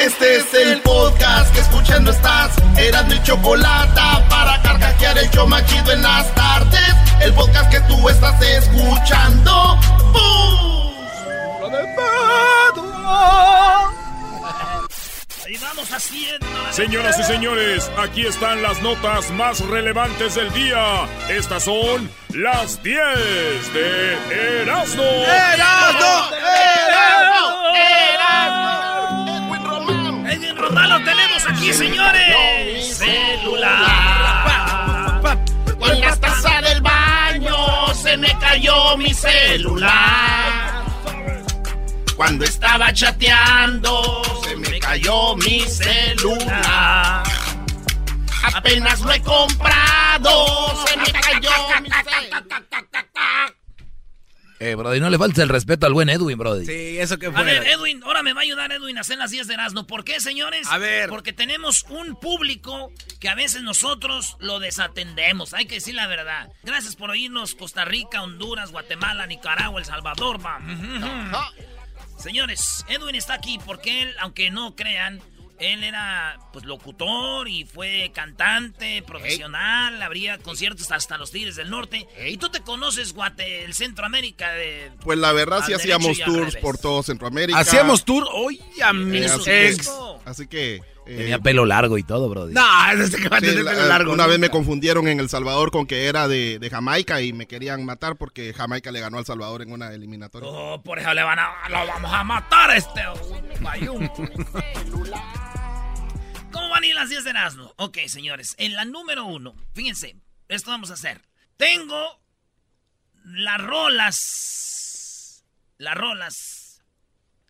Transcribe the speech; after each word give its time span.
Este 0.00 0.36
es 0.36 0.54
el 0.54 0.80
podcast 0.80 1.52
que 1.52 1.60
escuchando 1.60 2.10
estás. 2.10 2.56
Eran 2.78 3.06
mi 3.08 3.22
chocolate 3.22 4.00
para 4.30 4.60
carcajear 4.62 5.18
el 5.18 5.30
yo 5.30 5.46
machido 5.46 5.92
en 5.92 6.02
las 6.02 6.34
tardes. 6.34 6.94
El 7.20 7.34
podcast 7.34 7.70
que 7.70 7.80
tú 7.80 8.08
estás 8.08 8.40
escuchando. 8.40 9.78
¡Bum! 10.12 10.90
Ahí 15.44 15.58
vamos 15.60 15.92
haciendo. 15.92 16.46
Señoras 16.70 17.18
y 17.18 17.24
señores, 17.24 17.90
aquí 17.98 18.24
están 18.24 18.62
las 18.62 18.80
notas 18.80 19.30
más 19.32 19.60
relevantes 19.60 20.34
del 20.34 20.50
día. 20.54 21.06
Estas 21.28 21.64
son 21.64 22.10
las 22.30 22.82
10 22.82 23.74
de 23.74 24.62
Erasmo. 24.62 25.02
¡Erasmo! 25.02 26.30
¡Erasmo! 26.32 27.76
¡Erasmo! 27.76 28.19
Aquí, 31.60 31.72
señores. 31.72 32.96
Celular. 32.96 34.40
En 35.80 36.00
la 36.00 36.16
taza 36.16 36.60
del 36.62 36.80
baño 36.80 37.94
se 37.94 38.16
me 38.16 38.36
cayó 38.38 38.96
mi 38.96 39.12
celular. 39.12 40.84
Cuando 42.16 42.44
estaba 42.44 42.92
chateando 42.92 44.22
se 44.44 44.56
me 44.56 44.78
cayó 44.78 45.36
mi 45.36 45.60
celular. 45.60 47.22
Apenas 48.54 49.00
lo 49.00 49.12
he 49.12 49.20
comprado, 49.22 50.86
se 50.86 50.96
me 50.96 51.12
cayó 51.12 51.50
mi 51.82 51.90
celular. 51.90 53.59
Eh, 54.62 54.74
Brody, 54.74 55.00
no 55.00 55.08
le 55.08 55.16
falta 55.16 55.42
el 55.42 55.48
respeto 55.48 55.86
al 55.86 55.94
buen 55.94 56.10
Edwin, 56.10 56.36
Brody. 56.36 56.66
Sí, 56.66 56.98
eso 56.98 57.18
que 57.18 57.28
A 57.28 57.32
fue. 57.32 57.44
ver, 57.44 57.66
Edwin, 57.66 58.02
ahora 58.04 58.22
me 58.22 58.34
va 58.34 58.40
a 58.40 58.42
ayudar 58.42 58.70
Edwin 58.70 58.98
a 58.98 59.00
hacer 59.00 59.16
las 59.16 59.30
10 59.30 59.46
de 59.46 59.54
Erasmo. 59.54 59.86
¿Por 59.86 60.04
qué, 60.04 60.20
señores? 60.20 60.66
A 60.70 60.76
ver. 60.76 61.08
Porque 61.08 61.32
tenemos 61.32 61.84
un 61.88 62.14
público 62.14 62.92
que 63.20 63.30
a 63.30 63.34
veces 63.34 63.62
nosotros 63.62 64.36
lo 64.38 64.60
desatendemos. 64.60 65.54
Hay 65.54 65.64
que 65.64 65.76
decir 65.76 65.94
la 65.94 66.06
verdad. 66.06 66.50
Gracias 66.62 66.94
por 66.94 67.08
oírnos, 67.08 67.54
Costa 67.54 67.86
Rica, 67.86 68.22
Honduras, 68.22 68.70
Guatemala, 68.70 69.26
Nicaragua, 69.26 69.80
El 69.80 69.86
Salvador, 69.86 70.44
va. 70.44 70.58
Señores, 72.18 72.84
Edwin 72.88 73.14
está 73.14 73.34
aquí 73.34 73.58
porque 73.64 74.02
él, 74.02 74.14
aunque 74.20 74.50
no 74.50 74.76
crean, 74.76 75.20
él 75.60 75.84
era 75.84 76.38
pues 76.52 76.64
locutor 76.64 77.48
y 77.48 77.64
fue 77.64 78.10
cantante 78.14 79.02
profesional, 79.02 80.02
habría 80.02 80.38
conciertos 80.38 80.90
hasta 80.90 81.18
los 81.18 81.30
Tigres 81.30 81.56
del 81.56 81.70
Norte. 81.70 82.06
Y 82.26 82.36
tú 82.38 82.48
te 82.48 82.60
conoces, 82.60 83.12
Guate, 83.12 83.64
el 83.64 83.74
Centroamérica 83.74 84.52
de... 84.52 84.90
Pues 85.02 85.18
la 85.18 85.32
verdad 85.32 85.62
sí 85.64 85.72
hacíamos 85.72 86.18
tours 86.18 86.56
por 86.56 86.78
todo 86.78 87.02
Centroamérica. 87.02 87.58
Hacíamos 87.58 88.04
tour 88.04 88.26
hoy 88.32 88.60
a 88.82 88.92
mis 88.92 89.22
Eso, 89.46 90.20
así 90.24 90.46
que-. 90.46 90.80
Así 90.80 90.86
que... 90.86 90.99
eh, 91.12 91.16
Tenía 91.16 91.38
pelo 91.40 91.66
largo 91.66 91.98
y 91.98 92.02
todo, 92.02 92.28
Brody. 92.28 92.54
No, 92.54 92.90
es 92.92 93.00
este 93.00 93.20
que 93.20 93.28
va 93.28 93.38
a 93.38 93.40
sí, 93.40 93.46
tener 93.46 93.64
la- 93.64 93.72
pelo 93.72 93.86
largo. 93.88 94.12
una 94.12 94.26
vez 94.26 94.38
me 94.38 94.48
confundieron 94.50 95.08
en 95.08 95.18
El 95.20 95.28
Salvador 95.28 95.70
con 95.70 95.86
que 95.86 96.06
era 96.06 96.28
de, 96.28 96.58
de 96.58 96.70
Jamaica 96.70 97.20
y 97.22 97.32
me 97.32 97.46
querían 97.46 97.84
matar 97.84 98.16
porque 98.16 98.52
Jamaica 98.52 98.90
le 98.92 99.00
ganó 99.00 99.18
al 99.18 99.26
Salvador 99.26 99.62
en 99.62 99.72
una 99.72 99.92
eliminatoria. 99.92 100.48
Oh, 100.48 100.82
por 100.82 100.98
eso 100.98 101.12
le 101.14 101.22
van 101.22 101.38
a... 101.38 101.50
Lo 101.68 101.86
vamos 101.86 102.12
a 102.12 102.24
matar 102.24 102.70
a 102.70 102.76
este... 102.76 103.00
bayún. 103.60 104.08
¿Cómo 106.52 106.68
van 106.68 106.82
a 106.82 106.86
ir 106.86 106.94
las 106.94 107.08
10 107.08 107.24
de 107.24 107.30
Erasmo? 107.30 107.72
Ok, 107.76 107.98
señores, 108.06 108.54
en 108.58 108.74
la 108.74 108.84
número 108.84 109.24
uno, 109.24 109.54
fíjense, 109.74 110.16
esto 110.48 110.70
vamos 110.70 110.90
a 110.90 110.94
hacer. 110.94 111.22
Tengo 111.56 112.20
las 113.24 113.60
rolas. 113.60 115.44
Las 115.78 115.94
rolas. 115.96 116.82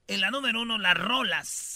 En 0.06 0.20
la 0.20 0.30
número 0.30 0.60
uno, 0.62 0.78
las 0.78 0.96
rolas 0.96 1.69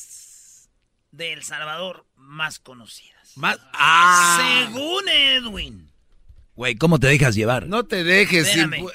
de 1.17 1.33
El 1.33 1.43
Salvador 1.45 2.07
más 2.17 2.59
conocidas. 2.59 3.33
Más- 3.37 3.59
Ah. 3.73 4.65
Según 4.67 5.09
Edwin. 5.09 5.91
Güey, 6.55 6.77
¿cómo 6.77 6.99
te 7.01 7.09
dejas 7.09 7.35
llevar? 7.35 7.67
No 7.67 7.85
te 7.85 8.05
dejes. 8.05 8.47
Espérame. 8.49 8.87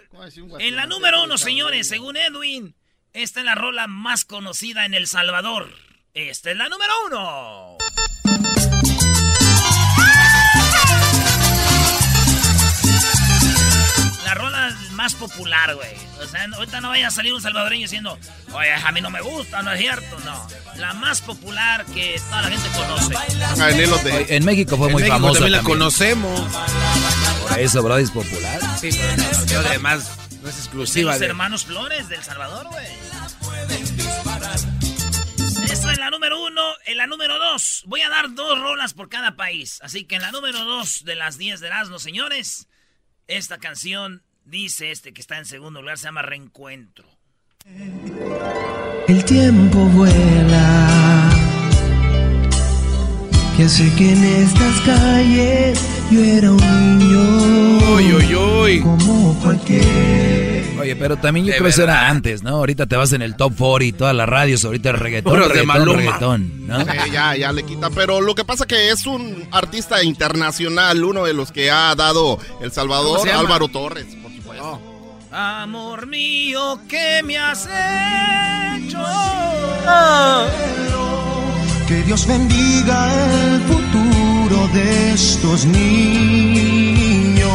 En 0.59 0.75
la 0.75 0.85
número 0.85 1.23
uno, 1.23 1.37
señores, 1.37 1.87
según 1.89 2.15
Edwin, 2.17 2.75
esta 3.13 3.39
es 3.41 3.45
la 3.45 3.55
rola 3.55 3.87
más 3.87 4.23
conocida 4.25 4.85
en 4.85 4.93
El 4.93 5.07
Salvador. 5.07 5.69
Esta 6.13 6.51
es 6.51 6.57
la 6.57 6.69
número 6.69 6.93
uno. 7.07 7.77
Más 14.99 15.15
popular, 15.15 15.75
güey. 15.75 15.95
O 16.21 16.27
sea, 16.27 16.45
ahorita 16.53 16.81
no 16.81 16.89
vaya 16.89 17.07
a 17.07 17.11
salir 17.11 17.33
un 17.33 17.41
salvadoreño 17.41 17.83
diciendo, 17.83 18.19
oye, 18.51 18.73
a 18.73 18.91
mí 18.91 18.99
no 18.99 19.09
me 19.09 19.21
gusta, 19.21 19.61
no 19.63 19.71
es 19.71 19.79
cierto, 19.79 20.19
no. 20.25 20.45
La 20.75 20.91
más 20.93 21.21
popular 21.21 21.85
que 21.85 22.19
toda 22.29 22.41
la 22.41 22.49
gente 22.49 22.67
conoce. 22.77 23.13
Van 23.13 23.61
a 23.61 23.65
venir 23.67 23.87
los 23.87 24.03
de- 24.03 24.11
Oye, 24.11 24.35
En 24.35 24.43
México 24.43 24.75
fue 24.75 24.87
En 24.87 24.91
muy 24.93 25.01
México 25.03 25.15
famosa 25.15 25.33
también 25.39 25.51
la 25.53 25.57
también. 25.59 25.77
conocemos. 25.79 26.41
Por 27.47 27.59
eso, 27.59 27.81
Brody, 27.81 28.03
es 28.03 28.11
popular. 28.11 28.59
Sí, 28.77 28.89
pero 28.91 29.15
no, 29.23 29.45
yo 29.45 29.59
además 29.61 30.11
no 30.41 30.49
es 30.49 30.55
De 30.55 30.61
exclusiva 30.61 31.11
los 31.11 31.19
de... 31.21 31.25
hermanos 31.27 31.63
Flores 31.63 32.09
del 32.09 32.21
Salvador, 32.21 32.67
güey. 32.67 32.85
Esto 35.71 35.89
es 35.91 35.97
la 35.97 36.09
número 36.09 36.43
uno. 36.43 36.61
En 36.85 36.97
la 36.97 37.07
número 37.07 37.39
dos, 37.39 37.83
voy 37.87 38.01
a 38.01 38.09
dar 38.09 38.33
dos 38.33 38.59
rolas 38.59 38.93
por 38.93 39.07
cada 39.07 39.37
país. 39.37 39.79
Así 39.81 40.03
que 40.03 40.15
en 40.17 40.23
la 40.23 40.31
número 40.33 40.65
dos 40.65 41.05
de 41.05 41.15
las 41.15 41.37
10 41.37 41.61
de 41.61 41.67
Erasmo, 41.67 41.99
señores, 41.99 42.67
esta 43.27 43.59
canción 43.59 44.23
dice 44.49 44.91
este 44.91 45.13
que 45.13 45.21
está 45.21 45.37
en 45.37 45.45
segundo 45.45 45.81
lugar, 45.81 45.97
se 45.97 46.05
llama 46.05 46.21
Reencuentro. 46.21 47.05
El 49.07 49.23
tiempo 49.25 49.79
vuela. 49.79 51.29
Pienso 53.55 53.83
que 53.97 54.11
en 54.13 54.23
estas 54.23 54.79
calles 54.81 55.79
yo 56.09 56.23
era 56.23 56.51
un 56.51 56.97
niño. 56.99 57.95
Uy, 57.95 58.13
uy, 58.13 58.35
uy. 58.35 58.81
Como 58.81 59.37
cualquier. 59.41 60.63
Oye, 60.79 60.95
pero 60.95 61.17
también 61.17 61.45
yo 61.45 61.51
De 61.51 61.57
creo 61.57 61.65
que 61.65 61.71
eso 61.71 61.83
era 61.83 62.07
antes, 62.07 62.41
¿no? 62.41 62.51
Ahorita 62.51 62.85
te 62.85 62.95
vas 62.95 63.11
en 63.11 63.21
el 63.21 63.35
top 63.35 63.53
40 63.57 63.83
y 63.85 63.91
todas 63.91 64.15
las 64.15 64.29
radios, 64.29 64.63
ahorita 64.63 64.91
el 64.91 64.97
reggaetón, 64.97 65.33
de 65.33 65.39
reggaetón, 65.49 65.67
Maluma. 65.67 65.97
reggaetón, 65.97 66.67
¿no? 66.67 66.79
Sí, 66.79 66.87
ya, 67.11 67.35
ya 67.35 67.51
le 67.51 67.63
quita. 67.63 67.89
Pero 67.89 68.21
lo 68.21 68.33
que 68.33 68.45
pasa 68.45 68.65
que 68.65 68.89
es 68.89 69.05
un 69.05 69.45
artista 69.51 70.01
internacional, 70.03 71.03
uno 71.03 71.25
de 71.25 71.33
los 71.33 71.51
que 71.51 71.69
ha 71.69 71.93
dado 71.95 72.39
El 72.61 72.69
¿Cómo 72.69 72.71
Salvador? 72.71 73.29
Álvaro 73.29 73.67
Torres, 73.67 74.05
supuesto. 74.59 74.81
Amor 75.31 76.07
mío, 76.07 76.81
¿qué 76.87 77.21
me 77.23 77.37
has 77.37 77.67
hecho? 77.67 78.97
Que 81.87 82.03
Dios 82.03 82.25
bendiga 82.27 83.13
el 83.13 83.61
futuro 83.61 84.67
de 84.73 85.13
estos 85.13 85.65
niños. 85.65 87.49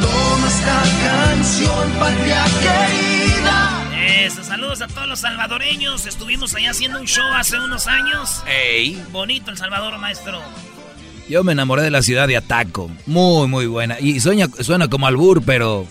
Toma 0.00 0.48
esta 0.48 0.82
canción, 1.04 1.90
patria 2.00 2.44
querida. 2.60 3.80
Eso, 4.24 4.42
saludos 4.42 4.82
a 4.82 4.88
todos 4.88 5.06
los 5.08 5.20
salvadoreños. 5.20 6.06
Estuvimos 6.06 6.54
allá 6.54 6.70
haciendo 6.70 6.98
un 7.00 7.06
show 7.06 7.32
hace 7.34 7.58
unos 7.58 7.86
años. 7.86 8.42
Ey. 8.46 9.04
Bonito 9.10 9.50
El 9.50 9.56
Salvador, 9.56 9.98
maestro. 9.98 10.40
Yo 11.28 11.42
me 11.42 11.52
enamoré 11.52 11.82
de 11.82 11.90
la 11.90 12.02
ciudad 12.02 12.28
de 12.28 12.36
Ataco. 12.36 12.90
Muy, 13.06 13.48
muy 13.48 13.66
buena. 13.66 13.98
Y 13.98 14.20
sueña, 14.20 14.48
suena 14.60 14.88
como 14.88 15.06
albur, 15.06 15.42
pero 15.44 15.86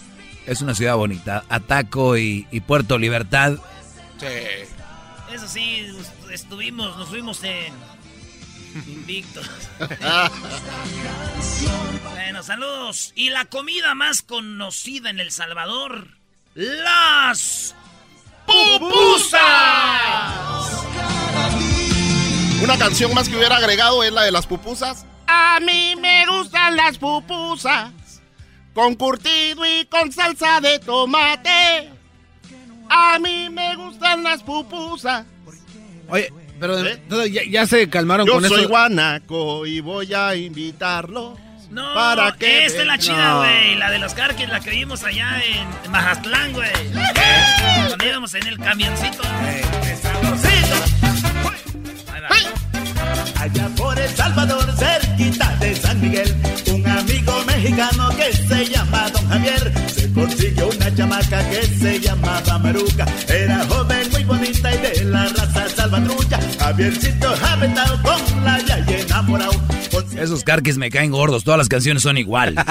es 0.45 0.61
una 0.61 0.75
ciudad 0.75 0.95
bonita. 0.95 1.43
Ataco 1.49 2.17
y, 2.17 2.47
y 2.51 2.59
Puerto 2.61 2.97
Libertad. 2.97 3.57
Sí. 4.19 4.27
Eso 5.33 5.47
sí, 5.47 5.87
estuvimos, 6.31 6.95
nos 6.97 7.09
fuimos 7.09 7.43
en 7.43 7.73
invictos. 8.87 9.49
bueno, 12.11 12.43
saludos. 12.43 13.13
Y 13.15 13.29
la 13.31 13.45
comida 13.45 13.95
más 13.95 14.21
conocida 14.21 15.09
en 15.09 15.19
El 15.19 15.31
Salvador, 15.31 16.07
las 16.53 17.73
pupusas. 18.45 19.41
Una 22.61 22.77
canción 22.77 23.13
más 23.13 23.27
que 23.27 23.35
hubiera 23.35 23.57
agregado 23.57 24.03
es 24.03 24.13
la 24.13 24.21
de 24.23 24.31
las 24.31 24.45
pupusas. 24.45 25.05
A 25.35 25.59
mí 25.59 25.95
me 25.99 26.25
gustan 26.27 26.75
las 26.75 26.97
pupusas. 26.99 27.91
Con 28.73 28.95
curtido 28.95 29.65
y 29.65 29.85
con 29.85 30.11
salsa 30.11 30.61
de 30.61 30.77
tomate. 30.79 31.89
A 32.89 33.17
mí 33.19 33.49
me 33.49 33.75
gustan 33.75 34.23
las 34.23 34.43
pupusas. 34.43 35.25
Oye, 36.09 36.31
pero 36.59 36.77
¿Eh? 36.85 37.01
ya, 37.31 37.41
ya 37.49 37.65
se 37.65 37.89
calmaron 37.89 38.27
Yo 38.27 38.33
con 38.33 38.47
soy 38.47 38.61
eso. 38.61 38.69
guanaco 38.69 39.65
y 39.65 39.79
voy 39.79 40.13
a 40.13 40.35
invitarlo. 40.35 41.35
No, 41.71 41.93
¿Para 41.95 42.33
qué 42.33 42.65
esta 42.65 42.81
es 42.81 42.87
la 42.87 42.97
chida, 42.99 43.29
No. 43.29 43.37
güey. 43.39 43.75
La 43.75 43.89
de 43.89 43.97
los 43.97 44.13
carques, 44.13 44.47
la 44.47 44.59
que 44.59 44.69
vimos 44.69 45.03
allá 45.03 45.41
en 45.43 45.91
Mazatlán, 45.91 46.53
güey. 46.53 46.69
Cuando 47.87 48.05
íbamos 48.05 48.33
en 48.35 48.45
el 48.47 48.59
camioncito. 48.59 49.23
Allá 53.39 53.69
por 53.75 53.99
El 53.99 54.09
Salvador, 54.09 54.65
San 54.77 55.17
Miguel, 56.03 56.35
un 56.69 56.85
amigo 56.85 57.31
mexicano 57.47 58.09
que 58.17 58.33
se 58.33 58.65
llama 58.65 59.09
Don 59.11 59.25
Javier 59.29 59.71
se 59.87 60.11
consiguió 60.11 60.67
una 60.67 60.93
chamaca 60.93 61.49
que 61.49 61.61
se 61.63 61.97
llamaba 61.97 62.59
Maruca. 62.59 63.05
Era 63.29 63.65
joven, 63.69 64.09
muy 64.11 64.25
bonita 64.25 64.75
y 64.75 64.77
de 64.79 65.05
la 65.05 65.29
raza 65.29 65.69
salvatrucha. 65.69 66.39
Javiercito 66.59 67.33
aventado 67.49 68.01
con 68.03 68.43
la 68.43 68.59
yaya 68.59 68.99
enamorado. 68.99 69.53
Esos 70.17 70.43
carques 70.43 70.77
me 70.77 70.89
caen 70.89 71.11
gordos, 71.11 71.43
todas 71.43 71.57
las 71.57 71.69
canciones 71.69 72.03
son 72.03 72.17
iguales. 72.17 72.55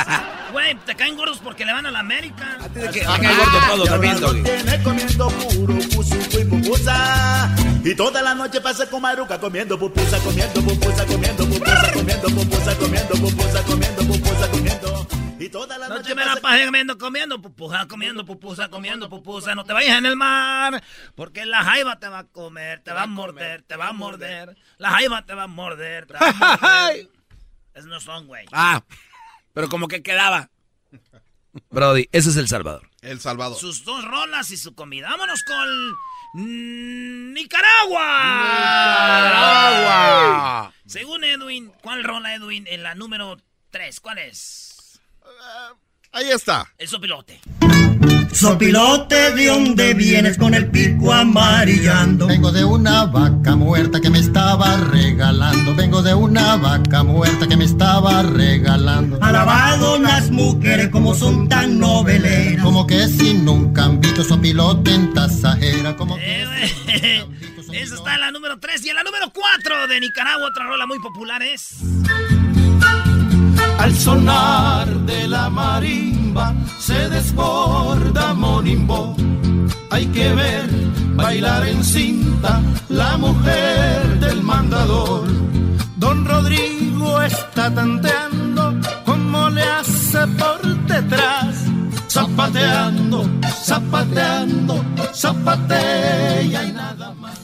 Güey, 0.53 0.75
te 0.85 0.95
caen 0.95 1.17
gordos 1.17 1.39
porque 1.39 1.65
le 1.65 1.73
van 1.73 1.87
a 1.87 1.91
la 1.91 2.01
América. 2.01 2.59
También, 2.59 3.35
lo 3.79 3.87
Doggy. 3.87 4.43
tiene 4.43 4.83
comiendo 4.83 5.29
puro 5.31 5.75
y 5.79 6.45
pupusa. 6.45 7.55
Y 7.83 7.95
toda 7.95 8.21
la 8.21 8.35
noche 8.35 8.61
pasa 8.61 8.89
con 8.91 9.01
Maruca 9.01 9.41
comiendo 9.41 9.79
pupusa, 9.79 10.19
comiendo 10.19 10.61
pupusa, 10.61 11.07
comiendo 11.07 11.49
pupusa, 11.49 11.93
comiendo 11.95 12.29
pupusa, 12.29 12.77
comiendo 12.77 13.15
pupusa, 13.15 13.63
comiendo 13.65 14.03
pupusa, 14.05 14.51
comiendo. 14.51 15.07
Y 15.39 15.49
toda 15.49 15.79
la 15.79 15.89
No 15.89 15.97
noche 15.97 16.15
me 16.15 16.23
la 16.23 16.33
pasa 16.33 16.43
pases 16.43 16.67
comiendo, 16.67 16.99
comiendo 16.99 17.41
pupusa, 17.41 17.89
comiendo 17.89 18.27
pupusa, 18.27 18.69
comiendo 18.69 19.09
pupusa. 19.09 19.55
No 19.55 19.65
te 19.65 19.73
vayas 19.73 19.99
en 19.99 20.07
el 20.07 20.17
mar, 20.17 20.83
porque 21.15 21.47
la 21.47 21.65
jaiba 21.65 21.99
te 21.99 22.09
va 22.09 22.19
a 22.21 22.25
comer, 22.25 22.81
te 22.85 22.93
va 22.93 23.05
a 23.05 23.07
morder, 23.07 23.63
te 23.63 23.77
va 23.77 23.89
a 23.89 23.93
morder. 23.93 24.55
La 24.77 24.91
jaiba 24.91 25.25
te 25.25 25.33
va 25.35 25.45
a 25.45 25.49
morder, 25.49 26.07
te 26.07 26.13
va 26.13 26.21
a 26.29 26.33
morder. 26.93 27.09
Esos 27.75 27.89
no 27.89 28.01
son, 28.01 28.27
güey. 28.27 28.47
Ah, 28.53 28.83
pero 29.53 29.69
como 29.69 29.89
que 29.89 30.03
quedaba. 30.03 30.51
Brody, 31.71 32.09
ese 32.13 32.31
es 32.31 32.37
El 32.37 32.49
Salvador. 32.49 32.89
El 33.03 33.21
Salvador. 33.21 33.59
Sus 33.59 33.85
dos 33.85 34.05
rolas 34.05 34.51
y 34.51 34.57
su 34.57 34.75
comida. 34.75 35.09
Vámonos 35.11 35.43
con 35.45 35.69
Nicaragua. 37.35 38.07
Agua. 39.69 40.73
Según 40.87 41.25
Edwin, 41.25 41.73
¿cuál 41.83 42.05
rola 42.05 42.35
Edwin 42.35 42.67
en 42.69 42.83
la 42.83 42.95
número 42.95 43.39
3? 43.71 44.01
¿Cuál 44.01 44.19
es? 44.19 45.01
Ahí 46.13 46.31
está. 46.31 46.73
El 46.79 46.89
sopilote. 46.89 47.41
Sopilote, 48.33 49.33
¿de 49.35 49.47
dónde 49.47 49.95
vienes 49.95 50.39
con 50.39 50.55
el 50.55 50.71
pico 50.71 51.13
amarillando? 51.13 52.27
Vengo 52.27 52.51
de 52.51 52.65
una 52.65 53.05
vaca 53.05 53.55
muerta 53.57 54.01
que 54.01 54.11
me 54.11 54.19
estaba 54.19 54.77
regalando. 54.77 55.75
Vengo 55.75 56.03
de 56.03 56.15
una 56.15 56.57
vaca 56.57 57.03
muerta 57.03 57.47
que 57.47 57.57
me 57.57 57.65
estaba 57.65 58.23
regalando. 58.23 59.19
Alabado 59.21 59.99
las 59.99 60.31
mujeres 60.31 60.89
como 60.89 61.15
son 61.15 61.49
tan 61.49 61.79
noveleras. 61.79 62.65
Como 62.65 62.87
que 62.87 63.07
sin 63.09 63.49
un 63.49 63.73
cambito 63.73 64.25
sopilote 64.25 64.95
en 64.95 65.13
tasajera. 65.13 65.97
Como 65.97 66.17
que 66.17 66.43
Eh. 66.43 67.27
Esa 67.73 67.95
está 67.95 68.15
en 68.15 68.21
la 68.21 68.31
número 68.31 68.59
3 68.59 68.85
y 68.85 68.91
en 68.91 68.97
la 68.97 69.03
número 69.03 69.33
4 69.33 69.89
de 69.89 70.01
Nicaragua, 70.01 70.49
otra 70.49 70.67
rola 70.67 70.87
muy 70.87 70.99
popular 71.01 71.43
es... 71.43 71.79
Al 73.79 73.97
sonar 73.97 74.87
de 75.07 75.27
la 75.27 75.49
marimba 76.33 76.55
se 76.79 77.09
desborda 77.09 78.35
Monimbo. 78.35 79.15
Hay 79.91 80.07
que 80.07 80.33
ver 80.35 80.69
bailar 81.15 81.67
en 81.69 81.85
cinta 81.85 82.61
la 82.89 83.17
mujer 83.19 84.21
del 84.21 84.43
mandador. 84.43 85.27
Don 85.97 86.25
Rodrigo 86.25 87.23
está 87.23 87.73
tanteando 87.73 88.75
como 89.05 89.51
le 89.51 89.63
hace 89.63 90.27
por 90.39 90.63
detrás. 90.87 91.65
Zapateando, 92.09 93.25
zapateando, 93.65 94.85
zapatea 95.15 96.43
y 96.43 96.73
nada 96.73 97.15
más. 97.15 97.41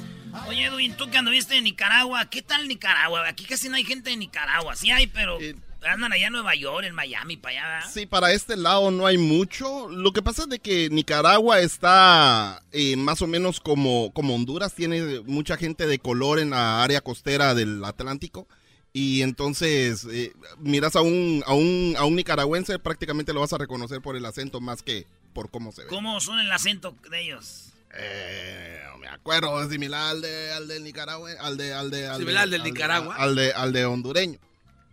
Oye, 0.47 0.67
Edwin, 0.67 0.95
tú 0.95 1.09
que 1.11 1.17
anduviste 1.19 1.57
en 1.57 1.65
Nicaragua, 1.65 2.27
¿qué 2.27 2.43
tal 2.43 2.69
Nicaragua? 2.69 3.27
Aquí 3.29 3.45
casi 3.45 3.69
no 3.69 3.77
hay 3.77 3.85
gente 3.85 4.11
de 4.11 4.17
Nicaragua. 4.17 4.77
Sí 4.77 4.91
hay, 4.91 5.07
pero 5.07 5.41
Eh, 5.41 5.55
andan 5.83 6.13
allá 6.13 6.27
en 6.27 6.33
Nueva 6.33 6.55
York, 6.55 6.85
en 6.87 6.95
Miami, 6.95 7.37
para 7.37 7.59
allá. 7.61 7.69
¿verdad? 7.75 7.91
Sí, 7.93 8.07
para 8.07 8.33
este 8.33 8.57
lado 8.57 8.91
no 8.91 9.07
hay 9.07 9.19
mucho. 9.19 9.89
Lo 9.89 10.13
que 10.13 10.23
pasa 10.23 10.43
es 10.43 10.49
de 10.49 10.59
que 10.59 10.89
Nicaragua 10.91 11.61
está 11.61 12.63
eh, 12.73 12.97
más 12.97 13.23
o 13.23 13.27
menos 13.27 13.61
como, 13.61 14.13
como 14.13 14.35
Honduras, 14.35 14.75
tiene 14.75 15.21
mucha 15.21 15.57
gente 15.57 15.87
de 15.87 15.99
color 15.99 16.39
en 16.41 16.51
la 16.51 16.83
área 16.83 17.01
costera 17.01 17.55
del 17.55 17.85
Atlántico. 17.85 18.47
Y 18.93 19.23
entonces, 19.23 20.07
eh, 20.11 20.33
miras 20.59 20.97
a 20.97 21.03
un, 21.03 21.45
a, 21.47 21.53
un, 21.55 21.95
a 21.99 22.05
un 22.05 22.17
nicaragüense, 22.17 22.79
prácticamente 22.79 23.33
lo 23.33 23.41
vas 23.41 23.53
a 23.53 23.59
reconocer 23.59 24.01
por 24.01 24.17
el 24.17 24.25
acento 24.25 24.61
más 24.61 24.83
que 24.83 25.07
por 25.35 25.51
cómo 25.51 25.73
se 25.73 25.83
ve. 25.83 25.89
¿Cómo 25.89 26.21
son 26.21 26.41
el 26.41 26.51
acento 26.51 26.97
de 27.11 27.23
ellos? 27.23 27.67
Eh, 27.95 28.81
no 28.91 28.99
me 28.99 29.09
acuerdo, 29.09 29.63
es 29.63 29.71
similar 29.71 30.11
al, 30.11 30.21
de, 30.23 30.53
al 30.53 30.69
del 30.69 30.85
Nicaragua, 30.85 31.31
al 31.41 31.57
de, 31.57 31.73
al 31.75 31.91
de, 31.91 32.07
al 32.07 32.19
de- 32.19 32.25
¿Similar 32.25 32.43
al 32.45 32.51
del 32.51 32.63
de- 32.63 32.71
Nicaragua? 32.71 33.15
Al 33.17 33.35
de, 33.37 33.53
al 33.53 33.73
de 33.73 33.85
hondureño. 33.85 34.39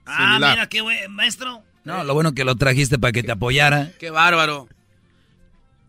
Ah, 0.05 0.37
mira 0.39 0.67
qué 0.69 0.81
güey, 0.81 1.07
maestro. 1.09 1.63
No, 1.83 2.03
lo 2.03 2.13
bueno 2.13 2.33
que 2.33 2.43
lo 2.45 2.55
trajiste 2.55 2.97
para 2.99 3.11
que 3.11 3.23
te 3.23 3.31
apoyara. 3.31 3.91
Qué 3.99 4.09
bárbaro. 4.09 4.67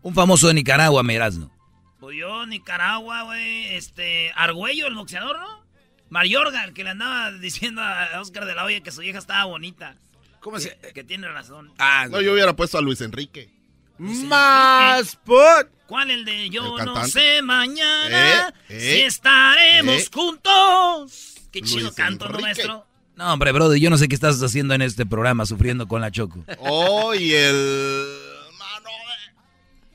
Un 0.01 0.13
famoso 0.13 0.47
de 0.47 0.53
Nicaragua, 0.53 1.03
Mirazno. 1.03 1.51
Pues 1.99 2.15
yo, 2.17 2.45
Nicaragua, 2.45 3.23
güey, 3.23 3.75
este, 3.75 4.31
Argüello, 4.35 4.87
el 4.87 4.95
boxeador, 4.95 5.37
¿no? 5.39 5.65
Mayorga, 6.09 6.63
el 6.63 6.73
que 6.73 6.83
le 6.83 6.91
andaba 6.91 7.31
diciendo 7.39 7.81
a 7.81 8.21
Oscar 8.21 8.45
de 8.45 8.55
la 8.55 8.63
Hoya 8.63 8.81
que 8.81 8.91
su 8.91 9.01
vieja 9.01 9.19
estaba 9.19 9.45
bonita. 9.45 9.95
¿Cómo 10.39 10.59
se...? 10.59 10.77
Que 10.93 11.03
tiene 11.03 11.27
razón. 11.27 11.73
Ah, 11.79 12.07
No, 12.09 12.21
yo 12.21 12.33
hubiera 12.33 12.55
puesto 12.55 12.77
a 12.77 12.81
Luis 12.81 13.01
Enrique. 13.01 13.49
Más 13.97 15.15
put. 15.17 15.67
¿Cuál 15.87 16.11
el 16.11 16.23
de 16.25 16.49
yo 16.49 16.77
El 16.77 16.85
no 16.85 17.05
sé 17.07 17.41
mañana 17.41 18.49
Eh, 18.49 18.53
eh, 18.69 18.79
si 18.79 19.01
estaremos 19.01 20.01
eh. 20.03 20.09
juntos? 20.13 21.35
Qué 21.51 21.61
chido 21.61 21.85
Luis 21.85 21.95
canto, 21.95 22.25
¿no, 22.25 22.31
Enrique. 22.31 22.43
maestro? 22.43 22.86
No, 23.17 23.33
hombre, 23.33 23.51
brody, 23.51 23.79
yo 23.79 23.89
no 23.89 23.97
sé 23.97 24.07
qué 24.07 24.13
estás 24.13 24.39
haciendo 24.43 24.75
en 24.75 24.83
este 24.83 25.03
programa 25.07 25.43
sufriendo 25.47 25.87
con 25.87 26.01
la 26.01 26.11
Choco. 26.11 26.45
Oh, 26.59 27.15
y 27.15 27.33
el... 27.33 28.07
Mano 28.59 28.89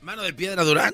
Mano 0.01 0.21
de 0.23 0.33
piedra 0.33 0.65
Durán. 0.65 0.93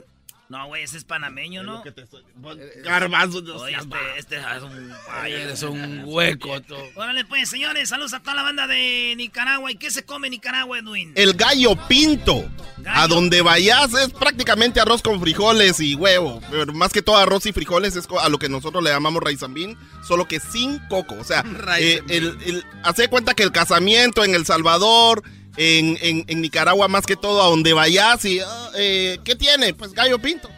No, 0.50 0.66
güey, 0.66 0.81
ese 0.81 0.98
es 0.98 1.04
panameño, 1.04 1.62
¿no? 1.62 1.84
de... 1.84 2.81
Garbanzo. 2.84 3.40
no 3.44 3.56
Oye, 3.57 3.75
este, 3.75 3.98
este 4.18 4.36
es 4.38 4.63
un... 4.63 4.92
Ay, 5.12 5.34
eres 5.34 5.62
un 5.62 6.01
hueco, 6.06 6.60
tú. 6.62 6.75
Órale, 6.96 7.24
pues, 7.25 7.50
señores, 7.50 7.90
saludos 7.90 8.13
a 8.13 8.19
toda 8.19 8.34
la 8.34 8.42
banda 8.42 8.66
de 8.66 9.13
Nicaragua. 9.16 9.72
¿Y 9.72 9.75
qué 9.75 9.92
se 9.92 10.04
come 10.04 10.25
en 10.28 10.31
Nicaragua, 10.31 10.80
Edwin? 10.80 11.12
El 11.16 11.34
gallo 11.36 11.75
pinto. 11.88 12.50
Gallo. 12.80 13.00
A 13.00 13.07
donde 13.07 13.44
vayas 13.44 13.94
es 13.94 14.10
prácticamente 14.10 14.80
arroz 14.80 15.04
con 15.04 15.19
frijoles 15.22 15.80
y 15.81 15.94
huevo. 15.94 16.42
Pero 16.50 16.74
más 16.74 16.92
que 16.94 17.04
todo 17.04 17.18
arroz 17.18 17.45
y 17.45 17.54
frijoles 17.54 17.95
es 17.95 18.07
a 18.19 18.28
lo 18.30 18.40
que 18.40 18.50
nosotros 18.50 18.84
le 18.84 18.90
llamamos 18.90 19.22
raizambín, 19.22 19.78
solo 20.04 20.28
que 20.28 20.40
sin 20.40 20.80
coco. 20.88 21.16
O 21.19 21.24
sea, 21.24 21.44
eh, 21.80 22.02
el- 22.10 22.66
hace 22.84 23.07
cuenta 23.07 23.36
que 23.36 23.44
el 23.44 23.52
casamiento 23.52 24.24
en 24.24 24.34
El 24.34 24.48
Salvador, 24.48 25.22
en, 25.57 25.98
en- 26.01 26.25
en 26.28 26.42
Nicaragua 26.42 26.88
más 26.88 27.06
que 27.06 27.16
todo, 27.16 27.42
a 27.44 27.48
donde 27.48 27.74
vayas 27.74 28.24
y... 28.25 28.40
ah, 28.40 28.69
eh, 28.78 29.19
¿Qué 29.24 29.36
tiene? 29.36 29.74
Pues 29.74 29.94
gallo 29.94 30.19
pinto. 30.19 30.50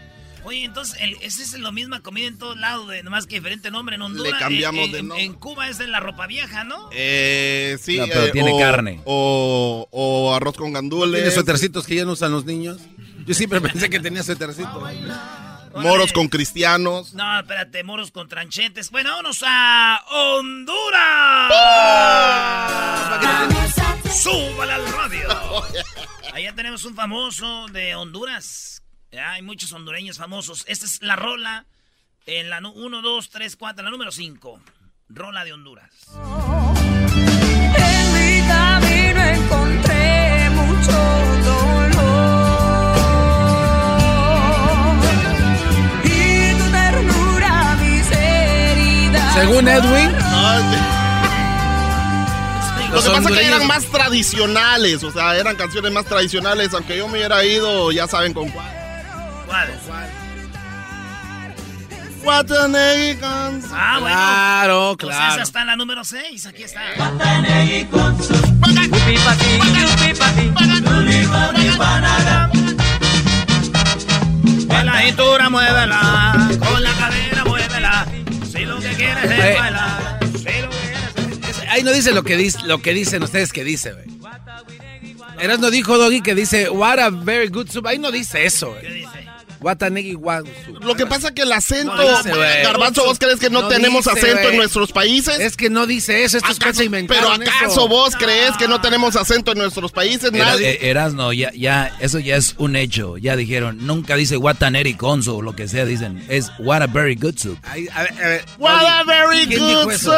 Oye, 0.44 0.64
entonces, 0.64 0.98
el- 1.02 1.18
esa 1.22 1.44
es 1.44 1.54
la 1.60 1.72
misma 1.72 2.00
comida 2.02 2.28
en 2.28 2.38
todos 2.40 2.58
lados, 2.58 2.88
de, 2.88 3.04
nomás 3.04 3.28
que 3.28 3.36
diferente 3.36 3.70
nombre. 3.70 3.96
En 3.96 4.02
Honduras, 4.02 4.34
Le 4.34 4.40
cambiamos 4.40 4.86
en, 4.86 4.92
de 4.92 5.00
en- 5.00 5.08
nombre. 5.10 5.24
en 5.26 5.34
Cuba 5.34 5.70
es 5.70 5.80
la 5.80 6.00
ropa 6.00 6.26
vieja, 6.26 6.64
¿no? 6.64 6.90
Eh, 6.94 7.78
sí, 7.80 7.98
No, 7.98 8.06
pero 8.08 8.26
eh, 8.26 8.32
tiene 8.32 8.52
o- 8.54 8.60
carne. 8.60 9.02
O, 9.06 9.88
o 9.92 10.34
arroz 10.34 10.56
con 10.58 10.74
gandules. 10.74 11.22
¿Tiene 11.22 11.32
suétercitos 11.32 11.86
que 11.86 11.96
ya 11.96 12.06
no 12.06 12.14
usan 12.14 12.32
los 12.32 12.46
niños? 12.46 12.78
Yo 13.28 13.34
siempre 13.36 13.62
pensé 13.70 13.88
que 13.90 14.00
tenía 14.00 14.24
suétercitos. 14.24 14.82
Moros 15.76 16.12
con 16.12 16.28
cristianos. 16.28 17.14
No, 17.14 17.40
espérate, 17.40 17.84
moros 17.84 18.12
con 18.12 18.28
tranchetes. 18.28 18.90
Bueno, 18.92 19.12
vámonos 19.12 19.42
a 19.48 20.04
Honduras. 20.12 21.52
¡Súbale 24.14 24.74
al 24.74 24.92
radio! 24.92 25.28
Allá 26.34 26.54
tenemos 26.54 26.84
un 26.84 26.96
famoso 26.96 27.68
de 27.68 27.96
Honduras. 27.96 28.84
Hay 29.12 29.42
muchos 29.42 29.72
hondureños 29.72 30.18
famosos. 30.18 30.66
Esta 30.68 30.86
es 30.86 31.02
la 31.02 31.16
rola 31.16 31.66
en 32.26 32.50
la 32.50 32.60
1, 32.60 33.02
2, 33.02 33.30
3, 33.30 33.56
4, 33.56 33.84
la 33.84 33.90
número 33.90 34.12
5. 34.12 34.62
Rola 35.10 35.46
de 35.46 35.54
Honduras. 35.54 35.90
En 37.78 38.14
mi 38.14 38.48
camino 38.48 39.24
encontré 39.24 40.50
mucho 40.52 40.92
dolor 41.44 41.92
y 46.04 46.54
tu 46.58 46.72
ternura 46.72 47.76
mis 47.82 48.12
heridas. 48.12 49.34
Según 49.34 49.68
Edwin, 49.68 50.12
Lo 52.94 53.02
que 53.02 53.10
pasa 53.10 53.30
es 53.30 53.38
que 53.38 53.46
eran 53.48 53.68
más 53.68 53.86
tradicionales, 53.86 55.04
o 55.04 55.12
sea, 55.12 55.36
eran 55.38 55.56
canciones 55.56 55.92
más 55.92 56.06
tradicionales, 56.06 56.74
aunque 56.74 56.98
yo 56.98 57.08
me 57.08 57.20
hubiera 57.20 57.44
ido, 57.46 57.92
ya 57.92 58.08
saben 58.08 58.34
con 58.34 58.50
cuál. 58.50 58.68
¿Cuál? 59.48 59.70
Guatanegicans. 62.24 63.66
Ah, 63.74 63.98
bueno. 64.00 64.16
claro, 64.16 64.96
Pues 65.00 65.16
claro. 65.16 65.34
esa 65.34 65.42
está 65.44 65.62
en 65.62 65.68
la 65.68 65.76
número 65.76 66.04
6. 66.04 66.46
Aquí 66.46 66.64
está. 66.64 66.82
En 74.70 74.86
la 74.86 75.02
cintura 75.02 75.50
muévela, 75.50 76.50
con 76.60 76.82
la 76.84 76.92
cadera 76.94 77.44
muévela. 77.46 78.06
Si 78.52 78.66
lo 78.66 78.80
que 78.80 78.90
quieres 78.96 79.26
es 79.26 79.32
Eh. 79.40 79.56
bailar, 79.60 80.11
Ahí 81.72 81.84
no 81.84 81.94
dice 81.94 82.12
lo 82.12 82.24
que, 82.24 82.36
dice, 82.36 82.60
lo 82.66 82.82
que 82.82 82.94
dicen 82.94 83.24
ustedes 83.24 83.54
que 83.54 83.64
dice, 83.64 83.94
güey. 83.94 84.06
Eras 85.40 85.60
no 85.60 85.72
dijo 85.72 85.98
Doggy 85.98 86.22
que 86.22 86.36
dice, 86.36 86.70
what 86.70 87.00
a 87.00 87.10
very 87.10 87.48
good 87.48 87.70
soup. 87.70 87.88
Ahí 87.88 87.98
no 87.98 88.12
dice 88.12 88.46
eso, 88.46 88.76
¿Qué 88.82 88.90
dice? 88.92 89.21
Watanegi 89.62 90.16
Wansu. 90.16 90.50
Lo 90.82 90.96
que 90.96 91.06
pasa 91.06 91.32
que 91.34 91.44
el 91.44 91.52
acento, 91.52 91.96
No 91.96 92.18
dice. 92.18 92.32
Garbanzo, 92.64 93.06
¿vos 93.06 93.20
crees 93.20 93.40
que 93.40 93.50
no, 93.50 93.62
No 93.62 93.68
tenemos 93.68 94.06
dice, 94.06 94.18
acento 94.20 94.50
en 94.50 94.58
nuestros 94.58 94.92
países? 94.92 95.40
Es 95.40 95.56
que 95.56 95.70
no 95.70 95.86
dice 95.86 96.24
eso, 96.24 96.38
estos 96.38 96.58
¿Acaso- 96.60 96.82
Pero 97.08 97.32
¿acaso 97.32 97.66
eso. 97.68 97.88
vos 97.88 98.16
crees 98.16 98.58
que 98.58 98.68
no 98.68 98.82
tenemos 98.82 99.16
acento 99.16 99.52
en 99.52 99.60
nuestros 99.60 99.92
países? 99.92 100.32
Era- 100.34 100.46
Nadie- 100.56 100.72
eh, 100.82 100.90
Erasno, 100.90 101.32
ya, 101.32 101.52
ya, 101.54 101.96
eso 102.00 102.18
ya 102.20 102.36
es 102.38 102.56
un 102.58 102.76
hecho. 102.76 103.18
Ya 103.18 103.36
dijeron, 103.36 103.86
nunca 103.86 104.16
dice 104.16 104.36
Wataneri 104.38 104.96
Konzo 104.96 105.38
o 105.38 105.42
lo 105.42 105.56
que 105.56 105.68
sea, 105.68 105.86
dicen. 105.86 106.26
Es 106.28 106.52
what 106.60 106.82
a 106.82 106.88
very 106.88 107.16
good 107.16 107.38
soup. 107.38 107.58
Ay, 107.64 107.88
a 107.94 108.02
ver, 108.04 108.14
a 108.14 108.28
ver, 108.28 108.46
What 108.58 108.86
a 108.86 109.04
very 109.04 109.48
¿quién 109.48 109.60
dijo 109.68 109.84
good 109.84 109.94
soup. 109.94 110.12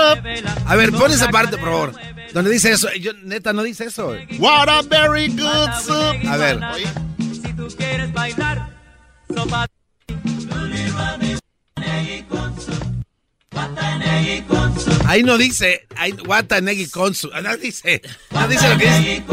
A 0.65 0.75
ver, 0.75 0.91
pon 0.91 1.11
esa 1.11 1.29
parte, 1.29 1.57
por 1.57 1.69
favor. 1.69 1.93
Donde 2.33 2.49
dice 2.49 2.71
eso. 2.71 2.87
Yo, 2.99 3.11
neta, 3.23 3.51
no 3.53 3.61
dice 3.63 3.85
eso. 3.85 4.15
What 4.39 4.69
a 4.69 4.81
very 4.83 5.27
good 5.27 5.69
soup. 5.85 6.27
A 6.29 6.37
ver. 6.37 6.59
Oye, 6.73 6.85
Si 7.19 7.53
tú 7.53 7.67
quieres 7.77 8.11
bailar. 8.13 8.62
Ahí 15.05 15.21
no 15.23 15.37
dice 15.37 15.85
ahí, 15.95 16.13
Watanegi 16.25 16.89
Konsu. 16.89 17.29
Ah, 17.33 17.41
No 17.41 17.55
dice. 17.57 18.01
No 18.31 18.47
dice 18.47 18.69
lo 18.69 18.77
que 18.77 18.85
dice. 18.85 19.23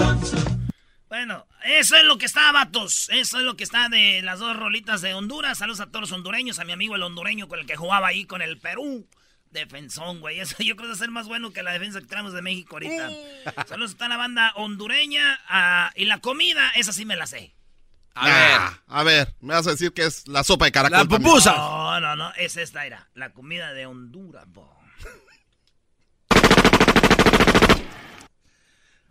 Bueno, 1.09 1.47
eso 1.65 1.97
es 1.97 2.05
lo 2.05 2.19
que 2.19 2.27
está, 2.27 2.53
vatos. 2.53 3.09
Eso 3.11 3.39
es 3.39 3.45
lo 3.45 3.57
que 3.57 3.65
está 3.65 3.89
de 3.89 4.21
las 4.23 4.39
dos 4.39 4.57
rolitas 4.57 5.01
de 5.01 5.15
Honduras. 5.15 5.59
Saludos 5.59 5.81
a 5.81 5.87
todos 5.87 6.03
los 6.03 6.13
hondureños, 6.13 6.59
a 6.59 6.65
mi 6.65 6.73
amigo 6.73 6.97
el 6.97 7.03
hondureño 7.03 7.49
con 7.49 7.59
el 7.61 7.67
que 7.67 7.77
jugaba 7.77 8.09
ahí 8.09 8.25
con 8.25 8.43
el 8.43 8.59
Perú. 8.59 9.07
Defensón, 9.51 10.21
güey. 10.21 10.39
Eso 10.41 10.57
yo 10.63 10.77
creo 10.77 10.87
que 10.87 10.93
va 10.93 10.95
a 10.95 10.99
ser 10.99 11.11
más 11.11 11.27
bueno 11.27 11.53
que 11.53 11.63
la 11.63 11.73
defensa 11.73 12.01
que 12.01 12.07
tenemos 12.07 12.33
de 12.33 12.43
México 12.43 12.77
ahorita. 12.77 13.11
Saludos 13.67 13.93
a 13.93 13.97
toda 13.97 14.09
la 14.09 14.17
banda 14.17 14.53
hondureña. 14.57 15.41
ah, 15.49 15.93
y 15.97 16.05
la 16.05 16.19
comida, 16.19 16.71
esa 16.77 16.93
sí 16.93 17.05
me 17.05 17.17
la 17.17 17.27
sé. 17.27 17.55
A 18.21 18.25
ver. 18.27 18.35
ah, 18.59 18.79
a 18.89 19.03
ver, 19.03 19.35
me 19.41 19.55
vas 19.55 19.67
a 19.67 19.71
decir 19.71 19.93
que 19.93 20.05
es 20.05 20.27
la 20.29 20.45
sopa 20.45 20.67
de 20.67 20.73
caracol. 20.73 20.99
La 20.99 21.05
pupusa. 21.05 21.53
No, 21.57 22.01
no, 22.01 22.17
no. 22.17 22.33
Es 22.35 22.57
esta, 22.57 22.85
era. 22.87 23.09
La 23.15 23.33
comida 23.33 23.73
de 23.73 23.87
Honduras, 23.87 24.45
bo. 24.49 24.77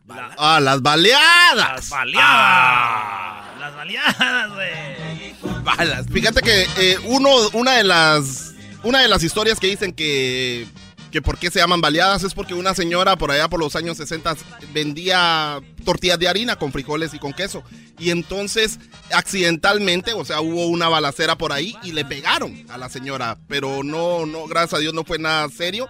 La- 0.08 0.34
Ah, 0.38 0.60
las 0.60 0.82
baleadas. 0.82 1.56
las 1.56 1.89
baleadas. 1.89 3.60
Las 3.60 3.75
baleadas, 3.75 4.54
güey. 4.54 5.36
Balas. 5.63 6.06
Fíjate 6.12 6.42
que 6.42 6.63
eh, 6.78 6.98
uno, 7.06 7.30
una 7.54 7.74
de 7.74 7.84
las, 7.84 8.54
una 8.84 9.01
de 9.01 9.08
las 9.08 9.22
historias 9.24 9.60
que 9.60 9.68
dicen 9.68 9.94
que, 9.94 10.68
que 11.12 11.22
por 11.22 11.38
qué 11.38 11.50
se 11.50 11.60
llaman 11.60 11.82
baleadas 11.82 12.24
es 12.24 12.34
porque 12.34 12.54
una 12.54 12.74
señora 12.74 13.18
por 13.18 13.32
allá 13.32 13.48
por 13.50 13.60
los 13.60 13.75
años 13.75 13.98
60 13.98 14.36
vendía 14.74 15.60
tortillas 15.84 16.20
de 16.20 16.28
harina 16.28 16.58
con 16.58 16.72
frijoles 16.72 17.13
y 17.13 17.20
con 17.20 17.34
queso. 17.34 17.63
Y 17.98 18.12
entonces, 18.12 18.80
accidentalmente, 19.12 20.13
o 20.13 20.24
sea, 20.24 20.42
hubo 20.42 20.68
una 20.68 20.88
balacera 20.88 21.38
por 21.38 21.51
ahí 21.51 21.75
y 21.84 21.92
le 21.92 22.06
pegaron 22.06 22.66
a 22.70 22.78
la 22.78 22.89
señora. 22.89 23.38
Pero 23.48 23.84
no, 23.84 24.25
no, 24.25 24.48
gracias 24.48 24.75
a 24.75 24.82
Dios 24.82 24.94
no 24.94 25.04
fue 25.04 25.20
nada 25.20 25.50
serio. 25.50 25.88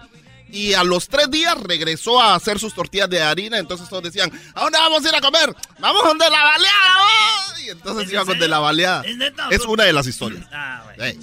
Y 0.52 0.74
a 0.74 0.84
los 0.84 1.08
tres 1.08 1.30
días 1.30 1.60
regresó 1.60 2.20
a 2.20 2.34
hacer 2.34 2.58
sus 2.58 2.74
tortillas 2.74 3.08
de 3.10 3.22
harina. 3.22 3.58
Entonces 3.58 3.88
todos 3.88 4.02
decían, 4.02 4.30
¿a 4.54 4.62
dónde 4.62 4.78
vamos 4.78 5.04
a 5.04 5.08
ir 5.08 5.14
a 5.14 5.20
comer? 5.20 5.54
¡Vamos 5.78 6.04
donde 6.04 6.28
la 6.30 6.42
baleada! 6.42 6.96
oh". 7.00 7.58
Y 7.60 7.68
entonces 7.70 8.06
¿Es 8.06 8.12
iban 8.12 8.26
donde 8.26 8.48
la 8.48 8.58
baleada. 8.58 9.02
¿Es 9.02 9.16
neta? 9.16 9.48
Es 9.50 9.64
una 9.64 9.84
de 9.84 9.92
las 9.92 10.06
historias. 10.06 10.44
Ah. 10.52 10.84
Eh, 10.98 11.18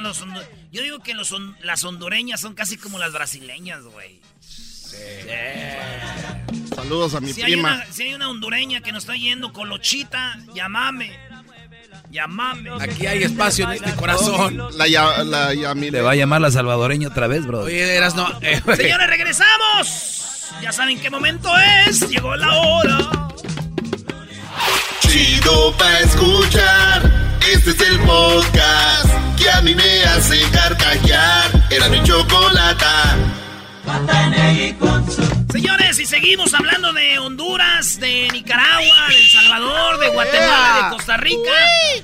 los 0.00 0.24
Yo 0.72 0.82
digo 0.82 0.98
que 1.00 1.14
los 1.14 1.34
las 1.62 1.84
hondureñas 1.84 2.40
son 2.40 2.54
casi 2.54 2.76
como 2.76 2.98
las 2.98 3.12
brasileñas, 3.12 3.82
güey. 3.84 4.20
Saludos 6.74 7.14
a 7.14 7.20
mi 7.20 7.32
Si 7.32 7.42
hay, 7.42 7.52
prima. 7.52 7.74
una, 7.74 7.92
si 7.92 8.02
hay 8.04 8.14
una 8.14 8.28
hondureña 8.28 8.80
que 8.80 8.92
nos 8.92 9.04
está 9.04 9.16
yendo 9.16 9.52
con 9.52 9.68
Lochita, 9.68 10.38
llamame. 10.54 11.18
Llamame. 12.10 12.70
Aquí 12.80 13.06
hay 13.06 13.22
espacio 13.24 13.66
en 13.70 13.72
este 13.84 13.94
corazón. 13.94 14.58
La, 14.76 14.86
ya, 14.86 15.22
la 15.24 15.52
Yamile. 15.54 15.90
Le 15.98 16.02
va 16.02 16.12
a 16.12 16.14
llamar 16.14 16.40
la 16.40 16.50
salvadoreña 16.50 17.08
otra 17.08 17.26
vez, 17.26 17.46
bro. 17.46 17.60
Oye, 17.60 17.96
eras 17.96 18.14
no. 18.14 18.26
eh, 18.42 18.60
güey. 18.64 18.76
Señores, 18.76 19.06
regresamos. 19.08 20.46
Ya 20.62 20.72
saben 20.72 20.98
qué 21.00 21.10
momento 21.10 21.50
es. 21.86 22.08
Llegó 22.08 22.34
la 22.36 22.52
hora. 22.56 22.98
Chido 25.00 25.72
pa' 25.76 26.00
escuchar. 26.00 27.36
Este 27.52 27.70
es 27.70 27.80
el 27.80 27.98
podcast 28.00 29.08
que 29.36 29.50
a 29.50 29.60
mí 29.62 29.74
me 29.74 30.02
hace 30.04 30.40
carcajear. 30.50 31.66
Era 31.70 31.88
mi 31.88 32.02
chocolata. 32.02 33.16
Señores, 35.52 35.98
y 36.00 36.06
seguimos 36.06 36.52
hablando 36.54 36.92
de 36.92 37.18
Honduras, 37.18 38.00
de 38.00 38.28
Nicaragua, 38.32 39.08
de 39.08 39.16
El 39.16 39.28
Salvador, 39.28 39.98
de 39.98 40.08
Guatemala, 40.08 40.82
de 40.84 40.96
Costa 40.96 41.16
Rica. 41.16 41.52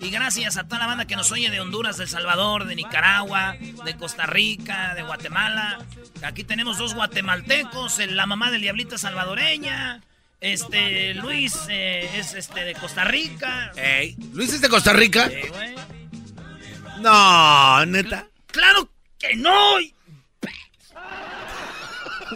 Y 0.01 0.11
gracias 0.11 0.57
a 0.57 0.65
toda 0.65 0.79
la 0.79 0.87
banda 0.87 1.07
que 1.07 1.17
nos 1.17 1.33
oye 1.33 1.51
de 1.51 1.61
Honduras, 1.61 1.97
de 1.97 2.05
El 2.05 2.11
Salvador, 2.11 2.67
de 2.67 2.77
Nicaragua, 2.77 3.57
de 3.85 3.97
Costa 3.97 4.27
Rica, 4.27 4.95
de 4.95 5.03
Guatemala. 5.03 5.81
Aquí 6.23 6.45
tenemos 6.45 6.79
dos 6.79 6.95
guatemaltecos, 6.95 7.99
la 7.99 8.27
mamá 8.27 8.51
del 8.51 8.63
diablito 8.63 8.97
salvadoreña. 8.97 10.03
Este, 10.41 11.15
Luis 11.15 11.57
eh, 11.69 12.11
es 12.17 12.35
este 12.35 12.65
de 12.65 12.75
Costa 12.75 13.05
Rica. 13.05 13.73
Ey, 13.77 14.17
¿Luis 14.33 14.53
es 14.53 14.61
de 14.61 14.69
Costa 14.69 14.93
Rica? 14.93 15.29
Eh. 15.31 15.77
No, 17.01 17.87
neta. 17.87 18.27
¡Claro 18.47 18.89
que 19.19 19.37
no! 19.37 19.79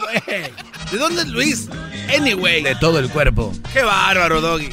Güey. 0.07 0.21
¿De 0.91 0.97
dónde 0.97 1.21
es 1.21 1.27
Luis? 1.27 1.69
Anyway. 2.15 2.63
De 2.63 2.75
todo 2.75 2.99
el 2.99 3.09
cuerpo. 3.09 3.51
Qué 3.73 3.83
bárbaro, 3.83 4.39
Doggy. 4.39 4.69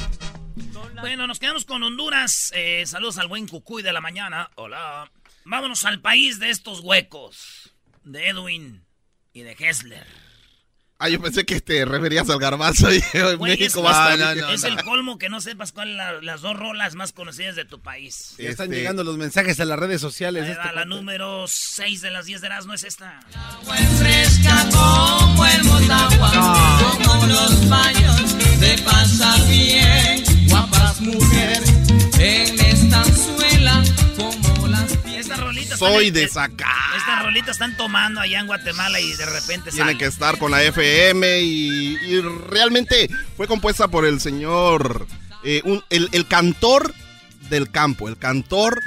Bueno, 1.01 1.27
nos 1.27 1.39
quedamos 1.39 1.65
con 1.65 1.83
Honduras. 1.83 2.53
Eh, 2.55 2.85
saludos 2.87 3.19
al 3.19 3.29
buen 3.29 3.49
Cucuy 3.49 3.83
de 3.83 3.93
la 3.93 4.01
mañana. 4.01 4.51
Hola. 4.55 5.11
Vámonos 5.45 5.85
al 5.85 6.01
país 6.01 6.39
de 6.39 6.51
estos 6.51 6.81
huecos. 6.81 7.75
De 8.05 8.29
Edwin 8.29 8.85
y 9.33 9.43
de 9.43 9.57
Hessler. 9.59 10.07
Ah, 10.99 11.09
yo 11.09 11.21
pensé 11.21 11.45
que 11.45 11.61
te 11.61 11.85
referías 11.85 12.31
al 12.31 12.39
garbanzo. 12.39 12.91
y 12.93 13.03
en 13.15 13.37
Güey, 13.37 13.53
México 13.59 13.81
es, 13.81 13.85
va 13.85 14.07
a 14.07 14.15
es- 14.15 14.21
estar- 14.21 14.55
es 14.55 14.65
el 14.65 14.83
colmo 14.85 15.19
que 15.19 15.29
no 15.29 15.41
sepas 15.41 15.73
cuáles 15.73 15.97
la- 15.97 16.23
las 16.23 16.41
dos 16.41 16.57
rolas 16.57 16.95
más 16.95 17.13
conocidas 17.13 17.57
de 17.57 17.65
tu 17.65 17.81
país. 17.81 18.35
Ya 18.39 18.49
están 18.51 18.67
Este- 18.67 18.77
llegando 18.79 19.03
los 19.05 19.17
mensajes 19.19 19.59
a 19.61 19.65
las 19.65 19.79
redes 19.79 20.01
sociales. 20.01 20.49
Este 20.49 20.57
va, 20.57 20.73
la 20.73 20.85
número 20.85 21.47
6 21.49 22.01
de 22.01 22.11
las 22.13 22.27
10 22.27 22.41
de 22.41 22.47
Erasmo 22.47 22.75
es 22.75 22.85
esta. 22.85 23.21
fresca 23.99 24.69
como 24.71 25.45
el 25.45 25.65
Motagua, 25.65 26.79
como 27.05 27.27
los 27.27 27.69
baños 27.69 28.61
de 28.61 28.79
pasa 28.85 29.37
bien, 29.49 30.25
guapas 30.49 31.01
mujeres 31.01 31.71
en 32.19 32.61
esta 32.61 33.01
anzuela 33.03 33.83
las 33.83 34.04
Estas 35.35 35.47
rolitas 35.47 35.79
Soy 35.79 36.07
están- 36.07 36.23
de 36.23 36.29
sacar. 36.29 36.97
Estas 36.97 37.23
rolitas 37.23 37.51
están 37.51 37.77
tomando 37.77 38.21
allá 38.21 38.41
en 38.41 38.47
Guatemala 38.47 39.01
y 39.01 39.13
de 39.13 39.27
repente 39.27 39.71
Tiene 39.71 39.79
salen. 39.85 39.99
que 39.99 40.05
estar 40.07 40.39
con 40.39 40.51
la 40.51 40.63
FM 40.63 41.41
y, 41.41 41.97
y 42.03 42.21
realmente 42.21 43.09
fue 43.37 43.47
compuesta 43.47 43.89
por 43.89 44.05
el 44.07 44.21
señor, 44.21 45.07
eh, 45.43 45.61
un- 45.65 45.83
el, 45.91 46.09
el 46.13 46.27
cantor 46.27 46.95
del 47.51 47.71
campo, 47.71 48.09
el 48.09 48.17
cantor 48.17 48.81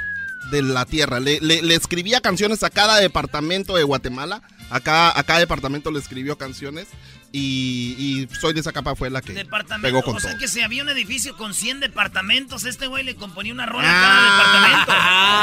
de 0.52 0.62
la 0.62 0.86
tierra. 0.86 1.20
Le, 1.20 1.40
le- 1.42 1.62
le 1.62 1.76
escribía 1.76 2.22
canciones 2.22 2.64
a 2.64 2.70
cada 2.70 2.98
departamento 2.98 3.76
de 3.76 3.84
Guatemala. 3.84 4.42
A 4.70 4.80
cada, 4.82 5.18
a 5.18 5.24
cada 5.24 5.40
departamento 5.40 5.92
le 5.92 6.00
escribió 6.00 6.38
canciones. 6.38 6.88
Y, 7.40 7.96
y 8.30 8.36
Soy 8.36 8.54
de 8.54 8.62
esa 8.62 8.72
capa 8.74 8.96
fue 8.96 9.10
la 9.12 9.22
que 9.22 9.34
pegó 9.82 10.02
con 10.02 10.16
o 10.16 10.20
sea 10.20 10.32
todo. 10.32 10.40
que 10.40 10.48
si 10.48 10.62
había 10.62 10.82
un 10.82 10.90
edificio 10.90 11.38
con 11.38 11.54
100 11.54 11.82
departamentos, 11.82 12.66
este 12.66 12.88
güey 12.88 13.04
le 13.04 13.16
componía 13.16 13.54
una 13.54 13.66
rola 13.68 13.88
Ah, 13.88 13.92
a 13.92 14.44
cada 14.44 14.68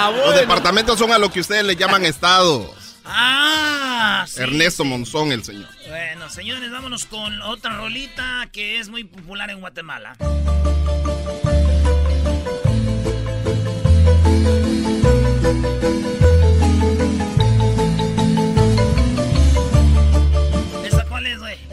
departamento. 0.08 0.26
Los 0.26 0.34
departamentos 0.40 0.98
son 0.98 1.12
a 1.12 1.18
lo 1.18 1.30
que 1.30 1.40
ustedes 1.40 1.64
le 1.64 1.76
llaman 1.76 2.04
estados. 2.04 2.96
Ah, 3.04 4.24
sí. 4.26 4.40
Ernesto 4.40 4.84
Monzón, 4.84 5.30
el 5.30 5.44
señor. 5.44 5.68
Bueno, 5.88 6.28
señores, 6.30 6.70
vámonos 6.72 7.04
con 7.06 7.40
otra 7.42 7.76
rolita 7.76 8.48
que 8.50 8.80
es 8.80 8.88
muy 8.88 9.04
popular 9.04 9.50
en 9.50 9.60
Guatemala. 9.60 10.16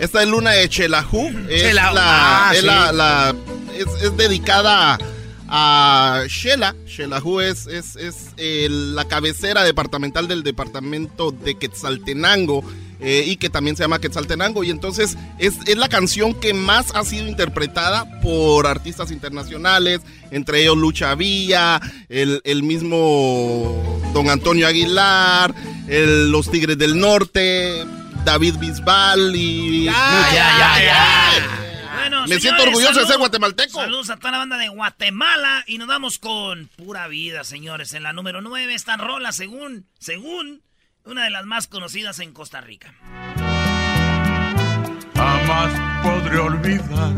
Esta 0.01 0.23
es 0.23 0.27
Luna 0.27 0.51
de 0.51 0.67
Chelajú. 0.67 1.27
Es, 1.47 1.61
Chela- 1.63 1.93
la, 1.93 2.49
ah, 2.49 2.53
es, 2.53 2.59
sí. 2.59 2.65
la- 2.65 2.91
la- 2.91 3.35
es- 3.77 4.03
es 4.03 4.17
dedicada 4.17 4.97
a 5.47 6.23
Shela. 6.27 6.75
Xelajú 6.87 7.39
es, 7.41 7.67
es, 7.67 7.95
es 7.97 8.15
eh, 8.37 8.67
la 8.69 9.05
cabecera 9.05 9.63
departamental 9.63 10.27
del 10.27 10.43
departamento 10.43 11.31
de 11.31 11.55
Quetzaltenango. 11.55 12.63
eh, 13.03 13.23
y 13.25 13.37
que 13.37 13.49
también 13.49 13.75
se 13.75 13.81
llama 13.83 13.97
Quetzaltenango. 13.99 14.63
Y 14.63 14.69
entonces 14.69 15.17
es, 15.39 15.55
es 15.65 15.75
la 15.75 15.89
canción 15.89 16.35
que 16.35 16.53
más 16.53 16.93
ha 16.93 17.03
sido 17.03 17.27
interpretada 17.27 18.05
por 18.21 18.67
artistas 18.67 19.09
internacionales, 19.09 20.01
entre 20.29 20.61
ellos 20.61 20.77
Lucha 20.77 21.15
Villa, 21.15 21.81
el, 22.09 22.41
el 22.43 22.61
mismo 22.61 24.01
Don 24.13 24.29
Antonio 24.29 24.67
Aguilar, 24.67 25.53
el- 25.87 26.31
los 26.31 26.51
Tigres 26.51 26.77
del 26.77 26.99
Norte, 26.99 27.83
David 28.23 28.57
Bisbal 28.57 29.35
y... 29.35 29.85
Ya, 29.85 29.91
ya, 30.33 30.57
ya, 30.57 30.83
ya. 30.83 31.61
Bueno, 31.95 32.21
Me 32.21 32.27
señores, 32.27 32.41
siento 32.41 32.63
orgulloso 32.63 32.99
de 32.99 33.05
ser 33.05 33.17
guatemalteco. 33.17 33.79
Saludos 33.79 34.09
a 34.09 34.17
toda 34.17 34.31
la 34.31 34.37
banda 34.39 34.57
de 34.57 34.69
Guatemala 34.69 35.63
y 35.67 35.77
nos 35.77 35.87
vamos 35.87 36.17
con 36.17 36.69
pura 36.77 37.07
vida, 37.07 37.43
señores. 37.43 37.93
En 37.93 38.03
la 38.03 38.13
número 38.13 38.41
9 38.41 38.73
esta 38.73 38.97
rola, 38.97 39.31
según, 39.31 39.87
según, 39.99 40.61
una 41.03 41.23
de 41.23 41.29
las 41.29 41.45
más 41.45 41.67
conocidas 41.67 42.19
en 42.19 42.33
Costa 42.33 42.61
Rica. 42.61 42.93
Jamás 45.15 46.03
podré 46.03 46.37
olvidar 46.39 47.13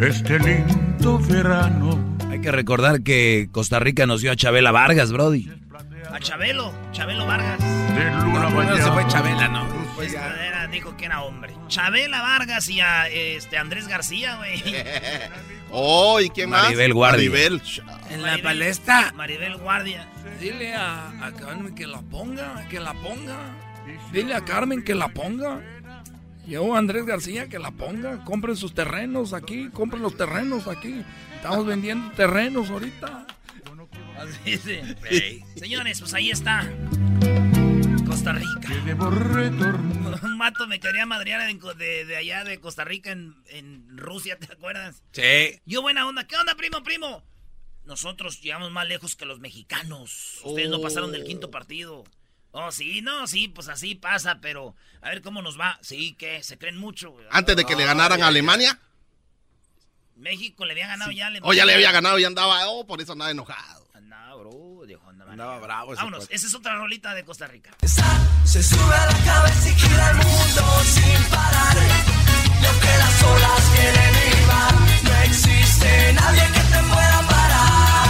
este 0.00 0.38
lindo 0.38 1.18
verano. 1.20 2.16
Hay 2.30 2.40
que 2.40 2.52
recordar 2.52 3.02
que 3.02 3.48
Costa 3.50 3.78
Rica 3.78 4.06
nos 4.06 4.20
dio 4.20 4.32
a 4.32 4.36
Chabela 4.36 4.70
Vargas, 4.70 5.12
Brody. 5.12 5.50
A 6.12 6.20
Chabelo, 6.20 6.72
Chabelo 6.92 7.26
Vargas. 7.26 7.87
De 7.98 8.10
luna 8.10 8.46
Primero 8.48 8.76
se 8.76 8.90
fue. 8.92 9.06
Chabela, 9.08 9.48
¿no? 9.48 9.66
Pues 9.94 10.12
era- 10.14 10.66
dijo 10.68 10.96
que 10.96 11.06
era 11.06 11.22
hombre. 11.22 11.54
Chabela 11.68 12.20
Vargas 12.22 12.68
y 12.68 12.80
a 12.80 13.08
este 13.08 13.56
Andrés 13.58 13.88
García, 13.88 14.36
güey. 14.36 14.62
Oh, 15.70 16.18
¿y 16.18 16.30
quién 16.30 16.48
más? 16.48 16.62
Maribel 16.64 16.94
Guardia. 16.94 17.30
Maribel. 17.30 17.62
En 18.10 18.22
la 18.22 18.38
palestra. 18.42 19.12
Maribel 19.14 19.58
Guardia. 19.58 20.08
Dile 20.40 20.74
a, 20.74 21.10
a 21.26 21.32
Carmen 21.32 21.74
que 21.74 21.86
la 21.86 22.00
ponga, 22.00 22.66
que 22.70 22.80
la 22.80 22.94
ponga. 22.94 23.36
Dile 24.10 24.34
a 24.34 24.40
Carmen 24.46 24.82
que 24.82 24.94
la 24.94 25.08
ponga. 25.08 25.60
Yo, 26.46 26.74
Andrés 26.74 27.04
García, 27.04 27.50
que 27.50 27.58
la 27.58 27.70
ponga. 27.70 28.24
Compren 28.24 28.56
sus 28.56 28.72
terrenos 28.72 29.34
aquí, 29.34 29.68
compren 29.68 30.00
los 30.00 30.16
terrenos 30.16 30.66
aquí. 30.68 31.04
Estamos 31.36 31.66
vendiendo 31.66 32.12
terrenos 32.12 32.70
ahorita. 32.70 33.26
Así 34.18 34.56
sí. 34.56 35.44
Señores, 35.54 36.00
pues 36.00 36.14
ahí 36.14 36.30
está. 36.30 36.66
Costa 38.28 38.32
Rica. 38.32 38.68
Debo 38.84 39.10
retornar. 39.10 40.24
Un 40.24 40.36
mato 40.36 40.66
me 40.66 40.78
quería 40.80 41.06
madrear 41.06 41.40
de, 41.76 42.04
de 42.04 42.16
allá 42.16 42.44
de 42.44 42.60
Costa 42.60 42.84
Rica 42.84 43.10
en, 43.10 43.34
en 43.46 43.96
Rusia, 43.96 44.38
¿te 44.38 44.52
acuerdas? 44.52 45.02
Sí. 45.12 45.60
Yo 45.64 45.80
buena 45.82 46.06
onda. 46.06 46.24
¿Qué 46.26 46.36
onda, 46.36 46.54
primo, 46.54 46.82
primo? 46.82 47.24
Nosotros 47.84 48.40
llegamos 48.42 48.70
más 48.70 48.86
lejos 48.86 49.16
que 49.16 49.24
los 49.24 49.40
mexicanos. 49.40 50.40
Ustedes 50.44 50.68
no 50.68 50.76
Oh. 50.76 50.82
pasaron 50.82 51.10
del 51.10 51.24
quinto 51.24 51.50
partido. 51.50 52.04
Oh, 52.50 52.70
sí, 52.70 53.00
no, 53.02 53.26
sí, 53.26 53.48
pues 53.48 53.68
así 53.68 53.94
pasa, 53.94 54.40
pero 54.42 54.74
a 55.00 55.08
ver 55.08 55.22
cómo 55.22 55.40
nos 55.42 55.58
va. 55.58 55.78
Sí, 55.80 56.14
que 56.14 56.42
se 56.42 56.58
creen 56.58 56.76
mucho. 56.76 57.10
güey. 57.12 57.26
Antes 57.30 57.56
de 57.56 57.64
que 57.64 57.76
le 57.76 57.86
ganaran 57.86 58.22
a 58.22 58.28
Alemania. 58.28 58.78
México 60.16 60.64
le 60.66 60.72
había 60.72 60.88
ganado 60.88 61.12
ya 61.12 61.26
a 61.26 61.28
O 61.28 61.30
Alemania. 61.30 61.56
ya 61.56 61.64
le 61.64 61.74
había 61.74 61.92
ganado 61.92 62.18
y 62.18 62.24
andaba, 62.24 62.68
oh, 62.68 62.86
por 62.86 63.00
eso 63.00 63.12
andaba 63.12 63.30
enojado. 63.30 63.87
Andaba, 63.98 64.36
bro, 64.36 64.86
dijo, 64.86 65.08
andaba. 65.10 65.32
Andaba 65.32 65.58
bravo 65.58 65.92
ese 65.92 65.98
Vámonos, 65.98 66.20
cuate. 66.20 66.34
esa 66.36 66.46
es 66.46 66.54
otra 66.54 66.76
rolita 66.76 67.14
de 67.14 67.24
Costa 67.24 67.46
Rica. 67.48 67.70
Se 68.44 68.62
sube 68.62 68.94
a 68.94 69.06
la 69.06 69.18
cabeza 69.24 69.68
y 69.68 69.74
gira 69.74 70.10
el 70.10 70.16
mundo 70.18 70.82
sin 70.84 71.22
parar. 71.30 71.76
Y 72.62 72.66
aunque 72.66 72.86
las 72.86 73.22
olas 73.24 73.62
quieren 73.74 74.14
ir 74.14 74.38
no 75.04 75.14
existe 75.24 76.12
nadie 76.14 76.42
que 76.42 76.60
te 76.60 76.82
pueda 76.84 77.22
parar. 77.28 78.08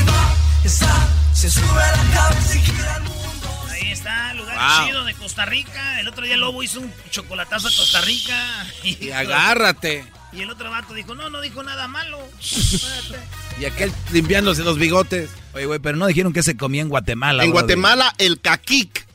Y 0.00 0.04
va, 0.10 0.34
esa, 0.64 1.08
se 1.34 1.50
sube 1.50 1.82
a 1.82 1.96
la 1.96 2.14
cabeza 2.14 2.56
y 2.56 2.60
gira 2.60 2.96
el 2.96 3.02
mundo. 3.04 3.48
Ahí 3.70 3.92
está, 3.92 4.34
lugar 4.34 4.56
Wow. 4.58 4.86
chido 4.86 5.04
de 5.04 5.14
Costa 5.14 5.44
Rica. 5.46 6.00
El 6.00 6.08
otro 6.08 6.24
día 6.24 6.36
Lobo 6.36 6.62
hizo 6.62 6.80
un 6.80 6.92
chocolatazo 7.10 7.68
a 7.68 7.70
Costa 7.70 8.00
Rica. 8.02 8.66
Y 8.82 9.10
agárrate. 9.12 10.04
Y 10.32 10.42
el 10.42 10.50
otro 10.50 10.70
vato 10.70 10.94
dijo, 10.94 11.14
no, 11.14 11.28
no 11.30 11.40
dijo 11.40 11.62
nada 11.62 11.88
malo. 11.88 12.18
Y 13.60 13.64
aquel 13.66 13.92
limpiándose 14.12 14.62
los 14.64 14.78
bigotes. 14.78 15.28
Oye, 15.52 15.66
güey, 15.66 15.78
pero 15.80 15.98
no 15.98 16.06
dijeron 16.06 16.32
que 16.32 16.42
se 16.42 16.56
comía 16.56 16.80
en 16.82 16.88
Guatemala. 16.88 17.44
En. 17.44 17.50
Guatemala, 17.50 18.14
el 18.18 18.40
caquic. 18.40 19.06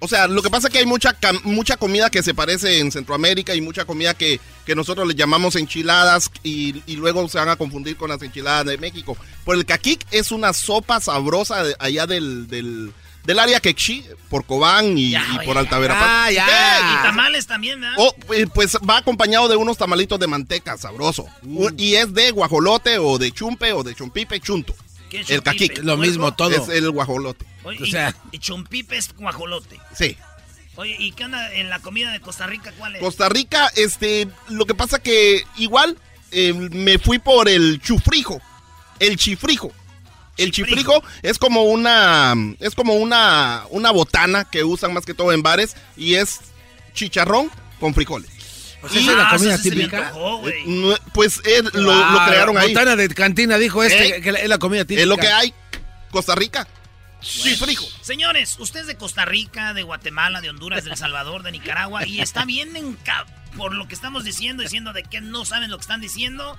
O 0.00 0.08
sea, 0.08 0.26
lo 0.28 0.42
que 0.42 0.50
pasa 0.50 0.68
es 0.68 0.72
que 0.72 0.80
hay 0.80 0.86
mucha, 0.86 1.16
mucha 1.44 1.78
comida 1.78 2.10
que 2.10 2.22
se 2.22 2.34
parece 2.34 2.80
en 2.80 2.92
Centroamérica 2.92 3.54
y 3.54 3.62
mucha 3.62 3.86
comida 3.86 4.12
que, 4.12 4.38
que 4.66 4.74
nosotros 4.74 5.08
le 5.08 5.14
llamamos 5.14 5.56
enchiladas 5.56 6.30
y, 6.42 6.82
y 6.86 6.96
luego 6.96 7.26
se 7.30 7.38
van 7.38 7.48
a 7.48 7.56
confundir 7.56 7.96
con 7.96 8.10
las 8.10 8.20
enchiladas 8.20 8.66
de 8.66 8.76
México. 8.76 9.16
Pues 9.46 9.58
el 9.58 9.64
caquic 9.64 10.04
es 10.10 10.30
una 10.32 10.52
sopa 10.52 11.00
sabrosa 11.00 11.64
de- 11.64 11.76
allá 11.78 12.06
del, 12.06 12.46
del, 12.48 12.92
del 13.26 13.38
área 13.38 13.60
quechí, 13.60 14.04
por 14.30 14.44
Cobán 14.46 14.96
y, 14.96 15.10
Ya, 15.10 15.24
y 15.30 15.34
güey, 15.34 15.46
por 15.46 15.54
ya. 15.54 15.60
Alta 15.60 15.78
Verapaz. 15.78 16.06
Ah, 16.08 16.30
ya. 16.30 16.46
Y 17.00 17.02
tamales 17.06 17.46
también, 17.46 17.80
¿verdad? 17.80 17.96
Oh, 17.98 18.14
eh, 18.32 18.46
pues 18.52 18.76
va 18.88 18.98
acompañado 18.98 19.48
de 19.48 19.56
unos 19.56 19.76
tamalitos 19.76 20.18
de 20.18 20.26
manteca, 20.26 20.76
sabroso. 20.78 21.26
Y 21.76 21.94
es 21.96 22.14
de 22.14 22.30
guajolote 22.30 22.98
o 22.98 23.18
de 23.18 23.32
chumpe 23.32 23.72
o 23.72 23.82
de 23.82 23.94
chumpipe, 23.94 24.40
chunto. 24.40 24.74
¿Qué 25.10 25.20
es 25.20 25.30
El 25.30 25.42
chompipe? 25.42 25.68
caquic. 25.68 25.84
Lo 25.84 25.96
mismo 25.96 26.32
todo. 26.34 26.50
Es 26.50 26.68
el 26.68 26.90
guajolote. 26.90 27.44
Oye, 27.64 27.82
o 27.82 27.86
sea- 27.86 28.14
y, 28.32 28.38
chompipe 28.38 28.96
es 28.96 29.12
guajolote. 29.16 29.78
Sí. 29.94 30.16
Oye, 30.76 30.96
¿y 30.98 31.12
qué 31.12 31.24
onda 31.24 31.52
en 31.54 31.70
la 31.70 31.78
comida 31.80 32.12
de 32.12 32.20
Costa 32.20 32.46
Rica? 32.46 32.72
¿Cuál 32.78 32.96
es? 32.96 33.00
Costa 33.02 33.28
Rica, 33.28 33.70
este, 33.76 34.28
lo 34.48 34.66
que 34.66 34.74
pasa 34.74 34.98
que 35.00 35.42
igual 35.56 35.96
eh, 36.32 36.52
me 36.52 36.98
fui 36.98 37.18
por 37.18 37.48
el 37.48 37.80
chufrijo, 37.80 38.40
el 38.98 39.16
chifrijo. 39.16 39.72
El 40.36 40.50
Chifrijo. 40.52 40.92
chifrijo 41.00 41.04
es 41.22 41.38
como 41.38 41.62
una, 41.64 42.34
es 42.60 42.74
como 42.74 42.94
una, 42.94 43.64
una 43.70 43.90
botana 43.90 44.44
que 44.44 44.64
usan 44.64 44.92
más 44.92 45.06
que 45.06 45.14
todo 45.14 45.32
en 45.32 45.42
bares 45.42 45.76
y 45.96 46.14
es 46.14 46.40
chicharrón 46.92 47.50
con 47.80 47.94
frijoles. 47.94 48.30
Pues 48.80 48.94
esa 48.94 49.10
es 49.12 49.16
la 49.16 49.28
comida 49.30 49.58
típica. 49.60 50.12
Pues 51.12 51.40
lo, 51.72 51.80
lo 51.92 52.26
crearon 52.26 52.58
ahí. 52.58 52.68
Botana 52.74 52.96
de 52.96 53.08
cantina 53.08 53.58
dijo 53.58 53.82
este 53.82 54.18
¿Eh? 54.18 54.20
que 54.20 54.30
es 54.30 54.48
la 54.48 54.58
comida 54.58 54.84
típica. 54.84 55.02
Es 55.02 55.08
lo 55.08 55.16
que 55.16 55.28
hay. 55.28 55.54
Costa 56.10 56.34
Rica. 56.34 56.68
Chifrijo. 57.20 57.84
Señores, 58.02 58.56
usted 58.58 58.80
es 58.80 58.86
de 58.86 58.96
Costa 58.96 59.24
Rica, 59.24 59.74
de 59.74 59.82
Guatemala, 59.82 60.40
de 60.40 60.50
Honduras, 60.50 60.84
de 60.84 60.90
El 60.90 60.96
Salvador, 60.96 61.42
de 61.42 61.50
Nicaragua, 61.50 62.06
y 62.06 62.20
está 62.20 62.44
bien 62.44 62.76
en 62.76 62.96
por 63.56 63.74
lo 63.74 63.88
que 63.88 63.94
estamos 63.94 64.24
diciendo, 64.24 64.62
diciendo 64.62 64.92
de 64.92 65.02
que 65.02 65.20
no 65.20 65.44
saben 65.44 65.70
lo 65.70 65.78
que 65.78 65.82
están 65.82 66.00
diciendo. 66.00 66.56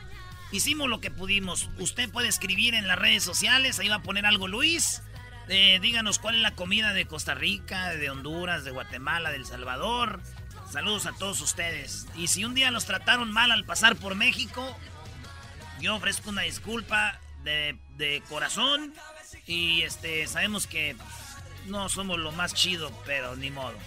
Hicimos 0.52 0.90
lo 0.90 1.02
que 1.02 1.12
pudimos. 1.12 1.70
Usted 1.78 2.10
puede 2.10 2.30
escribir 2.30 2.74
en 2.74 2.88
las 2.88 2.98
redes 2.98 3.24
sociales, 3.24 3.80
ahí 3.80 3.90
va 3.90 3.96
a 3.96 4.04
poner 4.04 4.26
algo 4.26 4.48
Luis. 4.48 5.02
Eh, 5.50 5.80
díganos 5.82 6.20
cuál 6.20 6.36
es 6.36 6.42
la 6.42 6.56
comida 6.56 6.94
de 6.94 7.06
Costa 7.06 7.34
Rica, 7.34 7.90
de 7.94 8.10
Honduras, 8.10 8.64
de 8.64 8.72
Guatemala, 8.72 9.30
de 9.30 9.38
El 9.38 9.46
Salvador. 9.46 10.22
Saludos 10.72 11.06
a 11.06 11.14
todos 11.14 11.40
ustedes. 11.42 12.08
Y 12.16 12.28
si 12.28 12.44
un 12.44 12.54
día 12.54 12.72
los 12.72 12.86
trataron 12.86 13.32
mal 13.32 13.52
al 13.52 13.66
pasar 13.66 13.96
por 13.96 14.16
México, 14.16 14.78
yo 15.80 15.96
ofrezco 15.96 16.30
una 16.30 16.42
disculpa 16.44 17.20
de, 17.44 17.78
de 17.96 18.22
corazón. 18.30 18.94
Y 19.46 19.82
este 19.84 20.28
sabemos 20.28 20.68
que 20.68 20.96
no 21.68 21.90
somos 21.90 22.20
lo 22.20 22.32
más 22.32 22.54
chido, 22.54 22.92
pero 23.06 23.36
ni 23.36 23.52
modo. 23.52 23.78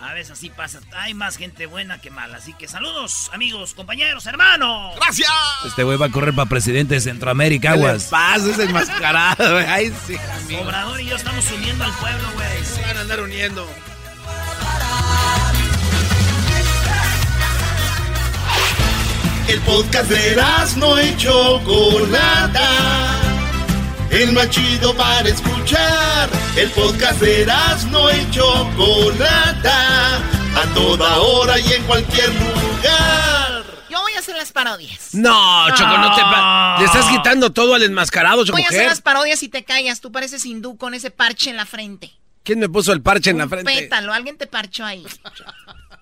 A 0.00 0.14
veces 0.14 0.32
así 0.32 0.48
pasa. 0.50 0.80
Hay 0.96 1.12
más 1.12 1.36
gente 1.36 1.66
buena 1.66 2.00
que 2.00 2.10
mala. 2.10 2.36
Así 2.38 2.52
que 2.54 2.68
saludos, 2.68 3.30
amigos, 3.32 3.74
compañeros, 3.74 4.26
hermanos. 4.26 4.94
¡Gracias! 4.96 5.28
Este 5.66 5.82
güey 5.82 5.98
va 5.98 6.06
a 6.06 6.10
correr 6.10 6.34
para 6.34 6.48
presidente 6.48 6.94
de 6.94 7.00
Centroamérica, 7.00 7.72
¿Qué 7.72 7.78
le 7.78 7.84
aguas. 7.88 8.04
pasa? 8.04 8.48
Es 8.50 8.58
enmascarado, 8.60 9.52
güey. 9.54 9.66
Ay, 9.66 9.94
sí, 10.06 10.16
amigo. 10.44 10.62
Obrador 10.62 11.00
y 11.00 11.06
yo 11.06 11.16
estamos 11.16 11.50
uniendo 11.50 11.84
al 11.84 11.92
pueblo, 11.94 12.30
güey. 12.34 12.64
Se 12.64 12.80
van 12.82 12.96
a 12.96 13.00
andar 13.00 13.20
uniendo. 13.20 13.68
El 19.48 19.60
podcast 19.62 20.10
de 20.10 20.36
no 20.76 21.02
y 21.02 21.16
Chocolata. 21.16 22.68
El 24.10 24.32
más 24.32 24.48
chido 24.48 24.94
para 24.96 25.28
escuchar. 25.28 26.30
El 26.56 26.70
podcast 26.70 27.20
de 27.20 27.46
no 27.90 28.10
y 28.10 28.30
Chocolata. 28.30 30.16
A 30.16 30.74
toda 30.74 31.18
hora 31.18 31.58
y 31.60 31.72
en 31.74 31.82
cualquier 31.84 32.28
lugar. 32.30 33.64
Yo 33.90 34.00
voy 34.00 34.12
a 34.14 34.18
hacer 34.18 34.34
las 34.36 34.50
parodias. 34.50 35.14
No, 35.14 35.68
Choco, 35.76 35.98
no 35.98 36.14
te 36.14 36.22
Le 36.80 36.86
estás 36.86 37.06
quitando 37.10 37.52
todo 37.52 37.74
al 37.74 37.82
enmascarado, 37.82 38.44
Choco. 38.44 38.56
Voy 38.56 38.64
a 38.64 38.68
hacer 38.68 38.86
las 38.86 39.02
parodias 39.02 39.42
y 39.42 39.48
te 39.48 39.64
callas. 39.64 40.00
Tú 40.00 40.10
pareces 40.10 40.44
hindú 40.46 40.78
con 40.78 40.94
ese 40.94 41.10
parche 41.10 41.50
en 41.50 41.56
la 41.56 41.66
frente. 41.66 42.10
¿Quién 42.44 42.60
me 42.60 42.68
puso 42.68 42.94
el 42.94 43.02
parche 43.02 43.30
en 43.30 43.38
la 43.38 43.44
Un 43.44 43.50
frente? 43.50 43.72
Pétalo, 43.72 44.14
alguien 44.14 44.38
te 44.38 44.46
parchó 44.46 44.84
ahí. 44.86 45.06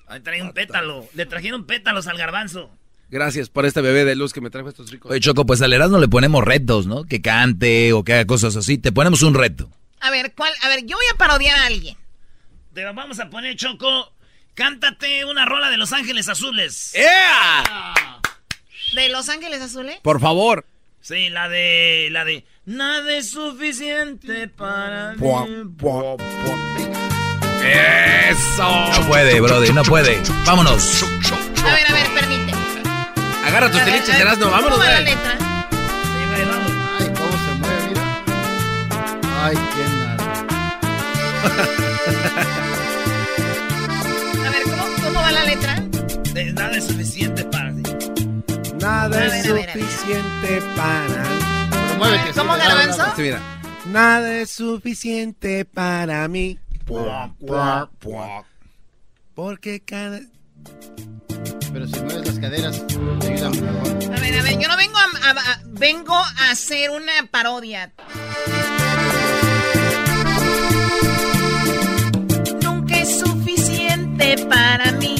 Ahí 0.06 0.20
trae 0.20 0.40
un 0.40 0.52
pétalo. 0.52 1.08
Le 1.14 1.26
trajeron 1.26 1.64
pétalos 1.64 2.06
al 2.06 2.16
garbanzo. 2.16 2.70
Gracias 3.08 3.48
por 3.48 3.66
este 3.66 3.80
bebé 3.80 4.04
de 4.04 4.16
luz 4.16 4.32
que 4.32 4.40
me 4.40 4.50
trajo 4.50 4.68
estos 4.68 4.90
ricos. 4.90 5.10
Oye, 5.10 5.20
Choco, 5.20 5.46
pues 5.46 5.62
al 5.62 5.72
Erasmo 5.72 5.98
le 5.98 6.08
ponemos 6.08 6.44
retos, 6.44 6.86
¿no? 6.86 7.04
Que 7.04 7.22
cante 7.22 7.92
o 7.92 8.02
que 8.02 8.14
haga 8.14 8.26
cosas 8.26 8.56
así. 8.56 8.78
Te 8.78 8.90
ponemos 8.92 9.22
un 9.22 9.34
reto. 9.34 9.70
A 10.00 10.10
ver, 10.10 10.34
¿cuál? 10.34 10.52
A 10.62 10.68
ver, 10.68 10.84
yo 10.86 10.96
voy 10.96 11.06
a 11.12 11.16
parodiar 11.16 11.58
a 11.58 11.66
alguien. 11.66 11.96
Te 12.74 12.82
lo 12.82 12.92
vamos 12.94 13.20
a 13.20 13.30
poner, 13.30 13.56
Choco. 13.56 14.12
Cántate 14.54 15.24
una 15.24 15.44
rola 15.44 15.70
de 15.70 15.76
Los 15.76 15.92
Ángeles 15.92 16.28
Azules. 16.28 16.94
¡Ea! 16.94 17.94
¿De 18.94 19.08
Los 19.08 19.28
Ángeles 19.28 19.60
Azules? 19.60 19.98
Por 20.02 20.20
favor. 20.20 20.66
Sí, 21.00 21.28
la 21.28 21.48
de. 21.48 22.08
La 22.10 22.24
de. 22.24 22.44
Nada 22.64 23.16
es 23.16 23.30
suficiente 23.30 24.48
para 24.48 25.12
mí. 25.12 25.18
Pua, 25.18 25.46
pua, 25.78 26.16
pua. 26.16 26.26
Eso. 27.62 29.00
No 29.00 29.08
puede, 29.08 29.40
Brody, 29.40 29.72
no 29.72 29.82
puede. 29.84 30.20
Vámonos. 30.44 31.02
A 31.02 31.74
ver, 31.74 31.86
a 31.88 31.92
ver, 31.92 32.06
permite. 32.14 32.65
Agarra 33.46 33.70
tus 33.70 33.84
teliches, 33.84 34.08
Erasmo. 34.20 34.44
¿cómo 34.46 34.56
Vámonos, 34.56 34.80
va 34.80 34.84
la 34.84 35.00
güey. 35.00 35.04
letra? 35.04 35.38
Sí, 35.38 36.20
güey, 36.30 36.44
vamos. 36.48 36.72
Ay, 36.98 37.06
cómo 37.16 37.32
se 37.44 37.52
mueve, 37.60 37.82
mira. 37.88 38.04
Ay, 39.44 39.56
quién 39.74 39.90
nada. 40.00 40.16
A 44.46 44.50
ver, 44.50 44.62
¿cómo, 44.64 44.84
cómo 45.04 45.20
va 45.20 45.32
la 45.32 45.44
letra? 45.44 45.82
es, 46.34 46.54
nada 46.54 46.76
es 46.76 46.86
suficiente 46.86 47.44
para 47.44 47.72
ti. 47.74 47.82
Nada 48.80 49.26
es 49.26 49.46
suficiente 49.46 50.62
para 50.76 51.22
mí. 51.24 51.96
muévete, 51.98 52.32
¿Cómo, 52.34 52.52
Garbanzo? 52.56 53.04
Sí, 53.16 53.22
mira. 53.22 53.40
Nada 53.86 54.34
es 54.40 54.50
suficiente 54.50 55.64
para 55.64 56.26
mí. 56.28 56.58
Porque 59.34 59.80
cada... 59.80 60.20
Pero 61.72 61.86
si 61.86 62.00
mueves 62.00 62.26
las 62.26 62.38
caderas, 62.38 62.86
te 63.20 63.32
ayudan 63.32 63.52
mejor. 63.52 64.16
A 64.16 64.20
ver, 64.20 64.38
a 64.38 64.42
ver, 64.42 64.58
yo 64.58 64.68
no 64.68 64.76
vengo 64.76 64.96
a, 64.98 65.60
vengo 65.72 66.14
a 66.14 66.50
hacer 66.50 66.90
una 66.90 67.12
parodia. 67.30 67.92
Nunca 72.62 72.98
es 72.98 73.18
suficiente 73.18 74.46
para 74.48 74.92
mí. 74.92 75.16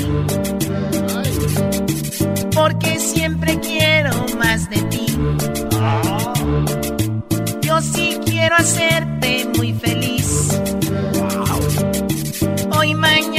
Porque 2.54 2.98
siempre 2.98 3.61
quiero 3.61 4.12
más 4.38 4.70
de 4.70 4.82
ti. 4.82 5.06
Yo 7.61 7.80
sí 7.82 8.18
quiero 8.24 8.56
hacerte 8.56 9.46
muy 9.56 9.74
feliz. 9.74 10.59
Hoy, 12.78 12.94
mañana, 12.94 13.36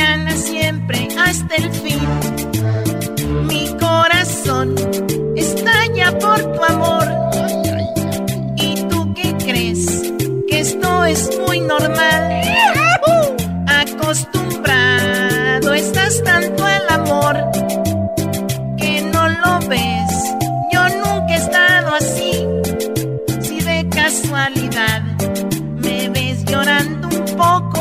hasta 1.27 1.55
el 1.55 1.71
fin. 1.73 1.99
Mi 3.47 3.67
corazón 3.77 4.75
estalla 5.35 6.17
por 6.19 6.39
tu 6.53 6.63
amor. 6.63 7.05
¿Y 8.55 8.69
tú 8.89 9.13
qué 9.13 9.35
crees? 9.45 9.81
Que 10.47 10.59
esto 10.61 11.05
es 11.05 11.21
muy 11.45 11.59
normal. 11.59 12.23
Acostumbrado 13.83 15.73
estás 15.73 16.23
tanto 16.23 16.65
al 16.65 16.89
amor 16.99 17.35
que 18.77 19.01
no 19.13 19.23
lo 19.41 19.59
ves. 19.67 20.11
Yo 20.71 20.81
nunca 21.03 21.33
he 21.33 21.37
estado 21.45 21.89
así. 22.01 22.31
Si 23.41 23.59
de 23.61 23.87
casualidad 23.89 25.01
me 25.83 26.09
ves 26.09 26.45
llorando 26.45 27.07
un 27.09 27.25
poco, 27.43 27.76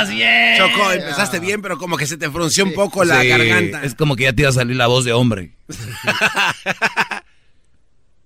vas 0.00 0.10
bien. 0.10 0.58
Choco, 0.58 0.92
empezaste 0.92 1.40
bien, 1.40 1.62
pero 1.62 1.78
como 1.78 1.96
que 1.96 2.06
se 2.06 2.16
te 2.16 2.30
frunció 2.30 2.64
un 2.64 2.74
poco 2.74 3.04
la 3.04 3.20
Sí, 3.20 3.28
garganta. 3.28 3.82
Es 3.82 3.94
como 3.94 4.16
que 4.16 4.24
ya 4.24 4.32
te 4.32 4.42
iba 4.42 4.50
a 4.50 4.52
salir 4.52 4.76
la 4.76 4.86
voz 4.86 5.04
de 5.04 5.12
hombre. 5.12 5.52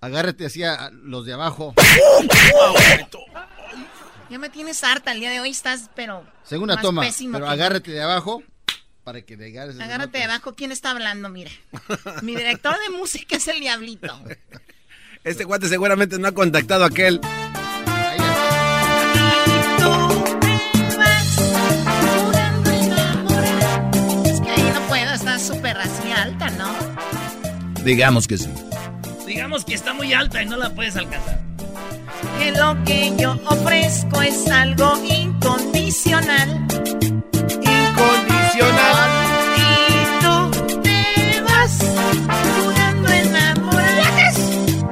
Agárrate 0.00 0.46
así 0.46 0.62
a 0.62 0.90
los 0.92 1.24
de 1.24 1.32
abajo. 1.32 1.74
Ya 4.28 4.38
me 4.38 4.50
tienes 4.50 4.82
harta 4.84 5.12
el 5.12 5.20
día 5.20 5.30
de 5.30 5.40
hoy, 5.40 5.50
estás, 5.50 5.90
pero. 5.94 6.24
Segunda 6.44 6.76
toma. 6.80 7.02
Pero 7.32 7.46
que- 7.46 7.50
agárrate 7.50 7.90
de 7.90 8.02
abajo 8.02 8.42
para 9.02 9.22
que 9.22 9.36
le 9.36 9.46
agarres. 9.46 9.80
Agárrate 9.80 10.18
de 10.18 10.24
abajo, 10.24 10.54
¿quién 10.54 10.72
está 10.72 10.90
hablando? 10.90 11.28
Mira. 11.30 11.50
Mi 12.22 12.34
director 12.34 12.74
de 12.78 12.96
música 12.96 13.36
es 13.36 13.48
el 13.48 13.60
Diablito. 13.60 14.18
Este 15.24 15.46
cuate 15.46 15.68
seguramente 15.68 16.18
no 16.18 16.28
ha 16.28 16.32
contactado 16.32 16.84
a 16.84 16.88
aquel. 16.88 17.20
Digamos 27.84 28.26
que 28.26 28.38
sí. 28.38 28.48
Digamos 29.26 29.64
que 29.66 29.74
está 29.74 29.92
muy 29.92 30.14
alta 30.14 30.42
y 30.42 30.46
no 30.46 30.56
la 30.56 30.70
puedes 30.70 30.96
alcanzar. 30.96 31.38
Que 32.38 32.50
lo 32.52 32.82
que 32.84 33.12
yo 33.18 33.38
ofrezco 33.46 34.22
es 34.22 34.50
algo 34.50 34.94
incondicional. 35.04 36.66
Incondicional. 37.60 39.10
Y 39.58 40.22
tú 40.22 40.80
te 40.80 41.40
vas 41.42 41.78
jugando 42.62 43.08
a 43.08 43.18
enamorar. 43.18 44.32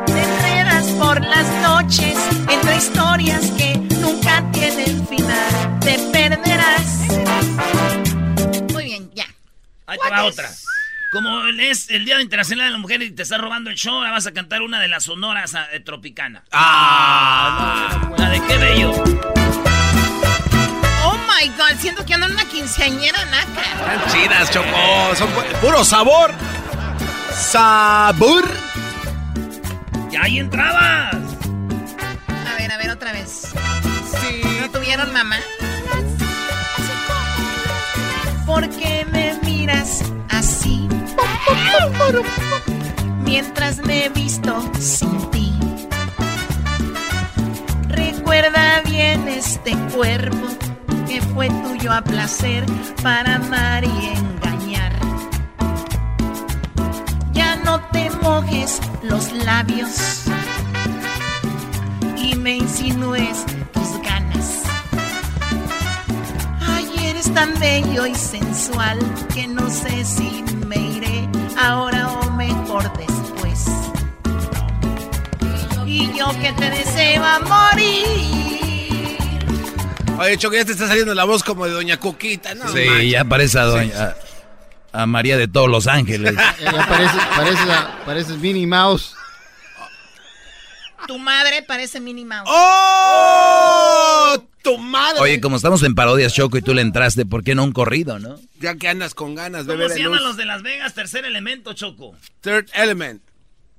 Te 0.07 0.23
enredas 0.23 0.87
por 0.99 1.19
las 1.23 1.47
noches 1.63 2.15
entre 2.51 2.77
historias 2.77 3.51
que 3.53 3.75
nunca 4.01 4.45
tienen 4.53 5.09
final. 5.09 5.81
Te 5.81 5.99
perderás. 6.13 7.09
Muy 8.71 8.85
bien, 8.85 9.11
ya. 9.15 9.27
Ahí 9.87 9.99
te 9.99 10.11
va 10.11 10.25
otra. 10.25 10.51
Como 11.13 11.47
es 11.47 11.91
el 11.91 12.07
Día 12.07 12.21
Internacional 12.23 12.67
de 12.69 12.73
la 12.73 12.79
Mujer 12.79 13.03
y 13.03 13.11
te 13.11 13.23
está 13.23 13.37
robando 13.37 13.69
el 13.69 13.77
show, 13.77 13.95
ahora 13.97 14.13
vas 14.13 14.27
a 14.27 14.33
cantar 14.33 14.63
una 14.63 14.81
de 14.81 14.89
las 14.89 15.05
sonoras 15.05 15.55
ah, 15.55 15.67
de 15.71 15.81
Tropicana. 15.81 16.43
Ah, 16.53 18.11
La 18.17 18.31
de 18.31 18.41
qué 18.41 18.57
bello. 18.57 18.93
Oh 21.05 21.19
my 21.19 21.49
god, 21.49 21.79
siento 21.79 22.07
que 22.07 22.15
ando 22.15 22.27
en 22.27 22.33
una 22.33 22.47
quinceañera 22.47 23.25
naca. 23.27 23.63
Están 23.93 24.11
chidas, 24.11 24.51
Choco. 24.51 25.15
Son 25.17 25.29
pu- 25.35 25.61
puro 25.61 25.85
sabor. 25.85 26.33
Sabor. 27.35 28.45
Y 30.11 30.17
ahí 30.17 30.39
entrabas. 30.39 31.15
A 31.15 32.55
ver, 32.57 32.73
a 32.73 32.79
ver, 32.79 32.91
otra 32.91 33.13
vez. 33.13 33.53
¿No 34.63 34.71
tuvieron 34.71 35.13
mamá? 35.13 35.37
¿Por 38.47 38.69
qué 38.71 39.07
me 39.13 39.35
miras 39.45 40.03
así? 40.31 40.62
Mientras 43.25 43.79
me 43.79 44.07
he 44.07 44.09
visto 44.09 44.63
sin 44.79 45.31
ti. 45.31 45.53
Recuerda 47.89 48.83
bien 48.85 49.27
este 49.29 49.77
cuerpo 49.95 50.49
que 51.09 51.21
fue 51.21 51.49
tuyo 51.49 51.93
a 51.93 52.03
placer 52.03 52.65
para 53.03 53.37
amar 53.37 53.85
y 53.85 54.13
engañar. 54.17 54.93
Ya 57.33 57.57
no 57.57 57.81
te 57.91 58.11
mojes 58.23 58.81
los 59.03 59.33
labios 59.33 60.25
y 62.17 62.35
me 62.37 62.57
insinúes 62.57 63.45
eres 67.33 67.35
tan 67.35 67.59
bello 67.61 68.07
y 68.07 68.15
sensual 68.15 68.99
que 69.35 69.47
no 69.47 69.69
sé 69.71 70.05
si 70.05 70.45
me 70.67 70.77
iré 70.77 71.29
ahora 71.59 72.09
o 72.09 72.31
mejor 72.33 72.85
después. 72.97 73.65
Y 75.87 76.13
yo 76.17 76.29
que 76.41 76.53
te 76.53 76.71
deseo 76.71 77.25
a 77.25 77.39
morir. 77.41 79.19
Oye, 80.19 80.37
Choco, 80.39 80.55
ya 80.55 80.65
te 80.65 80.73
está 80.73 80.87
saliendo 80.89 81.15
la 81.15 81.25
voz 81.25 81.43
como 81.43 81.67
de 81.67 81.73
Doña 81.73 81.99
Cuquita, 81.99 82.55
¿no? 82.55 82.69
Sí, 82.69 82.85
manches. 82.87 83.11
ya 83.11 83.25
parece 83.25 83.59
a, 83.59 83.65
doña, 83.65 84.15
a, 84.93 85.03
a 85.03 85.07
María 85.07 85.37
de 85.37 85.49
todos 85.49 85.69
los 85.69 85.87
ángeles. 85.87 86.35
Ya 86.61 86.87
pareces, 86.87 87.21
pareces, 87.37 87.69
a- 87.71 87.99
pareces 88.05 88.39
Minnie 88.39 88.67
Mouse. 88.67 89.15
Tu 91.07 91.19
madre 91.19 91.63
parece 91.63 91.99
Minnie 92.01 92.25
Mouse. 92.25 92.49
¡Oh! 92.51 94.43
¡Tu 94.63 94.79
madre! 94.79 95.21
Oye, 95.21 95.41
como 95.41 95.57
estamos 95.57 95.83
en 95.83 95.95
parodias, 95.95 96.33
Choco, 96.35 96.57
y 96.57 96.63
tú 96.63 96.73
le 96.75 96.83
entraste, 96.83 97.27
¿por 97.27 97.43
qué 97.43 97.55
no 97.55 97.65
un 97.65 97.73
corrido, 97.73 98.19
no? 98.21 98.39
Ya 98.61 98.77
que 98.77 98.89
andas 98.89 99.13
con 99.15 99.35
ganas, 99.35 99.65
¿Cómo 99.67 99.79
bebé 99.79 99.89
se 99.91 99.95
de 99.97 100.03
llaman 100.05 100.23
los 100.23 100.37
de 100.37 100.45
Las 100.45 100.63
Vegas? 100.63 100.95
Tercer 100.95 101.25
elemento, 101.25 101.73
Choco. 101.73 102.15
Third 102.41 102.69
Element. 102.75 103.23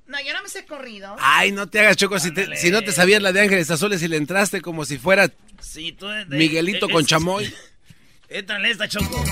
No, 0.06 0.18
yo 0.20 0.34
no 0.34 0.42
me 0.42 0.48
sé 0.50 0.66
corrido. 0.66 1.16
Ay, 1.18 1.50
no 1.52 1.66
te 1.68 1.80
hagas, 1.80 1.96
Choco, 1.96 2.18
si, 2.18 2.30
te- 2.32 2.54
si 2.56 2.70
no 2.70 2.82
te 2.82 2.92
sabías 2.92 3.22
la 3.22 3.32
de 3.32 3.40
Ángeles 3.40 3.70
Azules 3.70 4.02
y 4.02 4.08
le 4.08 4.18
entraste 4.18 4.60
como 4.60 4.84
si 4.84 4.98
fuera 4.98 5.30
Sí, 5.60 5.92
tú 5.92 6.06
de- 6.08 6.26
Miguelito 6.26 6.86
de- 6.88 6.92
con 6.92 7.02
es- 7.02 7.08
chamoy. 7.08 7.54
Éntrale 8.28 8.70
esta, 8.70 8.86
Choco. 8.86 9.24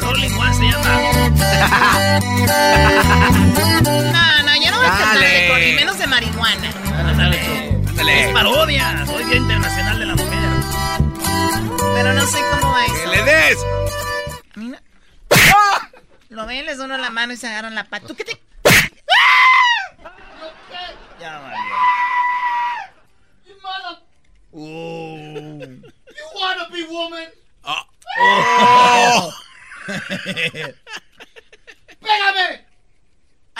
Rolling 0.00 0.30
One 0.32 0.54
se 0.54 0.62
llama. 0.64 2.00
No, 3.80 4.42
no, 4.42 4.64
yo 4.64 4.70
no 4.70 4.76
voy 4.78 4.86
a 4.86 4.90
cantar 4.90 5.18
de 5.20 5.48
corrido, 5.48 5.76
menos 5.76 5.98
de 5.98 6.06
marihuana. 6.06 6.70
Ándale. 6.96 7.80
Es 8.24 8.32
parodia. 8.32 9.04
Soy 9.06 9.24
Día 9.24 9.36
Internacional 9.36 9.98
de 9.98 10.06
la 10.06 10.14
Mujer. 10.16 10.29
Pero 12.02 12.14
no 12.14 12.26
sé 12.26 12.38
cómo 12.50 12.72
va 12.72 12.86
¡Que 12.86 12.92
eso. 12.92 13.10
le 13.10 13.22
des! 13.24 13.58
Mira. 14.54 14.82
Lo 16.30 16.46
ven, 16.46 16.64
les 16.64 16.78
uno 16.78 16.96
la 16.96 17.10
mano 17.10 17.34
y 17.34 17.36
se 17.36 17.46
agarran 17.46 17.74
la 17.74 17.84
pata. 17.84 18.06
¿Tú 18.06 18.16
qué 18.16 18.24
te...? 18.24 18.40
Ya 21.20 21.38
valió. 21.40 21.60
Uh. 24.52 25.60
You 25.60 26.24
wanna 26.40 26.68
be 26.72 26.84
woman? 26.84 27.28
Oh. 27.64 29.30
¡Pégame! 32.00 32.69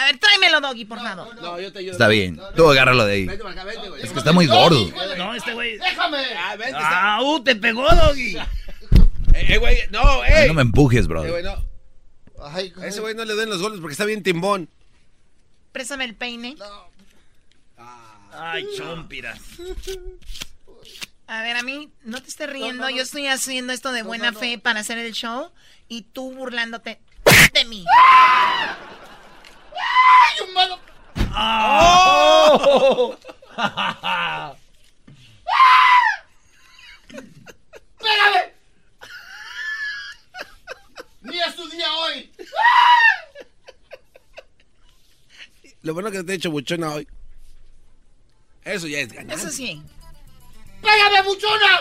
A 0.00 0.04
ver, 0.06 0.18
tráemelo, 0.18 0.60
Doggy, 0.62 0.84
por 0.86 0.98
favor. 0.98 1.34
No, 1.42 1.60
yo 1.60 1.70
te 1.72 1.80
ayudo. 1.80 1.92
Está 1.92 2.08
bien, 2.08 2.40
tú 2.56 2.68
agárralo 2.70 3.04
de 3.04 3.12
ahí. 3.12 3.26
Vente 3.26 3.42
para 3.42 3.52
acá, 3.54 3.64
vente, 3.64 3.88
güey. 3.90 4.02
Es 4.02 4.10
que 4.12 4.18
está 4.18 4.32
muy 4.32 4.46
gordo. 4.46 4.90
No, 5.18 5.34
este 5.34 5.52
güey. 5.52 5.76
¡Déjame! 5.78 6.18
Ah, 6.38 6.56
vente, 6.56 6.66
está- 6.78 7.16
Ah, 7.16 7.22
uh, 7.22 7.40
te 7.44 7.54
pegó, 7.56 7.86
Doggy. 7.94 8.36
Eh, 9.32 9.46
eh, 9.54 9.58
güey, 9.58 9.78
no, 9.90 10.24
ey. 10.24 10.48
No 10.48 10.54
me 10.54 10.62
empujes, 10.62 11.04
Eh, 11.04 11.08
güey, 11.08 11.22
brother. 11.24 11.44
no. 11.44 11.64
Ay, 12.46 12.72
A 12.82 12.86
ese 12.86 13.00
güey 13.00 13.14
no 13.14 13.24
le 13.24 13.34
den 13.36 13.48
los 13.48 13.62
goles 13.62 13.78
porque 13.80 13.92
está 13.92 14.04
bien 14.04 14.22
timbón. 14.24 14.68
Préstame 15.70 16.04
el 16.04 16.16
peine. 16.16 16.56
Ay, 18.32 18.64
chompiras. 18.76 19.38
A 21.28 21.42
ver, 21.42 21.56
a 21.56 21.62
mí, 21.62 21.90
no 22.02 22.20
te 22.22 22.28
estés 22.28 22.50
riendo. 22.50 22.88
Yo 22.90 23.02
estoy 23.02 23.28
haciendo 23.28 23.72
esto 23.72 23.92
de 23.92 24.02
buena 24.02 24.32
fe 24.32 24.58
para 24.58 24.80
hacer 24.80 24.98
el 24.98 25.12
show 25.12 25.50
y 25.88 26.02
tú 26.02 26.32
burlándote 26.34 27.00
de 27.54 27.64
mí. 27.66 27.84
¡Ay, 27.86 28.74
un 30.40 30.54
malo! 30.54 30.78
¡Oh! 31.36 33.16
¡Pégale! 37.98 38.54
¡Ni 41.22 41.40
es 41.40 41.56
tu 41.56 41.68
día 41.68 41.92
hoy! 41.92 42.30
Lo 45.82 45.94
bueno 45.94 46.10
que 46.10 46.22
te 46.22 46.32
he 46.32 46.36
hecho 46.36 46.50
buchona 46.50 46.90
hoy. 46.90 47.08
Eso 48.64 48.86
ya 48.86 49.00
es 49.00 49.12
ganar. 49.12 49.36
Eso 49.36 49.50
sí. 49.50 49.82
¡Pégame, 50.82 51.22
buchona! 51.22 51.80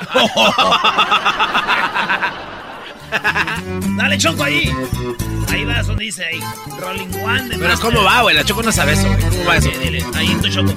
Dale, 3.98 4.18
Choco, 4.18 4.44
ahí. 4.44 4.72
Ahí 5.50 5.66
va, 5.66 5.82
donde 5.84 6.06
dice 6.06 6.26
ahí. 6.26 6.40
Rolling 6.80 7.08
One 7.24 7.44
de 7.44 7.58
Pero 7.58 7.70
Master. 7.70 7.80
¿cómo 7.80 8.04
va, 8.04 8.22
güey? 8.22 8.36
La 8.36 8.44
Choco 8.44 8.64
no 8.64 8.72
sabe 8.72 8.94
eso, 8.94 9.08
güey. 9.08 9.20
¿Cómo 9.30 9.46
va 9.46 9.58
eso? 9.58 9.70
Dile, 9.84 10.04
ahí 10.16 10.36
tu 10.42 10.50
Choco. 10.50 10.74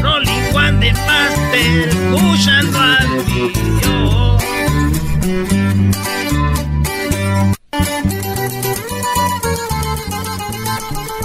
Rolling 0.00 0.54
One 0.54 0.78
de 0.78 0.92
Master, 0.92 1.88
escuchando 1.88 2.80
al 2.80 3.08
mío. 3.26 4.38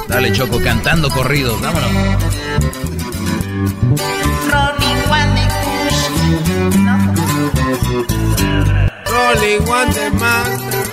Dale, 0.07 0.31
Choco, 0.31 0.59
cantando 0.61 1.09
corridos, 1.09 1.59
vámonos. 1.61 1.91
Rolling 9.29 9.61
one 9.69 9.93
de 9.93 10.09
más. 10.09 10.88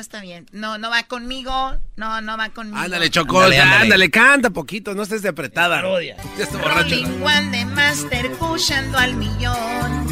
No, 0.00 0.02
está 0.02 0.20
bien. 0.22 0.46
No, 0.52 0.78
no 0.78 0.88
va 0.88 1.02
conmigo. 1.02 1.76
No, 1.96 2.22
no 2.22 2.38
va 2.38 2.48
conmigo. 2.48 2.78
Ándale, 2.78 3.10
Choco, 3.10 3.36
Ándale, 3.42 3.60
ándale, 3.60 3.82
ándale. 3.82 4.10
canta 4.10 4.48
poquito, 4.48 4.94
no 4.94 5.02
estés 5.02 5.20
de 5.20 5.28
apretada. 5.28 5.82
Borracho. 5.82 6.16
Rolling 6.58 7.22
One 7.22 7.50
de 7.58 7.64
Master, 7.66 8.26
escuchando 8.26 8.96
al 8.96 9.14
millón. 9.14 10.06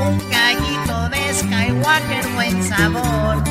Un 0.00 0.30
gallito 0.30 1.08
de 1.10 1.34
Skywalker, 1.34 2.26
buen 2.28 2.64
sabor. 2.68 3.44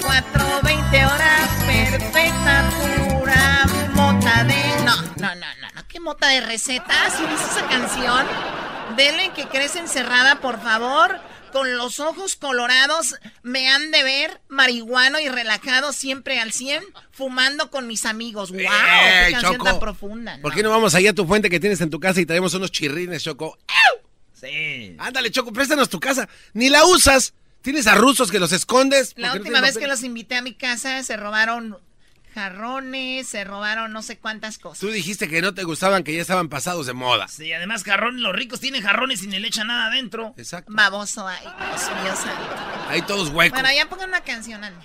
420 0.00 1.06
horas, 1.06 1.50
perfecta, 1.66 2.64
pura 3.10 3.66
mota 3.94 4.44
de... 4.44 4.84
No, 4.86 4.96
no, 4.96 5.02
no, 5.16 5.34
no, 5.34 5.68
no. 5.74 5.82
¿Qué 5.88 6.00
mota 6.00 6.28
de 6.28 6.40
recetas? 6.40 7.12
¿Sí 7.14 7.22
viste 7.28 7.44
esa 7.50 7.68
canción? 7.68 8.26
Dele 8.96 9.32
que 9.34 9.46
crece 9.48 9.78
encerrada, 9.80 10.36
por 10.40 10.60
favor. 10.60 11.20
Con 11.54 11.76
los 11.76 12.00
ojos 12.00 12.34
colorados, 12.34 13.14
me 13.44 13.68
han 13.68 13.92
de 13.92 14.02
ver 14.02 14.40
marihuano 14.48 15.20
y 15.20 15.28
relajado 15.28 15.92
siempre 15.92 16.40
al 16.40 16.50
100, 16.50 16.82
fumando 17.12 17.70
con 17.70 17.86
mis 17.86 18.06
amigos. 18.06 18.50
¡Wow! 18.50 18.58
¡Qué 18.58 19.26
Ey, 19.26 19.32
canción 19.34 19.52
Choco. 19.52 19.64
tan 19.64 19.78
profunda! 19.78 20.40
¿Por 20.42 20.52
qué 20.52 20.64
no 20.64 20.70
vamos 20.70 20.96
allá 20.96 21.10
a 21.10 21.14
tu 21.14 21.24
fuente 21.28 21.48
que 21.48 21.60
tienes 21.60 21.80
en 21.80 21.90
tu 21.90 22.00
casa 22.00 22.20
y 22.20 22.26
traemos 22.26 22.54
unos 22.54 22.72
chirrines, 22.72 23.22
Choco? 23.22 23.56
Sí. 24.32 24.96
Ándale, 24.98 25.30
Choco, 25.30 25.52
préstanos 25.52 25.88
tu 25.88 26.00
casa. 26.00 26.28
Ni 26.54 26.70
la 26.70 26.84
usas. 26.86 27.34
Tienes 27.62 27.86
a 27.86 27.94
rusos 27.94 28.32
que 28.32 28.40
los 28.40 28.50
escondes. 28.50 29.12
La 29.14 29.28
no 29.28 29.34
última 29.34 29.60
vez 29.60 29.78
que 29.78 29.86
los 29.86 30.02
invité 30.02 30.34
a 30.34 30.42
mi 30.42 30.54
casa, 30.54 31.04
se 31.04 31.16
robaron 31.16 31.78
jarrones, 32.34 33.28
se 33.28 33.44
robaron 33.44 33.92
no 33.92 34.02
sé 34.02 34.18
cuántas 34.18 34.58
cosas. 34.58 34.80
Tú 34.80 34.88
dijiste 34.90 35.28
que 35.28 35.40
no 35.40 35.54
te 35.54 35.62
gustaban, 35.62 36.02
que 36.02 36.14
ya 36.14 36.20
estaban 36.20 36.48
pasados 36.48 36.86
de 36.86 36.92
moda. 36.92 37.28
Sí, 37.28 37.52
además 37.52 37.84
jarrones, 37.84 38.20
los 38.20 38.34
ricos 38.34 38.58
tienen 38.58 38.82
jarrones 38.82 39.22
y 39.22 39.28
ni 39.28 39.38
le 39.38 39.48
echan 39.48 39.68
nada 39.68 39.86
adentro. 39.86 40.34
Exacto. 40.36 40.72
Baboso, 40.74 41.26
ay, 41.28 41.46
Dios 41.46 42.02
mío 42.02 42.16
santo. 42.16 42.88
Ahí 42.88 43.02
todos 43.02 43.28
huecos. 43.30 43.60
Bueno, 43.60 43.74
ya 43.74 43.88
pongan 43.88 44.08
una 44.08 44.22
canción, 44.22 44.64
ande. 44.64 44.84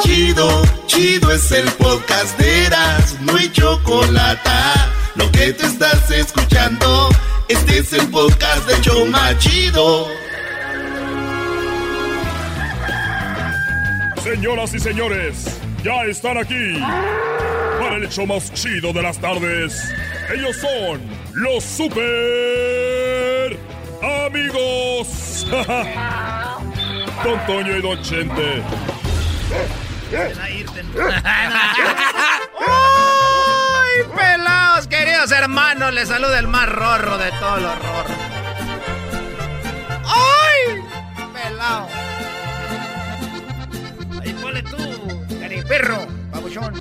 Chido, 0.00 0.62
chido 0.86 1.32
es 1.32 1.50
el 1.50 1.68
podcast 1.72 2.38
de 2.38 2.66
Eras, 2.66 3.20
no 3.22 3.36
hay 3.36 3.50
chocolate. 3.50 4.50
Lo 5.16 5.30
que 5.32 5.52
te 5.52 5.66
estás 5.66 6.08
escuchando, 6.12 7.08
este 7.48 7.78
es 7.78 7.92
el 7.92 8.08
podcast 8.08 8.68
de 8.68 8.80
Choma 8.80 9.36
Chido. 9.38 10.06
Señoras 14.22 14.74
y 14.74 14.78
señores, 14.78 15.58
ya 15.82 16.04
están 16.04 16.38
aquí 16.38 16.80
para 17.78 17.96
el 17.96 18.04
hecho 18.04 18.26
más 18.26 18.52
chido 18.52 18.92
de 18.92 19.02
las 19.02 19.18
tardes. 19.18 19.92
Ellos 20.34 20.56
son 20.56 21.00
los 21.34 21.64
super 21.64 23.56
amigos. 24.26 25.46
Don 27.24 27.46
Toño 27.46 27.76
y 27.76 27.82
Don 27.82 28.02
Chente. 28.02 28.62
¡Ay, 30.40 30.64
pelados, 34.16 34.86
queridos 34.86 35.30
hermanos! 35.32 35.92
Les 35.92 36.08
saluda 36.08 36.38
el 36.38 36.48
más 36.48 36.68
rorro 36.68 37.18
de 37.18 37.30
todos 37.32 37.62
los 37.62 37.78
rorros. 37.78 38.16
¡Ay, 40.06 40.82
pelado! 41.34 42.07
Perro, 45.68 46.06
babuchón. 46.32 46.74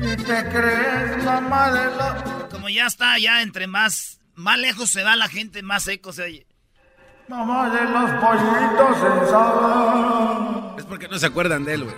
¿Y 0.00 0.16
te 0.16 0.48
crees 0.50 1.24
mamá 1.24 1.72
de 1.72 1.96
la... 1.96 2.48
Como 2.50 2.68
ya 2.68 2.86
está, 2.86 3.18
ya 3.18 3.42
entre 3.42 3.66
más, 3.66 4.20
más 4.34 4.58
lejos 4.58 4.90
se 4.90 5.02
va 5.02 5.16
la 5.16 5.28
gente, 5.28 5.62
más 5.62 5.84
seco 5.84 6.12
se 6.12 6.22
oye. 6.22 6.46
Mamá 7.28 7.68
de 7.70 7.84
los 7.84 8.10
pollitos 8.22 8.96
en 9.04 10.78
Es 10.78 10.84
porque 10.84 11.08
no 11.08 11.18
se 11.18 11.26
acuerdan 11.26 11.64
de 11.64 11.74
él, 11.74 11.84
güey. 11.84 11.96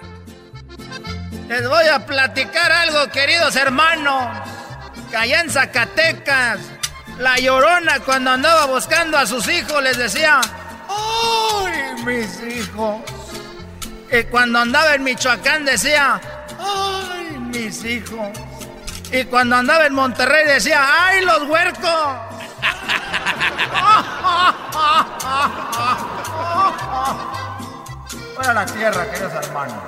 Les 1.48 1.68
voy 1.68 1.86
a 1.86 2.06
platicar 2.06 2.72
algo, 2.72 3.10
queridos 3.12 3.54
hermanos. 3.56 4.28
Que 5.10 5.16
allá 5.16 5.40
en 5.40 5.50
Zacatecas, 5.50 6.60
la 7.18 7.38
llorona 7.38 8.00
cuando 8.00 8.30
andaba 8.30 8.66
buscando 8.66 9.18
a 9.18 9.26
sus 9.26 9.48
hijos 9.48 9.82
les 9.82 9.98
decía, 9.98 10.40
¡ay, 10.88 12.04
mis 12.04 12.40
hijos! 12.42 13.19
Y 14.12 14.24
cuando 14.24 14.58
andaba 14.58 14.96
en 14.96 15.04
Michoacán 15.04 15.64
decía, 15.64 16.20
¡ay, 16.58 17.38
mis 17.38 17.84
hijos! 17.84 18.30
Y 19.12 19.24
cuando 19.24 19.56
andaba 19.56 19.86
en 19.86 19.94
Monterrey 19.94 20.46
decía, 20.46 20.80
¡ay, 20.82 21.24
los 21.24 21.48
huercos! 21.48 22.16
Fuera 28.34 28.54
la 28.54 28.66
tierra, 28.66 29.10
queridos 29.10 29.32
hermanos. 29.32 29.78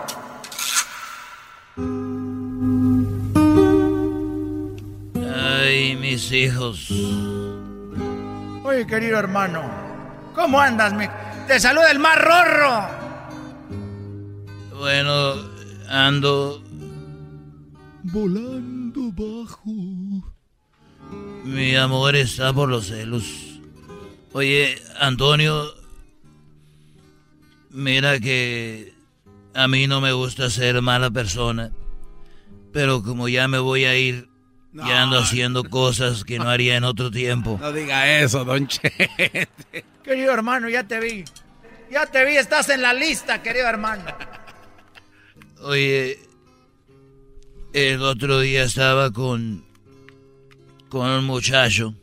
Ay, 5.34 5.96
mis 5.96 6.30
hijos. 6.30 6.88
Oye, 8.64 8.86
querido 8.86 9.18
hermano, 9.18 9.62
¿cómo 10.34 10.60
andas, 10.60 10.92
mi? 10.92 11.08
Te 11.48 11.58
saluda 11.58 11.90
el 11.90 11.98
más 11.98 12.16
rorro. 12.18 13.01
Bueno, 14.82 15.36
ando. 15.88 16.60
Volando 18.02 19.12
bajo. 19.12 19.62
Mi 21.44 21.76
amor 21.76 22.16
está 22.16 22.52
por 22.52 22.68
los 22.68 22.88
celos. 22.88 23.60
Oye, 24.32 24.82
Antonio. 24.98 25.72
Mira 27.70 28.18
que 28.18 28.92
a 29.54 29.68
mí 29.68 29.86
no 29.86 30.00
me 30.00 30.10
gusta 30.10 30.50
ser 30.50 30.82
mala 30.82 31.12
persona. 31.12 31.70
Pero 32.72 33.04
como 33.04 33.28
ya 33.28 33.46
me 33.46 33.60
voy 33.60 33.84
a 33.84 33.96
ir, 33.96 34.28
ya 34.72 35.04
ando 35.04 35.20
haciendo 35.20 35.62
cosas 35.62 36.24
que 36.24 36.40
no 36.40 36.48
haría 36.48 36.74
en 36.74 36.82
otro 36.82 37.08
tiempo. 37.12 37.56
No 37.60 37.70
diga 37.70 38.18
eso, 38.18 38.44
don 38.44 38.66
Chente. 38.66 39.48
Querido 40.02 40.32
hermano, 40.32 40.68
ya 40.68 40.82
te 40.82 40.98
vi. 40.98 41.24
Ya 41.88 42.06
te 42.06 42.24
vi, 42.24 42.36
estás 42.36 42.68
en 42.70 42.82
la 42.82 42.92
lista, 42.92 43.44
querido 43.44 43.68
hermano. 43.68 44.02
Oye, 45.62 46.18
el 47.72 48.02
otro 48.02 48.40
día 48.40 48.64
estaba 48.64 49.12
con 49.12 49.64
con 50.88 51.08
un 51.08 51.24
muchacho 51.24 51.94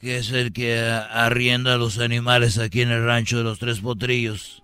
que 0.00 0.18
es 0.18 0.30
el 0.30 0.52
que 0.52 0.80
arrienda 0.80 1.76
los 1.76 1.98
animales 1.98 2.56
aquí 2.56 2.82
en 2.82 2.92
el 2.92 3.04
rancho 3.04 3.38
de 3.38 3.44
los 3.44 3.58
Tres 3.58 3.80
Potrillos. 3.80 4.62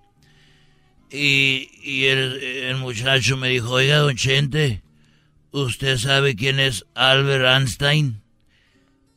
Y, 1.11 1.71
y 1.83 2.05
el, 2.05 2.77
muchacho 2.77 3.37
me 3.37 3.49
dijo, 3.49 3.71
oiga, 3.71 3.99
don 3.99 4.15
Chente, 4.15 4.83
¿usted 5.51 5.99
sabe 5.99 6.37
quién 6.37 6.61
es 6.61 6.87
Albert 6.95 7.45
Einstein? 7.45 8.23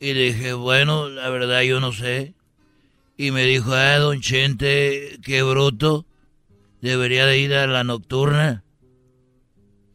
Y 0.00 0.12
dije, 0.12 0.54
bueno, 0.54 1.08
la 1.08 1.28
verdad 1.28 1.62
yo 1.62 1.78
no 1.78 1.92
sé. 1.92 2.34
Y 3.16 3.30
me 3.30 3.44
dijo, 3.44 3.72
ah, 3.72 3.98
don 3.98 4.20
Chente, 4.20 5.18
qué 5.22 5.42
bruto. 5.44 6.04
Debería 6.80 7.26
de 7.26 7.38
ir 7.38 7.54
a 7.54 7.68
la 7.68 7.84
nocturna. 7.84 8.64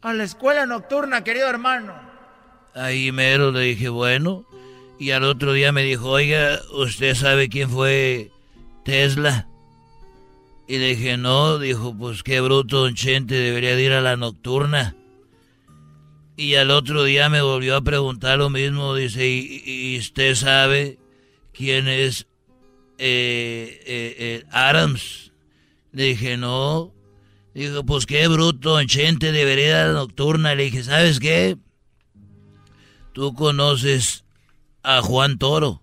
A 0.03 0.13
la 0.13 0.25
escuela 0.25 0.65
nocturna, 0.65 1.23
querido 1.23 1.47
hermano. 1.47 1.93
Ahí 2.75 3.13
mero 3.13 3.53
le 3.53 3.61
dije, 3.61 3.87
bueno. 3.87 4.45
Y 4.99 5.11
al 5.11 5.23
otro 5.23 5.53
día 5.53 5.71
me 5.71 5.83
dijo, 5.83 6.09
oiga, 6.09 6.59
¿usted 6.73 7.15
sabe 7.15 7.47
quién 7.47 7.69
fue 7.69 8.29
Tesla? 8.83 9.47
Y 10.67 10.77
le 10.77 10.87
dije, 10.87 11.15
no. 11.15 11.57
Dijo, 11.57 11.95
pues 11.97 12.21
qué 12.21 12.41
bruto, 12.41 12.81
don 12.81 12.95
Chente, 12.95 13.35
debería 13.35 13.77
de 13.77 13.83
ir 13.83 13.93
a 13.93 14.01
la 14.01 14.17
nocturna. 14.17 14.93
Y 16.35 16.55
al 16.55 16.71
otro 16.71 17.05
día 17.05 17.29
me 17.29 17.41
volvió 17.41 17.77
a 17.77 17.81
preguntar 17.81 18.39
lo 18.39 18.49
mismo. 18.49 18.95
Dice, 18.95 19.25
¿y, 19.25 19.63
y 19.65 19.99
usted 19.99 20.35
sabe 20.35 20.99
quién 21.53 21.87
es 21.87 22.27
eh, 22.97 23.79
eh, 23.85 24.15
eh, 24.19 24.45
Adams? 24.51 25.31
Le 25.93 26.03
dije, 26.03 26.35
no. 26.35 26.93
Dijo, 27.53 27.83
pues 27.85 28.05
qué 28.05 28.27
bruto, 28.27 28.71
don 28.71 28.87
Chente, 28.87 29.31
debería 29.31 29.67
ir 29.67 29.73
a 29.75 29.87
la 29.87 29.93
nocturna. 29.93 30.55
Le 30.55 30.63
dije, 30.63 30.83
¿sabes 30.83 31.19
qué? 31.19 31.57
Tú 33.13 33.35
conoces 33.35 34.23
a 34.81 35.01
Juan 35.01 35.37
Toro. 35.37 35.79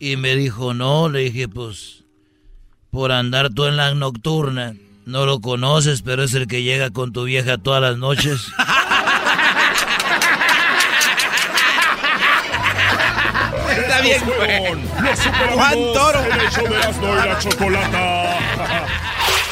Y 0.00 0.16
me 0.16 0.34
dijo, 0.34 0.74
no. 0.74 1.08
Le 1.08 1.20
dije, 1.20 1.46
pues, 1.46 2.02
por 2.90 3.12
andar 3.12 3.50
tú 3.50 3.66
en 3.66 3.76
la 3.76 3.94
nocturna. 3.94 4.74
No 5.06 5.26
lo 5.26 5.40
conoces, 5.40 6.02
pero 6.02 6.24
es 6.24 6.34
el 6.34 6.46
que 6.48 6.62
llega 6.62 6.90
con 6.90 7.12
tu 7.12 7.24
vieja 7.24 7.56
todas 7.58 7.80
las 7.82 7.96
noches. 7.96 8.48
Está 13.70 14.00
bien. 14.00 14.20
Juan 15.54 15.74
Toro. 15.94 16.20
El 16.24 16.40
hecho 16.40 16.62
de 16.62 16.76
Erasmo 16.76 17.12
y 17.12 17.28
la 17.28 17.38
chocolata. 17.38 18.86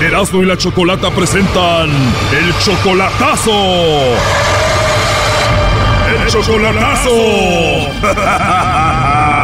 Erasmo 0.00 0.42
y 0.42 0.46
la 0.46 0.56
Chocolata 0.56 1.10
presentan 1.10 1.90
el 1.90 2.56
chocolatazo. 2.58 3.52
El 6.14 6.26
chocolatazo. 6.28 7.10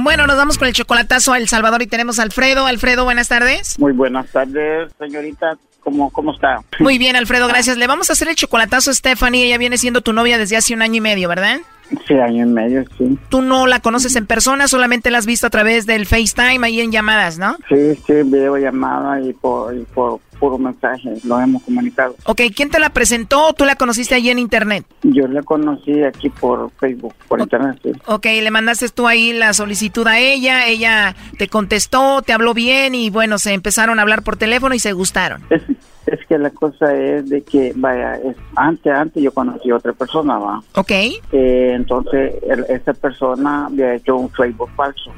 Bueno, 0.00 0.26
nos 0.26 0.36
vamos 0.36 0.58
con 0.58 0.68
el 0.68 0.74
chocolatazo 0.74 1.32
a 1.32 1.38
El 1.38 1.48
Salvador 1.48 1.82
y 1.82 1.86
tenemos 1.86 2.18
a 2.18 2.22
Alfredo. 2.22 2.66
Alfredo, 2.66 3.04
buenas 3.04 3.28
tardes. 3.28 3.78
Muy 3.78 3.92
buenas 3.92 4.30
tardes, 4.30 4.92
señorita. 4.98 5.58
¿Cómo, 5.80 6.10
¿Cómo 6.10 6.32
está? 6.32 6.62
Muy 6.78 6.98
bien, 6.98 7.16
Alfredo, 7.16 7.48
gracias. 7.48 7.76
Le 7.76 7.86
vamos 7.86 8.08
a 8.08 8.12
hacer 8.12 8.28
el 8.28 8.36
chocolatazo 8.36 8.90
a 8.90 8.94
Stephanie. 8.94 9.46
Ella 9.46 9.58
viene 9.58 9.76
siendo 9.76 10.00
tu 10.00 10.12
novia 10.12 10.38
desde 10.38 10.56
hace 10.56 10.72
un 10.72 10.82
año 10.82 10.96
y 10.96 11.00
medio, 11.00 11.28
¿verdad? 11.28 11.58
Sí, 12.06 12.14
año 12.14 12.46
y 12.46 12.48
medio, 12.48 12.84
sí. 12.96 13.18
Tú 13.28 13.42
no 13.42 13.66
la 13.66 13.80
conoces 13.80 14.14
en 14.16 14.26
persona, 14.26 14.68
solamente 14.68 15.10
la 15.10 15.18
has 15.18 15.26
visto 15.26 15.46
a 15.46 15.50
través 15.50 15.86
del 15.86 16.06
FaceTime 16.06 16.66
ahí 16.66 16.80
en 16.80 16.92
llamadas, 16.92 17.38
¿no? 17.38 17.56
Sí, 17.68 17.94
sí, 18.06 18.12
videollamada 18.24 19.20
y 19.20 19.32
por, 19.32 19.74
y 19.74 19.84
por 19.84 20.20
puro 20.38 20.58
mensaje 20.58 21.14
lo 21.24 21.40
hemos 21.40 21.62
comunicado. 21.62 22.14
Ok, 22.24 22.42
¿quién 22.54 22.70
te 22.70 22.78
la 22.78 22.90
presentó 22.90 23.48
o 23.48 23.52
tú 23.52 23.64
la 23.64 23.76
conociste 23.76 24.14
allí 24.14 24.30
en 24.30 24.38
internet? 24.38 24.84
Yo 25.02 25.26
la 25.26 25.42
conocí 25.42 26.02
aquí 26.02 26.28
por 26.28 26.70
Facebook, 26.78 27.14
por 27.26 27.40
internet, 27.40 27.78
sí. 27.82 27.92
Ok, 28.06 28.26
le 28.26 28.50
mandaste 28.50 28.88
tú 28.90 29.06
ahí 29.06 29.32
la 29.32 29.52
solicitud 29.52 30.06
a 30.06 30.18
ella, 30.18 30.66
ella 30.66 31.16
te 31.38 31.48
contestó, 31.48 32.22
te 32.22 32.32
habló 32.32 32.54
bien 32.54 32.94
y 32.94 33.10
bueno, 33.10 33.38
se 33.38 33.52
empezaron 33.52 33.98
a 33.98 34.02
hablar 34.02 34.22
por 34.22 34.36
teléfono 34.36 34.74
y 34.74 34.78
se 34.78 34.92
gustaron. 34.92 35.42
Es, 36.12 36.26
que 36.26 36.38
la 36.38 36.50
cosa 36.50 36.94
es 36.94 37.28
de 37.28 37.42
que, 37.42 37.72
vaya, 37.76 38.14
es, 38.16 38.36
antes, 38.56 38.92
antes 38.92 39.22
yo 39.22 39.32
conocí 39.32 39.70
a 39.70 39.76
otra 39.76 39.92
persona, 39.92 40.38
va. 40.38 40.62
Ok. 40.74 40.90
Eh, 40.90 41.72
entonces, 41.74 42.34
el- 42.48 42.64
esta 42.68 42.92
persona 42.94 43.66
había 43.66 43.94
hecho 43.94 44.16
un 44.16 44.30
Facebook 44.30 44.70
falso. 44.76 45.12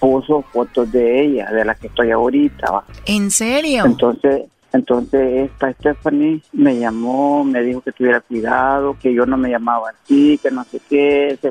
Puso 0.00 0.42
fotos 0.52 0.90
de 0.92 1.24
ella, 1.24 1.50
de 1.50 1.64
la 1.64 1.74
que 1.74 1.88
estoy 1.88 2.10
ahorita, 2.12 2.70
va. 2.70 2.84
¿En 3.06 3.30
serio? 3.30 3.84
Entonces, 3.84 4.44
entonces 4.72 5.50
esta 5.50 5.72
Stephanie 5.72 6.40
me 6.52 6.78
llamó, 6.78 7.42
me 7.42 7.62
dijo 7.62 7.80
que 7.80 7.90
tuviera 7.92 8.20
cuidado, 8.20 8.96
que 9.00 9.12
yo 9.12 9.26
no 9.26 9.36
me 9.36 9.50
llamaba 9.50 9.90
así, 9.90 10.38
que 10.42 10.50
no 10.50 10.62
sé 10.64 10.80
qué, 10.88 11.28
ese, 11.28 11.48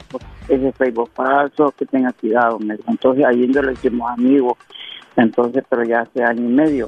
ese 0.48 0.72
Facebook 0.72 1.10
falso, 1.14 1.74
que 1.78 1.86
tenga 1.86 2.14
cuidado. 2.14 2.58
Me 2.60 2.78
dijo. 2.78 2.90
Entonces 2.90 3.26
ahí 3.26 3.52
yo 3.52 3.62
le 3.62 3.74
hicimos 3.74 4.10
amigos, 4.12 4.54
entonces, 5.16 5.64
pero 5.70 5.84
ya 5.84 6.02
hace 6.02 6.24
año 6.24 6.44
y 6.48 6.54
medio. 6.54 6.88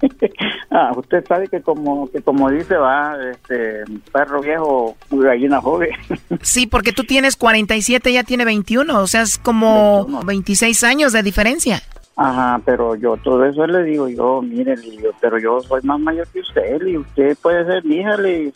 Ah, 0.70 0.92
usted 0.94 1.24
sabe 1.26 1.48
que 1.48 1.62
como 1.62 2.10
que 2.10 2.20
como 2.20 2.50
dice 2.50 2.76
va, 2.76 3.16
este 3.30 3.84
perro 4.12 4.42
viejo, 4.42 4.96
gallina 5.10 5.60
joven. 5.60 5.90
Sí, 6.42 6.66
porque 6.66 6.92
tú 6.92 7.04
tienes 7.04 7.36
47, 7.36 8.10
ella 8.10 8.22
tiene 8.22 8.44
21, 8.44 9.00
o 9.00 9.06
sea, 9.06 9.22
es 9.22 9.38
como 9.38 10.06
26 10.24 10.84
años 10.84 11.12
de 11.12 11.22
diferencia. 11.22 11.80
Ajá, 12.16 12.60
pero 12.64 12.96
yo 12.96 13.16
todo 13.16 13.44
eso 13.44 13.66
le 13.66 13.84
digo 13.84 14.08
yo, 14.08 14.42
mire, 14.42 14.76
digo, 14.76 15.10
pero 15.20 15.38
yo 15.38 15.60
soy 15.60 15.80
más 15.82 16.00
mayor 16.00 16.26
que 16.28 16.40
usted, 16.40 16.84
y 16.86 16.96
usted 16.98 17.36
puede 17.40 17.64
ser 17.64 17.84
mi 17.84 17.96
hija, 17.96 18.16
le 18.16 18.52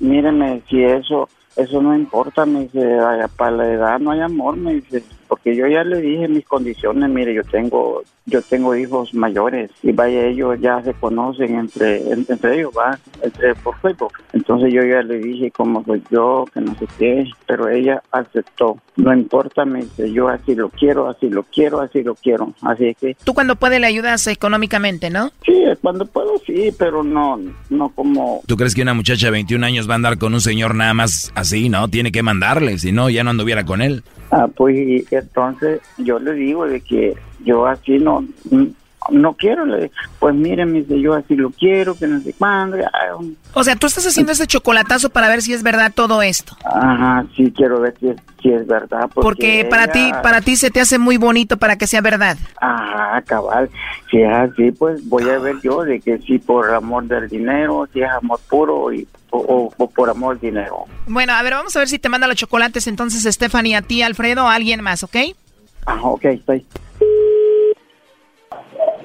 míreme, 0.00 0.62
si 0.68 0.82
eso 0.82 1.28
eso 1.56 1.80
no 1.80 1.94
importa, 1.94 2.44
me 2.44 2.60
dice, 2.62 2.98
"Ay, 3.00 3.20
para 3.36 3.52
la 3.52 3.68
edad 3.68 3.98
no 4.00 4.10
hay 4.10 4.20
amor, 4.20 4.56
me 4.56 4.74
dice, 4.74 5.04
porque 5.34 5.56
yo 5.56 5.66
ya 5.66 5.82
le 5.82 6.00
dije 6.00 6.28
mis 6.28 6.44
condiciones, 6.46 7.10
mire, 7.10 7.34
yo 7.34 7.42
tengo 7.42 8.02
yo 8.26 8.40
tengo 8.40 8.74
hijos 8.74 9.12
mayores 9.12 9.70
y 9.82 9.92
vaya 9.92 10.24
ellos 10.26 10.58
ya 10.60 10.80
se 10.82 10.94
conocen 10.94 11.56
entre 11.56 11.96
en- 12.10 12.24
entre 12.28 12.54
ellos, 12.54 12.72
va, 12.76 12.98
entre 13.20 13.54
por 13.56 13.76
Facebook. 13.80 14.12
Entonces 14.32 14.72
yo 14.72 14.82
ya 14.84 15.02
le 15.02 15.18
dije 15.18 15.50
cómo 15.50 15.84
soy 15.84 16.02
yo, 16.10 16.44
que 16.54 16.60
no 16.60 16.74
sé 16.78 16.86
qué, 16.98 17.24
pero 17.46 17.68
ella 17.68 18.00
aceptó. 18.12 18.78
No 18.96 19.12
importa, 19.12 19.64
me 19.66 19.80
dice, 19.82 20.10
yo 20.12 20.28
así 20.28 20.54
lo 20.54 20.68
quiero, 20.70 21.08
así 21.08 21.28
lo 21.28 21.42
quiero, 21.42 21.80
así 21.80 22.02
lo 22.02 22.14
quiero. 22.14 22.54
Así 22.62 22.86
es 22.86 22.96
que 22.96 23.16
Tú 23.24 23.34
cuando 23.34 23.56
puedes 23.56 23.78
le 23.80 23.88
ayudas 23.88 24.26
económicamente, 24.28 25.10
¿no? 25.10 25.30
Sí, 25.44 25.64
cuando 25.82 26.06
puedo 26.06 26.38
sí, 26.46 26.70
pero 26.78 27.02
no, 27.02 27.38
no 27.70 27.88
como... 27.90 28.40
¿Tú 28.46 28.56
crees 28.56 28.74
que 28.74 28.82
una 28.82 28.94
muchacha 28.94 29.26
de 29.26 29.32
21 29.32 29.66
años 29.66 29.86
va 29.88 29.94
a 29.94 29.96
andar 29.96 30.16
con 30.16 30.32
un 30.32 30.40
señor 30.40 30.74
nada 30.76 30.94
más 30.94 31.30
así? 31.34 31.68
No, 31.68 31.88
tiene 31.88 32.10
que 32.12 32.22
mandarle, 32.22 32.78
si 32.78 32.92
no, 32.92 33.10
ya 33.10 33.22
no 33.24 33.30
anduviera 33.30 33.64
con 33.66 33.82
él. 33.82 34.02
Ah, 34.30 34.48
pues 34.54 35.04
entonces 35.24 35.82
yo 35.96 36.18
le 36.18 36.34
digo 36.34 36.66
de 36.66 36.80
que 36.80 37.16
yo 37.40 37.66
así 37.66 37.98
no 37.98 38.24
no 39.10 39.34
quiero, 39.34 39.64
le 39.66 39.90
pues 40.18 40.34
miren, 40.34 40.72
me 40.72 40.82
dice, 40.82 41.00
yo 41.00 41.14
así 41.14 41.34
lo 41.36 41.50
quiero, 41.50 41.94
que 41.94 42.06
no 42.06 42.20
sé 42.20 42.32
cuándo. 42.32 42.76
ay, 42.76 43.36
O 43.52 43.64
sea, 43.64 43.76
tú 43.76 43.86
estás 43.86 44.06
haciendo 44.06 44.32
este 44.32 44.46
chocolatazo 44.46 45.10
para 45.10 45.28
ver 45.28 45.42
si 45.42 45.52
es 45.52 45.62
verdad 45.62 45.92
todo 45.94 46.22
esto. 46.22 46.56
Ajá, 46.64 47.26
sí 47.36 47.52
quiero 47.54 47.80
ver 47.80 47.94
si 48.00 48.08
es, 48.08 48.16
si 48.42 48.50
es 48.50 48.66
verdad. 48.66 49.10
Porque, 49.12 49.22
Porque 49.22 49.66
para 49.68 49.88
ti, 49.88 50.10
para 50.22 50.40
ti 50.40 50.56
se 50.56 50.70
te 50.70 50.80
hace 50.80 50.98
muy 50.98 51.16
bonito 51.16 51.56
para 51.56 51.76
que 51.76 51.86
sea 51.86 52.00
verdad. 52.00 52.38
Ajá, 52.60 53.22
cabal. 53.22 53.68
Si 54.10 54.20
es 54.22 54.32
así, 54.32 54.70
pues 54.72 55.06
voy 55.08 55.28
a 55.28 55.38
ver 55.38 55.56
yo 55.62 55.82
de 55.82 56.00
que 56.00 56.18
si 56.18 56.38
por 56.38 56.72
amor 56.72 57.04
del 57.04 57.28
dinero, 57.28 57.88
si 57.92 58.00
es 58.00 58.10
amor 58.10 58.40
puro 58.48 58.92
y, 58.92 59.06
o, 59.30 59.70
por 59.94 60.08
amor 60.08 60.38
del 60.40 60.52
dinero. 60.52 60.84
Bueno, 61.06 61.32
a 61.34 61.42
ver, 61.42 61.54
vamos 61.54 61.74
a 61.76 61.80
ver 61.80 61.88
si 61.88 61.98
te 61.98 62.08
manda 62.08 62.26
los 62.26 62.36
chocolates 62.36 62.86
entonces 62.86 63.22
Stephanie 63.34 63.76
a 63.76 63.82
ti, 63.82 64.02
Alfredo, 64.02 64.44
o 64.44 64.48
a 64.48 64.54
alguien 64.54 64.80
más, 64.80 65.02
¿ok? 65.02 65.16
Ajá, 65.86 66.00
ok, 66.02 66.24
estoy. 66.26 66.64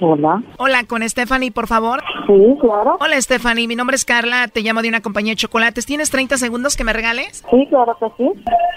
Hola. 0.01 0.41
Hola, 0.57 0.83
con 0.85 1.07
Stephanie, 1.07 1.51
por 1.51 1.67
favor. 1.67 2.01
Sí, 2.25 2.57
claro. 2.61 2.97
Hola, 2.99 3.21
Stephanie. 3.21 3.67
Mi 3.67 3.75
nombre 3.75 3.95
es 3.95 4.05
Carla. 4.05 4.47
Te 4.47 4.61
llamo 4.61 4.81
de 4.81 4.89
una 4.89 5.01
compañía 5.01 5.33
de 5.33 5.37
chocolates. 5.37 5.85
¿Tienes 5.85 6.09
30 6.09 6.37
segundos 6.37 6.75
que 6.75 6.83
me 6.83 6.93
regales? 6.93 7.43
Sí, 7.49 7.67
claro 7.69 7.97
que 7.99 8.07
sí. 8.17 8.29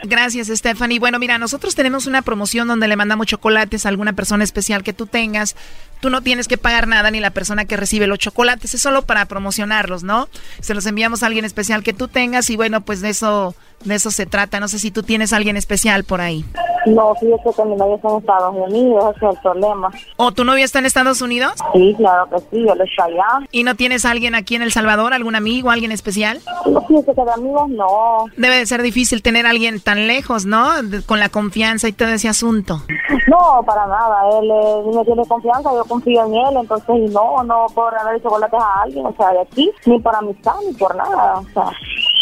Gracias, 0.04 0.48
Stephanie. 0.48 0.98
Bueno, 0.98 1.18
mira, 1.18 1.38
nosotros 1.38 1.74
tenemos 1.74 2.06
una 2.06 2.22
promoción 2.22 2.66
donde 2.66 2.88
le 2.88 2.96
mandamos 2.96 3.26
chocolates 3.26 3.86
a 3.86 3.88
alguna 3.88 4.14
persona 4.14 4.42
especial 4.42 4.82
que 4.82 4.92
tú 4.92 5.06
tengas. 5.06 5.56
Tú 6.00 6.10
no 6.10 6.22
tienes 6.22 6.48
que 6.48 6.58
pagar 6.58 6.88
nada 6.88 7.10
ni 7.12 7.20
la 7.20 7.30
persona 7.30 7.64
que 7.64 7.76
recibe 7.76 8.08
los 8.08 8.18
chocolates. 8.18 8.74
Es 8.74 8.80
solo 8.80 9.02
para 9.02 9.26
promocionarlos, 9.26 10.02
¿no? 10.02 10.28
Se 10.60 10.74
los 10.74 10.86
enviamos 10.86 11.22
a 11.22 11.26
alguien 11.26 11.44
especial 11.44 11.84
que 11.84 11.92
tú 11.92 12.08
tengas 12.08 12.50
y 12.50 12.56
bueno, 12.56 12.80
pues 12.80 13.00
de 13.00 13.10
eso, 13.10 13.54
de 13.84 13.94
eso 13.94 14.10
se 14.10 14.26
trata. 14.26 14.60
No 14.60 14.68
sé 14.68 14.78
si 14.78 14.90
tú 14.90 15.02
tienes 15.02 15.32
a 15.32 15.36
alguien 15.36 15.56
especial 15.56 16.04
por 16.04 16.20
ahí. 16.20 16.44
No, 16.84 17.14
fíjate 17.14 17.50
que 17.56 17.64
mi 17.64 17.76
novio 17.76 17.94
está 17.94 18.08
en 18.10 18.16
Estados 18.16 18.54
Unidos, 18.56 19.14
ese 19.16 19.26
es 19.26 19.32
el 19.36 19.38
problema. 19.40 19.88
¿O 20.16 20.32
tu 20.32 20.42
novio 20.44 20.64
está 20.64 20.80
en 20.80 20.86
Estados 20.86 21.22
Unidos? 21.22 21.52
Sí, 21.72 21.94
claro 21.96 22.28
que 22.28 22.38
sí, 22.40 22.66
él 22.68 22.80
está 22.80 23.04
allá. 23.04 23.46
¿Y 23.52 23.62
no 23.62 23.76
tienes 23.76 24.04
a 24.04 24.10
alguien 24.10 24.34
aquí 24.34 24.56
en 24.56 24.62
El 24.62 24.72
Salvador, 24.72 25.14
algún 25.14 25.36
amigo, 25.36 25.70
alguien 25.70 25.92
especial? 25.92 26.40
No, 26.66 26.80
fíjate 26.88 27.14
que 27.14 27.24
de 27.24 27.30
amigos 27.32 27.68
no. 27.68 28.24
Debe 28.36 28.56
de 28.56 28.66
ser 28.66 28.82
difícil 28.82 29.22
tener 29.22 29.46
a 29.46 29.50
alguien 29.50 29.78
tan 29.78 30.08
lejos, 30.08 30.44
¿no? 30.44 30.82
De- 30.82 31.02
con 31.04 31.20
la 31.20 31.28
confianza 31.28 31.86
y 31.86 31.92
todo 31.92 32.08
ese 32.08 32.28
asunto. 32.28 32.82
No, 33.28 33.62
para 33.64 33.86
nada, 33.86 34.40
él 34.40 34.50
eh, 34.50 34.96
me 34.96 35.04
tiene 35.04 35.24
confianza, 35.26 35.70
yo 35.72 35.84
confío 35.84 36.24
en 36.26 36.34
él, 36.34 36.56
entonces 36.62 36.96
y 36.96 37.08
no, 37.14 37.44
no 37.44 37.66
puedo 37.76 37.90
regalar 37.90 38.20
chocolates 38.20 38.58
a 38.60 38.82
alguien, 38.82 39.06
o 39.06 39.14
sea, 39.16 39.30
de 39.30 39.40
aquí, 39.42 39.70
ni 39.86 40.00
por 40.00 40.16
amistad, 40.16 40.54
ni 40.66 40.72
por 40.74 40.96
nada, 40.96 41.34
o 41.38 41.44
sea, 41.54 41.70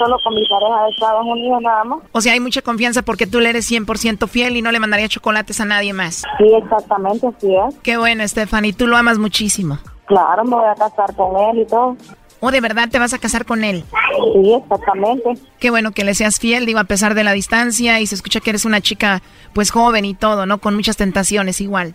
solo 0.01 0.17
con 0.25 0.35
mi 0.35 0.43
pareja 0.49 0.85
de 0.85 0.91
Estados 0.91 1.27
Unidos 1.27 1.61
nada 1.63 1.85
más. 1.85 1.99
O 2.13 2.21
sea, 2.21 2.33
hay 2.33 2.41
mucha 2.41 2.63
confianza 2.63 3.03
porque 3.03 3.27
tú 3.27 3.39
le 3.39 3.51
eres 3.51 3.71
100% 3.71 4.27
fiel 4.29 4.57
y 4.57 4.63
no 4.63 4.73
le 4.73 4.81
mandaría 4.81 5.09
chocolates 5.09 5.61
a 5.61 5.67
nadie 5.67 5.93
más. 5.93 6.23
Sí, 6.39 6.47
exactamente, 6.55 7.27
así 7.27 7.55
es. 7.55 7.79
Qué 7.83 7.99
bueno, 7.99 8.27
Stephanie. 8.27 8.73
Tú 8.73 8.87
lo 8.87 8.97
amas 8.97 9.19
muchísimo. 9.19 9.79
Claro, 10.07 10.45
me 10.45 10.57
voy 10.57 10.67
a 10.67 10.75
casar 10.75 11.15
con 11.15 11.37
él 11.37 11.61
y 11.61 11.67
todo. 11.67 11.97
¿O 12.41 12.51
de 12.51 12.63
verdad 12.63 12.89
te 12.91 12.99
vas 12.99 13.13
a 13.13 13.19
casar 13.19 13.45
con 13.45 13.65
él? 13.65 13.85
Sí, 14.33 14.55
exactamente. 14.55 15.35
Qué 15.59 15.69
bueno 15.69 15.93
que 15.93 16.05
le 16.05 16.15
seas 16.15 16.41
fiel, 16.41 16.65
digo, 16.65 16.79
a 16.79 16.85
pesar 16.85 17.15
de 17.15 17.23
la 17.23 17.33
distancia 17.33 18.01
y 18.01 18.07
se 18.07 18.15
escucha 18.15 18.41
que 18.41 18.51
eres 18.51 18.65
una 18.65 18.81
chica 18.81 19.21
pues 19.53 19.71
joven 19.71 20.07
y 20.07 20.15
todo, 20.15 20.47
¿no? 20.47 20.59
Con 20.59 20.75
muchas 20.75 20.97
tentaciones 20.97 21.61
igual. 21.61 21.95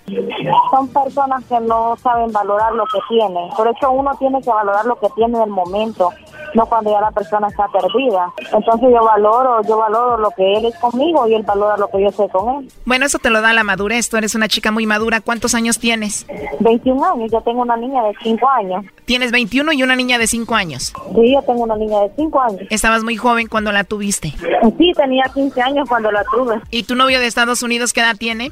Son 0.69 0.87
personas 0.89 1.43
que 1.45 1.59
no 1.61 1.95
saben 1.97 2.31
valorar 2.31 2.73
lo 2.73 2.83
que 2.85 2.99
tienen. 3.09 3.49
Por 3.57 3.67
eso 3.67 3.91
uno 3.91 4.11
tiene 4.19 4.39
que 4.41 4.49
valorar 4.49 4.85
lo 4.85 4.99
que 4.99 5.07
tiene 5.15 5.35
en 5.35 5.43
el 5.43 5.49
momento, 5.49 6.11
no 6.55 6.65
cuando 6.65 6.91
ya 6.91 7.01
la 7.01 7.11
persona 7.11 7.47
está 7.47 7.67
perdida. 7.67 8.33
Entonces 8.51 8.89
yo 8.91 9.03
valoro, 9.03 9.61
yo 9.67 9.77
valoro 9.77 10.17
lo 10.17 10.31
que 10.31 10.53
él 10.57 10.65
es 10.65 10.75
conmigo 10.77 11.27
y 11.27 11.35
él 11.35 11.43
valora 11.43 11.77
lo 11.77 11.87
que 11.89 12.01
yo 12.01 12.11
soy 12.11 12.29
con 12.29 12.63
él. 12.63 12.71
Bueno, 12.85 13.05
eso 13.05 13.19
te 13.19 13.29
lo 13.29 13.41
da 13.41 13.53
la 13.53 13.63
madurez. 13.63 14.09
Tú 14.09 14.17
eres 14.17 14.35
una 14.35 14.47
chica 14.47 14.71
muy 14.71 14.85
madura. 14.85 15.21
¿Cuántos 15.21 15.53
años 15.55 15.79
tienes? 15.79 16.25
21 16.59 17.03
años, 17.05 17.31
yo 17.31 17.41
tengo 17.41 17.61
una 17.61 17.75
niña 17.75 18.03
de 18.03 18.13
5 18.23 18.49
años. 18.49 18.85
Tienes 19.05 19.31
21 19.31 19.73
y 19.73 19.83
una 19.83 19.95
niña 19.95 20.17
de 20.17 20.27
5 20.27 20.55
años. 20.55 20.93
Sí, 21.13 21.33
yo 21.33 21.41
tengo 21.43 21.63
una 21.63 21.75
niña 21.75 21.99
de 22.01 22.11
5 22.15 22.41
años. 22.41 22.61
Estabas 22.69 23.03
muy 23.03 23.17
joven 23.17 23.47
cuando 23.47 23.71
la 23.71 23.83
tuviste. 23.83 24.33
Sí, 24.77 24.91
tenía 24.95 25.25
15 25.33 25.61
años 25.61 25.87
cuando 25.87 26.11
la 26.11 26.23
tuve. 26.23 26.61
¿Y 26.71 26.83
tu 26.83 26.95
novio 26.95 27.19
de 27.19 27.27
Estados 27.27 27.61
Unidos 27.61 27.93
qué 27.93 27.99
edad 28.01 28.15
tiene? 28.17 28.45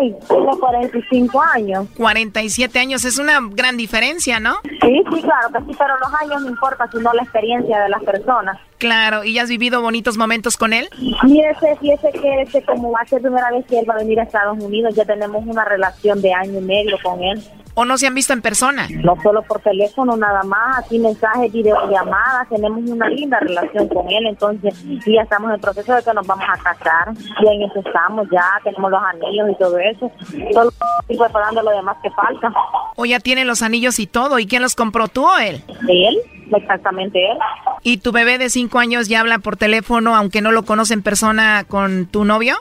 Él 0.00 0.16
tiene 0.28 0.56
45 0.58 1.42
años. 1.54 1.86
47 1.96 2.78
años. 2.78 3.04
Es 3.04 3.18
una 3.18 3.38
gran 3.50 3.76
diferencia, 3.76 4.40
¿no? 4.40 4.56
Sí, 4.64 5.02
sí, 5.12 5.22
claro 5.22 5.48
que 5.52 5.58
sí, 5.60 5.76
pero 5.78 5.98
los 5.98 6.14
años 6.20 6.42
no 6.42 6.48
importa, 6.50 6.88
sino 6.90 7.12
la 7.12 7.22
experiencia 7.22 7.43
de 7.46 7.88
las 7.88 8.02
personas. 8.02 8.58
Claro. 8.78 9.24
¿Y 9.24 9.34
ya 9.34 9.42
has 9.42 9.48
vivido 9.48 9.80
bonitos 9.80 10.16
momentos 10.16 10.56
con 10.56 10.72
él? 10.72 10.88
Mire, 11.22 11.54
fíjese 11.80 12.10
que 12.12 12.42
este, 12.42 12.62
como 12.64 12.92
va 12.92 13.00
a 13.00 13.06
ser 13.06 13.22
primera 13.22 13.50
vez 13.50 13.64
que 13.66 13.78
él 13.78 13.86
va 13.88 13.94
a 13.94 13.98
venir 13.98 14.20
a 14.20 14.24
Estados 14.24 14.62
Unidos, 14.62 14.94
ya 14.94 15.04
tenemos 15.04 15.44
una 15.46 15.64
relación 15.64 16.20
de 16.20 16.32
año 16.32 16.58
y 16.58 16.62
medio 16.62 16.96
con 17.02 17.22
él. 17.22 17.42
¿O 17.76 17.84
no 17.84 17.98
se 17.98 18.06
han 18.06 18.14
visto 18.14 18.32
en 18.32 18.40
persona? 18.40 18.86
No 18.88 19.16
solo 19.20 19.42
por 19.42 19.60
teléfono, 19.60 20.16
nada 20.16 20.44
más, 20.44 20.78
así 20.78 20.96
mensajes, 20.98 21.52
videollamadas, 21.52 22.48
tenemos 22.48 22.88
una 22.88 23.08
linda 23.08 23.40
relación 23.40 23.88
con 23.88 24.08
él, 24.08 24.26
entonces 24.28 24.74
ya 25.04 25.22
estamos 25.22 25.48
en 25.48 25.54
el 25.56 25.60
proceso 25.60 25.92
de 25.92 26.02
que 26.04 26.14
nos 26.14 26.24
vamos 26.24 26.44
a 26.48 26.56
casar, 26.62 27.12
y 27.42 27.48
en 27.48 27.62
eso 27.62 27.80
estamos 27.84 28.28
ya, 28.30 28.60
tenemos 28.62 28.92
los 28.92 29.02
anillos 29.02 29.48
y 29.50 29.54
todo 29.56 29.76
eso, 29.78 30.08
solo 30.52 30.70
estoy 31.00 31.18
preparando 31.18 31.62
lo 31.62 31.70
demás 31.72 31.96
que 32.00 32.10
falta. 32.10 32.52
¿O 32.94 33.06
ya 33.06 33.18
tiene 33.18 33.44
los 33.44 33.60
anillos 33.60 33.98
y 33.98 34.06
todo? 34.06 34.38
¿Y 34.38 34.46
quién 34.46 34.62
los 34.62 34.76
compró, 34.76 35.08
tú 35.08 35.26
o 35.26 35.36
él? 35.36 35.60
Él, 35.88 36.18
exactamente 36.52 37.18
él. 37.18 37.38
¿Y 37.82 37.98
tu 37.98 38.12
bebé 38.12 38.38
de 38.38 38.50
5 38.50 38.78
años 38.78 39.08
ya 39.08 39.20
habla 39.20 39.38
por 39.38 39.56
teléfono, 39.56 40.16
aunque 40.16 40.40
no 40.40 40.52
lo 40.52 40.64
conoce 40.64 40.94
en 40.94 41.02
persona, 41.02 41.64
con 41.68 42.06
tu 42.06 42.24
novio? 42.24 42.56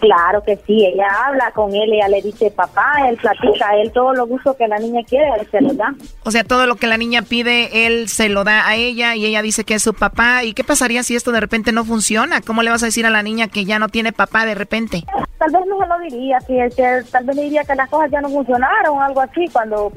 Claro 0.00 0.42
que 0.42 0.56
sí, 0.66 0.86
ella 0.86 1.06
habla 1.26 1.50
con 1.50 1.74
él, 1.74 1.92
ella 1.92 2.08
le 2.08 2.22
dice 2.22 2.50
papá, 2.50 2.94
él 3.06 3.18
platica, 3.18 3.76
él 3.76 3.92
todo 3.92 4.14
lo 4.14 4.26
gusto 4.26 4.56
que 4.56 4.66
la 4.66 4.78
niña 4.78 5.02
quiere, 5.06 5.28
él 5.38 5.46
se 5.50 5.60
lo 5.60 5.74
da. 5.74 5.94
O 6.22 6.30
sea, 6.30 6.42
todo 6.42 6.66
lo 6.66 6.76
que 6.76 6.86
la 6.86 6.96
niña 6.96 7.20
pide, 7.20 7.86
él 7.86 8.08
se 8.08 8.30
lo 8.30 8.44
da 8.44 8.66
a 8.66 8.76
ella 8.76 9.14
y 9.14 9.26
ella 9.26 9.42
dice 9.42 9.64
que 9.64 9.74
es 9.74 9.82
su 9.82 9.92
papá. 9.92 10.42
¿Y 10.42 10.54
qué 10.54 10.64
pasaría 10.64 11.02
si 11.02 11.16
esto 11.16 11.32
de 11.32 11.40
repente 11.40 11.70
no 11.70 11.84
funciona? 11.84 12.40
¿Cómo 12.40 12.62
le 12.62 12.70
vas 12.70 12.82
a 12.82 12.86
decir 12.86 13.04
a 13.04 13.10
la 13.10 13.22
niña 13.22 13.48
que 13.48 13.66
ya 13.66 13.78
no 13.78 13.88
tiene 13.88 14.14
papá 14.14 14.46
de 14.46 14.54
repente? 14.54 15.04
Tal 15.36 15.50
vez 15.50 15.60
no 15.68 15.78
se 15.78 15.86
lo 15.86 15.98
diría, 15.98 16.38
que 16.46 16.70
tal 17.10 17.24
vez 17.26 17.36
le 17.36 17.42
diría 17.42 17.64
que 17.64 17.74
las 17.74 17.90
cosas 17.90 18.10
ya 18.10 18.22
no 18.22 18.30
funcionaron 18.30 18.96
o 18.96 19.02
algo 19.02 19.20
así, 19.20 19.46
cuando 19.52 19.92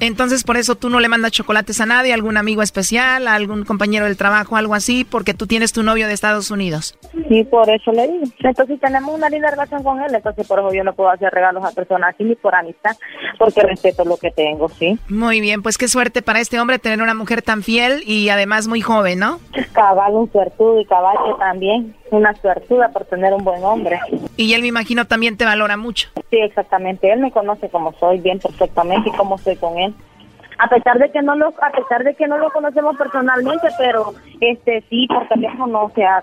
Entonces, 0.00 0.44
por 0.44 0.56
eso 0.56 0.74
tú 0.74 0.88
no 0.88 1.00
le 1.00 1.08
mandas 1.08 1.32
chocolates 1.32 1.80
a 1.80 1.86
nadie, 1.86 2.12
a 2.12 2.14
algún 2.14 2.36
amigo 2.36 2.62
especial, 2.62 3.28
a 3.28 3.34
algún 3.34 3.64
compañero 3.64 4.06
del 4.06 4.16
trabajo, 4.16 4.56
algo 4.56 4.74
así, 4.74 5.04
porque 5.04 5.34
tú 5.34 5.46
tienes 5.46 5.72
tu 5.72 5.82
novio 5.82 6.06
de 6.06 6.14
Estados 6.14 6.50
Unidos. 6.50 6.98
Sí, 7.28 7.44
por 7.44 7.68
eso 7.68 7.92
le 7.92 8.08
digo. 8.08 8.24
Entonces 8.38 8.80
tenemos 8.80 9.14
una 9.14 9.28
linda 9.28 9.50
relación 9.50 9.82
con 9.82 10.00
él, 10.02 10.14
entonces 10.14 10.46
por 10.46 10.58
eso 10.58 10.72
yo 10.72 10.84
no 10.84 10.94
puedo 10.94 11.10
hacer 11.10 11.32
regalos 11.32 11.64
a 11.64 11.72
personas 11.72 12.14
así 12.14 12.24
ni 12.24 12.34
por 12.34 12.54
amistad, 12.54 12.96
porque 13.38 13.62
respeto 13.62 14.04
lo 14.04 14.16
que 14.16 14.30
tengo, 14.30 14.68
sí. 14.68 14.98
Muy 15.08 15.40
bien, 15.40 15.62
pues 15.62 15.78
qué 15.78 15.88
suerte 15.88 16.22
para 16.22 16.40
este 16.40 16.58
hombre 16.60 16.78
tener 16.78 17.02
una 17.02 17.14
mujer 17.14 17.42
tan 17.42 17.62
fiel 17.62 18.02
y 18.06 18.28
además 18.30 18.68
muy 18.68 18.80
joven, 18.80 19.18
¿no? 19.18 19.38
Cabal, 19.72 20.14
un 20.14 20.32
suertudo 20.32 20.80
y 20.80 20.86
caballo 20.86 21.36
también, 21.38 21.94
una 22.10 22.34
suertuda 22.34 22.88
por 22.90 23.04
tener 23.04 23.32
un 23.32 23.44
buen 23.44 23.62
hombre. 23.64 23.98
Y 24.36 24.54
él 24.54 24.62
me 24.62 24.68
imagino 24.68 25.06
también 25.06 25.36
te 25.36 25.44
valora 25.44 25.76
mucho. 25.76 26.08
Sí, 26.30 26.38
exactamente. 26.38 27.12
Él 27.12 27.20
me 27.20 27.30
conoce 27.30 27.68
como 27.68 27.92
soy 27.94 28.18
bien 28.18 28.38
perfectamente 28.38 29.08
y 29.08 29.12
cómo 29.12 29.38
soy 29.38 29.56
con 29.56 29.78
él. 29.78 29.94
A 30.58 30.68
pesar 30.68 30.98
de 30.98 31.10
que 31.10 31.22
no 31.22 31.36
lo, 31.36 31.48
a 31.48 31.70
pesar 31.70 32.04
de 32.04 32.14
que 32.14 32.26
no 32.26 32.36
lo 32.36 32.50
conocemos 32.50 32.96
personalmente, 32.96 33.68
pero 33.78 34.12
este 34.40 34.84
sí 34.90 35.06
por 35.08 35.26
teléfono, 35.28 35.84
o 35.84 35.90
sea, 35.90 36.22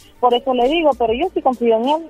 por 0.21 0.33
eso 0.35 0.53
le 0.53 0.69
digo, 0.69 0.91
pero 0.97 1.13
yo 1.13 1.27
sí 1.33 1.41
confío 1.41 1.75
en 1.77 1.89
él. 1.89 2.03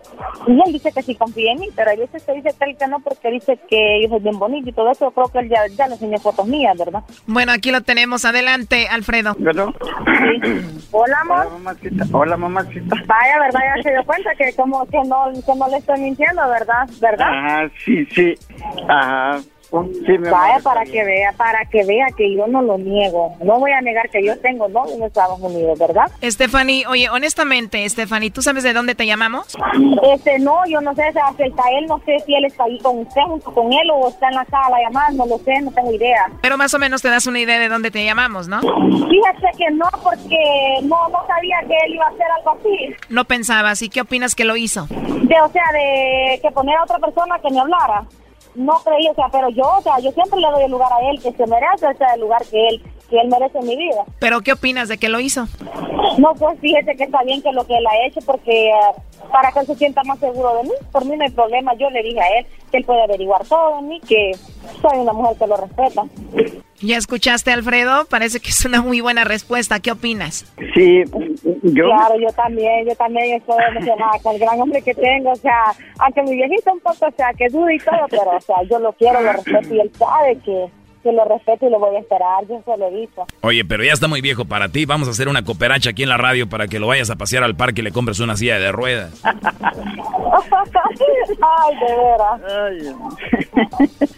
Y 0.47 0.51
él 0.51 0.73
dice 0.73 0.91
que 0.91 1.01
sí 1.01 1.15
confía 1.15 1.53
en 1.53 1.61
mí, 1.61 1.69
pero 1.75 1.89
hay 1.89 1.97
veces 1.97 2.23
que 2.23 2.33
dice 2.33 2.49
que 2.59 2.69
él 2.69 2.77
que 2.77 2.87
no 2.87 2.99
porque 2.99 3.31
dice 3.31 3.57
que 3.69 4.01
yo 4.03 4.09
soy 4.09 4.19
bien 4.19 4.37
bonito 4.37 4.69
y 4.69 4.73
todo 4.73 4.91
eso, 4.91 5.05
yo 5.05 5.11
creo 5.11 5.27
que 5.29 5.39
él 5.39 5.49
ya, 5.49 5.65
ya 5.75 5.87
le 5.87 5.93
enseñó 5.93 6.19
fotos 6.19 6.45
mías, 6.45 6.77
¿verdad? 6.77 7.03
Bueno, 7.25 7.53
aquí 7.53 7.71
lo 7.71 7.81
tenemos. 7.81 8.25
Adelante, 8.25 8.87
Alfredo. 8.89 9.35
Hola, 10.91 11.17
amor. 11.21 11.47
Hola, 11.47 11.49
mamacita. 11.49 12.05
Hola, 12.11 12.37
mamacita. 12.37 12.95
Vaya, 13.07 13.39
¿verdad? 13.39 13.59
Ya 13.77 13.83
se 13.83 13.91
dio 13.91 14.03
cuenta 14.05 14.29
que 14.37 14.53
como 14.55 14.85
que 14.85 14.97
no, 15.05 15.31
que 15.45 15.55
no 15.55 15.67
le 15.69 15.77
estoy 15.77 15.99
mintiendo, 16.01 16.41
¿verdad? 16.49 16.89
¿Verdad? 16.99 17.27
Ajá, 17.29 17.71
sí, 17.85 18.05
sí. 18.07 18.35
Ajá. 18.89 19.39
Sí, 19.71 20.17
mi 20.17 20.29
Vaya 20.29 20.59
para 20.61 20.83
que 20.83 21.03
vea, 21.03 21.31
para 21.37 21.63
que 21.65 21.85
vea 21.85 22.07
que 22.17 22.35
yo 22.35 22.45
no 22.47 22.61
lo 22.61 22.77
niego. 22.77 23.35
No 23.41 23.57
voy 23.57 23.71
a 23.71 23.81
negar 23.81 24.09
que 24.09 24.23
yo 24.23 24.37
tengo 24.39 24.67
novio 24.67 24.95
en 24.95 25.03
Estados 25.03 25.39
Unidos, 25.39 25.79
¿verdad? 25.79 26.11
Stephanie, 26.21 26.85
oye, 26.87 27.09
honestamente, 27.09 27.87
Stephanie, 27.87 28.31
¿tú 28.31 28.41
sabes 28.41 28.63
de 28.63 28.73
dónde 28.73 28.95
te 28.95 29.05
llamamos? 29.05 29.57
Este, 30.13 30.39
no, 30.39 30.59
yo 30.67 30.81
no 30.81 30.93
sé, 30.95 31.03
si 31.37 31.43
está 31.43 31.63
él, 31.77 31.85
no 31.87 31.99
sé 32.05 32.19
si 32.25 32.35
él 32.35 32.45
está 32.45 32.65
ahí 32.65 32.79
con 32.79 32.99
usted, 32.99 33.21
junto 33.21 33.53
con 33.53 33.71
él, 33.71 33.89
o 33.93 34.09
está 34.09 34.27
en 34.27 34.35
la 34.35 34.45
sala 34.45 34.77
llamando, 34.83 35.25
no 35.25 35.37
lo 35.37 35.43
sé, 35.43 35.61
no 35.61 35.71
tengo 35.71 35.91
idea. 35.93 36.29
Pero 36.41 36.57
más 36.57 36.73
o 36.73 36.79
menos 36.79 37.01
te 37.01 37.09
das 37.09 37.25
una 37.27 37.39
idea 37.39 37.59
de 37.59 37.69
dónde 37.69 37.91
te 37.91 38.03
llamamos, 38.03 38.47
¿no? 38.47 38.59
Fíjese 38.61 39.57
que 39.57 39.71
no, 39.71 39.87
porque 40.03 40.79
no, 40.83 41.07
no 41.09 41.19
sabía 41.27 41.57
que 41.67 41.75
él 41.85 41.93
iba 41.95 42.05
a 42.05 42.09
hacer 42.09 42.27
algo 42.39 42.51
así. 42.59 42.95
No 43.09 43.25
pensabas. 43.25 43.81
¿Y 43.81 43.89
qué 43.89 44.01
opinas 44.01 44.35
que 44.35 44.45
lo 44.45 44.55
hizo? 44.55 44.87
De, 44.89 45.41
o 45.41 45.49
sea, 45.49 45.63
de 45.73 46.39
que 46.41 46.51
poner 46.51 46.75
a 46.77 46.83
otra 46.83 46.99
persona 46.99 47.39
que 47.39 47.51
me 47.51 47.59
hablara. 47.59 48.03
No 48.55 48.73
creí, 48.83 49.07
o 49.07 49.13
sea, 49.13 49.27
pero 49.31 49.49
yo, 49.49 49.63
o 49.77 49.81
sea, 49.81 49.99
yo 49.99 50.11
siempre 50.11 50.39
le 50.39 50.47
doy 50.49 50.63
el 50.63 50.71
lugar 50.71 50.91
a 50.91 51.09
él, 51.09 51.21
que 51.21 51.31
se 51.31 51.47
merece, 51.47 51.87
o 51.87 51.97
sea, 51.97 52.13
el 52.15 52.21
lugar 52.21 52.43
que 52.49 52.67
él, 52.67 52.81
que 53.09 53.19
él 53.19 53.29
merece 53.29 53.59
en 53.59 53.67
mi 53.67 53.75
vida. 53.77 54.03
¿Pero 54.19 54.41
qué 54.41 54.53
opinas 54.53 54.89
de 54.89 54.97
que 54.97 55.09
lo 55.09 55.19
hizo? 55.19 55.47
No, 56.17 56.33
pues 56.35 56.59
fíjese 56.59 56.95
que 56.95 57.03
está 57.05 57.23
bien 57.23 57.41
que 57.41 57.51
lo 57.51 57.65
que 57.65 57.77
él 57.77 57.85
ha 57.87 58.05
hecho, 58.05 58.19
porque 58.25 58.69
eh, 58.69 58.73
para 59.31 59.51
que 59.51 59.59
él 59.59 59.67
se 59.67 59.75
sienta 59.75 60.03
más 60.03 60.19
seguro 60.19 60.55
de 60.55 60.63
mí, 60.63 60.73
por 60.91 61.05
mí 61.05 61.15
no 61.15 61.23
hay 61.23 61.31
problema. 61.31 61.73
Yo 61.75 61.89
le 61.89 62.03
dije 62.03 62.19
a 62.19 62.39
él 62.39 62.45
que 62.69 62.77
él 62.77 62.85
puede 62.85 63.03
averiguar 63.03 63.45
todo 63.45 63.77
de 63.77 63.81
mí, 63.83 64.01
que 64.01 64.31
soy 64.81 64.99
una 64.99 65.13
mujer 65.13 65.37
que 65.37 65.47
lo 65.47 65.57
respeta. 65.57 66.03
¿Ya 66.81 66.97
escuchaste, 66.97 67.51
Alfredo? 67.51 68.05
Parece 68.05 68.39
que 68.39 68.49
es 68.49 68.65
una 68.65 68.81
muy 68.81 69.01
buena 69.01 69.23
respuesta. 69.23 69.79
¿Qué 69.79 69.91
opinas? 69.91 70.51
Sí, 70.73 71.03
yo... 71.63 71.85
Claro, 71.85 72.15
yo 72.19 72.31
también, 72.35 72.87
yo 72.87 72.95
también 72.95 73.35
estoy 73.35 73.57
emocionada 73.69 74.13
con 74.23 74.33
el 74.33 74.39
gran 74.39 74.59
hombre 74.59 74.81
que 74.81 74.93
tengo, 74.95 75.31
o 75.31 75.35
sea, 75.35 75.73
aunque 75.99 76.23
mi 76.23 76.35
viejito 76.35 76.73
un 76.73 76.79
poco, 76.79 77.05
o 77.07 77.11
sea, 77.11 77.33
que 77.37 77.47
duda 77.49 77.73
y 77.73 77.77
todo, 77.79 78.05
pero, 78.09 78.35
o 78.35 78.41
sea, 78.41 78.55
yo 78.69 78.79
lo 78.79 78.91
quiero, 78.93 79.21
lo 79.21 79.33
respeto 79.33 79.75
y 79.75 79.79
él 79.79 79.91
sabe 79.93 80.37
que, 80.43 80.65
que 81.01 81.11
lo 81.11 81.25
respeto 81.25 81.67
y 81.67 81.69
lo 81.69 81.79
voy 81.79 81.95
a 81.95 81.99
esperar, 81.99 82.45
yo 82.47 82.61
se 82.65 82.77
lo 82.77 82.87
he 82.87 82.91
dicho. 82.91 83.25
Oye, 83.41 83.65
pero 83.65 83.83
ya 83.83 83.93
está 83.93 84.07
muy 84.07 84.21
viejo 84.21 84.45
para 84.45 84.69
ti. 84.69 84.85
Vamos 84.85 85.07
a 85.07 85.11
hacer 85.11 85.27
una 85.27 85.43
cooperacha 85.43 85.91
aquí 85.91 86.03
en 86.03 86.09
la 86.09 86.17
radio 86.17 86.47
para 86.47 86.67
que 86.67 86.79
lo 86.79 86.87
vayas 86.87 87.09
a 87.09 87.15
pasear 87.15 87.43
al 87.43 87.55
parque 87.55 87.81
y 87.81 87.83
le 87.83 87.91
compres 87.91 88.19
una 88.19 88.35
silla 88.37 88.59
de 88.59 88.71
ruedas. 88.71 89.21
Ay, 91.43 91.75
de 91.75 91.95
veras. 91.95 92.41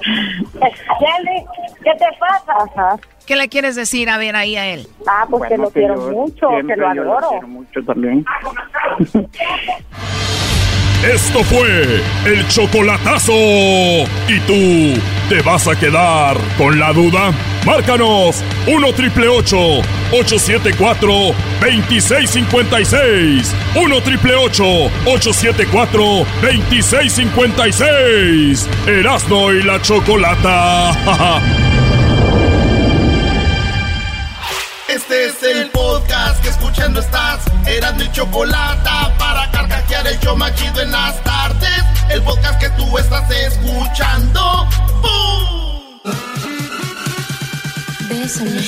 ¿qué 1.83 1.91
te 1.97 2.05
pasa? 2.19 2.99
¿Qué 3.25 3.35
le 3.37 3.47
quieres 3.47 3.75
decir 3.75 4.09
a 4.09 4.17
ver 4.17 4.35
ahí 4.35 4.57
a 4.57 4.67
él? 4.67 4.87
Ah, 5.07 5.25
pues 5.29 5.49
que 5.49 5.57
lo 5.57 5.69
quiero 5.69 5.95
mucho, 6.11 6.49
que 6.67 6.75
lo 6.75 6.93
yo 6.93 7.01
adoro. 7.03 7.29
quiero 7.29 7.47
mucho 7.47 7.83
también. 7.83 8.25
Esto 11.03 11.43
fue 11.43 12.01
el 12.25 12.47
chocolatazo. 12.47 13.33
¿Y 13.33 14.39
tú 14.47 14.93
te 15.27 15.41
vas 15.41 15.67
a 15.67 15.75
quedar 15.75 16.37
con 16.57 16.79
la 16.79 16.93
duda? 16.93 17.33
Márcanos 17.65 18.41
1 18.67 18.93
triple 18.93 19.27
874 19.27 21.35
2656. 21.59 23.53
1 23.75 24.01
triple 24.01 24.35
874 24.35 26.25
2656. 26.41 28.69
Erasno 28.87 29.51
y 29.51 29.61
la 29.61 29.81
chocolata. 29.81 31.41
Este 34.87 35.25
es 35.25 35.41
el 35.41 35.71
podcast 35.71 36.39
que 36.43 36.49
escuchando 36.49 36.99
estás. 36.99 37.39
Eran 37.65 37.97
mi 37.97 38.11
chocolate 38.11 38.89
para 39.17 39.49
el 40.01 40.19
show 40.19 40.35
más 40.35 40.53
chido 40.55 40.81
en 40.81 40.91
las 40.91 41.23
tardes. 41.23 41.83
El 42.09 42.21
podcast 42.23 42.59
que 42.59 42.69
tú 42.71 42.97
estás 42.97 43.29
escuchando. 43.29 44.67
¡Bum! 45.01 45.99
Bésame. 48.09 48.61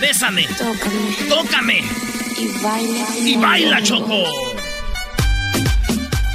Bésame. 0.00 0.46
Tócame. 0.58 1.16
Tócame. 1.28 1.84
Y 2.38 2.48
baila. 2.62 3.06
Y 3.18 3.36
baila, 3.36 3.82
Choco. 3.82 4.24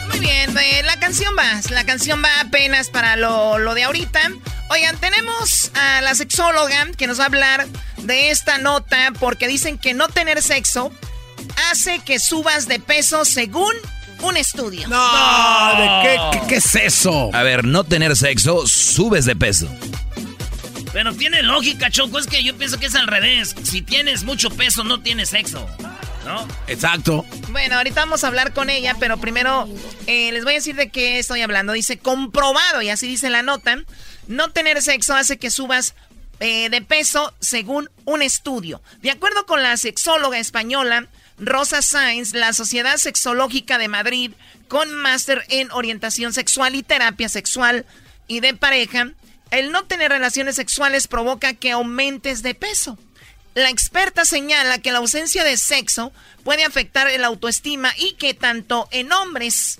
Muy 0.10 0.20
bien, 0.20 0.56
eh, 0.58 0.84
la 0.84 0.98
canción 1.00 1.36
va. 1.38 1.60
La 1.72 1.84
canción 1.84 2.22
va 2.24 2.42
apenas 2.42 2.90
para 2.90 3.16
lo, 3.16 3.58
lo 3.58 3.74
de 3.74 3.84
ahorita. 3.84 4.32
Oigan, 4.70 4.98
tenemos 4.98 5.72
a 5.74 6.02
la 6.02 6.16
sexóloga 6.16 6.88
que 6.98 7.08
nos 7.08 7.20
va 7.20 7.24
a 7.24 7.28
hablar 7.28 7.68
de 7.98 8.30
esta 8.30 8.58
nota 8.60 9.12
porque 9.20 9.48
dicen 9.48 9.78
que 9.78 9.94
no 9.94 10.08
tener 10.08 10.42
sexo 10.42 10.92
hace 11.72 12.00
que 12.00 12.20
subas 12.20 12.68
de 12.68 12.80
peso 12.80 13.26
según 13.26 13.74
un 14.22 14.38
estudio. 14.38 14.88
No, 14.88 15.76
¿de 15.78 16.02
qué, 16.04 16.40
qué, 16.40 16.48
qué 16.48 16.56
es 16.56 16.76
eso? 16.76 17.30
A 17.34 17.44
ver, 17.44 17.66
no 17.66 17.84
tener 17.84 18.16
sexo, 18.16 18.66
subes 18.68 19.26
de 19.26 19.36
peso. 19.36 19.68
Pero 20.94 21.14
tiene 21.14 21.42
lógica, 21.42 21.90
Choco. 21.90 22.20
Es 22.20 22.28
que 22.28 22.44
yo 22.44 22.56
pienso 22.58 22.78
que 22.80 22.88
es 22.88 22.96
al 22.96 23.08
revés. 23.08 23.56
Si 23.64 23.82
tienes 23.82 24.24
mucho 24.24 24.50
peso, 24.50 24.84
no 24.84 25.02
tienes 25.02 25.30
sexo. 25.30 25.68
¿No? 26.26 26.48
Exacto. 26.68 27.26
Bueno, 27.50 27.78
ahorita 27.78 28.02
vamos 28.02 28.24
a 28.24 28.28
hablar 28.28 28.54
con 28.54 28.70
ella, 28.70 28.96
pero 29.00 29.18
primero 29.18 29.68
eh, 30.06 30.32
les 30.32 30.44
voy 30.44 30.54
a 30.54 30.58
decir 30.58 30.76
de 30.76 30.90
qué 30.90 31.18
estoy 31.18 31.42
hablando. 31.42 31.74
Dice 31.74 31.98
comprobado, 31.98 32.82
y 32.82 32.90
así 32.90 33.08
dice 33.08 33.30
la 33.30 33.42
nota, 33.42 33.80
no 34.28 34.52
tener 34.52 34.82
sexo 34.82 35.16
hace 35.16 35.38
que 35.38 35.50
subas 35.50 35.96
eh, 36.40 36.70
de 36.70 36.82
peso 36.82 37.34
según 37.40 37.90
un 38.06 38.22
estudio. 38.22 38.82
De 39.02 39.10
acuerdo 39.10 39.46
con 39.46 39.64
la 39.64 39.78
sexóloga 39.78 40.38
española 40.38 41.08
Rosa 41.42 41.82
Sainz, 41.82 42.36
la 42.36 42.54
Sociedad 42.54 42.98
Sexológica 42.98 43.80
de 43.80 43.88
Madrid, 43.88 44.32
con 44.68 44.94
máster 44.94 45.44
en 45.50 45.72
orientación 45.72 46.34
sexual 46.34 46.76
y 46.76 46.84
terapia 46.84 47.30
sexual 47.30 47.86
y 48.28 48.42
de 48.42 48.54
pareja, 48.54 49.12
el 49.50 49.72
no 49.72 49.86
tener 49.86 50.12
relaciones 50.12 50.56
sexuales 50.56 51.08
provoca 51.08 51.56
que 51.56 51.72
aumentes 51.72 52.44
de 52.44 52.54
peso. 52.54 52.98
La 53.56 53.72
experta 53.72 54.24
señala 54.24 54.78
que 54.78 54.92
la 54.92 55.00
ausencia 55.00 55.44
de 55.44 55.58
sexo 55.58 56.14
puede 56.44 56.64
afectar 56.64 57.08
el 57.08 57.26
autoestima 57.26 57.92
y 57.98 58.14
que 58.14 58.36
tanto 58.36 58.88
en 58.92 59.12
hombres 59.12 59.80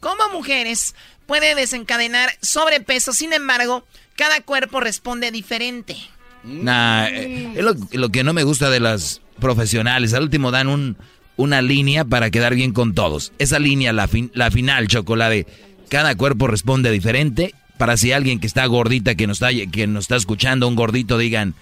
como 0.00 0.30
mujeres 0.30 0.94
puede 1.26 1.54
desencadenar 1.54 2.30
sobrepeso. 2.40 3.12
Sin 3.12 3.34
embargo, 3.34 3.86
cada 4.16 4.40
cuerpo 4.40 4.80
responde 4.80 5.30
diferente. 5.30 5.96
Nah, 6.42 7.06
eh, 7.08 7.52
es 7.54 7.62
lo, 7.62 7.74
lo 7.92 8.08
que 8.08 8.24
no 8.24 8.32
me 8.32 8.44
gusta 8.44 8.70
de 8.70 8.80
las 8.80 9.20
profesionales. 9.40 10.14
Al 10.14 10.24
último 10.24 10.50
dan 10.50 10.68
un, 10.68 10.96
una 11.36 11.62
línea 11.62 12.04
para 12.04 12.30
quedar 12.30 12.54
bien 12.54 12.72
con 12.72 12.94
todos. 12.94 13.32
Esa 13.38 13.58
línea, 13.58 13.92
la, 13.92 14.08
fin- 14.08 14.30
la 14.34 14.50
final, 14.50 14.88
chocolate. 14.88 15.46
Cada 15.88 16.16
cuerpo 16.16 16.46
responde 16.46 16.90
diferente. 16.90 17.54
Para 17.78 17.96
si 17.96 18.12
alguien 18.12 18.38
que 18.38 18.46
está 18.46 18.64
gordita, 18.66 19.16
que 19.16 19.26
nos 19.26 19.42
está, 19.42 19.48
que 19.70 19.86
nos 19.88 20.04
está 20.04 20.16
escuchando, 20.16 20.68
un 20.68 20.76
gordito, 20.76 21.18
digan, 21.18 21.54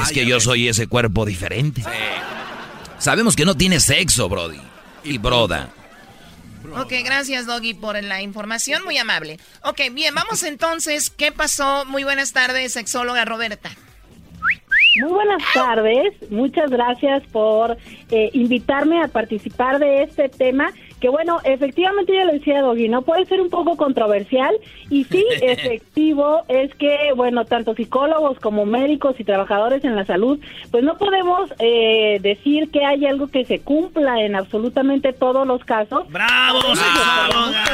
es 0.00 0.12
que 0.12 0.24
yo 0.24 0.38
soy 0.40 0.68
ese 0.68 0.86
cuerpo 0.86 1.26
diferente. 1.26 1.82
Sabemos 2.98 3.34
que 3.34 3.44
no 3.44 3.56
tiene 3.56 3.80
sexo, 3.80 4.28
Brody. 4.28 4.60
Y 5.04 5.18
broda. 5.18 5.70
Ok, 6.76 6.92
gracias 7.04 7.46
Doggy 7.46 7.74
por 7.74 8.02
la 8.02 8.20
información, 8.20 8.82
muy 8.84 8.98
amable. 8.98 9.38
Ok, 9.62 9.80
bien, 9.92 10.14
vamos 10.14 10.42
entonces. 10.42 11.08
¿Qué 11.10 11.32
pasó? 11.32 11.84
Muy 11.86 12.04
buenas 12.04 12.32
tardes, 12.32 12.72
sexóloga 12.72 13.24
Roberta. 13.24 13.70
Muy 14.94 15.10
buenas 15.10 15.42
tardes, 15.54 16.14
muchas 16.30 16.70
gracias 16.70 17.22
por 17.30 17.76
eh, 18.10 18.30
invitarme 18.32 19.02
a 19.02 19.08
participar 19.08 19.78
de 19.78 20.02
este 20.02 20.28
tema, 20.28 20.72
que 21.00 21.08
bueno, 21.08 21.38
efectivamente 21.44 22.12
ya 22.14 22.24
lo 22.24 22.32
decía 22.32 22.60
Doggy, 22.60 22.88
¿no? 22.88 23.02
Puede 23.02 23.24
ser 23.26 23.40
un 23.40 23.50
poco 23.50 23.76
controversial 23.76 24.54
y 24.90 25.04
sí, 25.04 25.24
efectivo 25.42 26.42
es 26.48 26.74
que, 26.74 27.12
bueno, 27.14 27.44
tanto 27.44 27.74
psicólogos 27.74 28.38
como 28.40 28.66
médicos 28.66 29.14
y 29.18 29.24
trabajadores 29.24 29.84
en 29.84 29.94
la 29.96 30.04
salud, 30.04 30.38
pues 30.70 30.82
no 30.84 30.96
podemos 30.98 31.50
eh, 31.58 32.18
decir 32.20 32.70
que 32.70 32.84
hay 32.84 33.06
algo 33.06 33.28
que 33.28 33.44
se 33.44 33.60
cumpla 33.60 34.20
en 34.22 34.34
absolutamente 34.36 35.12
todos 35.12 35.46
los 35.46 35.64
casos. 35.64 36.08
¡Bravo, 36.10 36.60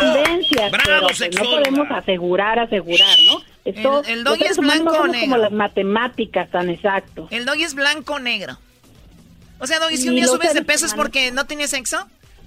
tendencias, 0.01 0.71
¡Bravo, 0.71 0.85
pero 0.85 1.01
pues 1.07 1.21
no 1.35 1.43
podemos 1.51 1.87
asegurar, 1.91 2.59
asegurar, 2.59 3.17
¿no? 3.27 3.41
Esto, 3.65 4.03
El- 4.07 4.19
el 4.19 4.25
doggy 4.25 4.45
es 4.45 4.59
blanco 4.59 4.91
o 4.91 4.95
somos 4.95 5.07
como 5.07 5.13
negro. 5.13 5.37
las 5.39 5.53
matemáticas 5.53 6.51
tan 6.51 6.69
exactos. 6.69 7.33
El 7.33 7.47
Doggy 7.47 7.65
es 7.65 7.75
blanco 7.75 8.15
o 8.15 8.19
negro. 8.19 8.59
O 9.59 9.67
sea, 9.67 9.79
Doggy, 9.79 9.97
si 9.97 10.09
un 10.11 10.17
día 10.17 10.27
subes 10.27 10.53
de 10.53 10.63
peso 10.63 10.85
es 10.85 10.93
porque 10.95 11.31
no 11.33 11.47
tienes 11.47 11.71
sexo. 11.71 11.97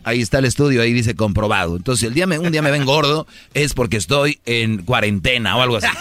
Ahí 0.04 0.22
está 0.22 0.40
el 0.40 0.46
estudio, 0.46 0.82
ahí 0.82 0.94
dice 0.94 1.16
comprobado. 1.16 1.76
Entonces, 1.76 2.02
si 2.02 2.06
el 2.08 2.14
día 2.14 2.28
me, 2.28 2.40
un 2.40 2.52
día 2.52 2.62
me 2.62 2.72
ven 2.72 2.86
gordo, 2.86 3.28
es 3.54 3.74
porque 3.74 3.98
estoy 3.98 4.40
en 4.46 4.84
cuarentena 4.84 5.58
o 5.58 5.62
algo 5.62 5.78
así. 5.78 5.88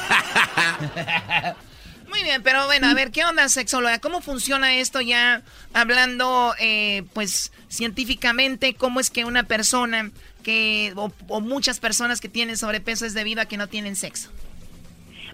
Muy 2.08 2.22
bien, 2.22 2.42
pero 2.42 2.64
bueno, 2.66 2.88
a 2.88 2.94
ver, 2.94 3.10
¿qué 3.10 3.24
onda, 3.24 3.48
sexóloga? 3.48 3.98
¿Cómo 3.98 4.20
funciona 4.20 4.76
esto 4.76 5.00
ya 5.00 5.42
hablando, 5.74 6.54
eh, 6.60 7.02
pues, 7.12 7.52
científicamente? 7.68 8.74
¿Cómo 8.74 9.00
es 9.00 9.10
que 9.10 9.24
una 9.24 9.42
persona 9.42 10.10
que, 10.42 10.92
o, 10.96 11.12
o 11.28 11.40
muchas 11.40 11.80
personas 11.80 12.20
que 12.20 12.28
tienen 12.28 12.56
sobrepeso 12.56 13.04
es 13.04 13.12
debido 13.12 13.42
a 13.42 13.46
que 13.46 13.56
no 13.56 13.66
tienen 13.66 13.96
sexo? 13.96 14.30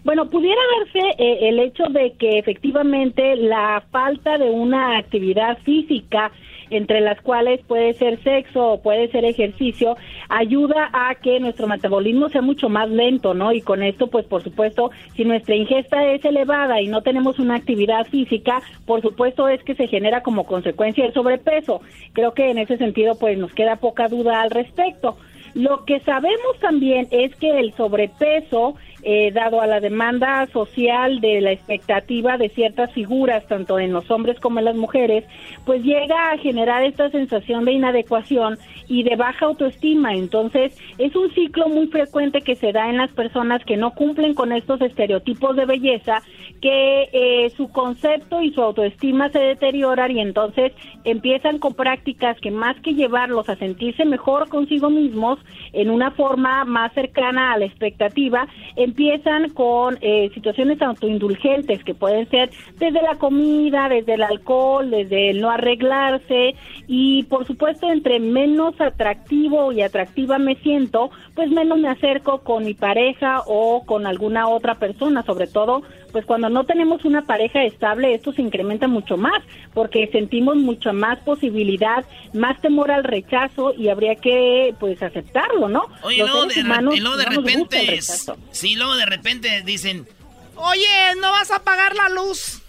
Bueno, 0.04 0.28
pudiera 0.28 0.60
darse 0.78 1.22
eh, 1.22 1.48
el 1.48 1.60
hecho 1.60 1.84
de 1.84 2.14
que 2.18 2.38
efectivamente 2.38 3.36
la 3.36 3.84
falta 3.92 4.36
de 4.36 4.50
una 4.50 4.98
actividad 4.98 5.58
física 5.58 6.32
entre 6.72 7.00
las 7.00 7.20
cuales 7.20 7.60
puede 7.66 7.94
ser 7.94 8.22
sexo 8.22 8.72
o 8.72 8.82
puede 8.82 9.08
ser 9.08 9.24
ejercicio, 9.24 9.96
ayuda 10.28 10.90
a 10.92 11.14
que 11.16 11.38
nuestro 11.40 11.66
metabolismo 11.66 12.28
sea 12.28 12.42
mucho 12.42 12.68
más 12.68 12.90
lento, 12.90 13.34
¿no? 13.34 13.52
Y 13.52 13.60
con 13.60 13.82
esto, 13.82 14.08
pues 14.08 14.26
por 14.26 14.42
supuesto, 14.42 14.90
si 15.14 15.24
nuestra 15.24 15.54
ingesta 15.54 16.06
es 16.06 16.24
elevada 16.24 16.80
y 16.80 16.88
no 16.88 17.02
tenemos 17.02 17.38
una 17.38 17.56
actividad 17.56 18.06
física, 18.06 18.62
por 18.86 19.02
supuesto 19.02 19.48
es 19.48 19.62
que 19.62 19.74
se 19.74 19.86
genera 19.86 20.22
como 20.22 20.44
consecuencia 20.44 21.04
el 21.04 21.12
sobrepeso. 21.12 21.80
Creo 22.12 22.32
que 22.34 22.50
en 22.50 22.58
ese 22.58 22.76
sentido, 22.78 23.18
pues 23.18 23.38
nos 23.38 23.52
queda 23.52 23.76
poca 23.76 24.08
duda 24.08 24.42
al 24.42 24.50
respecto. 24.50 25.16
Lo 25.54 25.84
que 25.84 26.00
sabemos 26.00 26.58
también 26.60 27.08
es 27.10 27.34
que 27.36 27.58
el 27.58 27.74
sobrepeso, 27.74 28.74
eh, 29.02 29.32
dado 29.32 29.60
a 29.60 29.66
la 29.66 29.80
demanda 29.80 30.46
social 30.52 31.20
de 31.20 31.40
la 31.40 31.52
expectativa 31.52 32.38
de 32.38 32.48
ciertas 32.50 32.92
figuras, 32.92 33.46
tanto 33.46 33.78
en 33.78 33.92
los 33.92 34.10
hombres 34.10 34.38
como 34.40 34.60
en 34.60 34.66
las 34.66 34.76
mujeres, 34.76 35.24
pues 35.64 35.82
llega 35.82 36.30
a 36.30 36.38
generar 36.38 36.82
esta 36.84 37.10
sensación 37.10 37.64
de 37.64 37.72
inadecuación 37.72 38.58
y 38.88 39.02
de 39.02 39.16
baja 39.16 39.46
autoestima. 39.46 40.14
Entonces, 40.14 40.76
es 40.98 41.16
un 41.16 41.32
ciclo 41.34 41.68
muy 41.68 41.88
frecuente 41.88 42.42
que 42.42 42.56
se 42.56 42.72
da 42.72 42.90
en 42.90 42.98
las 42.98 43.10
personas 43.10 43.64
que 43.64 43.76
no 43.76 43.92
cumplen 43.92 44.34
con 44.34 44.52
estos 44.52 44.80
estereotipos 44.80 45.56
de 45.56 45.66
belleza, 45.66 46.22
que 46.60 47.08
eh, 47.12 47.50
su 47.56 47.68
concepto 47.70 48.40
y 48.40 48.52
su 48.52 48.62
autoestima 48.62 49.30
se 49.30 49.40
deterioran 49.40 50.12
y 50.12 50.20
entonces 50.20 50.72
empiezan 51.04 51.58
con 51.58 51.74
prácticas 51.74 52.38
que 52.40 52.50
más 52.52 52.80
que 52.82 52.94
llevarlos 52.94 53.48
a 53.48 53.56
sentirse 53.56 54.04
mejor 54.04 54.48
consigo 54.48 54.90
mismos, 54.90 55.38
en 55.72 55.90
una 55.90 56.12
forma 56.12 56.64
más 56.64 56.92
cercana 56.92 57.52
a 57.52 57.58
la 57.58 57.64
expectativa, 57.64 58.46
empiezan 58.92 59.48
con 59.50 59.98
eh, 60.02 60.30
situaciones 60.34 60.80
autoindulgentes 60.82 61.82
que 61.82 61.94
pueden 61.94 62.28
ser 62.28 62.50
desde 62.78 63.00
la 63.00 63.14
comida, 63.16 63.88
desde 63.88 64.14
el 64.14 64.22
alcohol, 64.22 64.90
desde 64.90 65.30
el 65.30 65.40
no 65.40 65.50
arreglarse 65.50 66.54
y 66.86 67.22
por 67.24 67.46
supuesto 67.46 67.90
entre 67.90 68.20
menos 68.20 68.78
atractivo 68.80 69.72
y 69.72 69.80
atractiva 69.80 70.38
me 70.38 70.56
siento, 70.56 71.10
pues 71.34 71.50
menos 71.50 71.78
me 71.78 71.88
acerco 71.88 72.40
con 72.42 72.64
mi 72.64 72.74
pareja 72.74 73.42
o 73.46 73.84
con 73.86 74.06
alguna 74.06 74.46
otra 74.48 74.74
persona, 74.74 75.22
sobre 75.22 75.46
todo 75.46 75.82
pues 76.12 76.26
cuando 76.26 76.50
no 76.50 76.64
tenemos 76.64 77.06
una 77.06 77.22
pareja 77.22 77.64
estable 77.64 78.12
esto 78.12 78.34
se 78.34 78.42
incrementa 78.42 78.86
mucho 78.86 79.16
más 79.16 79.42
porque 79.72 80.06
sentimos 80.12 80.56
mucha 80.56 80.92
más 80.92 81.18
posibilidad, 81.20 82.04
más 82.34 82.60
temor 82.60 82.90
al 82.90 83.04
rechazo 83.04 83.72
y 83.74 83.88
habría 83.88 84.16
que 84.16 84.74
pues 84.78 85.02
aceptarlo, 85.02 85.70
¿no? 85.70 85.86
Oye, 86.02 86.18
Los 86.18 86.28
luego 86.28 86.42
seres 86.42 86.56
de, 86.56 86.62
humanos 86.62 86.96
y 86.96 87.00
luego 87.00 87.16
de 87.16 87.24
no 87.24 87.30
nos 87.30 87.42
gusta 87.42 87.56
el 87.56 87.62
repente, 87.62 87.90
rechazo. 87.90 88.36
sí, 88.50 88.76
luego 88.82 88.96
de 88.96 89.06
repente 89.06 89.62
dicen, 89.64 90.08
oye, 90.56 91.14
¿no 91.20 91.30
vas 91.30 91.50
a 91.52 91.56
apagar 91.56 91.94
la 91.94 92.08
luz? 92.08 92.60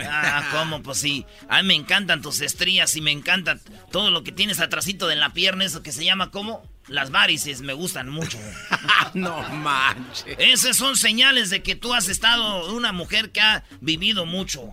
Ah, 0.00 0.48
¿cómo? 0.52 0.82
Pues 0.82 0.98
sí. 0.98 1.24
A 1.48 1.62
mí 1.62 1.68
me 1.68 1.74
encantan 1.74 2.22
tus 2.22 2.40
estrías 2.40 2.96
y 2.96 3.00
me 3.00 3.12
encanta 3.12 3.58
todo 3.92 4.10
lo 4.10 4.24
que 4.24 4.32
tienes 4.32 4.60
atrasito 4.60 5.06
de 5.06 5.16
la 5.16 5.32
pierna, 5.32 5.64
eso 5.64 5.82
que 5.82 5.92
se 5.92 6.04
llama 6.04 6.30
como 6.30 6.62
las 6.88 7.10
varices, 7.10 7.60
me 7.60 7.72
gustan 7.72 8.08
mucho. 8.08 8.38
no 9.14 9.42
manches. 9.50 10.36
Esas 10.38 10.76
son 10.76 10.96
señales 10.96 11.50
de 11.50 11.62
que 11.62 11.76
tú 11.76 11.94
has 11.94 12.08
estado 12.08 12.74
una 12.74 12.92
mujer 12.92 13.30
que 13.30 13.40
ha 13.40 13.64
vivido 13.80 14.26
mucho. 14.26 14.70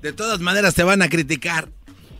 De 0.00 0.12
todas 0.12 0.40
maneras 0.40 0.74
te 0.74 0.84
van 0.84 1.02
a 1.02 1.08
criticar. 1.08 1.68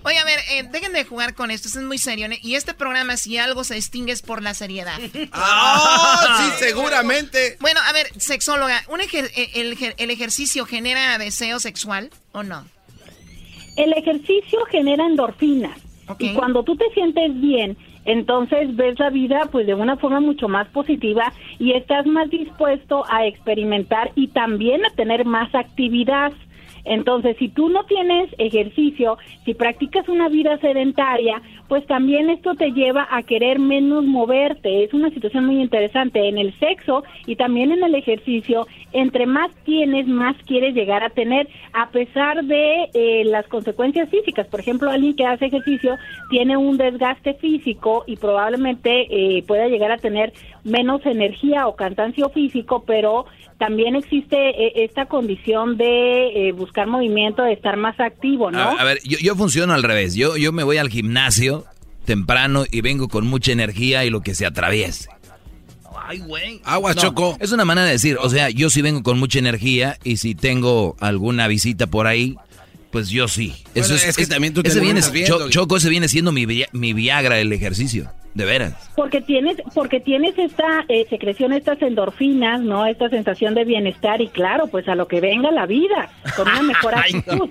Oye, 0.05 0.19
a 0.19 0.25
ver, 0.25 0.39
eh, 0.53 0.65
dejen 0.71 0.93
de 0.93 1.05
jugar 1.05 1.35
con 1.35 1.51
esto, 1.51 1.67
esto 1.67 1.81
es 1.81 1.85
muy 1.87 1.99
serio. 1.99 2.27
¿eh? 2.27 2.39
Y 2.43 2.55
este 2.57 2.75
programa, 2.75 3.17
si 3.17 3.39
algo 3.39 3.65
se 3.65 3.75
distingue, 3.75 4.13
es 4.13 4.23
por 4.23 4.43
la 4.43 4.53
seriedad. 4.55 4.99
¡Ah! 5.33 6.37
sí, 6.59 6.65
seguramente. 6.65 7.57
Bueno, 7.61 7.81
a 7.89 7.93
ver, 7.93 8.09
sexóloga, 8.21 8.83
¿un 8.89 9.01
ejer- 9.01 9.31
eh, 9.37 9.51
el, 9.55 9.77
ejer- 9.77 9.95
¿el 9.99 10.11
ejercicio 10.11 10.67
genera 10.67 11.17
deseo 11.19 11.59
sexual 11.59 12.11
o 12.33 12.43
no? 12.43 12.67
El 13.77 13.93
ejercicio 13.95 14.61
genera 14.71 15.05
endorfinas 15.07 15.77
y 16.19 16.35
cuando 16.35 16.63
tú 16.63 16.77
te 16.77 16.85
sientes 16.93 17.41
bien, 17.41 17.77
entonces 18.05 18.77
ves 18.77 18.99
la 18.99 19.09
vida 19.11 19.49
pues 19.51 19.67
de 19.67 19.73
una 19.75 19.97
forma 19.97 20.21
mucho 20.21 20.49
más 20.49 20.69
positiva 20.69 21.33
y 21.59 21.73
estás 21.73 22.05
más 22.07 22.29
dispuesto 22.29 23.05
a 23.11 23.27
experimentar 23.27 24.13
y 24.15 24.29
también 24.29 24.85
a 24.85 24.91
tener 24.91 25.25
más 25.25 25.53
actividad. 25.55 26.33
Entonces, 26.85 27.37
si 27.39 27.49
tú 27.49 27.68
no 27.68 27.85
tienes 27.85 28.28
ejercicio, 28.39 29.18
si 29.45 29.55
practicas 29.55 30.09
una 30.09 30.28
vida 30.28 30.59
sedentaria, 30.59 31.41
pues 31.68 31.87
también 31.87 32.28
esto 32.30 32.55
te 32.55 32.72
lleva 32.72 33.09
a 33.11 33.22
querer 33.22 33.59
menos 33.59 34.05
moverte. 34.05 34.85
Es 34.85 34.93
una 34.93 35.11
situación 35.11 35.47
muy 35.47 35.61
interesante 35.61 36.28
en 36.28 36.39
el 36.39 36.57
sexo 36.59 37.05
y 37.26 37.37
también 37.37 37.72
en 37.72 37.82
el 37.82 37.95
ejercicio. 37.95 38.66
Entre 38.93 39.26
más 39.26 39.51
tienes, 39.64 40.07
más 40.07 40.37
quieres 40.47 40.74
llegar 40.74 41.03
a 41.03 41.11
tener, 41.11 41.49
a 41.72 41.89
pesar 41.89 42.45
de 42.45 42.91
eh, 42.95 43.24
las 43.24 43.47
consecuencias 43.49 44.09
físicas. 44.11 44.47
Por 44.47 44.61
ejemplo, 44.61 44.91
alguien 44.91 45.16
que 45.16 45.26
hace 45.26 45.47
ejercicio 45.47 45.97
tiene 46.30 46.57
un 46.57 46.76
desgaste 46.76 47.35
físico 47.35 48.05
y 48.07 48.16
probablemente 48.16 49.07
eh, 49.11 49.43
pueda 49.47 49.68
llegar 49.68 49.91
a 49.91 49.99
tener 49.99 50.32
menos 50.65 51.05
energía 51.07 51.67
o 51.67 51.77
cansancio 51.77 52.31
físico, 52.31 52.85
pero 52.87 53.27
también 53.59 53.95
existe 53.97 54.37
eh, 54.37 54.85
esta 54.85 55.07
condición 55.07 55.77
de 55.77 56.49
eh, 56.49 56.53
buscar 56.53 56.87
movimiento, 56.87 57.43
de 57.43 57.53
estar 57.53 57.77
más 57.77 57.99
activo, 58.01 58.51
¿no? 58.51 58.59
A, 58.59 58.73
a 58.73 58.85
ver, 58.85 58.99
yo, 59.05 59.19
yo 59.19 59.37
funciono 59.37 59.75
al 59.75 59.83
revés. 59.83 60.15
Yo, 60.15 60.37
yo 60.37 60.53
me 60.53 60.65
voy 60.65 60.79
al 60.79 60.89
gimnasio 60.89 61.65
temprano 62.05 62.65
y 62.71 62.81
vengo 62.81 63.09
con 63.09 63.27
mucha 63.27 63.53
energía 63.53 64.05
y 64.05 64.11
lo 64.11 64.21
que 64.21 64.35
se 64.35 64.47
atraviese. 64.47 65.09
Ay, 66.07 66.19
güey. 66.19 66.61
Agua, 66.65 66.95
No, 66.95 67.01
Choco. 67.01 67.37
Es 67.41 67.53
una 67.53 67.65
manera 67.65 67.87
de 67.87 67.93
decir, 67.93 68.19
o 68.21 68.29
sea, 68.29 68.51
yo 68.51 68.69
sí 68.69 68.83
vengo 68.83 69.03
con 69.03 69.19
mucha 69.19 69.39
energía 69.39 69.99
y 70.05 70.19
si 70.19 70.35
tengo 70.35 70.97
alguna 71.01 71.49
visita 71.49 71.87
por 71.87 72.07
ahí, 72.07 72.37
pues 72.91 73.09
yo 73.09 73.27
sí. 73.27 73.55
Bueno, 73.75 73.95
es 73.95 74.17
que 74.17 74.27
también 74.27 74.53
tú 74.53 74.62
te 74.62 74.69
ese 74.69 74.81
bien, 74.81 74.97
Cho-. 75.27 75.49
Choco, 75.49 75.77
ese 75.77 75.89
viene 75.89 76.09
siendo 76.09 76.31
mi, 76.31 76.47
mi 76.73 76.93
Viagra 76.93 77.39
el 77.41 77.53
ejercicio, 77.53 78.11
de 78.35 78.45
veras. 78.45 78.91
Porque 78.97 79.20
tienes, 79.20 79.57
porque 79.74 80.01
tienes 80.01 80.37
esta 80.39 80.85
eh, 80.89 81.07
secreción, 81.09 81.53
estas 81.53 81.80
endorfinas, 81.82 82.61
¿no? 82.61 82.85
Esta 82.87 83.09
sensación 83.09 83.55
de 83.55 83.64
bienestar 83.64 84.20
y 84.20 84.28
claro, 84.28 84.66
pues 84.66 84.89
a 84.89 84.95
lo 84.95 85.07
que 85.07 85.20
venga 85.20 85.51
la 85.53 85.66
vida, 85.66 86.11
con 86.37 86.49
una 86.49 86.62
mejor 86.74 86.95
actitud. 86.97 87.49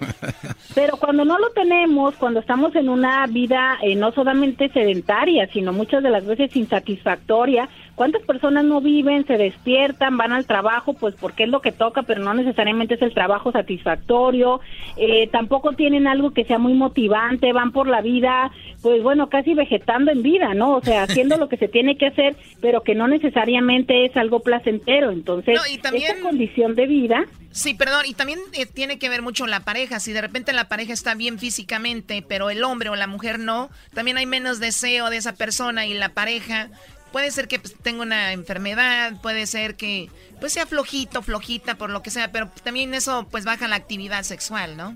Pero 0.75 0.97
cuando 0.97 1.23
no 1.23 1.39
lo 1.39 1.51
tenemos, 1.51 2.15
cuando 2.15 2.41
estamos 2.41 2.75
en 2.75 2.89
una 2.89 3.25
vida 3.27 3.77
eh, 3.81 3.95
no 3.95 4.11
solamente 4.11 4.69
sedentaria, 4.69 5.47
sino 5.51 5.71
muchas 5.71 6.03
de 6.03 6.09
las 6.09 6.25
veces 6.25 6.55
insatisfactoria, 6.55 7.69
¿cuántas 7.95 8.21
personas 8.23 8.65
no 8.65 8.81
viven, 8.81 9.25
se 9.25 9.37
despiertan, 9.37 10.17
van 10.17 10.31
al 10.31 10.45
trabajo, 10.45 10.93
pues 10.93 11.15
porque 11.15 11.43
es 11.43 11.49
lo 11.49 11.61
que 11.61 11.71
toca, 11.71 12.03
pero 12.03 12.21
no 12.21 12.33
necesariamente 12.33 12.95
es 12.95 13.01
el 13.01 13.13
trabajo 13.13 13.51
satisfactorio? 13.51 14.59
Eh, 14.97 15.27
tampoco 15.31 15.73
tienen 15.73 16.07
algo 16.07 16.31
que 16.31 16.45
sea 16.45 16.57
muy 16.57 16.73
motivante, 16.73 17.53
van 17.53 17.71
por 17.71 17.87
la 17.87 18.01
vida, 18.01 18.51
pues 18.81 19.03
bueno, 19.03 19.29
casi 19.29 19.53
vegetando 19.53 20.11
en 20.11 20.23
vida, 20.23 20.53
¿no? 20.53 20.75
O 20.75 20.81
sea, 20.81 21.03
haciendo 21.03 21.37
lo 21.37 21.49
que 21.49 21.57
se 21.57 21.67
tiene 21.67 21.97
que 21.97 22.07
hacer, 22.07 22.35
pero 22.61 22.81
que 22.81 22.95
no 22.95 23.07
necesariamente 23.07 24.05
es 24.05 24.15
algo 24.17 24.39
placentero. 24.41 25.11
Entonces, 25.11 25.55
No, 25.55 25.61
y 25.71 25.77
también- 25.77 26.11
esta 26.11 26.21
condición 26.21 26.75
de 26.75 26.87
vida 26.87 27.25
Sí, 27.51 27.75
perdón, 27.75 28.01
y 28.07 28.15
también 28.15 28.39
eh, 28.53 28.65
tiene 28.65 28.97
que 28.97 29.09
ver 29.09 29.21
mucho 29.21 29.45
la 29.45 29.59
pareja. 29.59 29.99
Si 29.99 30.11
de 30.11 30.21
repente 30.21 30.53
la 30.53 30.67
pareja 30.69 30.91
está 30.91 31.13
bien 31.13 31.37
físicamente, 31.37 32.23
pero 32.27 32.49
el 32.49 32.63
hombre 32.63 32.89
o 32.89 32.95
la 32.95 33.05
mujer 33.05 33.37
no, 33.37 33.69
también 33.93 34.17
hay 34.17 34.25
menos 34.25 34.59
deseo 34.59 35.11
de 35.11 35.17
esa 35.17 35.33
persona 35.35 35.85
y 35.85 35.93
la 35.93 36.09
pareja. 36.09 36.69
Puede 37.13 37.29
ser 37.29 37.47
que 37.47 37.59
pues, 37.59 37.75
tenga 37.75 38.01
una 38.01 38.33
enfermedad, 38.33 39.13
puede 39.21 39.45
ser 39.45 39.75
que 39.75 40.09
pues 40.39 40.51
sea 40.51 40.65
flojito, 40.65 41.21
flojita, 41.21 41.75
por 41.75 41.91
lo 41.91 42.01
que 42.01 42.09
sea, 42.09 42.31
pero 42.31 42.49
también 42.63 42.93
eso 42.95 43.27
pues 43.29 43.45
baja 43.45 43.67
la 43.67 43.75
actividad 43.75 44.23
sexual, 44.23 44.75
¿no? 44.75 44.95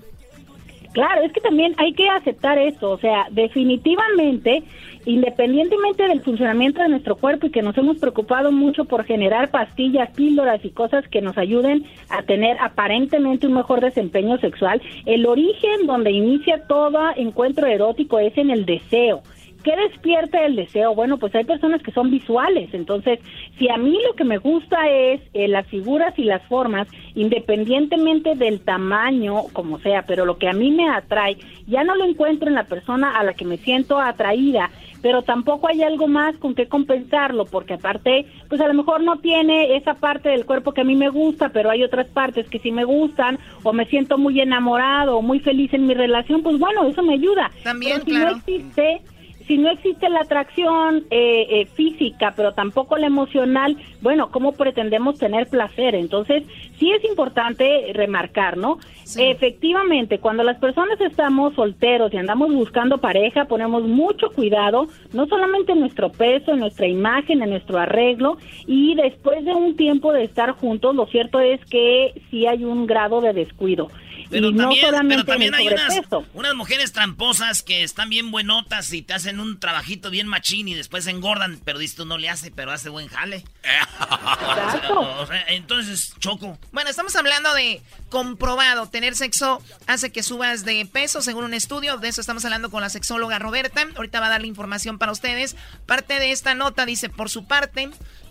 Claro, 0.92 1.22
es 1.22 1.32
que 1.32 1.40
también 1.40 1.74
hay 1.78 1.92
que 1.92 2.08
aceptar 2.08 2.58
eso, 2.58 2.90
o 2.90 2.98
sea, 2.98 3.26
definitivamente, 3.30 4.64
independientemente 5.04 6.08
del 6.08 6.20
funcionamiento 6.22 6.82
de 6.82 6.88
nuestro 6.88 7.14
cuerpo 7.14 7.46
y 7.46 7.50
que 7.50 7.62
nos 7.62 7.78
hemos 7.78 7.98
preocupado 7.98 8.50
mucho 8.50 8.84
por 8.84 9.04
generar 9.04 9.50
pastillas, 9.50 10.10
píldoras 10.10 10.64
y 10.64 10.70
cosas 10.70 11.06
que 11.06 11.20
nos 11.20 11.38
ayuden 11.38 11.86
a 12.08 12.22
tener 12.22 12.56
aparentemente 12.60 13.46
un 13.46 13.54
mejor 13.54 13.80
desempeño 13.80 14.38
sexual, 14.38 14.82
el 15.06 15.24
origen 15.24 15.86
donde 15.86 16.10
inicia 16.10 16.66
todo 16.66 16.98
encuentro 17.14 17.68
erótico 17.68 18.18
es 18.18 18.36
en 18.36 18.50
el 18.50 18.66
deseo. 18.66 19.22
¿Qué 19.62 19.74
despierta 19.76 20.44
el 20.46 20.56
deseo? 20.56 20.94
Bueno, 20.94 21.18
pues 21.18 21.34
hay 21.34 21.44
personas 21.44 21.82
que 21.82 21.90
son 21.90 22.10
visuales, 22.10 22.72
entonces 22.72 23.18
si 23.58 23.68
a 23.68 23.76
mí 23.76 23.98
lo 24.06 24.14
que 24.14 24.24
me 24.24 24.38
gusta 24.38 24.88
es 24.88 25.20
eh, 25.34 25.48
las 25.48 25.66
figuras 25.66 26.16
y 26.16 26.24
las 26.24 26.42
formas, 26.44 26.86
independientemente 27.14 28.36
del 28.36 28.60
tamaño, 28.60 29.44
como 29.52 29.78
sea, 29.80 30.02
pero 30.02 30.24
lo 30.24 30.38
que 30.38 30.48
a 30.48 30.52
mí 30.52 30.70
me 30.70 30.88
atrae, 30.88 31.38
ya 31.66 31.82
no 31.82 31.96
lo 31.96 32.04
encuentro 32.04 32.48
en 32.48 32.54
la 32.54 32.64
persona 32.64 33.18
a 33.18 33.24
la 33.24 33.34
que 33.34 33.44
me 33.44 33.56
siento 33.56 34.00
atraída, 34.00 34.70
pero 35.02 35.22
tampoco 35.22 35.68
hay 35.68 35.82
algo 35.82 36.06
más 36.06 36.36
con 36.36 36.54
que 36.54 36.68
compensarlo, 36.68 37.44
porque 37.44 37.74
aparte, 37.74 38.26
pues 38.48 38.60
a 38.60 38.68
lo 38.68 38.74
mejor 38.74 39.02
no 39.02 39.18
tiene 39.18 39.76
esa 39.76 39.94
parte 39.94 40.28
del 40.28 40.46
cuerpo 40.46 40.72
que 40.72 40.82
a 40.82 40.84
mí 40.84 40.94
me 40.94 41.08
gusta, 41.08 41.48
pero 41.50 41.70
hay 41.70 41.82
otras 41.82 42.06
partes 42.08 42.48
que 42.48 42.58
sí 42.58 42.70
me 42.70 42.84
gustan, 42.84 43.38
o 43.62 43.72
me 43.72 43.86
siento 43.86 44.18
muy 44.18 44.40
enamorado, 44.40 45.18
o 45.18 45.22
muy 45.22 45.40
feliz 45.40 45.72
en 45.74 45.86
mi 45.86 45.94
relación, 45.94 46.42
pues 46.42 46.58
bueno, 46.58 46.86
eso 46.86 47.02
me 47.02 47.14
ayuda. 47.14 47.50
También, 47.62 47.94
Pero 47.94 48.04
si 48.04 48.10
claro. 48.10 48.30
no 48.30 48.36
existe 48.38 49.02
si 49.48 49.56
no 49.56 49.70
existe 49.70 50.08
la 50.10 50.20
atracción 50.20 51.06
eh, 51.10 51.46
eh, 51.48 51.66
física, 51.74 52.34
pero 52.36 52.52
tampoco 52.52 52.98
la 52.98 53.06
emocional, 53.06 53.78
bueno, 54.02 54.30
¿cómo 54.30 54.52
pretendemos 54.52 55.18
tener 55.18 55.48
placer? 55.48 55.94
Entonces, 55.94 56.44
sí 56.78 56.92
es 56.92 57.02
importante 57.04 57.90
remarcar, 57.94 58.58
¿no? 58.58 58.78
Efectivamente, 59.16 60.18
cuando 60.18 60.42
las 60.44 60.58
personas 60.58 61.00
estamos 61.00 61.54
solteros 61.54 62.12
y 62.12 62.18
andamos 62.18 62.52
buscando 62.52 62.98
pareja, 62.98 63.46
ponemos 63.46 63.82
mucho 63.84 64.30
cuidado, 64.32 64.86
no 65.14 65.26
solamente 65.26 65.72
en 65.72 65.80
nuestro 65.80 66.12
peso, 66.12 66.52
en 66.52 66.60
nuestra 66.60 66.86
imagen, 66.86 67.42
en 67.42 67.48
nuestro 67.48 67.78
arreglo, 67.78 68.36
y 68.66 68.94
después 68.96 69.46
de 69.46 69.54
un 69.54 69.76
tiempo 69.76 70.12
de 70.12 70.24
estar 70.24 70.50
juntos, 70.52 70.94
lo 70.94 71.06
cierto 71.06 71.40
es 71.40 71.64
que 71.70 72.20
sí 72.30 72.46
hay 72.46 72.64
un 72.64 72.86
grado 72.86 73.22
de 73.22 73.32
descuido. 73.32 73.88
Pero 74.30 74.48
y 74.48 74.52
no 74.52 74.62
también, 74.64 74.84
solamente 74.86 75.14
pero 75.14 75.26
también 75.26 75.54
hay 75.54 75.68
unas, 75.68 76.00
unas 76.34 76.54
mujeres 76.54 76.92
tramposas 76.92 77.62
que 77.62 77.82
están 77.82 78.10
bien 78.10 78.30
buenotas 78.30 78.92
y 78.92 79.02
te 79.02 79.14
hacen 79.14 79.40
un 79.40 79.58
trabajito 79.58 80.10
bien 80.10 80.26
machín 80.26 80.68
y 80.68 80.74
después 80.74 81.06
engordan, 81.06 81.60
pero 81.64 81.78
dices 81.78 81.96
tú 81.96 82.04
no 82.04 82.18
le 82.18 82.28
hace, 82.28 82.50
pero 82.50 82.72
hace 82.72 82.88
buen 82.88 83.08
jale. 83.08 83.44
O 83.60 83.62
sea, 83.62 84.90
o 84.90 85.26
sea, 85.26 85.44
entonces, 85.48 86.14
Choco. 86.18 86.58
Bueno, 86.72 86.90
estamos 86.90 87.14
hablando 87.16 87.52
de 87.54 87.82
comprobado. 88.10 88.88
Tener 88.88 89.14
sexo 89.14 89.62
hace 89.86 90.10
que 90.10 90.22
subas 90.22 90.64
de 90.64 90.86
peso, 90.86 91.22
según 91.22 91.44
un 91.44 91.54
estudio. 91.54 91.98
De 91.98 92.08
eso 92.08 92.20
estamos 92.20 92.44
hablando 92.44 92.70
con 92.70 92.80
la 92.80 92.90
sexóloga 92.90 93.38
Roberta. 93.38 93.86
Ahorita 93.96 94.20
va 94.20 94.26
a 94.26 94.30
dar 94.30 94.40
la 94.40 94.46
información 94.46 94.98
para 94.98 95.12
ustedes. 95.12 95.56
Parte 95.86 96.18
de 96.18 96.32
esta 96.32 96.54
nota 96.54 96.86
dice, 96.86 97.08
por 97.08 97.30
su 97.30 97.46
parte, 97.46 97.90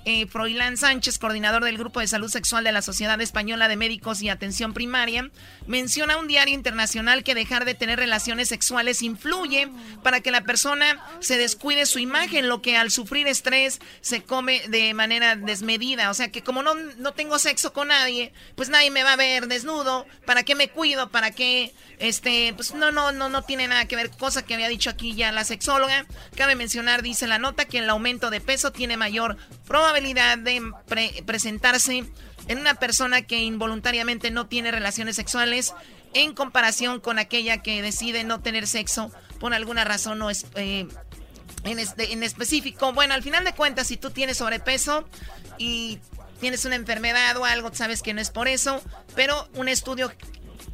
eh, 0.10 0.26
Froilán 0.26 0.78
Sánchez, 0.78 1.20
coordinador 1.20 1.66
del 1.66 1.78
Grupo 1.78 2.00
de 2.00 2.08
Salud 2.08 2.30
Sexual 2.30 2.64
de 2.64 2.72
la 2.72 2.82
Sociedad 2.82 3.20
Española 3.20 3.68
de 3.68 3.76
Médicos 3.76 4.22
y 4.22 4.30
Atención 4.30 4.74
Primaria, 4.74 5.30
menciona 5.66 6.16
un 6.16 6.30
diario 6.30 6.54
internacional 6.54 7.26
que 7.26 7.36
dejar 7.36 7.66
de 7.66 7.74
tener 7.74 8.00
relaciones 8.00 8.48
sexuales 8.48 9.02
influye 9.02 9.68
para 10.04 10.22
que 10.22 10.32
la 10.32 10.46
persona 10.46 10.98
se 11.20 11.38
descuide 11.38 11.86
su 11.86 12.00
imagen, 12.00 12.48
lo 12.48 12.62
que 12.62 12.78
al 12.78 12.90
sufrir 12.90 13.28
estrés 13.28 13.82
se 14.00 14.24
come 14.24 14.62
de 14.70 14.94
manera 14.94 15.36
desmedida. 15.36 16.10
O 16.10 16.14
sea 16.14 16.32
que 16.32 16.42
como 16.42 16.64
no, 16.64 16.74
no 16.74 17.12
tengo 17.12 17.38
sexo 17.38 17.74
con 17.74 17.90
nadie, 17.90 18.32
pues 18.56 18.70
nadie 18.70 18.92
me 18.92 19.04
va 19.04 19.12
a 19.12 19.18
ver 19.18 19.48
desnudo. 19.48 20.06
¿Para 20.26 20.44
qué 20.44 20.56
me 20.56 20.70
cuido? 20.70 21.10
¿Para 21.10 21.32
qué? 21.32 21.74
Este, 22.00 22.54
pues 22.56 22.74
no, 22.74 22.94
no, 22.94 23.12
no, 23.12 23.28
no 23.28 23.42
tiene 23.42 23.68
nada 23.68 23.90
que 23.90 23.98
ver. 23.98 24.10
Cosa 24.12 24.46
que 24.46 24.54
había 24.54 24.70
dicho 24.70 24.90
aquí 24.90 25.16
ya 25.16 25.34
la 25.34 25.44
sexóloga. 25.44 26.06
Cabe 26.38 26.56
mencionar, 26.56 27.02
dice 27.02 27.28
la 27.28 27.40
nota, 27.40 27.66
que 27.66 27.80
el 27.80 27.90
aumento 27.90 28.30
de 28.30 28.40
peso 28.40 28.72
tiene 28.72 28.96
mayor 28.96 29.36
probabilidad 29.68 29.97
de 30.02 31.24
presentarse 31.26 32.06
en 32.48 32.60
una 32.60 32.76
persona 32.76 33.22
que 33.24 33.40
involuntariamente 33.40 34.32
no 34.32 34.48
tiene 34.48 34.72
relaciones 34.72 35.16
sexuales 35.16 35.74
en 36.14 36.34
comparación 36.34 37.00
con 37.00 37.20
aquella 37.20 37.62
que 37.62 37.82
decide 37.82 38.24
no 38.24 38.42
tener 38.42 38.68
sexo 38.68 39.12
por 39.40 39.54
alguna 39.54 39.84
razón 39.84 40.22
o 40.22 40.30
es, 40.30 40.46
eh, 40.56 40.88
en, 41.64 41.80
este, 41.80 42.14
en 42.14 42.24
específico. 42.24 42.94
Bueno, 42.94 43.14
al 43.14 43.24
final 43.24 43.44
de 43.44 43.54
cuentas, 43.54 43.88
si 43.88 43.98
tú 43.98 44.12
tienes 44.12 44.38
sobrepeso 44.38 45.08
y 45.58 46.00
tienes 46.40 46.66
una 46.66 46.76
enfermedad 46.76 47.36
o 47.38 47.46
algo, 47.46 47.74
sabes 47.74 48.02
que 48.02 48.14
no 48.14 48.22
es 48.22 48.30
por 48.30 48.48
eso, 48.48 48.82
pero 49.16 49.48
un 49.56 49.68
estudio 49.68 50.12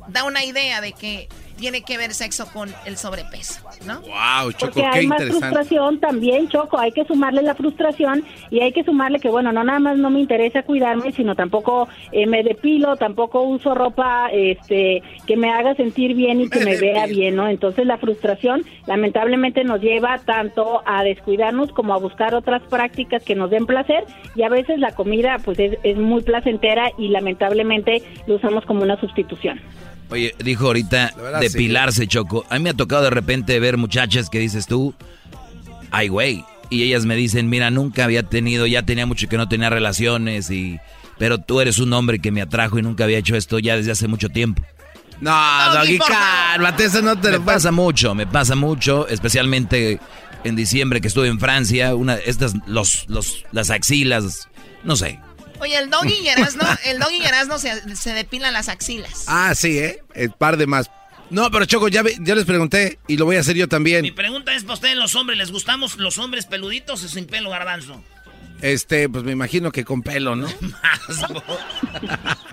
da 0.07 0.23
una 0.23 0.43
idea 0.43 0.81
de 0.81 0.93
que 0.93 1.29
tiene 1.57 1.81
que 1.83 1.97
ver 1.97 2.13
sexo 2.13 2.45
con 2.51 2.69
el 2.85 2.97
sobrepeso, 2.97 3.61
¿no? 3.85 4.01
Wow, 4.01 4.51
Choco, 4.51 4.73
Porque 4.73 4.85
hay 4.85 5.07
más 5.07 5.23
frustración 5.23 5.99
también, 5.99 6.49
Choco, 6.49 6.79
hay 6.79 6.91
que 6.91 7.05
sumarle 7.05 7.41
la 7.41 7.55
frustración 7.55 8.23
y 8.49 8.59
hay 8.61 8.71
que 8.71 8.83
sumarle 8.83 9.19
que, 9.19 9.29
bueno, 9.29 9.51
no 9.51 9.63
nada 9.63 9.79
más 9.79 9.97
no 9.97 10.09
me 10.09 10.19
interesa 10.19 10.63
cuidarme, 10.63 11.11
sino 11.11 11.35
tampoco 11.35 11.87
eh, 12.11 12.25
me 12.25 12.43
depilo, 12.43 12.95
tampoco 12.97 13.41
uso 13.43 13.73
ropa 13.75 14.29
este 14.31 15.03
que 15.27 15.37
me 15.37 15.51
haga 15.51 15.75
sentir 15.75 16.15
bien 16.15 16.41
y 16.41 16.49
que 16.49 16.59
me, 16.63 16.77
vea 16.77 17.05
bien, 17.05 17.35
¿no? 17.35 17.47
Entonces 17.47 17.85
la 17.85 17.97
frustración 17.97 18.63
lamentablemente 18.87 19.63
nos 19.63 19.81
lleva 19.81 20.19
tanto 20.19 20.81
a 20.85 21.03
descuidarnos 21.03 21.71
como 21.71 21.93
a 21.93 21.99
buscar 21.99 22.35
otras 22.35 22.61
prácticas 22.63 23.23
que 23.23 23.35
nos 23.35 23.49
den 23.49 23.65
placer 23.65 24.03
y 24.35 24.43
a 24.43 24.49
veces 24.49 24.79
la 24.79 24.93
comida 24.93 25.37
pues 25.43 25.59
es, 25.59 25.77
es 25.83 25.97
muy 25.97 26.21
placentera 26.23 26.91
y 26.97 27.09
lamentablemente 27.09 28.03
lo 28.27 28.35
usamos 28.35 28.65
como 28.65 28.83
una 28.83 28.99
sustitución. 28.99 29.59
Oye, 30.09 30.35
dijo 30.43 30.67
ahorita 30.67 31.13
depilarse, 31.39 32.07
Choco. 32.07 32.45
A 32.49 32.55
mí 32.55 32.63
me 32.63 32.69
ha 32.69 32.73
tocado 32.73 33.03
de 33.03 33.09
repente 33.09 33.59
ver 33.59 33.77
muchachas 33.77 34.29
que 34.29 34.39
dices 34.39 34.67
tú, 34.67 34.93
ay, 35.91 36.07
güey. 36.07 36.45
Y 36.69 36.83
ellas 36.83 37.05
me 37.05 37.15
dicen, 37.15 37.49
mira, 37.49 37.69
nunca 37.69 38.03
había 38.03 38.23
tenido, 38.23 38.65
ya 38.65 38.83
tenía 38.83 39.05
mucho 39.05 39.27
que 39.27 39.37
no 39.37 39.47
tenía 39.47 39.69
relaciones 39.69 40.49
y... 40.49 40.79
Pero 41.19 41.37
tú 41.37 41.61
eres 41.61 41.77
un 41.77 41.93
hombre 41.93 42.19
que 42.19 42.31
me 42.31 42.41
atrajo 42.41 42.79
y 42.79 42.81
nunca 42.81 43.03
había 43.03 43.19
hecho 43.19 43.35
esto 43.35 43.59
ya 43.59 43.75
desde 43.75 43.91
hace 43.91 44.07
mucho 44.07 44.29
tiempo. 44.29 44.63
No, 45.21 45.31
Doggy, 45.73 45.99
cálmate, 45.99 46.85
eso 46.85 47.01
no 47.01 47.17
te 47.17 47.31
me 47.31 47.39
pasa 47.39 47.71
mucho, 47.71 48.13
me 48.15 48.27
pasa 48.27 48.55
mucho, 48.55 49.07
especialmente 49.07 49.99
en 50.43 50.55
diciembre 50.55 50.99
que 50.99 51.07
estuve 51.07 51.27
en 51.27 51.39
Francia, 51.39 51.95
una 51.95 52.15
estas 52.15 52.55
los 52.65 53.05
los 53.07 53.45
las 53.51 53.69
axilas, 53.69 54.49
no 54.83 54.95
sé. 54.95 55.19
Oye, 55.63 55.77
el 55.77 55.89
doggy 55.89 56.15
y 56.21 56.27
Erasno, 56.27 56.65
el 56.85 56.99
doggy 56.99 57.21
y 57.21 57.59
se, 57.59 57.95
se 57.95 58.13
depilan 58.13 58.51
las 58.51 58.67
axilas. 58.67 59.23
Ah, 59.27 59.55
sí, 59.55 59.79
¿eh? 59.79 60.03
El 60.13 60.31
par 60.31 60.57
de 60.57 60.67
más. 60.67 60.91
No, 61.29 61.49
pero 61.51 61.63
Choco, 61.63 61.87
ya, 61.87 62.03
ya 62.19 62.35
les 62.35 62.43
pregunté 62.43 62.99
y 63.07 63.15
lo 63.15 63.23
voy 63.23 63.37
a 63.37 63.39
hacer 63.39 63.55
yo 63.55 63.69
también. 63.69 64.01
Mi 64.01 64.11
pregunta 64.11 64.53
es 64.53 64.63
para 64.63 64.73
ustedes, 64.73 64.97
los 64.97 65.15
hombres, 65.15 65.37
¿les 65.37 65.51
gustamos 65.51 65.95
los 65.95 66.17
hombres 66.17 66.47
peluditos 66.47 67.01
o 67.01 67.07
sin 67.07 67.27
pelo, 67.27 67.49
garbanzo? 67.49 68.03
Este, 68.61 69.07
pues 69.07 69.23
me 69.23 69.31
imagino 69.31 69.71
que 69.71 69.85
con 69.85 70.01
pelo, 70.01 70.35
¿no? 70.35 70.47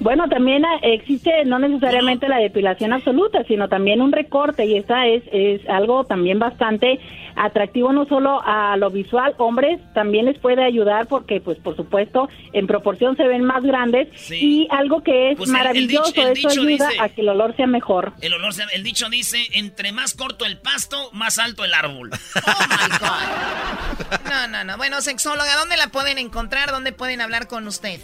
Bueno, 0.00 0.28
también 0.28 0.64
existe 0.82 1.44
no 1.44 1.58
necesariamente 1.58 2.28
la 2.28 2.38
depilación 2.38 2.92
absoluta, 2.92 3.44
sino 3.44 3.68
también 3.68 4.00
un 4.00 4.12
recorte 4.12 4.66
y 4.66 4.76
esa 4.76 5.06
es, 5.06 5.22
es 5.32 5.66
algo 5.68 6.04
también 6.04 6.38
bastante 6.38 7.00
atractivo 7.36 7.92
no 7.92 8.06
solo 8.06 8.40
a 8.44 8.76
lo 8.76 8.90
visual, 8.90 9.34
hombres 9.38 9.80
también 9.92 10.26
les 10.26 10.38
puede 10.38 10.64
ayudar 10.64 11.06
porque 11.08 11.40
pues 11.40 11.58
por 11.58 11.74
supuesto 11.76 12.28
en 12.52 12.66
proporción 12.66 13.16
se 13.16 13.26
ven 13.26 13.42
más 13.42 13.62
grandes 13.64 14.08
y 14.30 14.68
algo 14.70 15.02
que 15.02 15.32
es 15.32 15.36
pues 15.36 15.50
maravilloso, 15.50 16.12
eso 16.14 16.48
ayuda 16.48 16.88
a 17.00 17.08
que 17.08 17.22
el 17.22 17.28
olor 17.28 17.56
sea 17.56 17.66
mejor. 17.66 18.12
El 18.20 18.34
olor 18.34 18.52
el 18.72 18.82
dicho 18.82 19.08
dice, 19.08 19.38
entre 19.54 19.92
más 19.92 20.14
corto 20.14 20.44
el 20.44 20.58
pasto, 20.58 21.10
más 21.12 21.38
alto 21.38 21.64
el 21.64 21.74
árbol. 21.74 22.10
Oh 22.36 22.64
my 22.68 22.98
God. 22.98 24.20
No, 24.24 24.48
no, 24.48 24.64
no. 24.64 24.76
Bueno, 24.76 25.00
sexóloga, 25.00 25.56
¿dónde 25.56 25.76
la 25.76 25.88
pueden 25.88 26.18
encontrar? 26.18 26.70
¿Dónde 26.70 26.92
pueden 26.92 27.20
hablar 27.20 27.46
con 27.46 27.66
usted? 27.66 28.00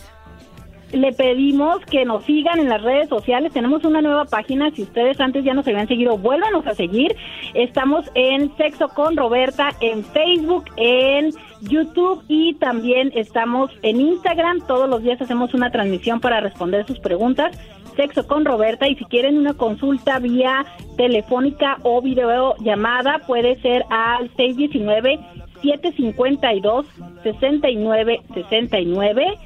Le 0.93 1.13
pedimos 1.13 1.85
que 1.87 2.05
nos 2.05 2.25
sigan 2.25 2.59
en 2.59 2.69
las 2.69 2.83
redes 2.83 3.09
sociales. 3.09 3.53
Tenemos 3.53 3.85
una 3.85 4.03
nueva 4.03 4.25
página. 4.25 4.71
Si 4.71 4.83
ustedes 4.83 5.21
antes 5.21 5.45
ya 5.45 5.55
nos 5.55 5.67
habían 5.67 5.89
seguido, 5.89 6.19
vuélvanos 6.19 6.67
a 6.67 6.75
seguir. 6.75 7.17
Estamos 7.55 8.11
en 8.15 8.55
Sexo 8.57 8.89
con 8.89 9.17
Roberta 9.17 9.71
en 9.81 10.05
Facebook, 10.05 10.65
en 10.77 11.33
YouTube 11.63 12.23
y 12.29 12.55
también 12.55 13.13
estamos 13.15 13.71
en 13.83 14.01
Instagram. 14.01 14.61
Todos 14.67 14.89
los 14.89 15.03
días 15.03 15.21
hacemos 15.21 15.55
una 15.55 15.71
transmisión 15.71 16.21
para 16.21 16.41
responder 16.41 16.87
sus 16.87 16.99
preguntas. 16.99 17.57
Sexo 17.97 18.27
con 18.27 18.45
Roberta 18.45 18.89
y 18.89 18.97
si 18.97 19.05
quieren 19.05 19.37
una 19.37 19.55
consulta 19.55 20.19
vía 20.19 20.65
telefónica 20.97 21.79
o 21.83 22.01
videollamada 22.01 23.21
puede 23.27 23.61
ser 23.61 23.85
al 23.91 24.31
619 24.37 25.19
752 25.61 26.87
6969 27.23 29.39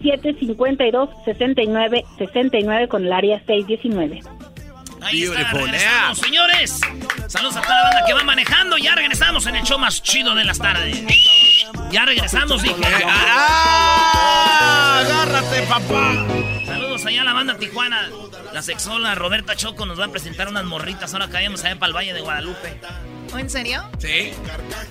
752-6969 0.00 2.88
con 2.88 3.06
el 3.06 3.12
área 3.12 3.38
619. 3.46 4.20
Ahí 5.00 5.22
está, 5.22 5.52
regresamos, 5.52 6.18
señores. 6.18 6.80
Saludos 7.28 7.56
a 7.56 7.62
toda 7.62 7.76
la 7.76 7.82
banda 7.84 8.04
que 8.06 8.14
va 8.14 8.24
manejando. 8.24 8.76
Ya 8.78 8.94
regresamos 8.94 9.46
en 9.46 9.56
el 9.56 9.62
show 9.62 9.78
más 9.78 10.02
chido 10.02 10.34
de 10.34 10.44
las 10.44 10.58
tardes. 10.58 11.02
Ya 11.90 12.04
regresamos, 12.04 12.62
dije. 12.62 12.76
¡Ah! 13.06 15.00
¡Agárrate, 15.04 15.62
papá! 15.62 16.26
Saludos 16.66 17.06
allá 17.06 17.22
a 17.22 17.24
la 17.24 17.32
banda 17.32 17.56
Tijuana. 17.56 18.10
La 18.52 18.62
sexola 18.62 19.14
Roberta 19.14 19.54
Choco 19.56 19.86
nos 19.86 19.98
va 20.00 20.06
a 20.06 20.08
presentar 20.08 20.48
unas 20.48 20.64
morritas. 20.64 21.12
Ahora 21.14 21.28
caemos 21.28 21.64
allá 21.64 21.78
para 21.78 21.88
el 21.88 21.96
Valle 21.96 22.14
de 22.14 22.20
Guadalupe. 22.20 22.80
¿O 23.32 23.38
en 23.38 23.50
serio? 23.50 23.84
Sí. 23.98 24.32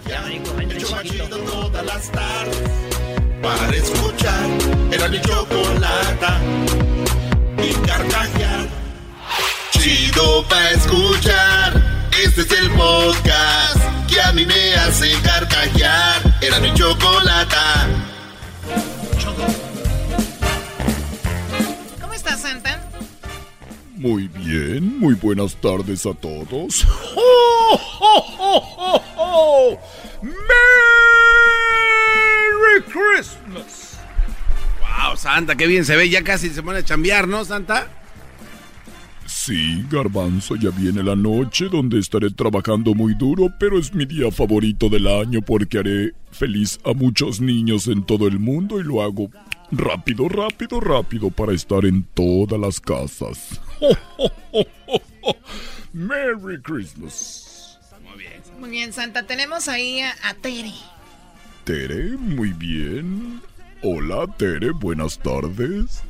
Ya 0.07 0.21
me 0.21 0.29
dijo, 0.29 0.53
vente 0.55 0.77
chiquito. 0.77 1.27
Todas 1.27 1.85
las 1.85 2.11
tardes 2.11 3.06
para 3.41 3.75
escuchar. 3.75 4.47
Era 4.91 5.07
mi 5.07 5.21
chocolata 5.21 6.39
y 7.63 7.73
carcajear. 7.85 8.67
Chido 9.71 10.43
para 10.47 10.71
escuchar. 10.71 12.09
Este 12.23 12.41
es 12.41 12.51
el 12.51 12.71
podcast 12.71 13.77
que 14.07 14.21
a 14.21 14.31
mí 14.33 14.45
me 14.45 14.73
hace 14.75 15.11
carcajear. 15.21 16.37
Era 16.41 16.59
mi 16.59 16.73
chocolata. 16.73 17.87
¿Cómo 22.01 22.13
estás, 22.13 22.41
Santa? 22.41 22.83
Muy 23.95 24.27
bien, 24.27 24.99
muy 24.99 25.15
buenas 25.15 25.55
tardes 25.55 26.05
a 26.05 26.13
todos. 26.13 26.85
¡Oh, 27.15 27.79
oh, 27.99 28.25
oh, 28.39 28.75
oh, 28.77 29.03
oh! 29.17 29.79
¡Merry 32.77 32.83
Christmas! 32.83 33.99
¡Wow, 34.79 35.17
Santa, 35.17 35.55
qué 35.55 35.67
bien 35.67 35.85
se 35.85 35.95
ve! 35.95 36.09
Ya 36.09 36.23
casi 36.23 36.49
se 36.49 36.61
pone 36.61 36.79
a 36.79 36.83
chambear, 36.83 37.27
¿no, 37.27 37.43
Santa? 37.45 37.87
Sí, 39.25 39.83
garbanzo, 39.89 40.55
ya 40.55 40.69
viene 40.69 41.03
la 41.03 41.15
noche 41.15 41.67
donde 41.69 41.99
estaré 41.99 42.31
trabajando 42.31 42.93
muy 42.93 43.13
duro, 43.13 43.47
pero 43.59 43.77
es 43.77 43.93
mi 43.93 44.05
día 44.05 44.31
favorito 44.31 44.89
del 44.89 45.07
año 45.07 45.41
porque 45.41 45.79
haré 45.79 46.13
feliz 46.31 46.79
a 46.85 46.93
muchos 46.93 47.41
niños 47.41 47.87
en 47.87 48.05
todo 48.05 48.27
el 48.27 48.39
mundo 48.39 48.79
y 48.79 48.83
lo 48.83 49.01
hago 49.01 49.29
rápido, 49.71 50.29
rápido, 50.29 50.79
rápido 50.79 51.29
para 51.29 51.53
estar 51.53 51.85
en 51.85 52.03
todas 52.13 52.59
las 52.59 52.79
casas. 52.79 53.59
Merry 55.93 56.61
Christmas. 56.61 57.79
Muy 58.01 58.19
bien. 58.19 58.41
Muy 58.59 58.69
bien, 58.69 58.93
Santa. 58.93 59.23
Tenemos 59.23 59.67
ahí 59.67 59.99
a, 59.99 60.15
a 60.23 60.33
Tere. 60.35 60.73
Tere, 61.67 62.11
muy 62.17 62.53
bien. 62.53 63.41
Hola, 63.81 64.25
Tere, 64.37 64.71
buenas 64.71 65.19
tardes. 65.19 66.01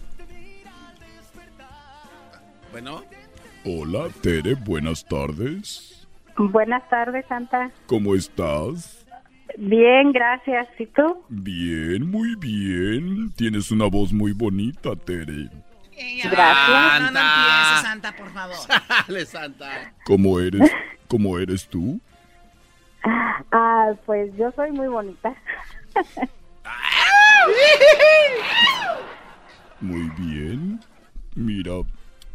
Bueno. 2.72 3.02
Hola, 3.66 4.10
Tere, 4.22 4.54
buenas 4.54 5.04
tardes. 5.04 6.08
Buenas 6.38 6.88
tardes, 6.92 7.26
Santa. 7.28 7.72
¿Cómo 7.88 8.14
estás? 8.14 9.04
Bien, 9.58 10.12
gracias. 10.12 10.68
¿Y 10.78 10.86
tú? 10.86 11.24
Bien, 11.28 12.08
muy 12.08 12.36
bien. 12.36 13.32
Tienes 13.32 13.72
una 13.72 13.86
voz 13.86 14.14
muy 14.14 14.34
bonita, 14.34 14.96
Tere. 14.96 15.50
Gracias. 16.24 17.02
No, 17.02 17.12
no 17.12 17.20
empieces, 17.20 17.82
Santa, 17.82 18.16
por 18.16 18.30
favor. 18.30 18.58
Dale, 19.08 19.26
Santa. 19.26 19.92
¿Cómo 20.06 20.40
eres? 20.40 20.72
¿Cómo 21.08 21.40
eres 21.40 21.68
tú? 21.68 22.00
Ah, 23.52 23.92
pues 24.06 24.36
yo 24.38 24.52
soy 24.52 24.72
muy 24.72 24.88
bonita. 24.88 25.34
Muy 29.80 30.10
bien. 30.18 30.80
Mira, 31.36 31.74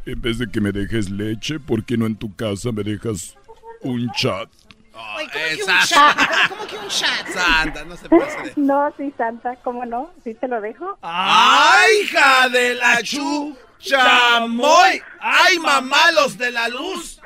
en 0.06 0.20
vez 0.20 0.38
de 0.38 0.50
que 0.50 0.60
me 0.60 0.72
dejes 0.72 1.10
leche, 1.10 1.58
¿por 1.58 1.84
qué 1.84 1.96
no 1.96 2.06
en 2.06 2.16
tu 2.16 2.34
casa 2.34 2.70
me 2.72 2.82
dejas 2.82 3.36
un 3.80 4.10
chat? 4.12 4.48
Oye, 4.94 5.26
¿cómo 5.26 5.28
que 5.30 5.64
un 5.64 5.78
chat? 5.86 6.48
¿Cómo, 6.48 6.66
que 6.66 6.78
un 6.78 6.88
chat? 6.88 7.26
Santa, 7.28 7.84
no 7.84 7.96
se 7.96 8.08
pase. 8.08 8.52
No, 8.56 8.92
sí, 8.96 9.12
Santa, 9.16 9.56
¿cómo 9.56 9.84
no? 9.84 10.10
¿Sí 10.22 10.34
te 10.34 10.48
lo 10.48 10.60
dejo? 10.60 10.98
¡Ay, 11.02 12.02
hija 12.04 12.48
de 12.48 12.74
la 12.74 13.02
chu! 13.02 13.56
¡Chamoy! 13.78 15.02
¡Ay, 15.18 15.58
mamá, 15.58 16.12
los 16.12 16.38
de 16.38 16.52
la 16.52 16.68
luz! 16.68 17.20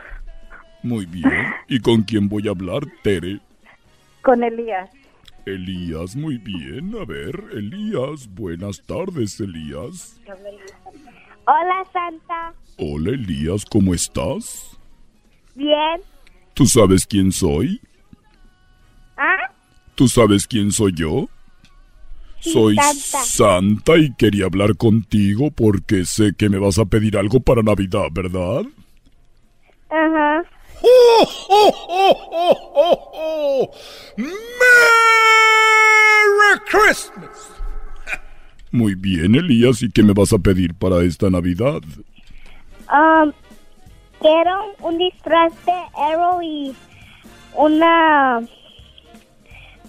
Muy 0.87 1.05
bien. 1.05 1.53
¿Y 1.67 1.81
con 1.81 2.03
quién 2.03 2.29
voy 2.29 2.47
a 2.47 2.53
hablar, 2.53 2.85
Tere? 3.03 3.41
Con 4.23 4.45
Elías. 4.45 4.89
Elías, 5.45 6.15
muy 6.15 6.39
bien. 6.39 6.95
A 6.95 7.05
ver, 7.05 7.35
Elías. 7.53 8.29
Buenas 8.31 8.81
tardes, 8.87 9.41
Elías. 9.41 10.21
Hola, 11.45 11.85
Santa. 11.93 12.55
Hola, 12.79 13.11
Elías, 13.11 13.65
¿cómo 13.65 13.95
estás? 13.95 14.79
Bien. 15.57 16.01
¿Tú 16.55 16.67
sabes 16.67 17.05
quién 17.05 17.33
soy? 17.33 17.81
¿Ah? 19.17 19.51
¿Tú 19.97 20.07
sabes 20.07 20.47
quién 20.47 20.71
soy 20.71 20.93
yo? 20.95 21.29
Sí, 22.39 22.53
soy 22.53 22.77
Santa. 22.77 23.25
Santa 23.25 23.97
y 23.97 24.15
quería 24.15 24.45
hablar 24.45 24.77
contigo 24.77 25.51
porque 25.51 26.05
sé 26.05 26.33
que 26.39 26.49
me 26.49 26.59
vas 26.59 26.79
a 26.79 26.85
pedir 26.85 27.19
algo 27.19 27.41
para 27.41 27.65
Navidad, 27.65 28.07
¿verdad? 28.13 28.63
Ajá. 29.91 30.45
¡Oh, 30.45 30.49
oh, 30.49 30.56
oh, 30.83 31.29
oh, 31.49 31.75
oh, 31.89 33.11
oh! 33.15 33.71
¡Merry 34.17 34.33
Christmas! 36.67 37.51
Muy 38.73 38.95
bien, 38.95 39.35
Elías, 39.35 39.83
¿y 39.83 39.91
qué 39.91 40.03
me 40.03 40.13
vas 40.13 40.33
a 40.33 40.39
pedir 40.39 40.75
para 40.75 41.03
esta 41.03 41.31
Navidad? 41.31 41.81
Um, 42.93 43.33
quiero 44.21 44.75
un 44.81 44.99
disfraz 44.99 45.53
de 45.65 45.73
Arrow 45.95 46.43
y 46.43 46.75
una 47.55 48.41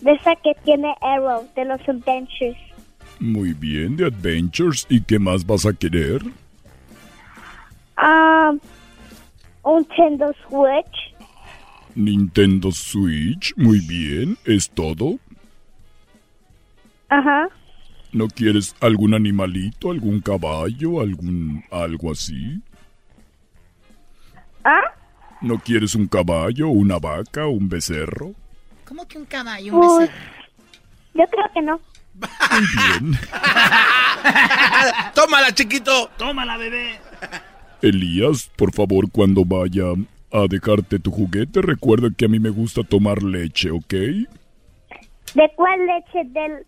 de 0.02 0.12
esa 0.12 0.36
que 0.38 0.54
tiene 0.64 0.94
Arrow, 1.02 1.48
de 1.56 1.66
los 1.66 1.82
Adventures. 1.82 2.58
Muy 3.20 3.54
bien, 3.54 3.98
de 3.98 4.06
Adventures, 4.06 4.86
¿y 4.90 5.02
qué 5.02 5.20
más 5.20 5.46
vas 5.46 5.66
a 5.66 5.74
querer? 5.74 6.22
Um, 7.98 8.60
Nintendo 9.68 10.34
Switch. 10.48 11.14
Nintendo 11.96 12.72
Switch, 12.72 13.54
muy 13.58 13.80
bien, 13.80 14.38
¿es 14.46 14.70
todo? 14.70 15.20
Ajá. 17.10 17.50
¿No 18.14 18.28
quieres 18.28 18.76
algún 18.80 19.14
animalito, 19.14 19.92
algún 19.92 20.22
caballo, 20.22 21.02
algún 21.02 21.64
algo 21.70 22.12
así? 22.12 22.62
¿Ah? 24.64 24.80
¿No 25.42 25.60
quieres 25.60 25.96
un 25.96 26.08
caballo, 26.08 26.70
una 26.70 26.98
vaca, 26.98 27.46
un 27.48 27.68
becerro? 27.68 28.34
¿Cómo 28.86 29.06
que 29.08 29.18
un 29.18 29.26
caballo, 29.26 29.76
un 29.76 30.00
becerro? 30.00 30.18
yo 31.14 31.26
creo 31.26 31.46
que 31.54 31.62
no. 31.62 31.80
Muy 32.52 32.68
bien. 32.78 33.20
¡Tómala, 35.14 35.52
chiquito! 35.54 36.10
Tómala, 36.18 36.58
bebé. 36.58 37.00
Elías, 37.82 38.50
por 38.56 38.74
favor, 38.74 39.12
cuando 39.12 39.46
vaya 39.46 39.86
a 40.32 40.48
dejarte 40.50 41.00
tu 41.00 41.12
juguete, 41.12 41.62
recuerda 41.62 42.10
que 42.16 42.26
a 42.26 42.28
mí 42.28 42.40
me 42.40 42.50
gusta 42.50 42.84
tomar 42.84 43.24
leche, 43.24 43.72
¿ok? 43.72 43.94
¿De 45.36 45.52
cuál 45.56 45.80
leche? 45.86 46.24
¿Del, 46.30 46.66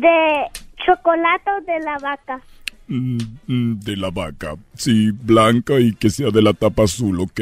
¿De 0.00 0.46
chocolate 0.84 1.50
o 1.50 1.60
de 1.64 1.80
la 1.80 1.98
vaca? 1.98 2.40
Mm, 2.86 3.18
mm, 3.46 3.80
de 3.80 3.96
la 3.96 4.10
vaca. 4.10 4.56
Sí, 4.74 5.10
blanca 5.10 5.80
y 5.80 5.94
que 5.94 6.10
sea 6.10 6.30
de 6.30 6.42
la 6.42 6.52
tapa 6.52 6.84
azul, 6.84 7.20
¿ok? 7.20 7.40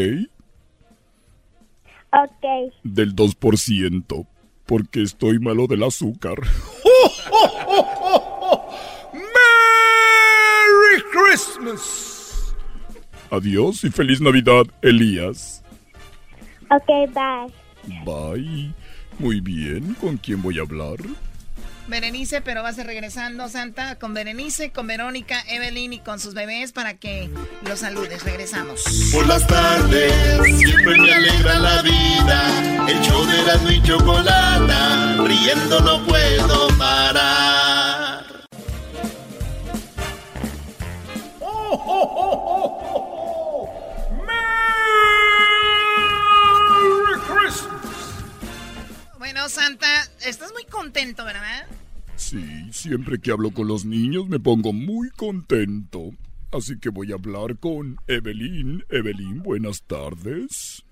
Ok. 2.13 2.73
Del 2.83 3.15
2%, 3.17 4.27
porque 4.67 5.03
estoy 5.03 5.39
malo 5.39 5.67
del 5.67 5.83
azúcar. 5.83 6.39
¡Oh, 6.85 7.11
oh, 7.31 7.51
oh, 7.67 7.99
oh, 8.03 8.49
oh! 8.53 8.71
¡Merry 9.13 11.03
Christmas! 11.11 12.12
Adiós 13.33 13.83
y 13.85 13.91
feliz 13.91 14.21
Navidad, 14.21 14.65
Elías. 14.83 15.63
Ok, 16.69 16.87
bye. 17.15 18.05
Bye. 18.05 18.75
Muy 19.19 19.41
bien, 19.41 19.95
¿con 19.95 20.19
quién 20.19 20.43
voy 20.43 20.59
a 20.59 20.63
hablar? 20.63 20.99
Berenice, 21.89 22.43
pero 22.43 22.63
va 22.63 22.69
a 22.69 22.73
ser 22.75 22.87
regresando, 22.87 23.49
Santa, 23.49 23.99
con 23.99 24.13
Berenice, 24.13 24.71
con 24.71 24.87
Verónica, 24.87 25.43
Evelyn 25.49 25.95
y 25.95 26.01
con 26.01 26.21
sus 26.21 26.35
bebés 26.35 26.73
para 26.73 26.95
que 26.95 27.31
los 27.67 27.81
saludes. 27.81 28.23
Regresamos. 28.23 28.85
Por 29.11 29.27
las 29.27 29.47
tardes 29.47 30.13
siempre 30.59 30.99
me 30.99 31.13
alegra 31.15 31.59
la 31.59 31.81
vida. 31.81 32.87
El 32.87 33.01
show 33.01 33.25
de 33.25 33.43
la 33.45 33.73
y 33.73 33.83
chocolata, 33.83 35.17
riendo 35.27 35.81
no 35.81 36.05
puedo 36.07 36.69
parar. 36.77 38.25
¡Oh, 41.41 41.73
oh, 41.73 41.83
oh, 41.87 42.09
oh, 42.11 42.12
Bueno, 49.43 49.49
Santa, 49.57 49.89
estás 50.25 50.53
muy 50.53 50.65
contento, 50.67 51.25
¿verdad? 51.25 51.67
Sí, 52.15 52.69
siempre 52.71 53.19
que 53.19 53.33
hablo 53.33 53.51
con 53.51 53.67
los 53.67 53.85
niños 53.85 54.29
me 54.29 54.39
pongo 54.39 54.73
muy 54.73 55.11
contento. 55.11 56.11
Así 56.53 56.79
que 56.79 56.91
voy 56.91 57.11
a 57.11 57.17
hablar 57.17 57.57
con 57.59 57.97
Evelyn. 58.07 58.85
Evelyn, 58.89 59.43
buenas 59.43 59.83
tardes. 59.83 60.85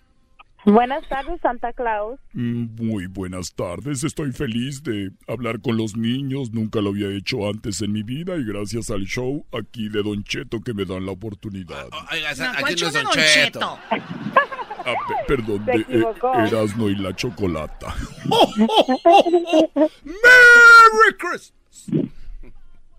Buenas 0.64 1.08
tardes, 1.08 1.40
Santa 1.40 1.72
Claus. 1.74 2.18
Mm, 2.32 2.74
Muy 2.84 3.06
buenas 3.06 3.54
tardes, 3.54 4.02
estoy 4.02 4.32
feliz 4.32 4.82
de 4.82 5.12
hablar 5.28 5.60
con 5.60 5.76
los 5.76 5.96
niños, 5.96 6.50
nunca 6.50 6.80
lo 6.80 6.90
había 6.90 7.08
hecho 7.16 7.48
antes 7.48 7.80
en 7.82 7.92
mi 7.92 8.02
vida 8.02 8.36
y 8.36 8.44
gracias 8.44 8.90
al 8.90 9.04
show 9.06 9.46
aquí 9.52 9.88
de 9.88 10.02
Don 10.02 10.24
Cheto 10.24 10.60
que 10.60 10.74
me 10.74 10.84
dan 10.84 11.06
la 11.06 11.12
oportunidad. 11.12 11.86
Oiga, 12.10 12.34
No, 12.34 12.44
aquí 12.50 12.60
¿cuál 12.62 12.72
no 12.72 12.78
show 12.78 12.88
es 12.88 12.94
de 12.94 13.02
Don 13.02 13.12
Don 13.14 13.24
Cheto. 13.24 13.78
Cheto? 13.90 14.00
Ah, 14.86 14.94
pe- 15.08 15.36
perdón, 15.36 15.64
de 15.66 15.80
eh. 15.88 16.04
Erasmo 16.46 16.88
y 16.88 16.96
la 16.96 17.14
Chocolata. 17.14 17.94
¡Oh, 18.30 18.52
oh, 18.60 18.96
oh, 19.04 19.70
oh! 19.74 19.88
¡Merry 20.04 21.16
Christmas! 21.18 22.10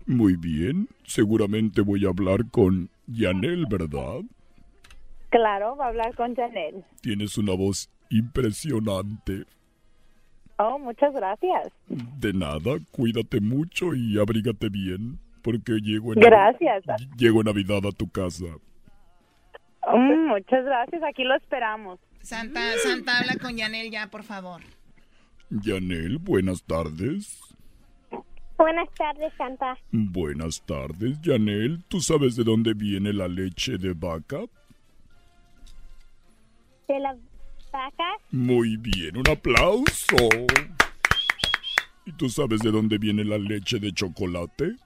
Muy 0.06 0.36
bien, 0.36 0.88
seguramente 1.04 1.80
voy 1.80 2.04
a 2.06 2.08
hablar 2.10 2.50
con 2.50 2.90
Yanel, 3.06 3.66
¿verdad? 3.66 4.20
Claro, 5.30 5.76
va 5.76 5.86
a 5.86 5.88
hablar 5.88 6.14
con 6.14 6.34
Janel. 6.34 6.84
Tienes 7.00 7.38
una 7.38 7.54
voz 7.54 7.88
impresionante. 8.10 9.44
Oh, 10.58 10.78
muchas 10.78 11.12
gracias. 11.14 11.72
De 11.88 12.32
nada, 12.32 12.78
cuídate 12.90 13.40
mucho 13.40 13.94
y 13.94 14.18
abrígate 14.18 14.68
bien, 14.68 15.18
porque 15.42 15.78
llego 15.80 16.12
en, 16.12 16.20
Gracias. 16.20 16.84
llego 17.16 17.40
en 17.40 17.46
Navidad 17.46 17.86
a 17.86 17.92
tu 17.92 18.08
casa. 18.10 18.44
Mm, 19.86 20.28
muchas 20.28 20.64
gracias, 20.64 21.02
aquí 21.02 21.24
lo 21.24 21.34
esperamos. 21.36 21.98
Santa, 22.20 22.60
Santa, 22.82 23.18
habla 23.18 23.36
con 23.40 23.56
Yanel 23.56 23.90
ya, 23.90 24.06
por 24.08 24.22
favor. 24.22 24.62
Yanel, 25.50 26.18
buenas 26.18 26.62
tardes. 26.62 27.40
Buenas 28.56 28.88
tardes, 28.96 29.32
Santa. 29.36 29.76
Buenas 29.90 30.62
tardes, 30.64 31.20
Yanel. 31.20 31.82
¿Tú 31.88 32.00
sabes 32.00 32.36
de 32.36 32.44
dónde 32.44 32.74
viene 32.74 33.12
la 33.12 33.26
leche 33.26 33.76
de 33.76 33.92
vaca? 33.92 34.38
¿De 36.86 37.00
las 37.00 37.18
vacas? 37.72 38.20
Muy 38.30 38.76
bien, 38.76 39.16
un 39.16 39.28
aplauso. 39.28 40.16
¿Y 42.04 42.12
tú 42.12 42.28
sabes 42.28 42.60
de 42.60 42.70
dónde 42.70 42.98
viene 42.98 43.24
la 43.24 43.38
leche 43.38 43.80
de 43.80 43.92
chocolate? 43.92 44.76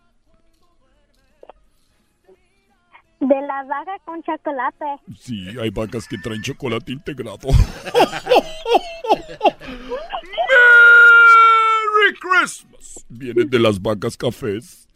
De 3.20 3.40
la 3.40 3.64
vaca 3.64 3.98
con 4.04 4.22
chocolate. 4.22 4.84
Sí, 5.18 5.48
hay 5.58 5.70
vacas 5.70 6.06
que 6.06 6.18
traen 6.18 6.42
chocolate 6.42 6.92
integrado. 6.92 7.48
¡Merry 11.86 12.14
Christmas! 12.20 13.06
Vienen 13.08 13.48
de 13.48 13.58
las 13.58 13.80
vacas 13.80 14.16
cafés. 14.16 14.86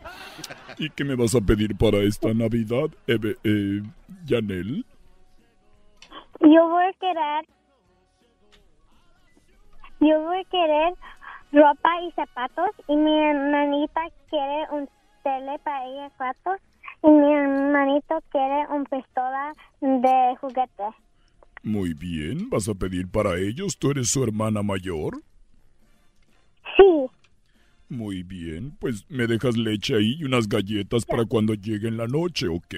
¿Y 0.78 0.90
qué 0.90 1.04
me 1.04 1.14
vas 1.14 1.34
a 1.34 1.40
pedir 1.40 1.76
para 1.76 1.98
esta 1.98 2.32
Navidad, 2.34 2.90
Eve, 3.06 3.36
eh, 3.44 3.82
Yanel? 4.26 4.84
Yo 6.40 6.68
voy 6.68 6.84
a 6.84 6.92
querer. 6.94 7.46
Yo 10.00 10.20
voy 10.22 10.38
a 10.38 10.44
querer 10.44 10.94
ropa 11.52 12.02
y 12.02 12.12
zapatos. 12.12 12.70
Y 12.86 12.96
mi 12.96 13.18
hermanita 13.18 14.02
quiere 14.28 14.66
un 14.72 14.88
tele 15.22 15.58
para 15.64 15.84
ella 15.86 16.10
cuatro. 16.16 16.56
Y 17.03 17.09
mi 17.09 17.32
hermanito 17.32 18.18
quiere 18.30 18.66
un 18.68 18.84
pistola 18.84 19.55
de 19.80 20.36
juguete. 20.40 20.84
Muy 21.62 21.94
bien, 21.94 22.48
¿vas 22.51 22.68
a 22.68 22.74
pedir 22.74 23.11
para 23.11 23.38
ellos? 23.38 23.76
¿Tú 23.78 23.90
eres 23.90 24.11
su 24.11 24.22
hermana 24.22 24.62
mayor? 24.62 25.22
Sí. 26.76 27.07
Muy 27.88 28.22
bien, 28.22 28.76
pues 28.78 29.05
me 29.11 29.26
dejas 29.26 29.57
leche 29.57 29.96
ahí 29.96 30.16
y 30.18 30.24
unas 30.24 30.48
galletas 30.48 31.05
para 31.05 31.24
cuando 31.24 31.55
llegue 31.55 31.88
en 31.88 31.96
la 31.96 32.07
noche, 32.07 32.48
¿ok? 32.48 32.74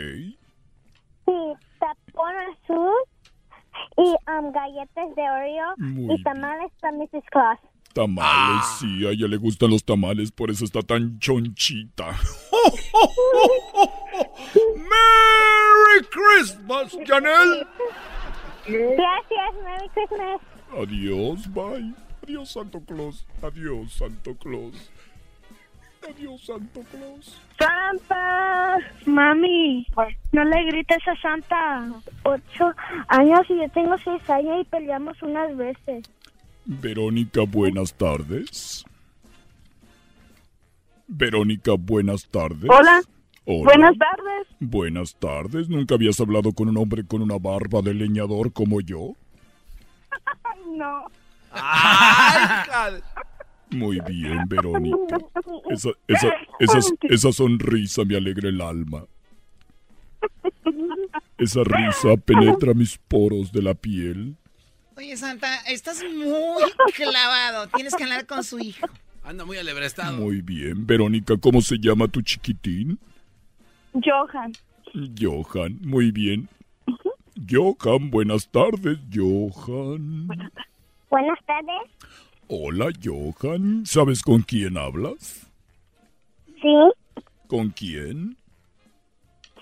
Sí, 1.27 1.53
tapón 1.79 2.35
azul 2.51 2.95
y 3.99 4.15
um, 4.31 4.53
galletas 4.53 5.15
de 5.15 5.23
Oreo 5.23 5.75
Muy 5.77 6.15
y 6.15 6.23
tamales 6.23 6.73
para 6.81 6.97
Mrs. 6.97 7.25
Claus. 7.31 7.59
Tamales, 7.93 8.65
sí, 8.81 9.07
a 9.07 9.11
ella 9.11 9.29
le 9.29 9.37
gustan 9.37 9.71
los 9.71 9.85
tamales, 9.85 10.33
por 10.33 10.51
eso 10.51 10.65
está 10.65 10.81
tan 10.81 11.19
chonchita. 11.19 12.07
¡Merry 14.77 16.07
Christmas, 16.11 16.97
Janelle! 17.07 17.67
Gracias, 18.67 19.55
Merry 19.65 19.89
Christmas. 19.95 20.41
Adiós, 20.77 21.47
bye. 21.53 21.95
Adiós, 22.23 22.51
Santo 22.51 22.81
Claus. 22.81 23.27
Adiós, 23.43 23.93
Santo 23.93 24.35
Claus. 24.37 24.91
Adiós, 26.09 26.41
Santo 26.45 26.83
Claus. 26.91 27.37
Santa, 27.59 28.79
mami, 29.07 29.87
no 30.33 30.45
le 30.45 30.65
grites 30.67 31.07
a 31.07 31.17
Santa. 31.21 31.93
Ocho 32.25 32.73
años 33.09 33.41
y 33.49 33.57
yo 33.57 33.69
tengo 33.71 33.97
seis 33.99 34.31
años 34.31 34.63
y 34.63 34.65
peleamos 34.65 35.21
unas 35.23 35.57
veces. 35.57 36.05
Verónica, 36.65 37.43
buenas 37.47 37.95
tardes. 37.95 38.85
Verónica, 41.07 41.73
buenas 41.79 42.27
tardes. 42.29 42.71
Hola. 42.71 43.03
Hola. 43.45 43.65
Buenas 43.65 43.99
tardes. 43.99 44.47
Buenas 44.61 45.15
tardes. 45.17 45.69
¿Nunca 45.69 45.95
habías 45.97 46.21
hablado 46.21 46.53
con 46.53 46.69
un 46.69 46.77
hombre 46.77 47.05
con 47.05 47.23
una 47.23 47.39
barba 47.39 47.83
de 47.83 47.95
leñador 47.95 48.53
como 48.53 48.81
yo? 48.81 49.15
No. 50.77 51.05
Muy 53.71 54.01
bien, 54.07 54.45
Verónica. 54.49 55.19
Esa, 55.71 55.91
esa, 56.09 56.29
esa, 56.59 56.79
esa 57.03 57.33
sonrisa 57.33 58.05
me 58.05 58.17
alegra 58.17 58.49
el 58.49 58.61
alma. 58.61 59.05
Esa 61.37 61.65
risa 61.65 62.17
penetra 62.17 62.75
mis 62.75 62.97
poros 62.97 63.53
de 63.53 63.63
la 63.63 63.75
piel. 63.75 64.37
Oye, 64.97 65.17
Santa, 65.17 65.57
estás 65.67 66.03
muy 66.05 66.63
clavado. 66.95 67.67
Tienes 67.69 67.95
que 67.95 68.05
hablar 68.05 68.27
con 68.27 68.45
su 68.45 68.59
hijo. 68.59 68.87
Anda 69.25 69.45
muy 69.45 69.57
alebrestado. 69.59 70.17
Muy 70.17 70.41
bien, 70.43 70.87
Verónica, 70.87 71.37
¿cómo 71.37 71.61
se 71.61 71.79
llama 71.79 72.09
tu 72.09 72.23
chiquitín? 72.23 72.99
Johan. 73.95 74.53
Johan, 75.19 75.79
muy 75.83 76.11
bien. 76.11 76.49
Johan, 77.49 78.11
buenas 78.11 78.49
tardes, 78.49 78.99
Johan. 79.13 80.29
Buenas 81.11 81.39
tardes. 81.47 81.91
Hola, 82.49 82.91
Johan. 83.03 83.85
¿Sabes 83.87 84.23
con 84.23 84.43
quién 84.43 84.77
hablas? 84.77 85.51
Sí, 86.61 86.75
¿Con 87.47 87.71
quién? 87.71 88.37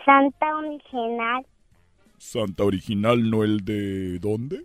Santa 0.05 0.57
original. 0.57 1.45
Santa 2.19 2.65
Original, 2.65 3.31
no 3.31 3.45
el 3.45 3.65
de... 3.65 4.19
¿Dónde? 4.19 4.65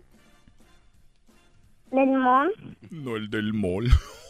Del 1.90 2.10
Mon. 2.10 2.50
No 2.90 3.16
el 3.16 3.30
del 3.30 3.52
mall. 3.54 3.88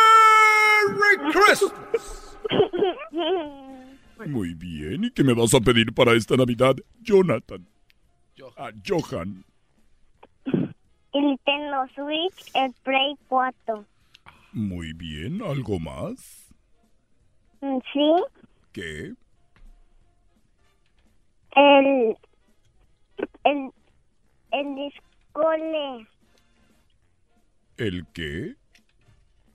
¡Merry 0.00 1.32
Christmas! 1.32 2.36
Muy 4.26 4.54
bien. 4.54 5.04
¿Y 5.04 5.10
qué 5.10 5.24
me 5.24 5.32
vas 5.34 5.54
a 5.54 5.60
pedir 5.60 5.92
para 5.94 6.12
esta 6.12 6.36
Navidad, 6.36 6.76
Jonathan? 7.00 7.66
Ah, 8.56 8.70
Johan. 8.86 9.44
El 10.44 10.72
Nintendo 11.22 11.86
Switch, 11.94 12.50
el 12.54 12.72
Play 12.84 13.14
4. 13.28 13.84
Muy 14.52 14.92
bien. 14.92 15.42
¿Algo 15.42 15.78
más? 15.78 16.48
Mm, 17.60 17.78
Sí, 17.92 18.12
¿Qué? 18.72 19.12
el. 21.56 22.16
El. 23.44 23.70
El 24.52 24.74
discole 24.74 26.06
¿El 27.76 28.06
qué? 28.12 28.56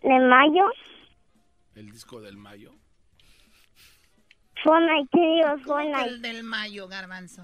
de 0.01 0.19
mayo. 0.19 0.65
El 1.75 1.91
disco 1.91 2.21
del 2.21 2.37
mayo. 2.37 2.71
Fortnite, 4.63 5.09
¿qué 5.11 5.19
digo? 5.19 5.49
El 5.53 5.61
Fortnite. 5.63 6.17
del 6.27 6.43
mayo, 6.43 6.87
garbanzo. 6.87 7.43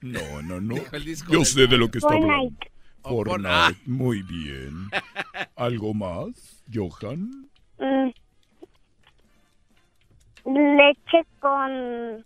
No, 0.00 0.42
no, 0.42 0.60
no. 0.60 0.74
El 0.92 1.04
disco 1.04 1.32
Yo 1.32 1.38
del 1.38 1.46
sé 1.46 1.60
de 1.62 1.66
mayo. 1.68 1.78
lo 1.78 1.90
que 1.90 1.98
está 1.98 2.14
hablando. 2.14 2.32
Fortnite. 2.34 2.70
Oh, 3.02 3.10
Fortnite. 3.24 3.48
Fortnite. 3.48 3.90
Muy 3.90 4.22
bien. 4.22 4.88
¿Algo 5.56 5.92
más, 5.94 6.64
Johan? 6.72 7.48
Mm. 7.78 8.10
Leche 10.76 11.26
con. 11.40 12.24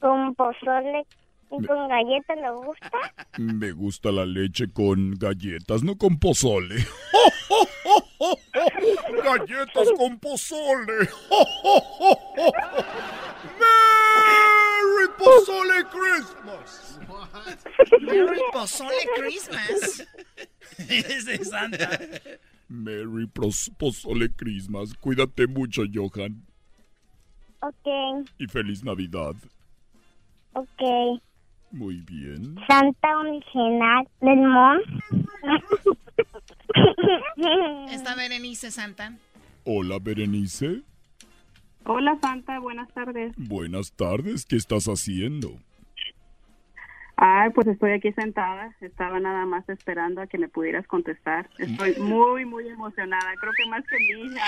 Con 0.00 0.34
pozole 0.34 1.06
y 1.50 1.66
con 1.66 1.88
galletas, 1.88 2.36
¿le 2.36 2.50
gusta? 2.50 2.90
Me 3.38 3.72
gusta 3.72 4.12
la 4.12 4.24
leche 4.26 4.72
con 4.72 5.12
galletas, 5.18 5.82
no 5.82 5.96
con 5.96 6.18
pozole. 6.18 6.76
¡Galletas 9.24 9.88
con 9.96 10.18
pozole! 10.18 11.08
¡Merry 13.60 15.08
Pozole 15.18 15.84
Christmas! 15.90 16.98
Merry 18.00 18.40
Pozole 18.52 18.94
Christmas. 19.16 20.06
Es 20.88 21.24
de 21.26 21.44
Santa. 21.44 21.98
Merry 22.68 23.26
pros- 23.26 23.70
Pozole 23.76 24.30
Christmas. 24.34 24.94
Cuídate 24.94 25.46
mucho, 25.46 25.82
Johan. 25.92 26.42
Ok, 27.60 28.26
Y 28.38 28.46
feliz 28.46 28.82
Navidad. 28.84 29.34
ok. 30.54 31.20
Muy 31.72 31.96
bien. 32.02 32.56
Santa 32.66 33.18
original 33.18 34.08
del 34.20 34.38
Mon. 34.38 34.80
Está 37.90 38.14
Berenice, 38.16 38.70
Santa. 38.70 39.16
Hola, 39.64 39.98
Berenice. 40.00 40.82
Hola 41.84 42.18
Santa, 42.20 42.58
buenas 42.58 42.92
tardes. 42.92 43.32
Buenas 43.36 43.92
tardes. 43.92 44.44
¿Qué 44.44 44.56
estás 44.56 44.86
haciendo? 44.86 45.58
Ay, 47.22 47.50
pues 47.50 47.66
estoy 47.66 47.92
aquí 47.92 48.10
sentada. 48.12 48.74
Estaba 48.80 49.20
nada 49.20 49.44
más 49.44 49.68
esperando 49.68 50.22
a 50.22 50.26
que 50.26 50.38
me 50.38 50.48
pudieras 50.48 50.86
contestar. 50.86 51.50
Estoy 51.58 51.96
muy, 51.96 52.46
muy 52.46 52.66
emocionada. 52.66 53.34
Creo 53.38 53.52
que 53.58 53.68
más 53.68 53.84
que 53.86 53.98
mi 53.98 54.24
hija. 54.24 54.42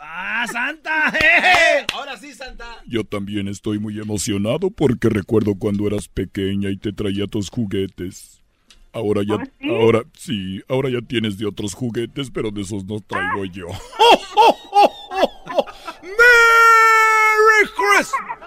¡Ah, 0.00 0.46
Santa! 0.50 1.10
¡Eh! 1.14 1.84
Ahora 1.92 2.16
sí, 2.16 2.32
Santa. 2.32 2.64
Yo 2.86 3.04
también 3.04 3.48
estoy 3.48 3.78
muy 3.78 4.00
emocionado 4.00 4.70
porque 4.70 5.10
recuerdo 5.10 5.56
cuando 5.58 5.86
eras 5.86 6.08
pequeña 6.08 6.70
y 6.70 6.78
te 6.78 6.94
traía 6.94 7.26
tus 7.26 7.50
juguetes. 7.50 8.42
Ahora 8.94 9.20
ya, 9.22 9.34
¿Oh, 9.34 9.44
sí? 9.44 9.68
ahora 9.68 10.02
sí, 10.14 10.62
ahora 10.70 10.88
ya 10.88 11.02
tienes 11.02 11.36
de 11.36 11.44
otros 11.44 11.74
juguetes, 11.74 12.30
pero 12.30 12.50
de 12.50 12.62
esos 12.62 12.86
no 12.86 12.98
traigo 13.00 13.44
yo. 13.44 13.66
¡Merry 16.02 17.68
Christmas! 17.76 18.45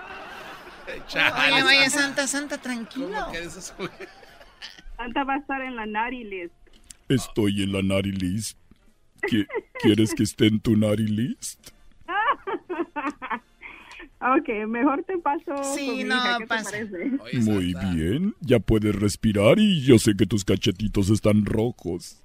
Oye, 1.14 1.64
oye, 1.64 1.90
Santa, 1.90 2.28
Santa, 2.28 2.58
tranquilo. 2.60 3.10
Santa 4.98 5.24
va 5.24 5.36
a 5.36 5.38
estar 5.38 5.62
en 5.62 5.76
la 5.76 6.10
List. 6.10 6.54
Estoy 7.08 7.64
en 7.64 7.72
la 7.72 7.82
Nari 7.82 8.12
List. 8.12 8.58
¿Qui- 9.24 9.48
¿Quieres 9.82 10.14
que 10.14 10.24
esté 10.24 10.48
en 10.48 10.60
tu 10.60 10.76
Nari 10.78 11.08
List? 11.08 11.72
ok, 14.22 14.50
mejor 14.68 15.04
te 15.04 15.18
paso 15.18 15.64
Sí, 15.76 16.04
no, 16.04 16.16
hija. 16.16 16.38
¿Qué 16.38 16.44
te 16.44 16.48
pasa. 16.48 16.72
parece? 16.72 17.40
Muy 17.40 17.74
bien, 17.74 18.36
ya 18.42 18.60
puedes 18.60 18.96
respirar 18.96 19.60
y 19.60 19.82
yo 19.82 19.98
sé 20.00 20.16
que 20.16 20.26
tus 20.26 20.46
cachetitos 20.46 21.10
están 21.10 21.46
rojos. 21.46 22.22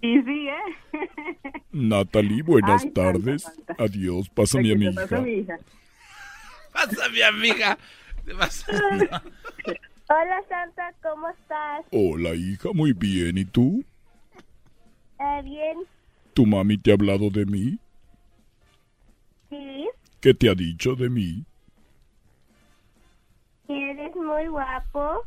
Y 0.00 0.20
sí, 0.22 0.48
¿eh? 0.48 1.08
Natalie, 1.72 2.42
buenas 2.42 2.82
Ay, 2.82 2.90
Santa, 2.92 3.02
tardes. 3.12 3.42
Santa. 3.42 3.76
Adiós, 3.78 4.28
pásame 4.30 4.72
a 4.72 4.76
mi 4.76 4.86
te 4.88 4.94
pase 4.94 5.14
hija. 5.14 5.20
mi 5.22 5.32
hija. 5.38 5.58
Te 8.24 8.32
vas- 8.32 8.64
Hola 10.08 10.40
Santa, 10.48 10.92
¿cómo 11.02 11.28
estás? 11.30 11.84
Hola, 11.90 12.34
hija, 12.34 12.68
muy 12.74 12.92
bien. 12.92 13.38
¿Y 13.38 13.44
tú? 13.44 13.84
Eh, 15.20 15.42
bien, 15.44 15.78
¿Tu 16.34 16.44
mami 16.46 16.76
te 16.78 16.90
ha 16.90 16.94
hablado 16.94 17.30
de 17.30 17.46
mí? 17.46 17.78
sí. 19.48 19.88
¿Qué 20.20 20.34
te 20.34 20.48
ha 20.50 20.54
dicho 20.54 20.94
de 20.94 21.08
mí? 21.10 21.44
que 23.66 23.90
Eres 23.92 24.14
muy 24.16 24.46
guapo, 24.48 25.22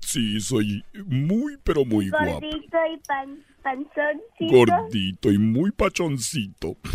Sí, 0.00 0.40
soy 0.40 0.84
muy, 1.06 1.56
pero 1.64 1.84
muy 1.84 2.10
guapo. 2.10 2.26
gordito 2.40 2.76
y 2.92 2.96
pan. 3.08 3.38
panzoncito. 3.62 4.56
Gordito 4.56 5.32
y 5.32 5.38
muy 5.38 5.70
pachoncito. 5.72 6.76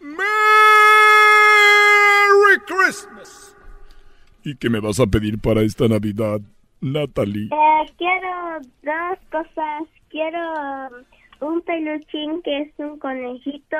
¡Merry 0.00 1.01
Christmas! 2.66 3.56
¿Y 4.44 4.56
qué 4.56 4.68
me 4.70 4.80
vas 4.80 4.98
a 5.00 5.06
pedir 5.06 5.38
para 5.38 5.62
esta 5.62 5.86
Navidad, 5.88 6.40
Natalie? 6.80 7.44
Eh, 7.46 7.92
quiero 7.96 8.60
dos 8.82 9.18
cosas. 9.30 9.82
Quiero 10.10 10.40
um, 11.40 11.48
un 11.54 11.62
peluchín 11.62 12.42
que 12.42 12.62
es 12.62 12.72
un 12.78 12.98
conejito 12.98 13.76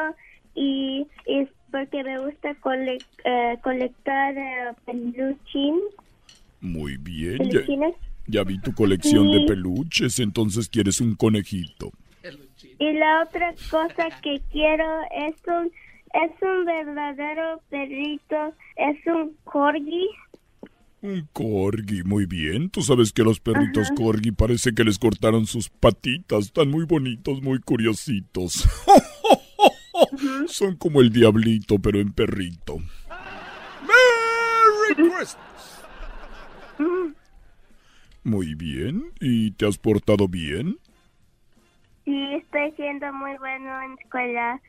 y 0.54 1.06
es 1.26 1.48
porque 1.70 2.04
me 2.04 2.18
gusta 2.20 2.54
cole- 2.60 2.98
eh, 3.24 3.58
colectar 3.62 4.34
eh, 4.36 4.72
peluchín. 4.86 5.80
Muy 6.60 6.96
bien. 6.96 7.38
Ya, 7.38 7.48
peluchines. 7.50 7.94
ya 8.26 8.44
vi 8.44 8.58
tu 8.60 8.72
colección 8.72 9.32
de 9.32 9.44
peluches, 9.46 10.20
entonces 10.20 10.68
quieres 10.68 11.00
un 11.00 11.14
conejito. 11.16 11.90
Y 12.78 12.92
la 12.92 13.24
otra 13.24 13.52
cosa 13.70 14.08
que 14.22 14.40
quiero 14.52 14.84
es 15.16 15.34
un 15.48 15.70
es 16.14 16.32
un 16.42 16.64
verdadero 16.64 17.60
perrito, 17.70 18.54
es 18.76 19.06
un 19.06 19.36
corgi. 19.44 20.08
Un 21.02 21.28
corgi, 21.32 22.04
muy 22.04 22.26
bien. 22.26 22.70
Tú 22.70 22.82
sabes 22.82 23.12
que 23.12 23.24
los 23.24 23.40
perritos 23.40 23.86
Ajá. 23.86 23.94
corgi 23.96 24.30
parece 24.30 24.72
que 24.72 24.84
les 24.84 24.98
cortaron 24.98 25.46
sus 25.46 25.68
patitas. 25.68 26.46
Están 26.46 26.70
muy 26.70 26.84
bonitos, 26.84 27.42
muy 27.42 27.58
curiositos. 27.60 28.68
Son 30.46 30.76
como 30.76 31.00
el 31.00 31.10
diablito, 31.10 31.78
pero 31.80 31.98
en 31.98 32.12
perrito. 32.12 32.78
¡Merry 33.80 34.94
Christmas! 34.94 35.84
Muy 38.24 38.54
bien. 38.54 39.12
¿Y 39.20 39.50
te 39.52 39.66
has 39.66 39.78
portado 39.78 40.28
bien? 40.28 40.78
Sí, 42.04 42.34
estoy 42.34 42.70
siendo 42.76 43.12
muy 43.12 43.36
bueno 43.38 43.82
en 43.82 43.98
escuela. 43.98 44.60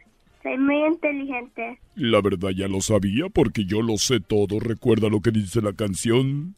Soy 0.43 0.57
muy 0.57 0.85
inteligente. 0.85 1.79
La 1.95 2.21
verdad 2.21 2.49
ya 2.49 2.67
lo 2.67 2.81
sabía 2.81 3.29
porque 3.29 3.65
yo 3.65 3.81
lo 3.81 3.97
sé 3.97 4.19
todo. 4.19 4.59
Recuerda 4.59 5.09
lo 5.09 5.21
que 5.21 5.31
dice 5.31 5.61
la 5.61 5.73
canción. 5.73 6.55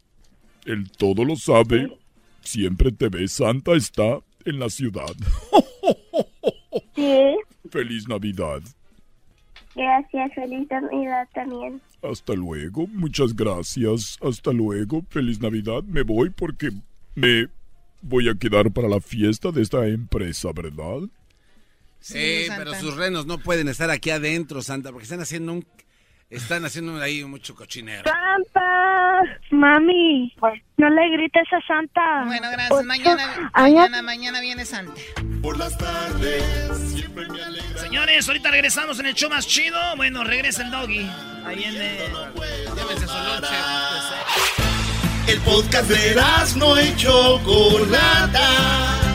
El 0.66 0.90
todo 0.92 1.24
lo 1.24 1.36
sabe. 1.36 1.96
Siempre 2.42 2.92
te 2.92 3.10
ve. 3.10 3.28
Santa 3.28 3.74
está 3.76 4.20
en 4.46 4.60
la 4.60 4.70
ciudad. 4.70 5.14
Sí, 6.96 7.36
Feliz 7.72 8.08
Navidad. 8.08 8.62
gracias, 9.76 10.34
feliz 10.34 10.68
Navidad 10.70 11.28
también. 11.34 11.82
Hasta 12.02 12.34
luego. 12.34 12.88
Muchas 12.88 13.36
gracias. 13.36 14.18
Hasta 14.22 14.52
luego. 14.54 15.02
Feliz 15.10 15.42
Navidad. 15.42 15.84
Me 15.84 16.04
voy 16.04 16.30
porque 16.30 16.70
me 17.16 17.48
voy 18.02 18.30
a 18.30 18.36
quedar 18.36 18.72
para 18.72 18.88
la 18.88 19.02
fiesta 19.02 19.52
de 19.52 19.62
esta 19.62 19.88
empresa, 19.88 20.52
¿verdad? 20.54 21.10
Sí, 22.06 22.46
pero 22.56 22.76
sus 22.76 22.96
renos 22.96 23.26
no 23.26 23.40
pueden 23.40 23.68
estar 23.68 23.90
aquí 23.90 24.12
adentro, 24.12 24.62
Santa, 24.62 24.92
porque 24.92 25.06
están 25.06 25.22
haciendo 25.22 25.54
un... 25.54 25.66
Están 26.30 26.66
haciendo 26.66 27.00
ahí 27.02 27.24
mucho 27.24 27.56
cochinero. 27.56 28.04
Santa, 28.04 29.40
mami, 29.52 30.34
no 30.78 30.90
le 30.90 31.10
grites 31.12 31.48
a 31.54 31.62
Santa. 31.68 32.24
Bueno, 32.26 32.50
gracias. 32.52 32.84
Mañana, 32.84 33.52
años- 33.54 33.76
mañana, 33.76 34.02
mañana 34.02 34.42
viene 34.42 34.66
Santa. 34.66 34.94
Por 35.42 35.58
las 35.58 35.78
tardes 35.78 36.44
siempre 36.94 37.28
me 37.30 37.42
alegra. 37.42 37.80
Señores, 37.80 38.28
ahorita 38.28 38.52
regresamos 38.52 39.00
en 39.00 39.06
el 39.06 39.14
show 39.14 39.30
más 39.30 39.48
chido. 39.48 39.78
Bueno, 39.98 40.24
regresa 40.24 40.64
el 40.64 40.72
doggy. 40.72 41.08
Ahí 41.46 41.56
viene. 41.58 42.00
Llévense 42.76 43.08
su 43.08 43.18
lonche. 43.18 43.56
El 45.28 45.40
podcast 45.42 45.90
de 45.90 46.16
no 46.58 46.82
y 46.82 46.96
Chocolata. 46.98 49.15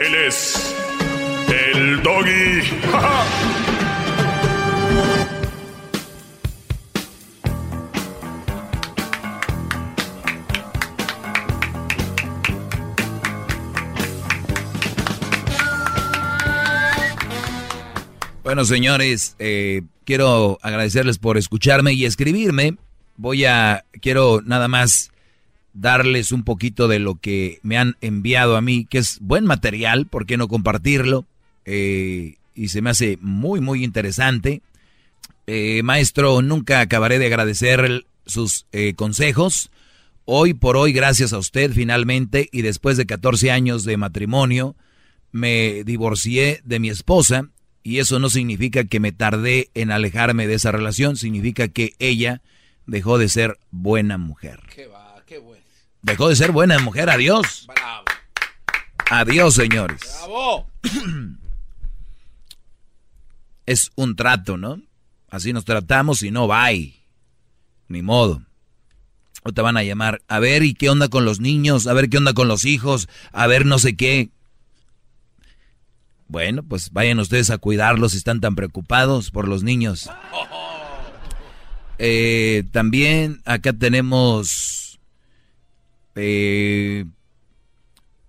Él 0.00 0.14
es 0.14 0.74
el 1.48 2.02
doggy. 2.02 2.62
Bueno, 18.42 18.64
señores, 18.64 19.36
eh, 19.38 19.82
quiero 20.04 20.58
agradecerles 20.62 21.18
por 21.18 21.38
escucharme 21.38 21.92
y 21.92 22.04
escribirme. 22.04 22.78
Voy 23.16 23.44
a, 23.44 23.84
quiero 24.00 24.40
nada 24.44 24.66
más 24.66 25.12
darles 25.72 26.32
un 26.32 26.44
poquito 26.44 26.88
de 26.88 26.98
lo 26.98 27.16
que 27.16 27.60
me 27.62 27.78
han 27.78 27.96
enviado 28.00 28.56
a 28.56 28.60
mí, 28.60 28.86
que 28.86 28.98
es 28.98 29.18
buen 29.20 29.44
material, 29.44 30.06
¿por 30.06 30.26
qué 30.26 30.36
no 30.36 30.48
compartirlo? 30.48 31.26
Eh, 31.64 32.36
y 32.54 32.68
se 32.68 32.82
me 32.82 32.90
hace 32.90 33.18
muy, 33.20 33.60
muy 33.60 33.84
interesante. 33.84 34.62
Eh, 35.46 35.82
maestro, 35.82 36.42
nunca 36.42 36.80
acabaré 36.80 37.18
de 37.18 37.26
agradecer 37.26 38.04
sus 38.26 38.66
eh, 38.72 38.94
consejos. 38.94 39.70
Hoy 40.24 40.54
por 40.54 40.76
hoy, 40.76 40.92
gracias 40.92 41.32
a 41.32 41.38
usted, 41.38 41.72
finalmente, 41.72 42.48
y 42.52 42.62
después 42.62 42.96
de 42.96 43.06
14 43.06 43.50
años 43.50 43.84
de 43.84 43.96
matrimonio, 43.96 44.76
me 45.32 45.82
divorcié 45.84 46.60
de 46.64 46.78
mi 46.78 46.88
esposa 46.88 47.48
y 47.82 47.98
eso 47.98 48.18
no 48.18 48.28
significa 48.28 48.84
que 48.84 49.00
me 49.00 49.12
tardé 49.12 49.70
en 49.74 49.90
alejarme 49.90 50.46
de 50.46 50.54
esa 50.54 50.70
relación, 50.70 51.16
significa 51.16 51.68
que 51.68 51.94
ella 51.98 52.42
dejó 52.86 53.18
de 53.18 53.28
ser 53.28 53.58
buena 53.70 54.18
mujer. 54.18 54.60
Va, 54.92 55.22
bueno. 55.42 55.59
Dejó 56.02 56.28
de 56.28 56.36
ser 56.36 56.52
buena 56.52 56.78
mujer, 56.78 57.10
adiós. 57.10 57.66
Bravo. 57.66 58.04
Adiós, 59.10 59.54
señores. 59.54 60.00
Bravo. 60.00 60.70
Es 63.66 63.92
un 63.94 64.16
trato, 64.16 64.56
¿no? 64.56 64.80
Así 65.28 65.52
nos 65.52 65.64
tratamos 65.64 66.22
y 66.22 66.32
no 66.32 66.48
bye. 66.48 66.92
Ni 67.86 68.02
modo. 68.02 68.42
O 69.44 69.52
te 69.52 69.62
van 69.62 69.76
a 69.76 69.84
llamar, 69.84 70.22
a 70.26 70.40
ver, 70.40 70.64
¿y 70.64 70.74
qué 70.74 70.90
onda 70.90 71.08
con 71.08 71.24
los 71.24 71.38
niños? 71.38 71.86
A 71.86 71.92
ver, 71.92 72.10
¿qué 72.10 72.18
onda 72.18 72.34
con 72.34 72.48
los 72.48 72.64
hijos? 72.64 73.08
A 73.32 73.46
ver, 73.46 73.64
no 73.64 73.78
sé 73.78 73.96
qué. 73.96 74.30
Bueno, 76.26 76.62
pues 76.62 76.92
vayan 76.92 77.20
ustedes 77.20 77.50
a 77.50 77.58
cuidarlos 77.58 78.12
si 78.12 78.18
están 78.18 78.40
tan 78.40 78.54
preocupados 78.54 79.30
por 79.30 79.48
los 79.48 79.62
niños. 79.62 80.10
Eh, 81.98 82.64
también 82.72 83.40
acá 83.44 83.72
tenemos 83.72 84.89
eh, 86.14 87.04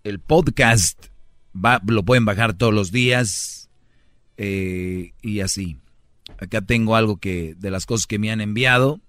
el 0.04 0.20
podcast. 0.20 1.08
Va- 1.54 1.82
lo 1.86 2.04
pueden 2.04 2.26
bajar 2.26 2.54
todos 2.54 2.74
los 2.74 2.92
días 2.92 3.70
eh, 4.38 5.12
y 5.22 5.42
así. 5.42 5.78
Acá 6.40 6.62
tengo 6.62 6.96
algo 6.96 7.18
que 7.18 7.56
de 7.58 7.72
las 7.72 7.86
cosas 7.86 8.08
que 8.08 8.18
me 8.20 8.32
han 8.32 8.42
enviado, 8.42 9.00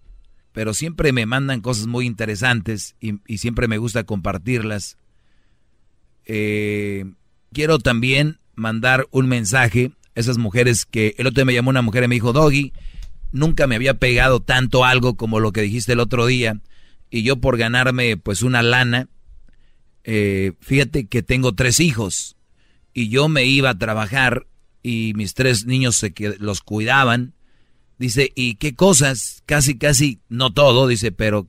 pero 0.52 0.74
siempre 0.74 1.12
me 1.12 1.24
mandan 1.24 1.60
cosas 1.60 1.86
muy 1.86 2.04
interesantes 2.06 2.94
y, 3.00 3.14
y 3.26 3.38
siempre 3.38 3.68
me 3.68 3.78
gusta 3.78 4.04
compartirlas. 4.04 4.96
Eh, 6.26 7.04
quiero 7.52 7.78
también 7.78 8.38
mandar 8.54 9.06
un 9.10 9.28
mensaje 9.28 9.92
a 10.14 10.20
esas 10.20 10.38
mujeres 10.38 10.84
que 10.84 11.14
el 11.18 11.26
otro 11.26 11.36
día 11.40 11.44
me 11.46 11.54
llamó 11.54 11.70
una 11.70 11.82
mujer 11.82 12.04
y 12.04 12.08
me 12.08 12.16
dijo, 12.16 12.32
Doggy, 12.32 12.72
nunca 13.32 13.66
me 13.66 13.76
había 13.76 13.94
pegado 13.94 14.40
tanto 14.40 14.84
algo 14.84 15.16
como 15.16 15.40
lo 15.40 15.52
que 15.52 15.62
dijiste 15.62 15.92
el 15.92 16.00
otro 16.00 16.26
día 16.26 16.60
y 17.12 17.22
yo 17.22 17.36
por 17.36 17.58
ganarme 17.58 18.16
pues 18.16 18.42
una 18.42 18.62
lana, 18.62 19.06
eh, 20.02 20.52
fíjate 20.60 21.06
que 21.06 21.22
tengo 21.22 21.54
tres 21.54 21.78
hijos 21.78 22.36
y 22.94 23.10
yo 23.10 23.28
me 23.28 23.44
iba 23.44 23.68
a 23.68 23.78
trabajar 23.78 24.46
y 24.82 25.12
mis 25.14 25.34
tres 25.34 25.66
niños 25.66 25.94
se 25.96 26.14
los 26.38 26.62
cuidaban. 26.62 27.34
Dice, 27.98 28.32
¿y 28.34 28.54
qué 28.54 28.74
cosas? 28.74 29.42
Casi, 29.44 29.76
casi, 29.76 30.20
no 30.30 30.54
todo, 30.54 30.88
dice, 30.88 31.12
pero 31.12 31.48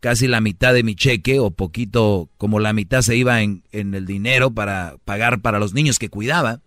casi 0.00 0.28
la 0.28 0.40
mitad 0.40 0.72
de 0.72 0.82
mi 0.82 0.96
cheque 0.96 1.40
o 1.40 1.50
poquito, 1.50 2.30
como 2.38 2.58
la 2.58 2.72
mitad 2.72 3.02
se 3.02 3.14
iba 3.14 3.42
en, 3.42 3.64
en 3.70 3.94
el 3.94 4.06
dinero 4.06 4.52
para 4.52 4.96
pagar 5.04 5.42
para 5.42 5.58
los 5.58 5.74
niños 5.74 5.98
que 5.98 6.08
cuidaba. 6.08 6.62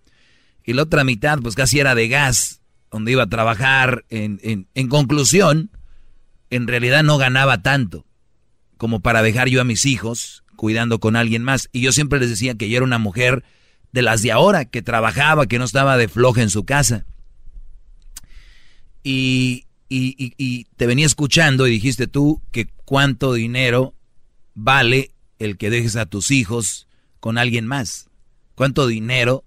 Y 0.63 0.73
la 0.73 0.83
otra 0.83 1.03
mitad, 1.03 1.39
pues 1.39 1.55
casi 1.55 1.79
era 1.79 1.95
de 1.95 2.07
gas, 2.09 2.61
donde 2.91 3.11
iba 3.11 3.23
a 3.23 3.29
trabajar. 3.29 4.05
En, 4.09 4.39
en 4.43 4.87
conclusión, 4.87 5.71
en 6.51 6.67
realidad 6.67 7.03
no 7.03 7.17
ganaba 7.17 7.63
tanto 7.63 8.05
como 8.77 8.99
para 8.99 9.21
dejar 9.21 9.49
yo 9.49 9.61
a 9.61 9.65
mis 9.65 9.85
hijos 9.85 10.43
cuidando 10.55 10.99
con 10.99 11.15
alguien 11.15 11.43
más. 11.43 11.69
Y 11.71 11.81
yo 11.81 11.91
siempre 11.91 12.19
les 12.19 12.29
decía 12.29 12.55
que 12.55 12.69
yo 12.69 12.77
era 12.77 12.85
una 12.85 12.97
mujer 12.97 13.43
de 13.91 14.01
las 14.01 14.21
de 14.21 14.31
ahora, 14.31 14.65
que 14.65 14.81
trabajaba, 14.81 15.47
que 15.47 15.59
no 15.59 15.65
estaba 15.65 15.97
de 15.97 16.07
floja 16.07 16.41
en 16.41 16.49
su 16.49 16.65
casa. 16.65 17.05
Y, 19.03 19.65
y, 19.87 20.33
y, 20.37 20.65
te 20.75 20.87
venía 20.87 21.05
escuchando 21.05 21.67
y 21.67 21.71
dijiste 21.71 22.07
tú 22.07 22.41
que 22.51 22.67
cuánto 22.85 23.33
dinero 23.33 23.93
vale 24.55 25.11
el 25.39 25.57
que 25.57 25.69
dejes 25.69 25.95
a 25.95 26.05
tus 26.05 26.31
hijos 26.31 26.87
con 27.19 27.37
alguien 27.37 27.67
más. 27.67 28.09
¿Cuánto 28.55 28.87
dinero 28.87 29.43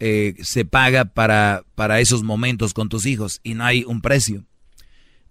eh, 0.00 0.34
se 0.42 0.64
paga 0.64 1.04
para, 1.06 1.64
para 1.74 2.00
esos 2.00 2.22
momentos 2.22 2.74
con 2.74 2.88
tus 2.88 3.06
hijos? 3.06 3.40
Y 3.42 3.54
no 3.54 3.64
hay 3.64 3.84
un 3.84 4.00
precio. 4.00 4.44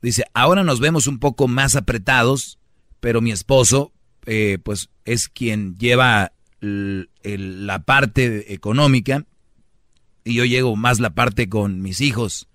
Dice, 0.01 0.26
ahora 0.34 0.64
nos 0.64 0.80
vemos 0.80 1.07
un 1.07 1.19
poco 1.19 1.47
más 1.47 1.76
apretados, 1.76 2.57
pero 2.99 3.22
mi 3.22 3.32
esposo, 3.32 3.91
eh, 4.26 4.57
pues, 4.64 4.90
es 5.06 5.30
quien 5.30 5.78
lleva 5.78 6.34
la 6.60 7.84
parte 7.84 8.53
económica 8.53 9.26
y 10.24 10.34
yo 10.34 10.45
llego 10.45 10.76
más 10.76 10.99
la 10.99 11.11
parte 11.11 11.49
con 11.49 11.82
mis 11.82 12.02
hijos. 12.02 12.48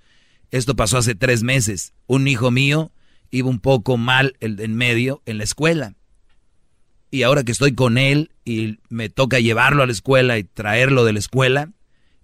Esto 0.50 0.76
pasó 0.76 0.98
hace 0.98 1.14
tres 1.14 1.42
meses. 1.42 1.94
Un 2.06 2.28
hijo 2.28 2.50
mío 2.50 2.92
iba 3.30 3.48
un 3.48 3.60
poco 3.60 3.96
mal 3.96 4.36
en 4.40 4.74
medio 4.74 5.22
en 5.24 5.38
la 5.38 5.44
escuela. 5.44 5.94
Y 7.10 7.22
ahora 7.24 7.44
que 7.44 7.52
estoy 7.52 7.74
con 7.74 7.98
él 7.98 8.30
y 8.44 8.78
me 8.88 9.08
toca 9.08 9.38
llevarlo 9.38 9.82
a 9.82 9.86
la 9.86 9.92
escuela 9.92 10.38
y 10.38 10.44
traerlo 10.44 11.04
de 11.04 11.12
la 11.12 11.18
escuela, 11.18 11.70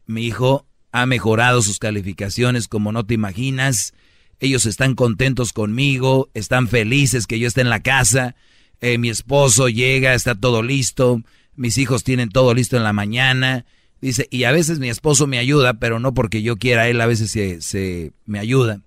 mi 0.07 0.27
hijo 0.27 0.66
ha 0.93 1.07
mejorado 1.07 1.62
sus 1.62 1.78
calificaciones 1.78 2.69
como 2.69 2.93
no 2.93 3.05
te 3.05 3.15
imaginas. 3.15 3.95
Ellos 4.40 4.66
están 4.66 4.94
contentos 4.94 5.52
conmigo, 5.52 6.31
están 6.35 6.69
felices 6.69 7.27
que 7.27 7.39
yo 7.39 7.48
esté 7.48 7.60
en 7.60 7.70
la 7.70 7.81
casa. 7.81 8.36
Eh, 8.81 8.98
mi 8.98 9.09
esposo 9.09 9.69
llega, 9.69 10.15
está 10.15 10.35
todo 10.35 10.62
listo. 10.62 11.23
Mis 11.56 11.78
hijos 11.78 12.05
tienen 12.05 12.28
todo 12.28 12.55
listo 12.55 12.77
en 12.77 12.85
la 12.85 12.93
mañana. 12.93 13.65
Dice, 14.01 14.28
y 14.31 14.44
a 14.44 14.52
veces 14.52 14.78
mi 14.78 14.89
esposo 14.89 15.27
me 15.27 15.39
ayuda, 15.39 15.74
pero 15.74 15.98
no 15.98 16.15
porque 16.15 16.43
yo 16.43 16.56
quiera, 16.56 16.89
él 16.89 17.01
a 17.01 17.06
veces 17.06 17.32
se, 17.32 18.12
me 18.27 18.39
ayuda. 18.39 18.81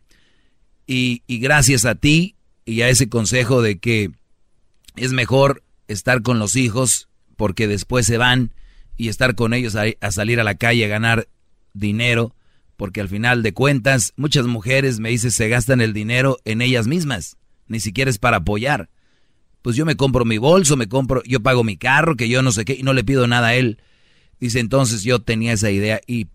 Y, 0.87 1.23
y 1.27 1.39
gracias 1.39 1.85
a 1.85 1.95
ti 1.95 2.35
y 2.65 2.81
a 2.81 2.89
ese 2.89 3.09
consejo 3.09 3.61
de 3.61 3.79
que 3.79 4.11
es 4.95 5.11
mejor 5.11 5.63
estar 5.87 6.21
con 6.21 6.39
los 6.39 6.55
hijos 6.55 7.09
porque 7.35 7.67
después 7.67 8.05
se 8.05 8.17
van 8.17 8.53
y 8.97 9.09
estar 9.09 9.35
con 9.35 9.53
ellos 9.53 9.75
a, 9.75 10.11
salir 10.11 10.39
a 10.39 10.43
la 10.43 10.55
calle 10.55 10.85
a 10.85 10.89
ganar 10.89 11.27
dinero, 11.73 12.35
porque 12.81 12.99
al 12.99 13.09
final 13.09 13.43
de 13.43 13.53
cuentas 13.53 14.11
muchas 14.15 14.47
mujeres 14.47 14.99
me 14.99 15.09
dicen 15.09 15.29
se 15.29 15.47
gastan 15.49 15.81
el 15.81 15.93
dinero 15.93 16.39
en 16.45 16.63
ellas 16.63 16.87
mismas, 16.87 17.37
ni 17.67 17.79
siquiera 17.79 18.09
es 18.09 18.17
para 18.17 18.37
apoyar. 18.37 18.89
Pues 19.61 19.75
yo 19.75 19.85
me 19.85 19.95
compro 19.95 20.25
mi 20.25 20.39
bolso, 20.39 20.75
me 20.77 20.89
compro, 20.89 21.21
yo 21.23 21.41
pago 21.41 21.63
mi 21.63 21.77
carro, 21.77 22.15
que 22.15 22.27
yo 22.27 22.41
no 22.41 22.51
sé 22.51 22.65
qué, 22.65 22.73
y 22.73 22.81
no 22.81 22.93
le 22.93 23.03
pido 23.03 23.27
nada 23.27 23.49
a 23.49 23.53
él. 23.53 23.77
Dice 24.39 24.59
entonces 24.59 25.03
yo 25.03 25.19
tenía 25.19 25.53
esa 25.53 25.69
idea 25.69 26.01
y, 26.07 26.25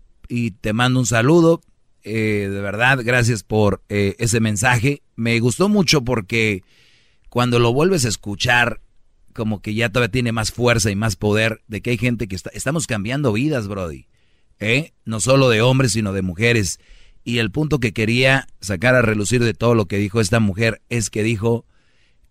te 0.61 0.71
mando 0.71 1.01
un 1.01 1.05
saludo, 1.05 1.59
eh, 2.03 2.47
de 2.49 2.61
verdad, 2.61 2.99
gracias 3.03 3.43
por 3.43 3.83
eh, 3.89 4.15
ese 4.17 4.39
mensaje. 4.39 5.01
Me 5.17 5.37
gustó 5.41 5.67
mucho 5.67 6.05
porque 6.05 6.63
cuando 7.27 7.59
lo 7.59 7.73
vuelves 7.73 8.05
a 8.05 8.07
escuchar 8.07 8.79
como 9.33 9.61
que 9.61 9.73
ya 9.73 9.89
todavía 9.89 10.13
tiene 10.13 10.31
más 10.31 10.53
fuerza 10.53 10.89
y 10.91 10.95
más 10.95 11.17
poder 11.17 11.61
de 11.67 11.81
que 11.81 11.89
hay 11.89 11.97
gente 11.97 12.29
que 12.29 12.37
está, 12.37 12.51
estamos 12.53 12.87
cambiando 12.87 13.33
vidas, 13.33 13.67
Brody. 13.67 14.07
¿Eh? 14.59 14.93
No 15.05 15.19
solo 15.19 15.49
de 15.49 15.61
hombres, 15.61 15.93
sino 15.93 16.13
de 16.13 16.21
mujeres. 16.21 16.79
Y 17.23 17.39
el 17.39 17.51
punto 17.51 17.79
que 17.79 17.93
quería 17.93 18.47
sacar 18.61 18.95
a 18.95 19.01
relucir 19.01 19.43
de 19.43 19.53
todo 19.53 19.75
lo 19.75 19.85
que 19.85 19.97
dijo 19.97 20.21
esta 20.21 20.39
mujer 20.39 20.81
es 20.89 21.09
que 21.09 21.23
dijo 21.23 21.65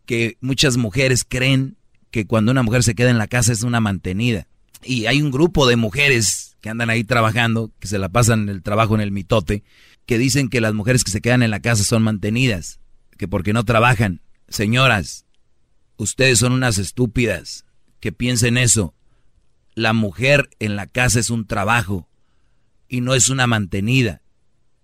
que 0.07 0.37
muchas 0.41 0.77
mujeres 0.77 1.25
creen 1.29 1.77
que 2.11 2.27
cuando 2.27 2.53
una 2.53 2.63
mujer 2.63 2.83
se 2.83 2.95
queda 2.95 3.11
en 3.11 3.19
la 3.19 3.27
casa 3.27 3.53
es 3.53 3.63
una 3.63 3.81
mantenida. 3.81 4.47
Y 4.83 5.07
hay 5.07 5.21
un 5.21 5.31
grupo 5.31 5.67
de 5.67 5.77
mujeres 5.77 6.57
que 6.61 6.71
andan 6.71 6.91
ahí 6.91 7.05
trabajando, 7.05 7.73
que 7.79 7.89
se 7.89 7.99
la 7.99 8.09
pasan 8.09 8.49
el 8.49 8.63
trabajo 8.63 8.95
en 8.95 9.01
el 9.01 9.13
mitote, 9.13 9.65
que 10.07 10.19
dicen 10.19 10.49
que 10.49 10.61
las 10.61 10.75
mujeres 10.75 11.05
que 11.05 11.11
se 11.11 11.21
quedan 11.21 11.43
en 11.43 11.51
la 11.51 11.61
casa 11.61 11.83
son 11.83 12.03
mantenidas, 12.03 12.81
que 13.19 13.29
porque 13.29 13.53
no 13.53 13.65
trabajan. 13.65 14.21
Señoras, 14.49 15.27
Ustedes 15.99 16.39
son 16.39 16.53
unas 16.53 16.77
estúpidas 16.77 17.65
que 18.01 18.13
piensen 18.13 18.59
eso. 18.59 18.95
La 19.75 19.95
mujer 19.95 20.51
en 20.59 20.77
la 20.77 20.87
casa 20.87 21.21
es 21.21 21.31
un 21.31 21.47
trabajo 21.47 22.09
y 22.89 23.01
no 23.01 23.15
es 23.15 23.29
una 23.29 23.47
mantenida. 23.47 24.23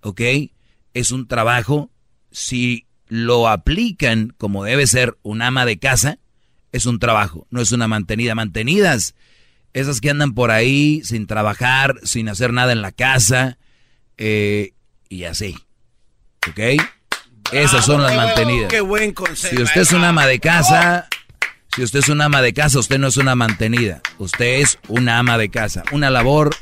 ¿Ok? 0.00 0.20
Es 0.94 1.10
un 1.10 1.28
trabajo. 1.28 1.90
Si 2.30 2.86
lo 3.08 3.48
aplican 3.48 4.34
como 4.38 4.64
debe 4.64 4.86
ser 4.86 5.18
un 5.22 5.42
ama 5.42 5.66
de 5.66 5.78
casa, 5.78 6.18
es 6.72 6.86
un 6.86 6.98
trabajo, 6.98 7.46
no 7.50 7.60
es 7.60 7.70
una 7.72 7.86
mantenida. 7.86 8.34
Mantenidas, 8.34 9.14
esas 9.74 10.00
que 10.00 10.10
andan 10.10 10.32
por 10.32 10.50
ahí 10.50 11.02
sin 11.04 11.26
trabajar, 11.26 12.00
sin 12.04 12.28
hacer 12.28 12.52
nada 12.52 12.72
en 12.72 12.82
la 12.82 12.92
casa 12.92 13.58
eh, 14.16 14.72
y 15.08 15.24
así. 15.24 15.56
¿Ok? 16.48 16.82
Esas 17.52 17.84
son 17.84 18.02
las 18.02 18.16
mantenidas. 18.16 18.70
Qué 18.70 18.80
buen 18.80 19.12
consejo. 19.12 19.56
Si 19.56 19.62
usted 19.62 19.82
es 19.82 19.92
un 19.92 20.04
ama 20.04 20.26
de 20.26 20.40
casa, 20.40 21.08
si 21.74 21.82
usted 21.82 21.98
es 21.98 22.08
un 22.08 22.20
ama 22.22 22.40
de 22.40 22.54
casa, 22.54 22.78
usted 22.78 22.98
no 22.98 23.08
es 23.08 23.18
una 23.18 23.34
mantenida. 23.34 24.00
Usted 24.18 24.60
es 24.60 24.78
una 24.88 25.18
ama 25.18 25.36
de 25.36 25.50
casa. 25.50 25.84
Una 25.92 26.08
labor, 26.08 26.56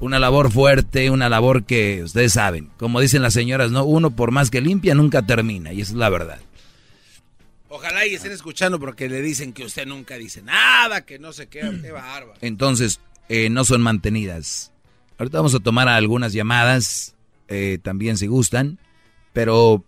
una 0.00 0.18
labor 0.18 0.50
fuerte, 0.50 1.10
una 1.10 1.28
labor 1.28 1.64
que 1.64 2.02
ustedes 2.02 2.32
saben. 2.32 2.70
Como 2.78 3.00
dicen 3.00 3.22
las 3.22 3.34
señoras, 3.34 3.70
no, 3.70 3.84
uno 3.84 4.10
por 4.10 4.30
más 4.30 4.50
que 4.50 4.60
limpia 4.60 4.94
nunca 4.94 5.22
termina. 5.22 5.72
Y 5.72 5.82
esa 5.82 5.92
es 5.92 5.96
la 5.98 6.08
verdad. 6.08 6.40
Ojalá 7.68 8.04
y 8.06 8.14
estén 8.14 8.32
escuchando 8.32 8.80
porque 8.80 9.08
le 9.08 9.22
dicen 9.22 9.52
que 9.52 9.64
usted 9.64 9.86
nunca 9.86 10.16
dice 10.16 10.42
nada, 10.42 11.02
que 11.06 11.18
no 11.18 11.32
se 11.32 11.46
queda, 11.46 11.70
qué 11.80 11.92
bárbaro. 11.92 12.34
Entonces, 12.40 13.00
eh, 13.28 13.48
no 13.48 13.64
son 13.64 13.80
mantenidas. 13.80 14.72
Ahorita 15.18 15.38
vamos 15.38 15.54
a 15.54 15.60
tomar 15.60 15.86
algunas 15.86 16.32
llamadas, 16.32 17.14
eh, 17.48 17.78
también 17.82 18.16
si 18.16 18.26
gustan, 18.26 18.78
pero 19.32 19.84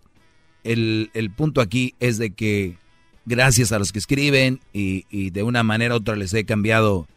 el, 0.63 1.31
punto 1.35 1.59
aquí 1.59 1.95
es 1.99 2.17
de 2.17 2.29
que 2.29 2.77
gracias 3.25 3.71
a 3.71 3.79
los 3.79 3.91
que 3.91 3.99
escriben 3.99 4.61
y, 4.71 5.31
de 5.31 5.43
una 5.43 5.63
manera 5.63 5.95
u 5.95 5.97
otra 5.97 6.15
les 6.15 6.33
he 6.33 6.45
cambiado 6.45 7.07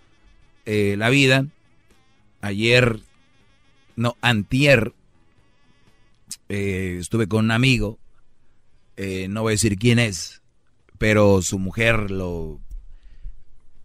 eh, 0.64 0.96
la 0.98 1.10
vida. 1.10 1.46
Ayer, 2.40 3.00
no, 3.96 4.16
antier, 4.20 4.92
eh, 6.48 6.98
estuve 7.00 7.28
con 7.28 7.46
un 7.46 7.50
amigo, 7.50 7.98
eh, 8.96 9.28
no 9.28 9.42
voy 9.42 9.52
a 9.52 9.54
decir 9.54 9.78
quién 9.78 9.98
es, 9.98 10.42
pero 10.98 11.42
su 11.42 11.58
mujer 11.58 12.10
lo, 12.10 12.60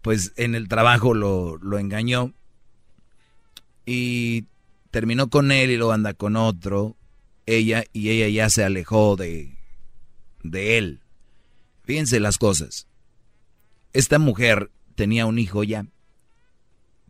pues 0.02 0.32
en 0.36 0.54
el 0.54 0.68
trabajo 0.68 1.14
lo, 1.14 1.56
lo 1.58 1.78
engañó 1.78 2.32
y 3.86 4.46
terminó 4.90 5.28
con 5.28 5.52
él 5.52 5.70
y 5.70 5.76
lo 5.76 5.92
anda 5.92 6.14
con 6.14 6.36
otro 6.36 6.96
ella 7.46 7.84
y 7.92 8.10
ella 8.10 8.28
ya 8.28 8.50
se 8.50 8.64
alejó 8.64 9.16
de, 9.16 9.56
de 10.42 10.78
él. 10.78 11.00
Fíjense 11.84 12.20
las 12.20 12.38
cosas. 12.38 12.86
Esta 13.92 14.18
mujer 14.18 14.70
tenía 14.94 15.26
un 15.26 15.38
hijo 15.38 15.64
ya. 15.64 15.86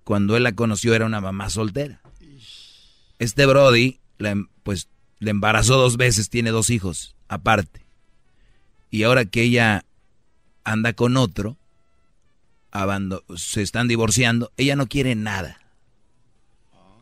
Cuando 0.04 0.36
él 0.36 0.42
la 0.42 0.52
conoció 0.52 0.94
era 0.94 1.06
una 1.06 1.20
mamá 1.20 1.50
soltera. 1.50 2.00
Este 3.18 3.46
Brody, 3.46 4.00
pues, 4.62 4.88
le 5.18 5.30
embarazó 5.30 5.76
dos 5.76 5.96
veces, 5.96 6.28
tiene 6.28 6.50
dos 6.50 6.70
hijos 6.70 7.14
aparte. 7.28 7.86
Y 8.90 9.04
ahora 9.04 9.24
que 9.24 9.42
ella 9.42 9.84
anda 10.64 10.92
con 10.92 11.16
otro, 11.16 11.56
se 13.36 13.62
están 13.62 13.88
divorciando, 13.88 14.52
ella 14.56 14.76
no 14.76 14.86
quiere 14.86 15.14
nada. 15.14 15.58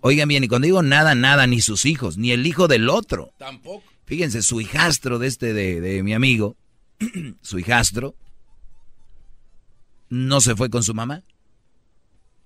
Oigan 0.02 0.28
bien, 0.28 0.44
y 0.44 0.48
cuando 0.48 0.66
digo 0.66 0.82
nada, 0.82 1.14
nada, 1.14 1.46
ni 1.46 1.60
sus 1.60 1.84
hijos, 1.84 2.16
ni 2.16 2.32
el 2.32 2.46
hijo 2.46 2.68
del 2.68 2.88
otro. 2.88 3.32
Tampoco. 3.38 3.84
Fíjense, 4.06 4.42
su 4.42 4.60
hijastro 4.60 5.18
de 5.18 5.26
este, 5.26 5.52
de, 5.52 5.80
de 5.80 6.02
mi 6.02 6.14
amigo, 6.14 6.56
su 7.42 7.58
hijastro, 7.58 8.14
no 10.08 10.40
se 10.40 10.56
fue 10.56 10.70
con 10.70 10.82
su 10.82 10.94
mamá. 10.94 11.22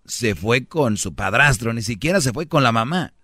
Se 0.07 0.35
fue 0.35 0.67
con 0.67 0.97
su 0.97 1.15
padrastro, 1.15 1.73
ni 1.73 1.83
siquiera 1.83 2.21
se 2.21 2.33
fue 2.33 2.47
con 2.47 2.63
la 2.63 2.73
mamá. 2.73 3.15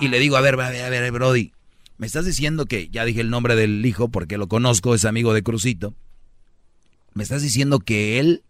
Y, 0.00 0.08
le 0.08 0.18
digo, 0.18 0.36
a 0.36 0.40
ver, 0.40 0.60
a 0.60 0.70
ver, 0.70 0.84
a 0.84 0.88
ver, 0.90 1.10
Brody, 1.12 1.52
me 1.96 2.06
estás 2.06 2.26
diciendo 2.26 2.66
que, 2.66 2.88
ya 2.88 3.04
dije 3.04 3.20
el 3.20 3.30
nombre 3.30 3.56
del 3.56 3.84
hijo 3.86 4.08
porque 4.08 4.36
lo 4.36 4.48
conozco, 4.48 4.94
es 4.94 5.04
amigo 5.04 5.32
de 5.32 5.42
Crucito. 5.42 5.94
¿Me 7.14 7.22
estás 7.22 7.42
diciendo 7.42 7.78
que 7.78 8.18
él 8.18 8.42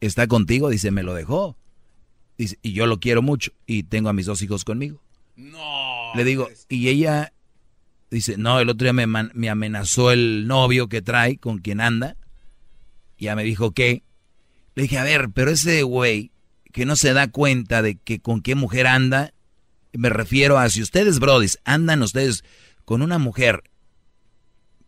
está 0.00 0.26
contigo? 0.26 0.68
Dice, 0.68 0.90
me 0.90 1.02
lo 1.02 1.14
dejó 1.14 1.56
y 2.38 2.72
yo 2.72 2.86
lo 2.86 3.00
quiero 3.00 3.22
mucho 3.22 3.52
y 3.66 3.84
tengo 3.84 4.08
a 4.08 4.12
mis 4.12 4.26
dos 4.26 4.42
hijos 4.42 4.64
conmigo. 4.64 5.00
No. 5.36 6.12
Le 6.14 6.24
digo, 6.24 6.48
y 6.68 6.88
ella 6.88 7.32
dice, 8.10 8.36
no, 8.36 8.60
el 8.60 8.68
otro 8.68 8.84
día 8.84 8.92
me, 8.92 9.06
me 9.06 9.50
amenazó 9.50 10.10
el 10.10 10.46
novio 10.46 10.88
que 10.88 11.02
trae, 11.02 11.38
con 11.38 11.58
quien 11.58 11.80
anda. 11.80 12.16
Ya 13.18 13.34
me 13.34 13.44
dijo 13.44 13.72
que. 13.72 14.02
Le 14.76 14.82
dije, 14.82 14.98
a 14.98 15.04
ver, 15.04 15.30
pero 15.30 15.50
ese 15.50 15.82
güey 15.82 16.30
que 16.72 16.86
no 16.86 16.94
se 16.94 17.12
da 17.12 17.28
cuenta 17.28 17.82
de 17.82 17.96
que 17.96 18.20
con 18.20 18.42
qué 18.42 18.54
mujer 18.54 18.86
anda, 18.86 19.32
me 19.92 20.10
refiero 20.10 20.58
a 20.58 20.68
si 20.68 20.82
ustedes, 20.82 21.18
brodis, 21.18 21.58
andan 21.64 22.02
ustedes 22.02 22.44
con 22.84 23.02
una 23.02 23.18
mujer 23.18 23.64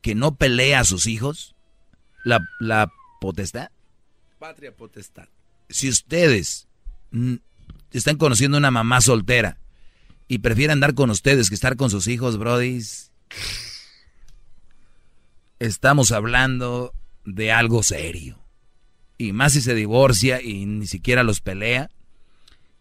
que 0.03 0.15
no 0.15 0.37
pelea 0.37 0.81
a 0.81 0.85
sus 0.85 1.07
hijos, 1.07 1.57
la, 2.25 2.41
la 2.61 2.93
potestad, 3.21 3.71
Patria 4.39 4.71
potestad. 4.77 5.29
Si 5.69 5.89
ustedes 5.89 6.69
están 7.91 8.17
conociendo 8.17 8.57
una 8.57 8.71
mamá 8.71 9.01
soltera 9.01 9.59
y 10.29 10.39
prefieren 10.39 10.75
andar 10.75 10.95
con 10.95 11.11
ustedes 11.11 11.49
que 11.49 11.57
estar 11.57 11.77
con 11.77 11.91
sus 11.91 12.07
hijos, 12.07 12.39
brodis, 12.39 13.11
estamos 15.59 16.13
hablando 16.13 16.95
de 17.25 17.51
algo 17.51 17.83
serio. 17.83 18.38
Y 19.19 19.33
más 19.33 19.53
si 19.53 19.61
se 19.61 19.75
divorcia 19.75 20.41
y 20.41 20.65
ni 20.65 20.87
siquiera 20.87 21.25
los 21.25 21.41
pelea. 21.41 21.91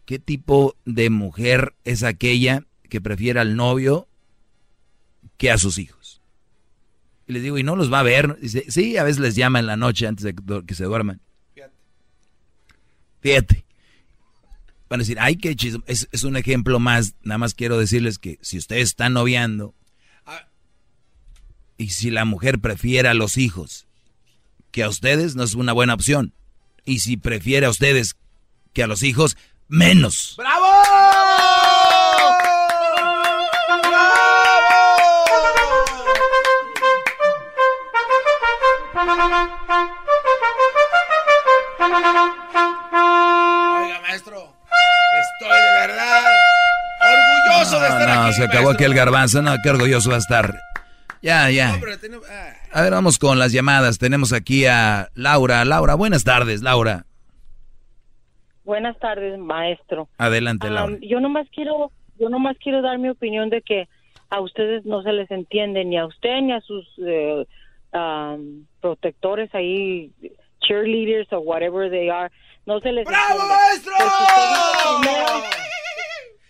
¿Qué 0.04 0.18
tipo 0.18 0.76
de 0.84 1.10
mujer 1.10 1.74
es 1.84 2.04
aquella 2.04 2.64
que 2.88 3.00
prefiere 3.00 3.40
al 3.40 3.56
novio 3.56 4.08
que 5.36 5.50
a 5.50 5.58
sus 5.58 5.78
hijos? 5.78 6.22
Y 7.26 7.32
les 7.32 7.42
digo, 7.42 7.58
¿y 7.58 7.62
no 7.62 7.76
los 7.76 7.92
va 7.92 8.00
a 8.00 8.04
ver? 8.04 8.38
Dice, 8.40 8.64
sí, 8.68 8.96
a 8.96 9.02
veces 9.02 9.18
les 9.18 9.34
llama 9.34 9.58
en 9.58 9.66
la 9.66 9.76
noche 9.76 10.06
antes 10.06 10.24
de 10.24 10.62
que 10.64 10.74
se 10.74 10.84
duerman. 10.84 11.20
Fíjate. 13.20 13.64
Van 14.88 15.00
a 15.00 15.02
decir, 15.02 15.18
ay, 15.20 15.36
qué 15.36 15.54
chismo. 15.54 15.82
Es, 15.86 16.08
es, 16.12 16.24
un 16.24 16.36
ejemplo 16.36 16.78
más. 16.78 17.14
Nada 17.22 17.38
más 17.38 17.52
quiero 17.52 17.78
decirles 17.78 18.18
que 18.18 18.38
si 18.40 18.56
ustedes 18.56 18.84
están 18.84 19.12
noviando 19.12 19.74
y 21.76 21.90
si 21.90 22.10
la 22.10 22.24
mujer 22.24 22.60
prefiere 22.60 23.08
a 23.08 23.14
los 23.14 23.36
hijos 23.36 23.87
que 24.70 24.82
a 24.82 24.88
ustedes, 24.88 25.34
no 25.34 25.42
es 25.42 25.54
una 25.54 25.72
buena 25.72 25.94
opción. 25.94 26.32
Y 26.84 27.00
si 27.00 27.16
prefiere 27.16 27.66
a 27.66 27.70
ustedes 27.70 28.16
que 28.72 28.82
a 28.82 28.86
los 28.86 29.02
hijos, 29.02 29.36
menos. 29.68 30.34
¡Bravo! 30.36 30.66
Oiga, 43.80 44.00
maestro, 44.02 44.52
estoy 45.40 45.56
de 45.56 45.86
verdad 45.86 46.24
orgulloso 47.00 47.80
de 47.80 47.88
estar 47.88 48.08
no, 48.08 48.22
aquí. 48.24 48.34
se 48.34 48.44
acabó 48.44 48.64
maestro. 48.64 48.70
aquí 48.70 48.84
el 48.84 48.94
garbanzo. 48.94 49.42
No, 49.42 49.56
qué 49.62 49.70
orgulloso 49.70 50.10
va 50.10 50.16
a 50.16 50.18
estar. 50.18 50.67
Ya, 51.22 51.50
ya. 51.50 51.74
A 52.72 52.82
ver, 52.82 52.92
vamos 52.92 53.18
con 53.18 53.38
las 53.38 53.52
llamadas. 53.52 53.98
Tenemos 53.98 54.32
aquí 54.32 54.66
a 54.66 55.08
Laura. 55.14 55.64
Laura, 55.64 55.94
buenas 55.94 56.24
tardes, 56.24 56.62
Laura. 56.62 57.04
Buenas 58.64 58.98
tardes, 58.98 59.38
maestro. 59.38 60.08
Adelante, 60.18 60.68
Laura. 60.70 60.98
yo 61.00 61.20
nomás 61.20 61.46
quiero, 61.54 61.90
yo 62.18 62.28
nomás 62.28 62.56
quiero 62.62 62.82
dar 62.82 62.98
mi 62.98 63.08
opinión 63.08 63.48
de 63.48 63.62
que 63.62 63.88
a 64.30 64.40
ustedes 64.40 64.84
no 64.84 65.02
se 65.02 65.12
les 65.12 65.30
entiende 65.30 65.84
ni 65.86 65.96
a 65.98 66.04
usted 66.06 66.40
ni 66.42 66.52
a 66.52 66.60
sus 66.60 66.84
eh, 66.98 67.46
um, 67.94 68.66
protectores 68.82 69.54
ahí, 69.54 70.12
cheerleaders 70.60 71.32
o 71.32 71.38
whatever 71.40 71.90
they 71.90 72.10
are, 72.10 72.30
no 72.66 72.78
se 72.80 72.92
les 72.92 73.06
¡Bravo, 73.06 73.40
entiende. 73.40 73.54
maestro! 73.54 73.92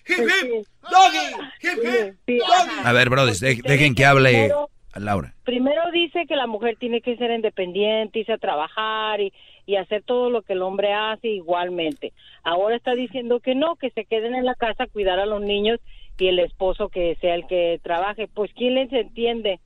Porque 0.09 0.23
usted 0.23 0.47
¡Hip, 0.49 0.55
hip! 0.55 0.67
¡Doggy! 0.83 1.43
¡Hip, 1.63 2.17
hip! 2.27 2.39
¡Doggy! 2.41 2.71
A 2.85 2.93
ver, 2.93 3.09
brothers, 3.11 3.41
de- 3.41 3.61
dejen 3.63 3.95
que 3.95 4.05
hable 4.05 4.51
a 4.93 5.01
Laura. 5.01 5.35
Primero 5.45 5.83
dice 5.93 6.25
que 6.27 6.35
la 6.37 6.47
mujer 6.47 6.77
tiene 6.79 7.01
que 7.03 7.17
ser 7.17 7.31
independiente, 7.31 8.21
irse 8.21 8.33
a 8.33 8.39
trabajar 8.39 9.21
y, 9.21 9.33
y 9.67 9.77
hacer 9.77 10.03
todo 10.03 10.31
lo 10.31 10.43
que 10.43 10.55
el 10.55 10.63
hombre 10.63 10.93
hace 10.95 11.29
igualmente. 11.29 12.13
Ahora 12.43 12.77
está 12.77 12.95
diciendo 12.95 13.41
que 13.41 13.55
no, 13.55 13.77
que 13.77 13.91
se 13.91 14.05
queden 14.07 14.35
en 14.35 14.45
la 14.47 14.55
casa 14.55 14.85
a 14.85 14.87
cuidar 14.89 15.19
a 15.19 15.27
los 15.27 15.43
niños 15.43 15.79
y 16.19 16.27
el 16.29 16.39
esposo 16.41 16.89
que 16.89 17.17
sea 17.21 17.35
el 17.35 17.47
que 17.47 17.79
trabaje. 17.83 18.29
Pues 18.33 18.51
¿quién 18.57 18.75
les 18.75 18.93
entiende? 18.93 19.61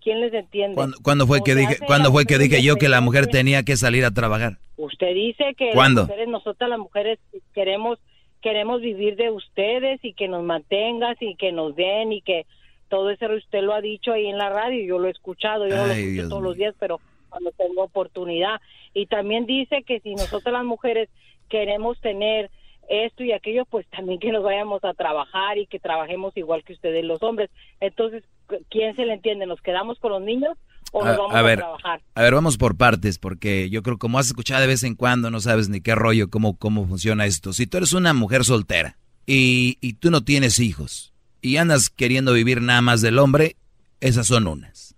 ¿Quién 0.00 0.20
les 0.20 0.32
entiende? 0.32 0.74
¿Cuándo, 0.74 0.96
cuándo 1.02 1.26
fue 1.26 1.40
O 1.40 1.44
que 1.44 1.54
dije, 1.54 1.76
¿cuándo 1.86 2.10
fue 2.10 2.24
que 2.24 2.38
dije 2.38 2.62
yo 2.62 2.76
que 2.76 2.88
la 2.88 3.00
mujer 3.00 3.26
tenía 3.26 3.62
que 3.62 3.76
salir 3.76 4.04
a 4.04 4.10
trabajar? 4.10 4.58
Usted 4.76 5.14
dice 5.14 5.54
que 5.56 5.70
¿Cuándo? 5.74 6.02
las 6.02 6.08
mujeres, 6.08 6.28
nosotras 6.28 6.70
las 6.70 6.78
mujeres 6.78 7.18
queremos 7.52 7.98
queremos 8.42 8.80
vivir 8.82 9.16
de 9.16 9.30
ustedes 9.30 10.04
y 10.04 10.12
que 10.12 10.28
nos 10.28 10.42
mantengas 10.42 11.16
y 11.20 11.36
que 11.36 11.52
nos 11.52 11.74
den 11.74 12.12
y 12.12 12.20
que 12.20 12.44
todo 12.88 13.10
eso 13.10 13.26
usted 13.32 13.62
lo 13.62 13.72
ha 13.72 13.80
dicho 13.80 14.12
ahí 14.12 14.26
en 14.26 14.36
la 14.36 14.50
radio, 14.50 14.84
yo 14.84 14.98
lo 14.98 15.08
he 15.08 15.12
escuchado, 15.12 15.66
yo 15.66 15.76
no 15.76 15.86
lo 15.86 15.92
escucho 15.92 16.10
Dios 16.10 16.28
todos 16.28 16.42
mío. 16.42 16.48
los 16.50 16.56
días, 16.58 16.74
pero 16.78 17.00
cuando 17.30 17.50
tengo 17.52 17.84
oportunidad. 17.84 18.60
Y 18.92 19.06
también 19.06 19.46
dice 19.46 19.82
que 19.82 20.00
si 20.00 20.14
nosotras 20.14 20.52
las 20.52 20.64
mujeres 20.64 21.08
queremos 21.48 21.98
tener 22.00 22.50
esto 22.88 23.24
y 23.24 23.32
aquello, 23.32 23.64
pues 23.64 23.86
también 23.86 24.18
que 24.18 24.32
nos 24.32 24.42
vayamos 24.42 24.84
a 24.84 24.92
trabajar 24.92 25.56
y 25.56 25.66
que 25.66 25.78
trabajemos 25.78 26.36
igual 26.36 26.64
que 26.64 26.74
ustedes 26.74 27.04
los 27.04 27.22
hombres. 27.22 27.48
Entonces, 27.80 28.24
¿quién 28.68 28.94
se 28.96 29.06
le 29.06 29.14
entiende? 29.14 29.46
¿Nos 29.46 29.62
quedamos 29.62 29.98
con 29.98 30.12
los 30.12 30.20
niños 30.20 30.58
o 30.92 31.04
nos 31.04 31.14
A- 31.14 31.18
vamos 31.18 31.34
a 31.34 31.38
a, 31.38 31.42
ver, 31.42 31.58
trabajar? 31.58 32.02
A 32.14 32.22
ver, 32.22 32.34
vamos 32.34 32.56
por 32.58 32.76
partes, 32.76 33.18
porque 33.18 33.68
yo 33.70 33.82
creo 33.82 33.98
como 33.98 34.18
has 34.18 34.28
escuchado 34.28 34.60
de 34.60 34.66
vez 34.68 34.82
en 34.84 34.94
cuando, 34.94 35.30
no 35.30 35.40
sabes 35.40 35.68
ni 35.68 35.80
qué 35.80 35.94
rollo, 35.94 36.30
cómo, 36.30 36.56
cómo 36.56 36.86
funciona 36.86 37.26
esto. 37.26 37.52
Si 37.52 37.66
tú 37.66 37.78
eres 37.78 37.92
una 37.92 38.12
mujer 38.14 38.44
soltera 38.44 38.96
y, 39.26 39.78
y 39.80 39.94
tú 39.94 40.10
no 40.10 40.22
tienes 40.22 40.58
hijos 40.60 41.12
y 41.40 41.56
andas 41.56 41.90
queriendo 41.90 42.32
vivir 42.32 42.62
nada 42.62 42.80
más 42.82 43.00
del 43.00 43.18
hombre, 43.18 43.56
esas 44.00 44.26
son 44.28 44.46
unas. 44.46 44.94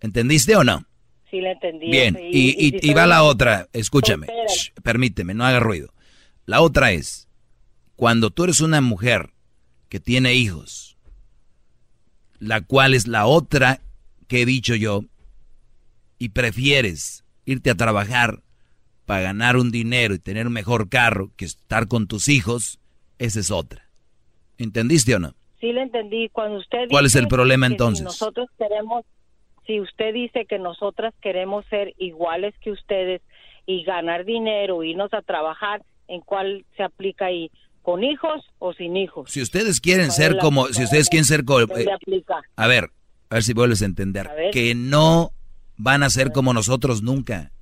¿Entendiste 0.00 0.54
o 0.56 0.64
no? 0.64 0.84
Sí, 1.30 1.40
le 1.40 1.52
entendí. 1.52 1.90
Bien, 1.90 2.16
y, 2.30 2.50
y- 2.66 2.78
si 2.80 2.90
y 2.90 2.94
va 2.94 3.06
la 3.06 3.22
otra, 3.22 3.68
escúchame, 3.72 4.26
shh, 4.48 4.72
permíteme, 4.82 5.34
no 5.34 5.44
haga 5.44 5.58
ruido. 5.60 5.92
La 6.44 6.60
otra 6.60 6.92
es, 6.92 7.28
cuando 7.96 8.30
tú 8.30 8.44
eres 8.44 8.60
una 8.60 8.80
mujer 8.80 9.30
que 9.88 9.98
tiene 10.00 10.34
hijos, 10.34 10.96
la 12.38 12.60
cual 12.60 12.94
es 12.94 13.06
la 13.06 13.26
otra 13.26 13.80
que 14.28 14.42
he 14.42 14.46
dicho 14.46 14.74
yo, 14.74 15.02
y 16.18 16.30
prefieres 16.30 17.24
irte 17.44 17.70
a 17.70 17.74
trabajar 17.74 18.40
para 19.04 19.22
ganar 19.22 19.56
un 19.56 19.70
dinero 19.70 20.14
y 20.14 20.18
tener 20.18 20.46
un 20.46 20.52
mejor 20.52 20.88
carro 20.88 21.30
que 21.36 21.44
estar 21.44 21.86
con 21.88 22.08
tus 22.08 22.28
hijos, 22.28 22.80
esa 23.18 23.40
es 23.40 23.50
otra. 23.50 23.88
¿Entendiste 24.58 25.14
o 25.14 25.18
no? 25.18 25.34
Sí, 25.60 25.72
le 25.72 25.82
entendí. 25.82 26.28
Cuando 26.30 26.58
usted 26.58 26.88
¿Cuál 26.90 27.06
es 27.06 27.14
el 27.14 27.28
problema 27.28 27.66
entonces? 27.66 27.98
Si 28.00 28.04
nosotros 28.04 28.48
queremos, 28.58 29.04
si 29.66 29.80
usted 29.80 30.12
dice 30.12 30.46
que 30.46 30.58
nosotras 30.58 31.14
queremos 31.22 31.64
ser 31.66 31.94
iguales 31.98 32.54
que 32.60 32.72
ustedes 32.72 33.22
y 33.66 33.84
ganar 33.84 34.24
dinero, 34.24 34.82
irnos 34.82 35.12
a 35.14 35.22
trabajar, 35.22 35.82
¿en 36.08 36.20
cuál 36.20 36.64
se 36.76 36.82
aplica 36.82 37.26
ahí? 37.26 37.50
¿Con 37.82 38.02
hijos 38.02 38.44
o 38.58 38.72
sin 38.72 38.96
hijos? 38.96 39.30
Si 39.30 39.40
ustedes 39.40 39.80
quieren 39.80 40.06
¿Cuál 40.06 40.16
ser 40.16 40.38
como, 40.38 40.66
si 40.68 40.82
ustedes 40.82 41.08
quieren 41.08 41.24
ser 41.24 41.44
como, 41.44 41.66
¿Dónde 41.66 41.92
aplica? 41.92 42.42
A 42.56 42.66
ver, 42.66 42.90
a 43.30 43.34
ver 43.36 43.44
si 43.44 43.52
vuelves 43.52 43.82
a 43.82 43.86
entender. 43.86 44.28
A. 44.28 44.34
Que 44.52 44.74
no 44.74 45.32
van 45.76 46.02
a 46.02 46.10
ser 46.10 46.32
como 46.32 46.52
nosotros 46.52 47.02
nunca. 47.02 47.52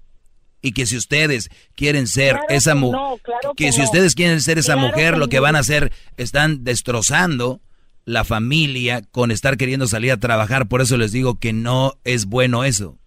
Y 0.62 0.72
que 0.72 0.86
si 0.86 0.96
ustedes 0.96 1.50
quieren 1.74 2.06
ser 2.06 2.36
Claro 2.36 2.46
esa 2.48 2.74
mujer, 2.74 2.98
no, 3.00 3.16
claro 3.22 3.54
que 3.54 3.64
que 3.66 3.72
si 3.72 3.80
no. 3.80 3.84
ustedes 3.84 4.14
quieren 4.14 4.40
ser 4.40 4.58
esa 4.58 4.74
Claro 4.74 4.88
mujer, 4.88 5.12
que 5.14 5.18
lo 5.18 5.28
que 5.28 5.36
no. 5.36 5.42
van 5.42 5.56
a 5.56 5.60
hacer, 5.60 5.92
están 6.16 6.64
destrozando 6.64 7.60
la 8.06 8.24
familia 8.24 9.02
con 9.10 9.30
estar 9.30 9.56
queriendo 9.58 9.86
salir 9.86 10.12
a 10.12 10.16
trabajar. 10.18 10.66
Por 10.68 10.80
eso 10.80 10.96
les 10.96 11.12
digo 11.12 11.38
que 11.38 11.52
no 11.52 11.94
es 12.04 12.26
bueno 12.26 12.64
eso. 12.64 12.98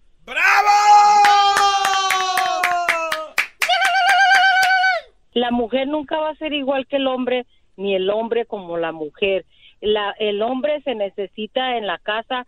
La 5.32 5.50
mujer 5.50 5.86
nunca 5.86 6.18
va 6.18 6.30
a 6.30 6.36
ser 6.36 6.52
igual 6.52 6.86
que 6.86 6.96
el 6.96 7.06
hombre, 7.06 7.46
ni 7.76 7.94
el 7.94 8.10
hombre 8.10 8.44
como 8.46 8.76
la 8.76 8.92
mujer. 8.92 9.44
La, 9.80 10.14
el 10.18 10.42
hombre 10.42 10.80
se 10.82 10.94
necesita 10.94 11.76
en 11.76 11.86
la 11.86 11.98
casa 11.98 12.46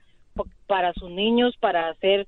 para 0.66 0.93
sus 0.94 1.11
niños, 1.11 1.57
para 1.59 1.89
hacer, 1.89 2.27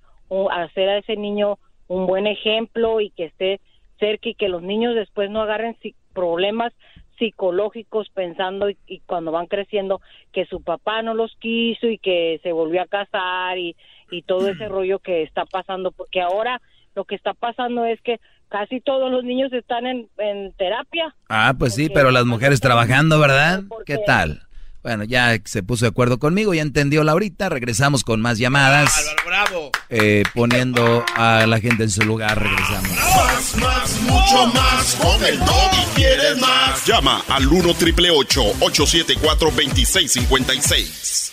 hacer 0.51 0.89
a 0.89 0.99
ese 0.99 1.16
niño 1.16 1.59
un 1.89 2.07
buen 2.07 2.27
ejemplo 2.27 3.01
y 3.01 3.11
que 3.11 3.27
esté 3.27 3.61
cerca 3.99 4.29
y 4.29 4.35
que 4.35 4.49
los 4.49 4.62
niños 4.62 4.95
después 4.95 5.31
no 5.31 5.43
agarren 5.43 5.77
problemas 6.12 6.73
psicológicos 7.19 8.09
pensando 8.11 8.69
y, 8.69 8.77
y 8.87 9.01
cuando 9.01 9.31
van 9.31 9.47
creciendo 9.47 10.01
que 10.33 10.45
su 10.47 10.62
papá 10.62 11.03
no 11.03 11.15
los 11.15 11.35
quiso 11.37 11.87
y 11.87 11.99
que 11.99 12.41
se 12.43 12.53
volvió 12.53 12.83
a 12.83 12.87
casar 12.87 13.59
y, 13.59 13.77
y 14.11 14.23
todo 14.23 14.49
ese 14.49 14.69
rollo 14.69 14.99
que 14.99 15.23
está 15.23 15.45
pasando 15.45 15.93
porque 15.93 16.20
ahora 16.20 16.61
lo 16.95 17.05
que 17.05 17.15
está 17.15 17.33
pasando 17.35 17.85
es 17.85 18.01
que 18.01 18.19
casi 18.49 18.81
todos 18.81 19.11
los 19.11 19.24
niños 19.24 19.53
están 19.53 19.87
en, 19.87 20.09
en 20.19 20.53
terapia 20.55 21.15
Ah, 21.29 21.55
pues 21.59 21.74
sí, 21.74 21.89
pero 21.89 22.11
las 22.11 22.24
mujeres 22.24 22.61
trabajando, 22.61 23.20
¿verdad? 23.20 23.62
¿Qué 23.87 23.99
tal? 23.99 24.41
Bueno, 24.82 25.04
ya 25.04 25.38
se 25.44 25.62
puso 25.62 25.84
de 25.84 25.90
acuerdo 25.90 26.18
conmigo, 26.18 26.54
ya 26.54 26.62
entendió 26.62 27.04
Laurita. 27.04 27.48
Regresamos 27.48 28.02
con 28.02 28.20
más 28.20 28.38
llamadas. 28.38 28.92
¡Bravo! 29.24 29.70
eh, 29.88 30.24
poniendo 30.34 31.04
a 31.14 31.46
la 31.46 31.60
gente 31.60 31.84
en 31.84 31.90
su 31.90 32.02
lugar. 32.02 32.42
Regresamos. 32.42 32.90
Más, 32.90 33.56
más, 33.56 34.00
mucho 34.02 34.46
más. 34.48 34.94
Con 34.96 35.24
el 35.24 35.34
y 35.34 35.94
quieres 35.94 36.38
más. 36.40 36.84
Llama 36.86 37.22
al 37.28 37.46
1 37.46 37.74
triple 37.74 38.10
874 38.10 39.50
2656. 39.50 41.32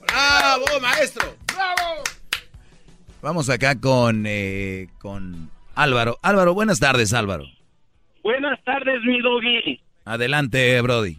¡Bravo, 0.00 0.80
maestro! 0.80 1.36
¡Bravo! 1.54 2.02
Vamos 3.20 3.48
acá 3.48 3.78
con, 3.80 4.24
eh, 4.26 4.88
con 4.98 5.50
Álvaro. 5.74 6.18
Álvaro, 6.22 6.54
buenas 6.54 6.80
tardes, 6.80 7.14
Álvaro. 7.14 7.44
Buenas 8.22 8.62
tardes, 8.64 9.02
mi 9.02 9.20
doggy. 9.20 9.80
Adelante, 10.04 10.80
Brody. 10.80 11.16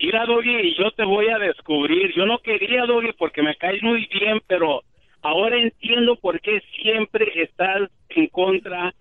Mira, 0.00 0.24
Doggy, 0.26 0.76
yo 0.78 0.90
te 0.92 1.04
voy 1.04 1.28
a 1.28 1.38
descubrir. 1.38 2.14
Yo 2.14 2.24
no 2.24 2.38
quería, 2.38 2.86
Doggy, 2.86 3.12
porque 3.18 3.42
me 3.42 3.56
caes 3.56 3.82
muy 3.82 4.06
bien, 4.06 4.40
pero 4.46 4.82
ahora 5.22 5.56
entiendo 5.56 6.16
por 6.16 6.40
qué 6.40 6.62
siempre 6.80 7.26
estás 7.34 7.90
en 8.10 8.28
contra 8.28 8.94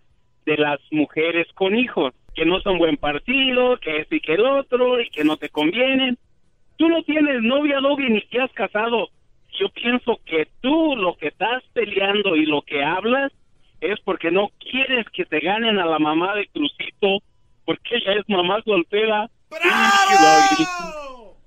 de 0.45 0.57
las 0.57 0.79
mujeres 0.91 1.47
con 1.53 1.75
hijos, 1.75 2.13
que 2.33 2.45
no 2.45 2.59
son 2.61 2.79
buen 2.79 2.97
partido, 2.97 3.77
que 3.77 3.97
este 3.99 4.15
y 4.15 4.19
que 4.21 4.33
el 4.33 4.45
otro, 4.45 4.99
y 4.99 5.09
que 5.09 5.23
no 5.23 5.37
te 5.37 5.49
convienen. 5.49 6.17
Tú 6.77 6.89
no 6.89 7.03
tienes 7.03 7.43
novia, 7.43 7.79
Doggy, 7.79 8.09
ni 8.09 8.21
te 8.21 8.41
has 8.41 8.51
casado. 8.53 9.09
Yo 9.59 9.69
pienso 9.69 10.19
que 10.25 10.47
tú 10.61 10.95
lo 10.95 11.15
que 11.17 11.27
estás 11.27 11.63
peleando 11.73 12.35
y 12.35 12.45
lo 12.45 12.63
que 12.63 12.83
hablas 12.83 13.31
es 13.81 13.99
porque 14.03 14.31
no 14.31 14.49
quieres 14.59 15.05
que 15.13 15.25
te 15.25 15.39
ganen 15.39 15.79
a 15.79 15.85
la 15.85 15.99
mamá 15.99 16.35
de 16.35 16.47
Crucito, 16.47 17.23
porque 17.65 17.95
ella 17.95 18.19
es 18.19 18.25
mamá 18.27 18.61
soltera. 18.65 19.29
¡Bravo! 19.49 21.37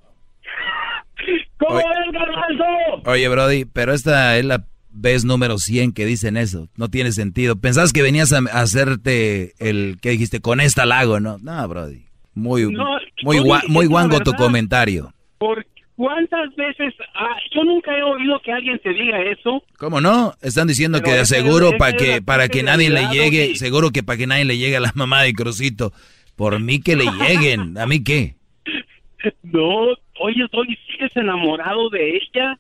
¿Cómo 1.59 1.75
Oye. 1.77 1.85
es, 2.07 2.13
garbanzo? 2.13 2.65
Oye, 3.11 3.29
Brody, 3.29 3.65
pero 3.67 3.93
esta 3.93 4.37
es 4.39 4.45
la 4.45 4.65
vez 4.91 5.25
número 5.25 5.59
100 5.59 5.93
que 5.93 6.07
dicen 6.07 6.37
eso. 6.37 6.69
No 6.77 6.89
tiene 6.89 7.13
sentido. 7.13 7.57
Pensabas 7.61 7.93
que 7.93 8.03
venías 8.03 8.33
a, 8.33 8.39
a 8.39 8.61
hacerte 8.63 9.53
el 9.59 9.99
que 10.01 10.11
dijiste 10.11 10.41
con 10.41 10.61
esta 10.61 10.87
lago, 10.87 11.21
¿no? 11.21 11.37
No, 11.39 11.69
Brody. 11.69 12.07
Muy, 12.35 12.73
No, 12.73 12.85
muy, 13.23 13.39
oye, 13.39 13.49
gua- 13.49 13.69
muy 13.69 13.87
guango 13.87 14.21
tu 14.21 14.33
comentario. 14.33 15.13
¿Por 15.39 15.67
cuántas 16.01 16.55
veces? 16.57 16.95
ah, 17.15 17.37
yo 17.55 17.63
nunca 17.63 17.97
he 17.97 18.03
oído 18.03 18.41
que 18.41 18.51
alguien 18.53 18.79
te 18.79 18.91
diga 18.95 19.21
eso. 19.21 19.63
¿Cómo 19.77 20.01
no? 20.01 20.33
Están 20.41 20.67
diciendo 20.67 20.99
Pero 21.05 21.19
que 21.19 21.25
seguro 21.27 21.73
para 21.79 21.95
que 21.97 22.23
para 22.23 22.49
que 22.49 22.63
nadie 22.63 22.89
le 22.89 23.03
llegue, 23.09 23.49
Doggy. 23.49 23.57
seguro 23.57 23.91
que 23.91 24.03
para 24.03 24.17
que 24.17 24.27
nadie 24.27 24.47
le 24.47 24.57
llegue 24.57 24.79
a 24.79 24.81
la 24.81 24.93
mamá 24.95 25.23
de 25.23 25.35
Crucito. 25.35 25.93
Por 26.37 26.59
mí 26.59 26.81
que 26.81 26.97
le 26.97 27.05
lleguen, 27.05 27.77
¿a 27.77 27.87
mí 27.87 28.03
qué? 28.03 28.35
No, 29.43 29.89
oye, 30.21 30.47
Doggy, 30.51 30.75
sigues 30.91 31.15
enamorado 31.15 31.91
de 31.91 32.17
ella. 32.17 32.59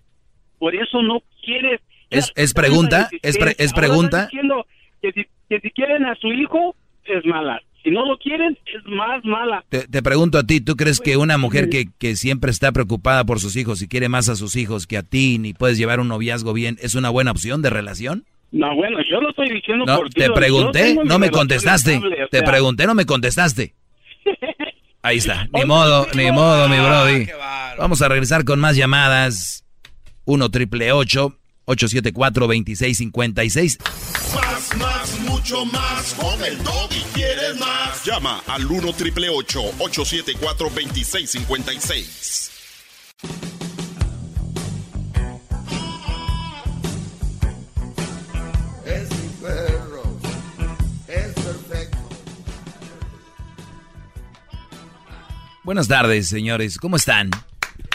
Por 0.58 0.74
eso 0.76 1.00
no 1.00 1.22
quieres. 1.42 1.80
Es, 2.10 2.30
es 2.36 2.52
pregunta, 2.52 3.08
es, 3.22 3.38
pre- 3.38 3.54
es 3.56 3.72
pregunta. 3.72 4.24
diciendo 4.26 4.66
que 5.00 5.12
si, 5.12 5.24
que 5.48 5.60
si 5.60 5.70
quieren 5.70 6.04
a 6.04 6.14
su 6.16 6.30
hijo, 6.32 6.76
es 7.04 7.24
mala. 7.24 7.62
Si 7.82 7.90
no 7.90 8.04
lo 8.04 8.18
quieren, 8.18 8.58
es 8.66 8.84
más 8.84 9.24
mala. 9.24 9.64
Te, 9.70 9.88
te 9.88 10.02
pregunto 10.02 10.38
a 10.38 10.44
ti, 10.44 10.60
¿tú 10.60 10.76
crees 10.76 11.00
que 11.00 11.16
una 11.16 11.38
mujer 11.38 11.68
que, 11.70 11.86
que 11.98 12.14
siempre 12.16 12.50
está 12.50 12.72
preocupada 12.72 13.24
por 13.24 13.40
sus 13.40 13.56
hijos 13.56 13.80
y 13.82 13.88
quiere 13.88 14.08
más 14.10 14.28
a 14.28 14.36
sus 14.36 14.54
hijos 14.56 14.86
que 14.86 14.98
a 14.98 15.02
ti, 15.02 15.38
ni 15.38 15.54
puedes 15.54 15.78
llevar 15.78 15.98
un 16.00 16.08
noviazgo 16.08 16.52
bien, 16.52 16.76
es 16.82 16.94
una 16.94 17.08
buena 17.08 17.30
opción 17.30 17.62
de 17.62 17.70
relación? 17.70 18.24
No, 18.52 18.74
bueno, 18.74 18.98
yo 19.08 19.20
lo 19.20 19.30
estoy 19.30 19.48
diciendo 19.48 19.84
No, 19.86 19.96
por 19.98 20.10
ti. 20.10 20.20
te 20.20 20.30
pregunté, 20.30 20.96
no 21.04 21.18
me 21.18 21.30
contestaste. 21.30 21.94
estable, 21.94 22.24
o 22.24 22.28
Te 22.28 22.38
sea, 22.38 22.46
pregunté, 22.46 22.86
no 22.86 22.94
me 22.94 23.06
contestaste. 23.06 23.74
Ahí 25.02 25.16
está, 25.18 25.48
ni 25.54 25.64
modo, 25.64 26.06
ni 26.14 26.30
modo, 26.30 26.68
mi 26.68 26.76
brody. 26.76 27.28
Vamos 27.78 28.02
a 28.02 28.08
regresar 28.08 28.44
con 28.44 28.60
más 28.60 28.76
llamadas. 28.76 29.64
1 30.26 30.50
triple 30.50 30.92
874 30.92 31.39
2656 31.76 33.78
Más, 34.34 34.76
más, 34.76 35.20
mucho 35.20 35.64
más. 35.66 36.14
Con 36.14 36.42
el 36.44 36.62
Doggy 36.62 37.02
quieres 37.14 37.56
más. 37.58 38.04
Llama 38.04 38.42
al 38.46 38.66
1 38.66 38.92
triple 38.94 39.28
874 39.30 40.68
2656. 40.70 42.50
Es 48.86 49.10
mi 49.10 49.28
perro. 49.40 50.02
Es 51.08 51.32
perfecto. 51.34 51.98
Buenas 55.62 55.88
tardes, 55.88 56.28
señores. 56.28 56.78
¿Cómo 56.78 56.96
están? 56.96 57.30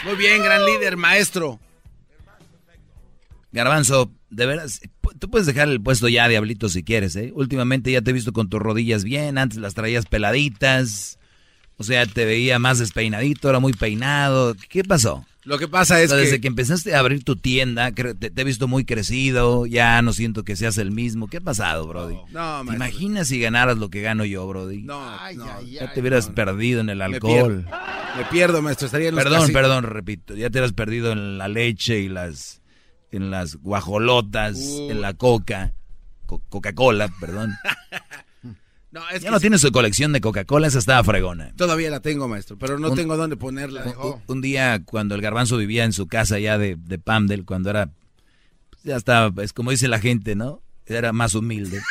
Muy 0.04 0.16
bien, 0.16 0.42
gran 0.42 0.64
líder, 0.64 0.96
maestro. 0.96 1.58
Garbanzo, 3.56 4.12
de 4.30 4.46
veras, 4.46 4.80
tú 5.18 5.28
puedes 5.30 5.46
dejar 5.46 5.68
el 5.68 5.80
puesto 5.82 6.08
ya, 6.08 6.28
diablito, 6.28 6.68
si 6.68 6.84
quieres, 6.84 7.16
¿eh? 7.16 7.32
Últimamente 7.34 7.90
ya 7.90 8.02
te 8.02 8.10
he 8.10 8.14
visto 8.14 8.32
con 8.32 8.48
tus 8.48 8.60
rodillas 8.60 9.02
bien, 9.02 9.36
antes 9.38 9.58
las 9.58 9.74
traías 9.74 10.06
peladitas, 10.06 11.18
o 11.76 11.84
sea, 11.84 12.06
te 12.06 12.24
veía 12.24 12.58
más 12.58 12.78
despeinadito, 12.78 13.48
ahora 13.48 13.58
muy 13.60 13.72
peinado. 13.72 14.54
¿Qué 14.68 14.82
pasó? 14.84 15.26
Lo 15.44 15.58
que 15.60 15.68
pasa 15.68 16.00
es 16.00 16.06
O 16.10 16.14
sea, 16.14 16.16
Desde 16.16 16.36
que... 16.36 16.40
que 16.40 16.48
empezaste 16.48 16.94
a 16.94 16.98
abrir 16.98 17.22
tu 17.22 17.36
tienda, 17.36 17.92
te, 17.92 18.14
te 18.14 18.40
he 18.40 18.44
visto 18.44 18.66
muy 18.66 18.84
crecido, 18.84 19.64
ya 19.66 20.02
no 20.02 20.12
siento 20.12 20.42
que 20.42 20.56
seas 20.56 20.76
el 20.78 20.90
mismo. 20.90 21.28
¿Qué 21.28 21.36
ha 21.36 21.40
pasado, 21.40 21.86
Brody? 21.86 22.14
No, 22.32 22.58
¿Te 22.58 22.64
maestro. 22.64 22.74
imaginas 22.74 23.28
si 23.28 23.38
ganaras 23.40 23.78
lo 23.78 23.88
que 23.88 24.00
gano 24.00 24.24
yo, 24.24 24.44
Brody? 24.48 24.82
No, 24.82 25.00
no. 25.34 25.62
ya 25.62 25.92
te 25.92 26.00
hubieras 26.00 26.30
perdido 26.30 26.80
en 26.80 26.88
el 26.88 26.98
Me 26.98 27.04
alcohol. 27.04 27.62
pierdo, 27.64 27.78
me 28.18 28.24
pierdo, 28.24 28.62
maestro. 28.62 28.86
Estaría 28.86 29.10
en 29.10 29.14
los 29.14 29.22
Perdón, 29.24 29.52
perdón, 29.52 29.84
repito. 29.84 30.34
Ya 30.34 30.50
te 30.50 30.58
hubieras 30.58 30.72
perdido 30.72 31.12
en 31.12 31.38
la 31.38 31.46
leche 31.46 32.00
y 32.00 32.08
las 32.08 32.60
en 33.12 33.30
las 33.30 33.56
guajolotas, 33.56 34.56
Uh. 34.58 34.90
en 34.90 35.00
la 35.00 35.14
coca, 35.14 35.72
Co- 36.26 36.42
Coca-Cola, 36.48 37.08
perdón. 37.20 37.54
No, 38.92 39.02
es 39.10 39.20
ya 39.20 39.26
que 39.28 39.30
no 39.30 39.36
sí, 39.38 39.42
tiene 39.42 39.58
su 39.58 39.72
colección 39.72 40.12
de 40.12 40.22
Coca-Cola, 40.22 40.68
esa 40.68 40.78
estaba 40.78 41.04
fregona. 41.04 41.52
Todavía 41.56 41.90
la 41.90 42.00
tengo, 42.00 42.28
maestro, 42.28 42.56
pero 42.56 42.78
no 42.78 42.90
Un- 42.90 42.96
tengo 42.96 43.16
dónde 43.18 43.36
ponerla. 43.36 43.84
Un, 43.84 44.22
un 44.26 44.40
día 44.40 44.80
cuando 44.84 45.14
el 45.14 45.20
garbanzo 45.20 45.58
vivía 45.58 45.84
en 45.84 45.92
su 45.92 46.06
casa 46.06 46.38
ya 46.38 46.56
de, 46.56 46.76
de 46.76 46.98
Pamdel, 46.98 47.44
cuando 47.44 47.68
era, 47.68 47.90
pues, 48.70 48.84
ya 48.84 48.96
estaba, 48.96 49.42
es 49.42 49.52
como 49.52 49.70
dice 49.70 49.88
la 49.88 49.98
gente, 49.98 50.34
¿no? 50.34 50.62
Era 50.86 51.12
más 51.12 51.34
humilde. 51.34 51.80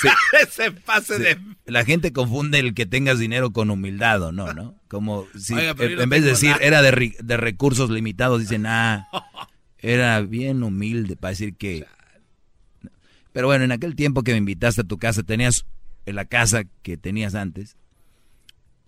Sí. 0.00 0.08
Ese 0.42 0.72
pase 0.72 1.16
Sí. 1.16 1.22
de... 1.22 1.38
La 1.66 1.84
gente 1.84 2.12
confunde 2.12 2.58
el 2.58 2.74
que 2.74 2.86
tengas 2.86 3.20
dinero 3.20 3.52
con 3.52 3.70
humildad 3.70 4.20
o 4.22 4.32
no, 4.32 4.52
¿no? 4.52 4.74
Como 4.88 5.26
si 5.38 5.54
Oiga, 5.54 5.76
en, 5.78 5.96
no 5.96 6.06
vez 6.08 6.22
de 6.24 6.30
decir 6.30 6.50
nada. 6.50 6.62
era 6.64 6.82
de, 6.82 7.14
de 7.22 7.36
recursos 7.36 7.88
limitados, 7.88 8.40
dicen, 8.40 8.66
ah, 8.66 9.06
era 9.82 10.20
bien 10.22 10.62
humilde 10.62 11.16
para 11.16 11.30
decir 11.30 11.54
que... 11.54 11.84
Pero 13.32 13.46
bueno, 13.46 13.64
en 13.64 13.72
aquel 13.72 13.94
tiempo 13.96 14.22
que 14.22 14.32
me 14.32 14.38
invitaste 14.38 14.82
a 14.82 14.84
tu 14.84 14.98
casa, 14.98 15.22
tenías 15.22 15.64
en 16.06 16.16
la 16.16 16.24
casa 16.24 16.64
que 16.82 16.96
tenías 16.96 17.34
antes, 17.34 17.76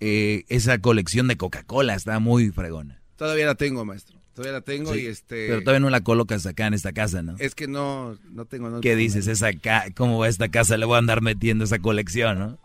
eh, 0.01 0.45
esa 0.49 0.79
colección 0.79 1.29
de 1.29 1.37
Coca-Cola 1.37 1.95
estaba 1.95 2.19
muy 2.19 2.51
fregona. 2.51 3.01
Todavía 3.17 3.47
la 3.47 3.55
tengo, 3.55 3.85
maestro. 3.85 4.19
Todavía 4.35 4.53
la 4.55 4.61
tengo 4.63 4.93
Sí, 4.93 5.03
y 5.03 5.07
este... 5.07 5.47
Pero 5.49 5.61
todavía 5.63 5.81
no 5.81 5.91
la 5.91 6.01
colocas 6.03 6.45
acá 6.45 6.67
en 6.67 6.75
esta 6.75 6.93
casa, 6.93 7.23
¿no? 7.23 7.37
Es 7.39 7.55
que 7.55 7.69
no, 7.69 8.19
no 8.33 8.45
tengo 8.47 8.69
dónde 8.69 8.87
¿Qué 8.87 8.97
dices? 8.97 9.29
Esa 9.29 9.53
ca- 9.53 9.87
¿Cómo 9.95 10.19
va 10.19 10.29
esta 10.29 10.49
casa? 10.49 10.77
Le 10.77 10.85
voy 10.87 10.97
a 10.97 10.99
andar 10.99 11.23
metiendo 11.23 11.65
esa 11.65 11.79
colección, 11.79 12.39
¿no? 12.39 12.59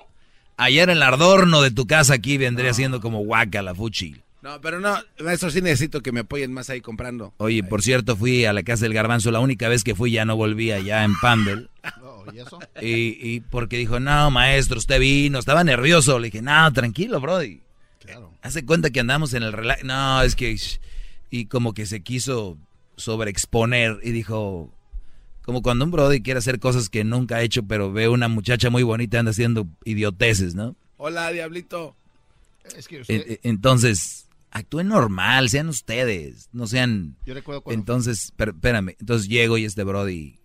Ayer 0.57 0.89
el 0.89 1.01
adorno 1.03 1.61
de 1.61 1.71
tu 1.71 1.85
casa 1.85 2.15
aquí 2.15 2.37
vendría 2.37 2.73
siendo 2.73 2.99
como 2.99 3.19
guaca 3.19 3.61
la 3.61 3.73
fuchi. 3.75 4.21
No, 4.41 4.61
pero 4.61 4.79
no, 4.79 4.95
maestro, 5.19 5.49
sí 5.51 5.61
necesito 5.61 6.01
que 6.01 6.13
me 6.13 6.21
apoyen 6.21 6.53
más 6.53 6.69
ahí 6.69 6.79
comprando. 6.79 7.33
Oye, 7.37 7.61
por 7.63 7.81
cierto, 7.81 8.15
fui 8.15 8.45
a 8.45 8.53
la 8.53 8.63
casa 8.63 8.85
del 8.85 8.93
garbanzo. 8.93 9.31
La 9.31 9.41
única 9.41 9.67
vez 9.67 9.83
que 9.83 9.95
fui 9.95 10.11
ya 10.11 10.23
no 10.23 10.37
volví 10.37 10.71
allá 10.71 11.03
en 11.03 11.13
Pandel. 11.19 11.69
¿Y 12.33 12.39
eso? 12.39 12.59
Y, 12.81 13.17
y 13.21 13.39
porque 13.41 13.77
dijo, 13.77 13.99
no, 13.99 14.31
maestro, 14.31 14.77
usted 14.77 14.99
vino. 14.99 15.39
Estaba 15.39 15.63
nervioso. 15.65 16.19
Le 16.19 16.27
dije, 16.27 16.41
no, 16.41 16.71
tranquilo, 16.71 17.19
Brody. 17.19 17.61
Claro. 17.99 18.31
Hace 18.41 18.65
cuenta 18.65 18.91
que 18.91 19.01
andamos 19.01 19.33
en 19.33 19.43
el 19.43 19.51
relax. 19.51 19.83
No, 19.83 20.21
es 20.21 20.35
que... 20.35 20.55
Y 21.31 21.45
como 21.45 21.73
que 21.73 21.85
se 21.85 22.01
quiso 22.01 22.57
sobreexponer 22.95 23.99
y 24.03 24.11
dijo... 24.11 24.73
Como 25.41 25.61
cuando 25.63 25.83
un 25.83 25.91
Brody 25.91 26.21
quiere 26.21 26.37
hacer 26.37 26.59
cosas 26.59 26.89
que 26.89 27.03
nunca 27.03 27.37
ha 27.37 27.41
hecho, 27.41 27.63
pero 27.63 27.91
ve 27.91 28.07
una 28.07 28.27
muchacha 28.27 28.69
muy 28.69 28.83
bonita 28.83 29.17
y 29.17 29.19
anda 29.19 29.31
haciendo 29.31 29.67
idioteces, 29.83 30.53
¿no? 30.53 30.75
Hola, 30.97 31.31
diablito. 31.31 31.95
Es 32.77 32.87
que 32.87 32.97
E- 32.97 33.01
usted... 33.01 33.31
e- 33.31 33.39
Entonces, 33.43 34.27
actúen 34.51 34.87
normal, 34.87 35.49
sean 35.49 35.69
ustedes, 35.69 36.49
no 36.51 36.67
sean... 36.67 37.17
Yo 37.25 37.33
recuerdo 37.33 37.61
cuando- 37.61 37.79
Entonces, 37.79 38.33
espérame, 38.37 38.95
entonces 38.99 39.27
llego 39.29 39.57
y 39.57 39.65
este 39.65 39.83
Brody 39.83 40.39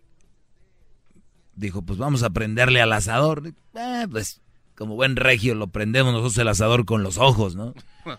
dijo, 1.57 1.83
pues 1.83 1.99
vamos 1.99 2.23
a 2.23 2.31
prenderle 2.31 2.81
al 2.81 2.93
asador. 2.93 3.55
Eh, 3.75 4.07
pues, 4.11 4.41
como 4.75 4.95
buen 4.97 5.17
regio, 5.17 5.55
lo 5.55 5.69
prendemos 5.69 6.13
nosotros 6.13 6.37
el 6.39 6.49
asador 6.49 6.85
con 6.85 7.03
los 7.03 7.19
ojos, 7.19 7.55
¿no? 7.57 7.75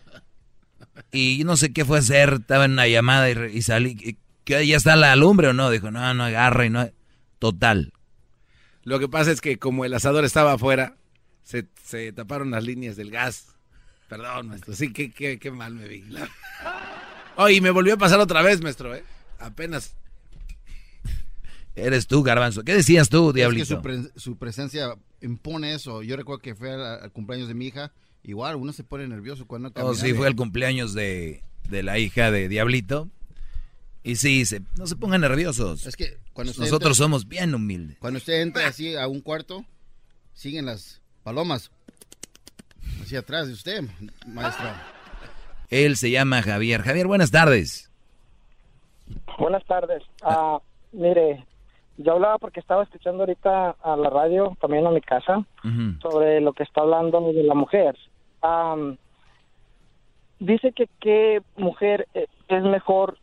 Y 1.11 1.43
no 1.45 1.57
sé 1.57 1.73
qué 1.73 1.83
fue 1.85 1.99
hacer, 1.99 2.33
estaba 2.41 2.65
en 2.65 2.71
una 2.71 2.87
llamada 2.87 3.29
y, 3.29 3.61
salí, 3.61 4.17
¿qué, 4.45 4.65
¿ya 4.67 4.77
está 4.77 4.95
la 4.95 5.15
lumbre 5.17 5.49
o 5.49 5.53
no? 5.53 5.69
Dijo, 5.69 5.91
no, 5.91 6.13
no 6.13 6.23
agarra 6.23 6.65
y 6.65 6.69
no... 6.69 6.89
Total. 7.39 7.91
Lo 8.83 8.97
que 8.99 9.09
pasa 9.09 9.31
es 9.31 9.41
que 9.41 9.57
como 9.59 9.83
el 9.83 9.93
asador 9.93 10.23
estaba 10.23 10.53
afuera, 10.53 10.95
se, 11.43 11.67
se 11.83 12.13
taparon 12.13 12.51
las 12.51 12.63
líneas 12.63 12.95
del 12.95 13.11
gas. 13.11 13.54
Perdón, 14.09 14.49
maestro. 14.49 14.75
Sí, 14.75 14.93
qué, 14.93 15.11
qué, 15.11 15.39
qué 15.39 15.51
mal 15.51 15.73
me 15.73 15.87
vi. 15.87 16.01
La- 16.03 16.29
Oh, 17.37 17.49
y 17.49 17.59
me 17.59 17.69
volvió 17.69 17.95
a 17.95 17.97
pasar 17.97 18.19
otra 18.21 18.41
vez, 18.41 18.61
maestro, 18.61 18.95
¿eh? 18.95 19.03
Apenas. 19.39 19.95
Eres 21.75 22.07
tú, 22.07 22.23
garbanzo. 22.23 22.63
¿Qué 22.63 22.73
decías 22.73 23.09
tú, 23.09 23.27
Es 23.29 23.33
que 23.33 23.39
diablito? 23.39 23.65
su, 23.65 23.81
pre- 23.81 24.09
su 24.15 24.37
presencia 24.37 24.95
impone 25.21 25.73
eso. 25.73 26.01
Yo 26.03 26.15
recuerdo 26.15 26.41
que 26.41 26.55
fue 26.55 26.71
al, 26.71 26.81
al 27.03 27.11
cumpleaños 27.11 27.49
de 27.49 27.53
mi 27.53 27.67
hija. 27.67 27.91
Igual, 28.23 28.55
uno 28.55 28.71
se 28.71 28.83
pone 28.85 29.05
nervioso 29.07 29.45
cuando 29.45 29.69
Oh, 29.69 29.73
camina 29.73 29.93
sí, 29.95 30.07
de- 30.11 30.13
fue 30.15 30.27
el 30.29 30.35
cumpleaños 30.37 30.93
de, 30.93 31.43
de 31.69 31.83
la 31.83 31.99
hija 31.99 32.31
de 32.31 32.47
Diablito. 32.47 33.09
Y 34.03 34.15
sí, 34.15 34.45
se- 34.45 34.61
no 34.77 34.87
se 34.87 34.95
pongan 34.95 35.19
nerviosos. 35.21 35.85
Es 35.85 35.97
que 35.97 36.17
cuando 36.31 36.51
usted 36.51 36.63
Nosotros 36.63 36.91
entra- 36.97 37.03
somos 37.05 37.27
bien 37.27 37.53
humildes. 37.53 37.97
Cuando 37.99 38.19
usted 38.19 38.41
entra 38.41 38.67
así 38.67 38.95
a 38.95 39.07
un 39.09 39.19
cuarto, 39.19 39.65
siguen 40.33 40.65
las 40.67 41.01
palomas. 41.23 41.71
Así 43.01 43.15
atrás 43.15 43.47
de 43.47 43.53
usted, 43.53 43.81
maestra. 44.25 44.75
Él 45.69 45.95
se 45.95 46.11
llama 46.11 46.41
Javier. 46.41 46.81
Javier, 46.81 47.07
buenas 47.07 47.31
tardes. 47.31 47.91
Buenas 49.37 49.63
tardes. 49.65 50.03
Ah, 50.21 50.59
mire, 50.91 51.45
yo 51.97 52.13
hablaba 52.13 52.37
porque 52.37 52.59
estaba 52.59 52.83
escuchando 52.83 53.23
ahorita 53.23 53.75
a 53.81 53.95
la 53.95 54.09
radio, 54.09 54.57
también 54.59 54.85
a 54.85 54.91
mi 54.91 55.01
casa, 55.01 55.45
sobre 56.01 56.41
lo 56.41 56.53
que 56.53 56.63
está 56.63 56.81
hablando 56.81 57.21
de 57.31 57.43
la 57.43 57.53
mujer. 57.53 57.97
dice 60.39 60.71
que 60.73 60.89
qué 60.99 61.41
mujer 61.57 62.07
eh, 62.13 62.27
es 62.47 62.63
mejor 62.63 63.17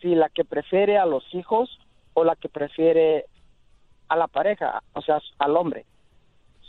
si 0.00 0.14
la 0.14 0.28
que 0.28 0.44
prefiere 0.44 0.98
a 0.98 1.06
los 1.06 1.24
hijos 1.34 1.78
o 2.14 2.24
la 2.24 2.36
que 2.36 2.48
prefiere 2.48 3.26
a 4.08 4.16
la 4.16 4.26
pareja, 4.26 4.82
o 4.92 5.02
sea, 5.02 5.20
al 5.38 5.56
hombre. 5.56 5.84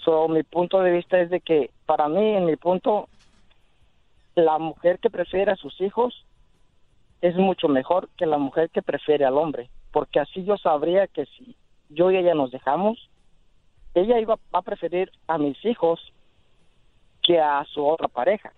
So, 0.03 0.27
mi 0.27 0.43
punto 0.43 0.81
de 0.81 0.91
vista 0.91 1.19
es 1.19 1.29
de 1.29 1.41
que 1.41 1.69
para 1.85 2.07
mí, 2.07 2.35
en 2.35 2.45
mi 2.45 2.55
punto, 2.55 3.07
la 4.35 4.57
mujer 4.57 4.99
que 4.99 5.09
prefiere 5.09 5.51
a 5.51 5.55
sus 5.55 5.79
hijos 5.81 6.25
es 7.21 7.35
mucho 7.35 7.67
mejor 7.67 8.09
que 8.17 8.25
la 8.25 8.37
mujer 8.37 8.69
que 8.71 8.81
prefiere 8.81 9.25
al 9.25 9.37
hombre, 9.37 9.69
porque 9.91 10.19
así 10.19 10.43
yo 10.43 10.57
sabría 10.57 11.07
que 11.07 11.25
si 11.37 11.55
yo 11.89 12.09
y 12.09 12.17
ella 12.17 12.33
nos 12.33 12.51
dejamos, 12.51 13.09
ella 13.93 14.19
iba 14.19 14.39
a 14.53 14.61
preferir 14.61 15.11
a 15.27 15.37
mis 15.37 15.63
hijos 15.65 15.99
que 17.21 17.39
a 17.39 17.63
su 17.71 17.85
otra 17.85 18.07
pareja. 18.07 18.51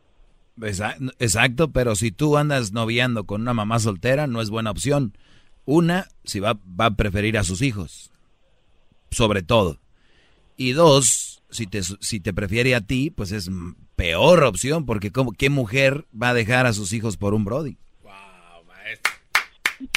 Exacto, 1.20 1.72
pero 1.72 1.96
si 1.96 2.12
tú 2.12 2.38
andas 2.38 2.72
noviando 2.72 3.26
con 3.26 3.42
una 3.42 3.54
mamá 3.54 3.80
soltera, 3.80 4.28
no 4.28 4.40
es 4.40 4.50
buena 4.50 4.72
opción. 4.72 5.18
Una, 5.66 6.08
si 6.24 6.40
va, 6.40 6.58
va 6.80 6.86
a 6.86 6.96
preferir 6.96 7.38
a 7.38 7.44
sus 7.44 7.62
hijos, 7.62 8.12
sobre 9.10 9.42
todo. 9.42 9.80
Y 10.56 10.74
dos, 10.74 11.33
si 11.54 11.68
te, 11.68 11.82
si 11.84 12.20
te 12.20 12.34
prefiere 12.34 12.76
a 12.76 12.82
ti, 12.82 13.10
pues 13.10 13.32
es 13.32 13.50
peor 13.96 14.44
opción, 14.44 14.86
porque 14.86 15.12
¿qué 15.38 15.50
mujer 15.50 16.06
va 16.20 16.30
a 16.30 16.34
dejar 16.34 16.66
a 16.66 16.74
sus 16.74 16.94
hijos 16.94 17.18
por 17.18 17.34
un 17.34 17.46
Brody? 17.46 17.78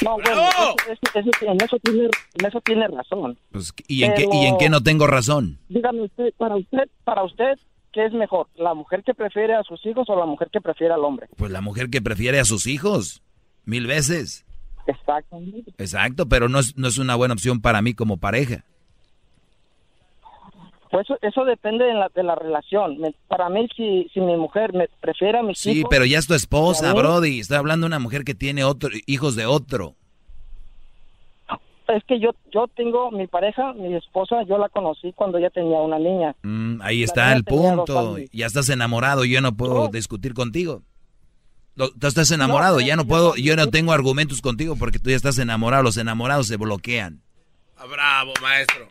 No, 0.03 0.15
bueno, 0.15 0.41
en, 0.87 1.61
eso 1.61 1.79
tiene, 1.79 2.09
en 2.33 2.45
eso 2.45 2.61
tiene 2.61 2.87
razón. 2.87 3.37
Pues, 3.51 3.73
¿y, 3.87 4.03
en 4.03 4.13
qué, 4.13 4.27
¿Y 4.31 4.45
en 4.45 4.57
qué 4.57 4.69
no 4.69 4.83
tengo 4.83 5.07
razón? 5.07 5.59
Dígame 5.69 6.03
usted, 6.03 6.33
para 6.37 6.55
usted, 6.55 6.89
para 7.03 7.23
usted, 7.23 7.57
¿qué 7.93 8.05
es 8.05 8.13
mejor? 8.13 8.47
¿La 8.55 8.73
mujer 8.73 9.03
que 9.03 9.13
prefiere 9.13 9.55
a 9.55 9.63
sus 9.63 9.83
hijos 9.85 10.09
o 10.09 10.19
la 10.19 10.25
mujer 10.25 10.49
que 10.51 10.61
prefiere 10.61 10.93
al 10.93 11.03
hombre? 11.03 11.27
Pues 11.37 11.51
la 11.51 11.61
mujer 11.61 11.89
que 11.89 12.01
prefiere 12.01 12.39
a 12.39 12.45
sus 12.45 12.67
hijos, 12.67 13.23
mil 13.65 13.87
veces. 13.87 14.45
Exactamente. 14.87 15.71
Exacto, 15.77 16.27
pero 16.27 16.49
no 16.49 16.59
es, 16.59 16.77
no 16.77 16.87
es 16.87 16.97
una 16.97 17.15
buena 17.15 17.33
opción 17.33 17.61
para 17.61 17.81
mí 17.81 17.93
como 17.93 18.17
pareja. 18.17 18.65
Pues 20.89 21.07
eso, 21.21 21.43
depende 21.45 21.85
de 21.85 21.93
la, 21.93 22.09
de 22.13 22.23
la 22.23 22.35
relación. 22.35 22.97
para 23.27 23.49
mí, 23.49 23.67
si, 23.75 24.09
si 24.13 24.21
mi 24.21 24.37
mujer 24.37 24.73
me 24.73 24.87
prefiere 25.01 25.39
a 25.39 25.43
mis 25.43 25.65
hijos... 25.65 25.77
Sí, 25.77 25.83
pero 25.89 26.05
ya 26.05 26.19
es 26.19 26.27
tu 26.27 26.33
esposa, 26.33 26.93
Brody. 26.93 27.39
Estoy 27.39 27.57
hablando 27.57 27.85
de 27.85 27.87
una 27.87 27.99
mujer 27.99 28.23
que 28.23 28.35
tiene 28.35 28.63
otro, 28.63 28.89
hijos 29.05 29.35
de 29.35 29.45
otro. 29.45 29.95
Es 31.87 32.03
que 32.03 32.19
yo, 32.19 32.31
yo 32.53 32.67
tengo 32.75 33.11
mi 33.11 33.27
pareja, 33.27 33.73
mi 33.73 33.95
esposa, 33.95 34.43
yo 34.43 34.57
la 34.57 34.67
conocí 34.67 35.13
cuando 35.13 35.39
ya 35.39 35.49
tenía 35.49 35.77
una 35.79 35.97
niña. 35.97 36.35
Mm, 36.43 36.81
ahí 36.81 37.03
está 37.03 37.33
el 37.33 37.45
punto. 37.45 38.17
Ya 38.33 38.45
estás 38.45 38.69
enamorado, 38.69 39.23
yo 39.23 39.39
no 39.39 39.55
puedo 39.55 39.87
discutir 39.87 40.33
contigo. 40.33 40.83
Tú 41.75 42.07
estás 42.07 42.31
enamorado, 42.31 42.81
ya 42.81 42.95
no 42.95 43.05
puedo, 43.05 43.35
yo 43.35 43.55
no 43.55 43.67
tengo 43.67 43.93
argumentos 43.93 44.41
contigo 44.41 44.75
porque 44.75 44.99
tú 44.99 45.11
ya 45.11 45.15
estás 45.15 45.37
enamorado. 45.37 45.83
Los 45.83 45.97
enamorados 45.97 46.47
se 46.47 46.57
bloquean. 46.57 47.21
Ah, 47.77 47.85
bravo, 47.85 48.33
maestro. 48.41 48.87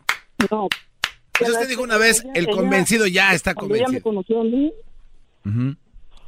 No, 0.49 0.67
pues 1.39 1.51
usted 1.51 1.69
dijo 1.69 1.83
una 1.83 1.97
vez, 1.97 2.25
el 2.33 2.47
convencido 2.47 3.07
ya 3.07 3.33
está 3.33 3.53
convencido. 3.53 3.85
Cuando 3.85 3.91
ella 3.91 3.97
me 3.97 4.01
conoció 4.01 4.41
a 4.41 4.43
mí. 4.43 4.73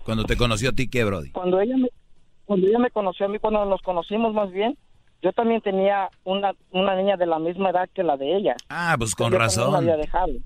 Cuando 0.06 0.24
te 0.24 0.38
conoció 0.38 0.70
a 0.70 0.74
ti, 0.74 0.90
¿qué, 0.90 1.04
Brody? 1.04 1.32
Cuando 1.32 1.60
ella, 1.60 1.78
me, 1.78 1.90
cuando 2.46 2.68
ella 2.68 2.80
me 2.80 2.90
conoció 2.90 3.26
a 3.26 3.30
mí, 3.30 3.40
cuando 3.40 3.64
nos 3.66 3.82
conocimos 3.82 4.34
más 4.34 4.52
bien, 4.52 4.78
yo 5.22 5.34
también 5.34 5.62
tenía 5.62 6.10
una, 6.24 6.54
una 6.72 6.96
niña 6.96 7.18
de 7.18 7.26
la 7.26 7.40
misma 7.40 7.72
edad 7.72 7.90
que 7.94 8.04
la 8.04 8.18
de 8.18 8.38
ella. 8.38 8.56
Ah, 8.70 8.96
pues 8.98 9.16
con 9.16 9.32
razón. 9.34 9.88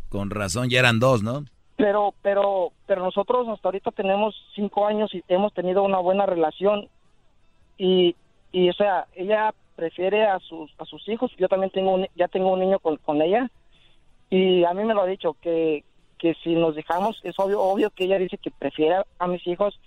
Con 0.09 0.29
razón, 0.31 0.69
ya 0.69 0.79
eran 0.79 0.99
dos, 0.99 1.23
¿no? 1.23 1.45
Pero, 1.77 2.13
pero, 2.21 2.71
pero 2.87 3.03
nosotros 3.03 3.47
hasta 3.47 3.67
ahorita 3.67 3.91
tenemos 3.91 4.35
cinco 4.55 4.85
años 4.87 5.13
y 5.13 5.23
hemos 5.27 5.53
tenido 5.53 5.83
una 5.83 5.99
buena 5.99 6.25
relación. 6.25 6.87
Y, 7.77 8.15
y 8.51 8.69
o 8.69 8.73
sea, 8.73 9.05
ella 9.15 9.53
prefiere 9.75 10.25
a 10.25 10.39
sus, 10.39 10.71
a 10.77 10.85
sus 10.85 11.07
hijos. 11.07 11.31
Yo 11.37 11.47
también 11.47 11.71
tengo 11.71 11.93
un, 11.93 12.07
ya 12.15 12.27
tengo 12.27 12.53
un 12.53 12.59
niño 12.59 12.79
con, 12.79 12.97
con 12.97 13.21
ella 13.21 13.49
y 14.29 14.63
a 14.63 14.73
mí 14.73 14.83
me 14.83 14.93
lo 14.93 15.01
ha 15.01 15.07
dicho, 15.07 15.35
que, 15.41 15.83
que 16.17 16.33
si 16.43 16.55
nos 16.55 16.75
dejamos, 16.75 17.19
es 17.23 17.37
obvio, 17.37 17.61
obvio 17.61 17.89
que 17.91 18.05
ella 18.05 18.17
dice 18.17 18.37
que 18.37 18.51
prefiere 18.51 19.03
a 19.19 19.27
mis 19.27 19.45
hijos 19.47 19.79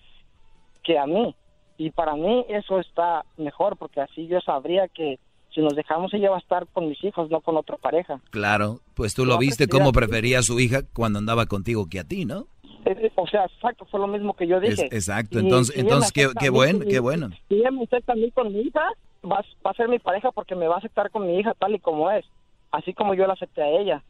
que 0.82 0.98
a 0.98 1.06
mí. 1.06 1.34
Y 1.78 1.90
para 1.90 2.14
mí 2.14 2.44
eso 2.48 2.80
está 2.80 3.24
mejor, 3.36 3.76
porque 3.76 4.00
así 4.00 4.26
yo 4.26 4.40
sabría 4.40 4.88
que 4.88 5.18
si 5.54 5.60
nos 5.62 5.74
dejamos 5.74 6.12
ella 6.12 6.30
va 6.30 6.36
a 6.36 6.40
estar 6.40 6.66
con 6.68 6.88
mis 6.88 7.02
hijos, 7.02 7.30
no 7.30 7.40
con 7.40 7.56
otra 7.56 7.76
pareja. 7.76 8.20
Claro, 8.30 8.80
pues 8.94 9.14
tú 9.14 9.24
lo 9.24 9.38
viste 9.38 9.68
cómo 9.68 9.92
prefería 9.92 10.40
a 10.40 10.42
su 10.42 10.60
hija 10.60 10.82
cuando 10.94 11.18
andaba 11.18 11.46
contigo 11.46 11.88
que 11.88 11.98
a 12.00 12.04
ti, 12.04 12.24
¿no? 12.24 12.46
Eh, 12.84 12.94
eh, 13.00 13.12
o 13.16 13.26
sea, 13.26 13.44
exacto, 13.46 13.86
fue 13.86 13.98
lo 13.98 14.06
mismo 14.06 14.34
que 14.34 14.46
yo 14.46 14.60
dije. 14.60 14.86
exacto, 14.92 15.38
entonces, 15.38 15.76
entonces 15.76 16.12
qué, 16.12 16.28
qué, 16.38 16.50
bueno, 16.50 16.84
qué 16.88 17.00
bueno. 17.00 17.30
Si 17.48 17.56
ella 17.56 17.70
me 17.70 17.84
acepta 17.84 18.12
a 18.12 18.16
mí 18.16 18.30
con 18.30 18.52
mi 18.52 18.60
hija, 18.60 18.82
va, 19.24 19.42
va 19.64 19.70
a 19.70 19.74
ser 19.74 19.88
mi 19.88 19.98
pareja 19.98 20.30
porque 20.30 20.54
me 20.54 20.68
va 20.68 20.76
a 20.76 20.78
aceptar 20.78 21.10
con 21.10 21.26
mi 21.26 21.38
hija 21.38 21.54
tal 21.58 21.74
y 21.74 21.80
como 21.80 22.10
es, 22.10 22.24
así 22.70 22.92
como 22.92 23.14
yo 23.14 23.26
la 23.26 23.32
acepté 23.32 23.62
a 23.62 23.70
ella. 23.70 24.04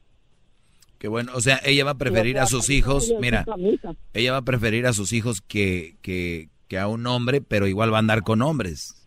Qué 0.99 1.09
bueno, 1.09 1.33
o 1.35 1.41
sea, 1.41 1.61
ella 1.65 1.85
va 1.85 1.93
a 1.93 1.99
preferir 1.99 2.39
a 2.39 2.47
sus 2.47 2.71
hijos, 2.71 3.13
mira, 3.21 3.45
ella 4.15 4.33
va 4.33 4.39
a 4.39 4.43
preferir 4.43 4.87
a 4.87 4.95
sus 4.95 5.13
hijos 5.13 5.43
que, 5.43 5.97
que, 6.01 6.49
que, 6.69 6.79
a 6.79 6.89
un 6.89 7.07
hombre, 7.07 7.43
pero 7.43 7.67
igual 7.67 7.93
va 7.93 7.97
a 7.97 8.01
andar 8.01 8.23
con 8.23 8.41
hombres. 8.41 9.07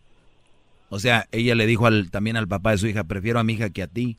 O 0.88 1.00
sea, 1.00 1.26
ella 1.32 1.54
le 1.54 1.66
dijo 1.66 1.86
al, 1.86 2.10
también 2.10 2.36
al 2.36 2.46
papá 2.46 2.72
de 2.72 2.78
su 2.78 2.86
hija, 2.86 3.04
prefiero 3.04 3.40
a 3.40 3.44
mi 3.44 3.54
hija 3.54 3.70
que 3.70 3.82
a 3.82 3.88
ti, 3.88 4.18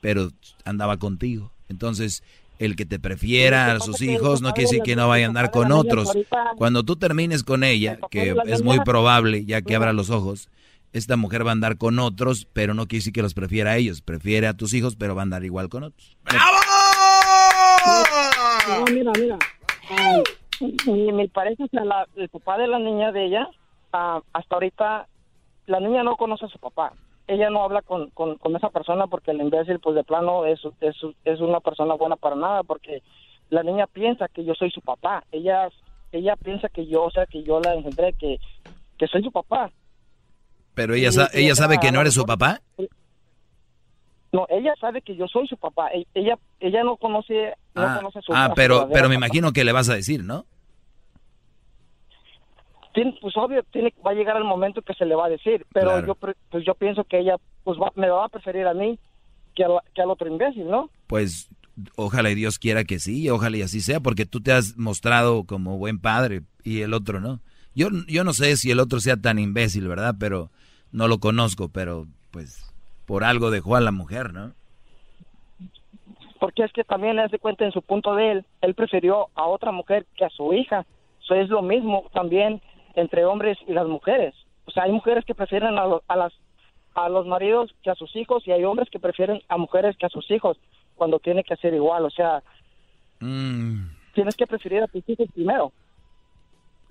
pero 0.00 0.30
andaba 0.64 0.96
contigo. 0.96 1.52
Entonces, 1.68 2.22
el 2.58 2.76
que 2.76 2.84
te 2.84 2.98
prefiera 2.98 3.72
a 3.72 3.80
sus 3.80 4.02
hijos 4.02 4.42
no 4.42 4.52
quiere 4.52 4.70
decir 4.70 4.82
que 4.82 4.96
no 4.96 5.08
vaya 5.08 5.24
a 5.26 5.28
andar 5.28 5.50
con 5.50 5.72
otros. 5.72 6.10
Cuando 6.56 6.84
tú 6.84 6.96
termines 6.96 7.42
con 7.42 7.64
ella, 7.64 7.98
que 8.10 8.34
es 8.46 8.62
muy 8.62 8.80
probable, 8.80 9.44
ya 9.46 9.62
que 9.62 9.74
abra 9.74 9.92
los 9.94 10.10
ojos, 10.10 10.48
esta 10.92 11.16
mujer 11.16 11.46
va 11.46 11.50
a 11.50 11.52
andar 11.52 11.78
con 11.78 11.98
otros, 11.98 12.46
pero 12.52 12.74
no 12.74 12.86
quiere 12.86 13.00
decir 13.00 13.12
que 13.12 13.22
los 13.22 13.32
prefiera 13.32 13.72
a 13.72 13.76
ellos. 13.76 14.02
Prefiere 14.02 14.46
a 14.46 14.54
tus 14.54 14.74
hijos, 14.74 14.96
pero 14.96 15.14
va 15.14 15.22
a 15.22 15.24
andar 15.24 15.44
igual 15.44 15.68
con 15.68 15.84
otros. 15.84 16.16
¡Bravo! 16.24 16.59
No, 18.78 18.84
mira, 18.92 19.12
mira. 19.18 19.38
mi 20.86 21.28
pareja, 21.28 21.64
o 21.64 21.68
sea, 21.68 21.82
el 22.16 22.28
papá 22.28 22.58
de 22.58 22.68
la 22.68 22.78
niña 22.78 23.12
de 23.12 23.26
ella, 23.26 23.48
ah, 23.92 24.20
hasta 24.32 24.54
ahorita, 24.54 25.08
la 25.66 25.80
niña 25.80 26.02
no 26.02 26.16
conoce 26.16 26.46
a 26.46 26.48
su 26.48 26.58
papá. 26.58 26.92
Ella 27.26 27.48
no 27.50 27.62
habla 27.62 27.82
con, 27.82 28.10
con, 28.10 28.56
esa 28.56 28.70
persona 28.70 29.06
porque 29.06 29.30
el 29.30 29.40
imbécil, 29.40 29.78
pues 29.78 29.94
de 29.94 30.02
plano, 30.02 30.46
es, 30.46 30.60
es, 30.80 30.96
es 31.24 31.40
una 31.40 31.60
persona 31.60 31.94
buena 31.94 32.16
para 32.16 32.34
nada, 32.34 32.62
porque 32.64 33.02
la 33.50 33.62
niña 33.62 33.86
piensa 33.86 34.26
que 34.28 34.44
yo 34.44 34.54
soy 34.54 34.70
su 34.70 34.80
papá. 34.80 35.22
Ella 35.30 35.68
ella 36.12 36.36
piensa 36.36 36.68
que 36.68 36.86
yo, 36.86 37.04
o 37.04 37.10
sea, 37.10 37.26
que 37.26 37.42
yo 37.42 37.60
la 37.60 37.74
engendré, 37.74 38.12
que, 38.14 38.38
que 38.98 39.06
soy 39.06 39.22
su 39.22 39.30
papá. 39.30 39.70
Pero 40.74 40.94
ella, 40.94 41.10
ella 41.32 41.54
sabe 41.54 41.78
que 41.78 41.92
no 41.92 42.00
eres 42.00 42.14
su 42.14 42.24
papá. 42.24 42.60
No, 44.32 44.46
ella 44.48 44.74
sabe 44.80 45.02
que 45.02 45.16
yo 45.16 45.26
soy 45.26 45.48
su 45.48 45.56
papá. 45.56 45.88
E, 45.88 46.06
ella 46.14 46.38
ella 46.60 46.84
no 46.84 46.96
conoce, 46.96 47.54
no 47.74 47.82
ah, 47.82 47.96
conoce 47.96 48.18
a 48.20 48.22
su 48.22 48.32
Ah, 48.32 48.52
pero, 48.54 48.88
pero 48.92 49.08
me 49.08 49.16
imagino 49.16 49.52
que 49.52 49.64
le 49.64 49.72
vas 49.72 49.88
a 49.88 49.94
decir, 49.94 50.24
¿no? 50.24 50.46
pues 53.20 53.36
obvio, 53.36 53.62
tiene, 53.70 53.94
va 54.04 54.10
a 54.10 54.14
llegar 54.14 54.36
el 54.36 54.44
momento 54.44 54.82
que 54.82 54.94
se 54.94 55.06
le 55.06 55.14
va 55.14 55.26
a 55.26 55.30
decir, 55.30 55.64
pero 55.72 56.04
yo 56.04 56.14
pues 56.14 56.64
yo 56.66 56.74
pienso 56.74 57.04
que 57.04 57.20
ella 57.20 57.36
pues 57.64 57.78
me 57.94 58.08
va 58.08 58.24
a 58.24 58.28
preferir 58.28 58.66
a 58.66 58.74
mí 58.74 58.98
que, 59.54 59.64
que 59.94 60.02
al 60.02 60.10
otro 60.10 60.28
imbécil, 60.28 60.68
¿no? 60.68 60.90
Pues 61.06 61.48
ojalá 61.96 62.30
y 62.30 62.34
Dios 62.34 62.58
quiera 62.58 62.84
que 62.84 62.98
sí, 62.98 63.28
ojalá 63.30 63.56
y 63.56 63.62
así 63.62 63.80
sea, 63.80 64.00
porque 64.00 64.26
tú 64.26 64.40
te 64.40 64.52
has 64.52 64.76
mostrado 64.76 65.44
como 65.44 65.78
buen 65.78 66.00
padre 66.00 66.42
y 66.64 66.80
el 66.80 66.94
otro 66.94 67.20
no. 67.20 67.40
Yo, 67.74 67.88
yo 68.08 68.24
no 68.24 68.32
sé 68.32 68.56
si 68.56 68.70
el 68.70 68.80
otro 68.80 69.00
sea 69.00 69.16
tan 69.16 69.38
imbécil, 69.38 69.86
¿verdad? 69.86 70.16
Pero 70.18 70.50
no 70.90 71.06
lo 71.06 71.20
conozco, 71.20 71.68
pero 71.68 72.08
pues 72.32 72.69
por 73.10 73.24
algo 73.24 73.50
dejó 73.50 73.74
a 73.74 73.80
la 73.80 73.90
mujer, 73.90 74.32
¿no? 74.32 74.52
Porque 76.38 76.62
es 76.62 76.72
que 76.72 76.84
también 76.84 77.16
le 77.16 77.22
hace 77.22 77.40
cuenta 77.40 77.64
en 77.64 77.72
su 77.72 77.82
punto 77.82 78.14
de 78.14 78.30
él, 78.30 78.46
él 78.60 78.74
prefirió 78.76 79.30
a 79.34 79.46
otra 79.46 79.72
mujer 79.72 80.06
que 80.16 80.24
a 80.24 80.30
su 80.30 80.52
hija. 80.52 80.86
Eso 81.20 81.34
es 81.34 81.48
lo 81.48 81.60
mismo 81.60 82.04
también 82.14 82.62
entre 82.94 83.24
hombres 83.24 83.58
y 83.66 83.72
las 83.72 83.88
mujeres. 83.88 84.32
O 84.64 84.70
sea, 84.70 84.84
hay 84.84 84.92
mujeres 84.92 85.24
que 85.24 85.34
prefieren 85.34 85.76
a, 85.76 85.86
a 86.06 86.16
las 86.16 86.32
a 86.94 87.08
los 87.08 87.26
maridos 87.26 87.74
que 87.82 87.90
a 87.90 87.96
sus 87.96 88.14
hijos 88.14 88.46
y 88.46 88.52
hay 88.52 88.62
hombres 88.62 88.88
que 88.90 89.00
prefieren 89.00 89.42
a 89.48 89.56
mujeres 89.56 89.96
que 89.96 90.06
a 90.06 90.10
sus 90.10 90.30
hijos 90.30 90.56
cuando 90.94 91.18
tiene 91.18 91.42
que 91.42 91.56
ser 91.56 91.74
igual. 91.74 92.04
O 92.04 92.10
sea, 92.10 92.44
mm. 93.18 93.86
tienes 94.14 94.36
que 94.36 94.46
preferir 94.46 94.84
a 94.84 94.86
tus 94.86 95.02
hijos 95.08 95.26
primero. 95.34 95.72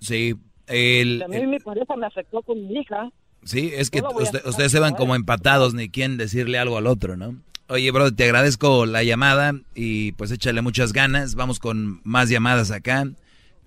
Sí, 0.00 0.34
el, 0.66 1.22
a 1.22 1.28
mí 1.28 1.46
mi 1.46 1.60
pareja 1.60 1.96
me 1.96 2.04
afectó 2.04 2.42
con 2.42 2.68
mi 2.68 2.74
hija 2.74 3.10
Sí, 3.44 3.72
es 3.74 3.90
que 3.90 4.02
ustedes 4.44 4.72
se 4.72 4.80
van 4.80 4.94
como 4.94 5.14
empatados, 5.14 5.74
ni 5.74 5.88
quién 5.88 6.16
decirle 6.16 6.58
algo 6.58 6.76
al 6.76 6.86
otro, 6.86 7.16
¿no? 7.16 7.36
Oye, 7.68 7.90
bro, 7.90 8.12
te 8.12 8.24
agradezco 8.24 8.84
la 8.84 9.02
llamada 9.02 9.52
y 9.74 10.12
pues 10.12 10.30
échale 10.32 10.60
muchas 10.60 10.92
ganas. 10.92 11.36
Vamos 11.36 11.58
con 11.58 12.00
más 12.04 12.28
llamadas 12.28 12.70
acá. 12.70 13.04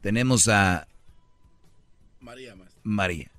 Tenemos 0.02 0.48
a 0.50 0.88
María, 2.20 2.54
María. 2.84 3.32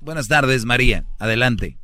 Buenas 0.00 0.26
tardes, 0.26 0.64
María. 0.64 1.04
Adelante. 1.18 1.76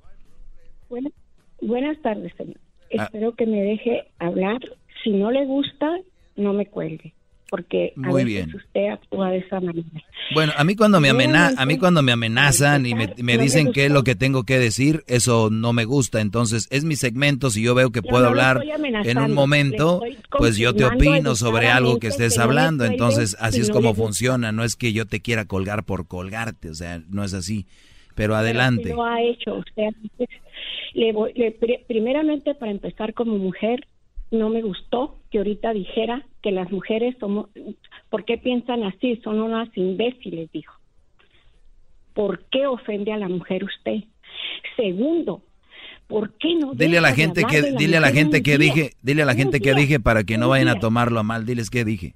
buenas 1.60 2.00
tardes, 2.02 2.32
señor. 2.36 2.58
Ah. 2.98 3.04
Espero 3.04 3.34
que 3.34 3.46
me 3.46 3.62
deje 3.62 4.08
hablar. 4.18 4.60
Si 5.04 5.10
no 5.10 5.30
le 5.30 5.44
gusta, 5.44 5.90
no 6.36 6.54
me 6.54 6.66
cuelgue 6.66 7.12
porque 7.48 7.92
a 7.96 8.00
Muy 8.00 8.24
veces 8.24 8.46
bien. 8.46 8.56
usted 8.56 8.88
actúa 8.88 9.30
de 9.30 9.38
esa 9.38 9.60
manera. 9.60 9.86
Bueno, 10.34 10.52
a 10.56 10.64
mí 10.64 10.74
cuando 10.76 11.00
me 11.00 11.10
amena 11.10 11.52
a 11.56 11.66
mí 11.66 11.78
cuando 11.78 12.02
me 12.02 12.12
amenazan 12.12 12.86
y 12.86 12.94
me, 12.94 13.38
dicen 13.38 13.72
qué 13.72 13.86
es 13.86 13.92
lo 13.92 14.02
que 14.02 14.14
tengo 14.14 14.44
que 14.44 14.58
decir, 14.58 15.04
eso 15.06 15.50
no 15.50 15.72
me 15.72 15.84
gusta. 15.84 16.20
Entonces, 16.20 16.66
es 16.70 16.84
mi 16.84 16.96
segmento, 16.96 17.50
si 17.50 17.62
yo 17.62 17.74
veo 17.74 17.90
que 17.90 18.02
puedo 18.02 18.26
hablar 18.26 18.62
en 19.04 19.18
un 19.18 19.32
momento, 19.32 20.00
pues 20.30 20.56
yo 20.56 20.74
te 20.74 20.84
opino 20.84 21.36
sobre 21.36 21.68
algo 21.68 21.98
que 21.98 22.08
estés 22.08 22.38
hablando. 22.38 22.84
Entonces, 22.84 23.36
así 23.40 23.60
es 23.60 23.70
como 23.70 23.94
funciona, 23.94 24.52
no 24.52 24.64
es 24.64 24.76
que 24.76 24.92
yo 24.92 25.06
te 25.06 25.20
quiera 25.20 25.44
colgar 25.44 25.84
por 25.84 26.06
colgarte, 26.06 26.70
o 26.70 26.74
sea, 26.74 27.00
no 27.08 27.24
es 27.24 27.34
así. 27.34 27.66
Pero 28.14 28.34
adelante. 28.34 28.90
lo 28.94 29.04
ha 29.04 29.22
hecho 29.22 29.56
usted. 29.56 29.90
Le 30.94 31.12
primeramente, 31.86 32.54
para 32.54 32.72
empezar 32.72 33.12
como 33.12 33.36
mujer, 33.36 33.86
no 34.30 34.48
me 34.50 34.62
gustó 34.62 35.18
que 35.30 35.38
ahorita 35.38 35.72
dijera 35.72 36.26
que 36.42 36.50
las 36.50 36.70
mujeres 36.70 37.16
somos, 37.20 37.48
¿por 38.10 38.24
qué 38.24 38.38
piensan 38.38 38.82
así? 38.84 39.16
Son 39.22 39.40
unas 39.40 39.68
imbéciles, 39.76 40.50
dijo. 40.52 40.74
¿Por 42.14 42.44
qué 42.46 42.66
ofende 42.66 43.12
a 43.12 43.18
la 43.18 43.28
mujer 43.28 43.64
usted? 43.64 44.04
Segundo, 44.76 45.42
¿por 46.06 46.32
qué 46.38 46.54
no? 46.54 46.72
Dile 46.74 46.98
a 46.98 47.02
la 47.02 47.12
gente 47.12 47.44
que, 47.44 47.62
dile 47.76 47.98
a 47.98 48.00
la 48.00 48.10
gente 48.10 48.42
que 48.42 48.58
dije, 48.58 48.92
dile 49.02 49.22
a 49.22 49.26
la 49.26 49.34
gente 49.34 49.60
que 49.60 49.74
dije 49.74 50.00
para 50.00 50.24
que 50.24 50.38
no 50.38 50.48
vayan 50.48 50.68
a 50.68 50.80
tomarlo 50.80 51.20
a 51.20 51.22
mal, 51.22 51.44
diles 51.44 51.70
qué 51.70 51.84
dije. 51.84 52.14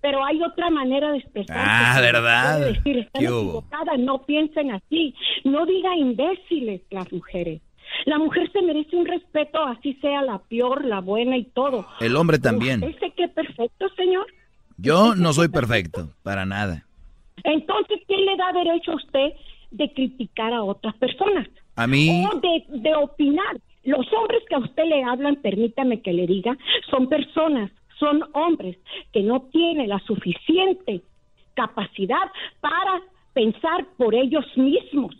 Pero 0.00 0.24
hay 0.24 0.42
otra 0.42 0.70
manera 0.70 1.12
de 1.12 1.18
expresar. 1.18 1.56
Ah, 1.58 2.00
¿verdad? 2.00 2.72
Decir, 2.72 2.98
están 2.98 3.22
equivocadas, 3.22 3.98
no 3.98 4.22
piensen 4.22 4.70
así. 4.70 5.14
No 5.44 5.66
diga 5.66 5.94
imbéciles 5.94 6.80
las 6.90 7.12
mujeres. 7.12 7.60
La 8.06 8.18
mujer 8.18 8.50
se 8.52 8.62
merece 8.62 8.96
un 8.96 9.06
respeto, 9.06 9.62
así 9.64 9.94
sea 9.94 10.22
la 10.22 10.38
peor, 10.38 10.84
la 10.84 11.00
buena 11.00 11.36
y 11.36 11.44
todo. 11.44 11.86
El 12.00 12.16
hombre 12.16 12.38
también. 12.38 12.82
¿Ese 12.82 13.12
qué 13.16 13.28
perfecto, 13.28 13.88
señor? 13.96 14.26
Yo 14.76 15.14
no 15.14 15.32
soy 15.32 15.48
perfecto, 15.48 16.10
para 16.22 16.46
nada. 16.46 16.86
Entonces, 17.44 18.00
¿quién 18.06 18.24
le 18.24 18.36
da 18.36 18.52
derecho 18.52 18.92
a 18.92 18.96
usted 18.96 19.32
de 19.70 19.92
criticar 19.92 20.52
a 20.52 20.62
otras 20.62 20.94
personas? 20.96 21.48
A 21.76 21.86
mí. 21.86 22.24
O 22.26 22.40
de, 22.40 22.64
de 22.80 22.94
opinar. 22.94 23.60
Los 23.84 24.06
hombres 24.12 24.42
que 24.48 24.54
a 24.54 24.58
usted 24.58 24.84
le 24.84 25.02
hablan, 25.04 25.36
permítame 25.36 26.02
que 26.02 26.12
le 26.12 26.26
diga, 26.26 26.56
son 26.90 27.08
personas, 27.08 27.70
son 27.98 28.22
hombres 28.32 28.76
que 29.12 29.22
no 29.22 29.42
tienen 29.52 29.88
la 29.88 29.98
suficiente 30.00 31.02
capacidad 31.54 32.30
para 32.60 33.02
pensar 33.32 33.86
por 33.96 34.14
ellos 34.14 34.44
mismos. 34.56 35.14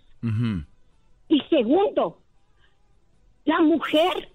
Y 1.28 1.40
segundo, 1.48 2.18
la 3.50 3.60
mujer, 3.60 4.28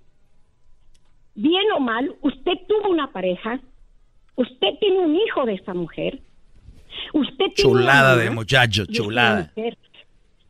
bien 1.35 1.71
o 1.75 1.79
mal, 1.79 2.13
usted 2.21 2.53
tuvo 2.67 2.89
una 2.89 3.11
pareja, 3.11 3.59
usted 4.35 4.69
tiene 4.81 4.99
un 4.99 5.15
hijo 5.15 5.45
de 5.45 5.53
esa 5.53 5.73
mujer, 5.73 6.19
usted 7.13 7.45
tiene 7.55 7.55
chulada 7.55 8.17
de 8.17 8.29
muchacho, 8.29 8.85
chulada. 8.85 9.51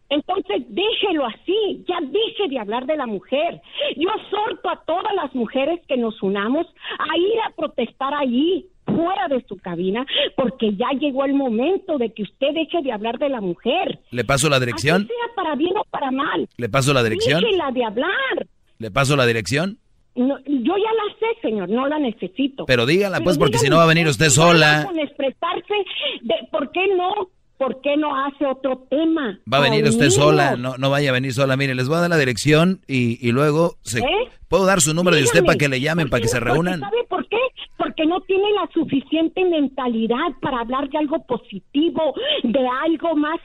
Entonces 0.09 0.63
déjelo 0.69 1.25
así, 1.25 1.83
ya 1.87 1.99
deje 2.01 2.47
de 2.49 2.59
hablar 2.59 2.85
de 2.85 2.95
la 2.95 3.07
mujer. 3.07 3.61
Yo 3.97 4.09
exhorto 4.17 4.69
a 4.69 4.83
todas 4.85 5.13
las 5.15 5.33
mujeres 5.33 5.79
que 5.87 5.97
nos 5.97 6.21
unamos 6.21 6.65
a 6.97 7.17
ir 7.17 7.39
a 7.45 7.49
protestar 7.55 8.13
allí, 8.13 8.67
fuera 8.85 9.27
de 9.27 9.43
su 9.47 9.57
cabina, 9.57 10.05
porque 10.35 10.75
ya 10.75 10.89
llegó 10.99 11.25
el 11.25 11.33
momento 11.33 11.97
de 11.97 12.13
que 12.13 12.23
usted 12.23 12.53
deje 12.53 12.81
de 12.83 12.91
hablar 12.91 13.17
de 13.17 13.29
la 13.29 13.41
mujer. 13.41 13.99
¿Le 14.11 14.23
paso 14.23 14.47
la 14.47 14.59
dirección? 14.59 15.07
sea 15.07 15.35
para 15.35 15.55
bien 15.55 15.75
o 15.75 15.83
para 15.89 16.11
mal. 16.11 16.47
¿Le 16.57 16.69
paso 16.69 16.93
la 16.93 17.03
dirección? 17.03 17.41
Déjela 17.41 17.71
de 17.71 17.83
hablar. 17.83 18.47
¿Le 18.79 18.91
paso 18.91 19.15
la 19.15 19.25
dirección? 19.25 19.79
No, 20.15 20.37
yo 20.45 20.75
ya 20.77 20.93
la 20.93 21.13
sé, 21.19 21.41
señor, 21.41 21.69
no 21.69 21.87
la 21.87 21.99
necesito. 21.99 22.65
Pero 22.65 22.85
dígala, 22.85 23.19
pues, 23.19 23.37
porque 23.37 23.57
si 23.57 23.69
no 23.69 23.77
va 23.77 23.83
a 23.83 23.87
venir 23.87 24.07
usted 24.07 24.29
sola. 24.29 24.85
Con 24.85 24.97
expresarse 24.97 25.73
de 26.21 26.35
por 26.51 26.71
qué 26.71 26.87
no, 26.95 27.29
por 27.57 27.81
qué 27.81 27.97
no 27.97 28.15
hace 28.25 28.45
otro 28.45 28.87
tema. 28.89 29.39
Va 29.51 29.57
a 29.57 29.61
venir 29.61 29.83
usted 29.83 30.09
sola, 30.09 30.55
no, 30.55 30.77
no 30.77 30.89
vaya 30.89 31.09
a 31.09 31.13
venir 31.13 31.33
sola. 31.33 31.57
Mire, 31.57 31.75
les 31.75 31.89
voy 31.89 31.97
a 31.97 32.01
dar 32.01 32.09
la 32.09 32.17
dirección 32.17 32.79
y, 32.87 33.17
y 33.25 33.33
luego 33.33 33.75
se, 33.81 33.99
¿Eh? 33.99 34.29
puedo 34.47 34.65
dar 34.65 34.79
su 34.79 34.93
número 34.93 35.17
de 35.17 35.23
usted 35.23 35.43
para 35.43 35.57
que 35.57 35.67
le 35.67 35.81
llamen, 35.81 36.09
para 36.09 36.21
que 36.21 36.29
se 36.29 36.39
reúnan. 36.39 36.79
¿Sabe 36.79 37.03
por 37.09 37.27
qué? 37.27 37.37
Porque 37.77 38.05
no 38.05 38.21
tiene 38.21 38.49
la 38.53 38.69
suficiente 38.73 39.43
mentalidad 39.43 40.31
para 40.41 40.61
hablar 40.61 40.89
de 40.89 40.97
algo 40.97 41.25
positivo, 41.25 42.13
de 42.43 42.67
algo 42.85 43.15
más 43.17 43.39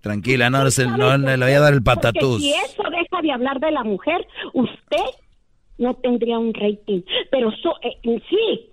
Tranquila, 0.00 0.48
no, 0.48 0.64
no, 0.64 1.36
le 1.36 1.44
voy 1.44 1.54
a 1.54 1.60
dar 1.60 1.74
el 1.74 1.82
patatús. 1.82 2.40
si 2.40 2.52
eso 2.52 2.82
deja 2.90 3.22
de 3.22 3.32
hablar 3.32 3.60
de 3.60 3.70
la 3.70 3.84
mujer, 3.84 4.26
usted 4.54 5.04
no 5.78 5.94
tendría 5.94 6.38
un 6.38 6.54
rating. 6.54 7.02
Pero 7.30 7.50
so, 7.62 7.74
eh, 7.82 7.98
sí, 8.28 8.70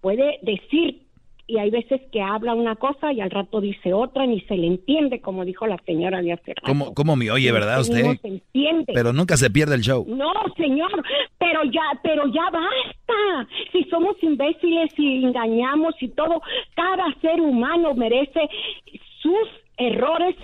puede 0.00 0.38
decir, 0.42 1.02
y 1.46 1.58
hay 1.58 1.70
veces 1.70 2.00
que 2.12 2.22
habla 2.22 2.54
una 2.54 2.76
cosa 2.76 3.12
y 3.12 3.20
al 3.20 3.30
rato 3.30 3.60
dice 3.60 3.92
otra, 3.92 4.24
ni 4.24 4.40
se 4.42 4.56
le 4.56 4.68
entiende, 4.68 5.20
como 5.20 5.44
dijo 5.44 5.66
la 5.66 5.78
señora 5.84 6.22
de 6.22 6.32
hace 6.32 6.54
rato. 6.54 6.94
¿Cómo, 6.94 7.16
me 7.16 7.30
oye, 7.30 7.50
verdad, 7.50 7.80
usted? 7.80 8.04
No 8.04 8.14
se 8.14 8.28
entiende. 8.28 8.92
Pero 8.94 9.12
nunca 9.12 9.36
se 9.36 9.50
pierde 9.50 9.74
el 9.74 9.80
show. 9.80 10.06
No, 10.08 10.32
señor, 10.56 11.04
pero 11.38 11.64
ya, 11.64 12.00
pero 12.04 12.26
ya 12.28 12.44
basta. 12.50 13.48
Si 13.72 13.82
somos 13.84 14.16
imbéciles 14.22 14.92
y 14.96 15.24
engañamos 15.24 15.94
y 16.00 16.08
todo, 16.08 16.40
cada 16.76 17.12
ser 17.20 17.40
humano 17.40 17.94
merece 17.94 18.48
sus 19.20 19.59
errores 19.80 20.36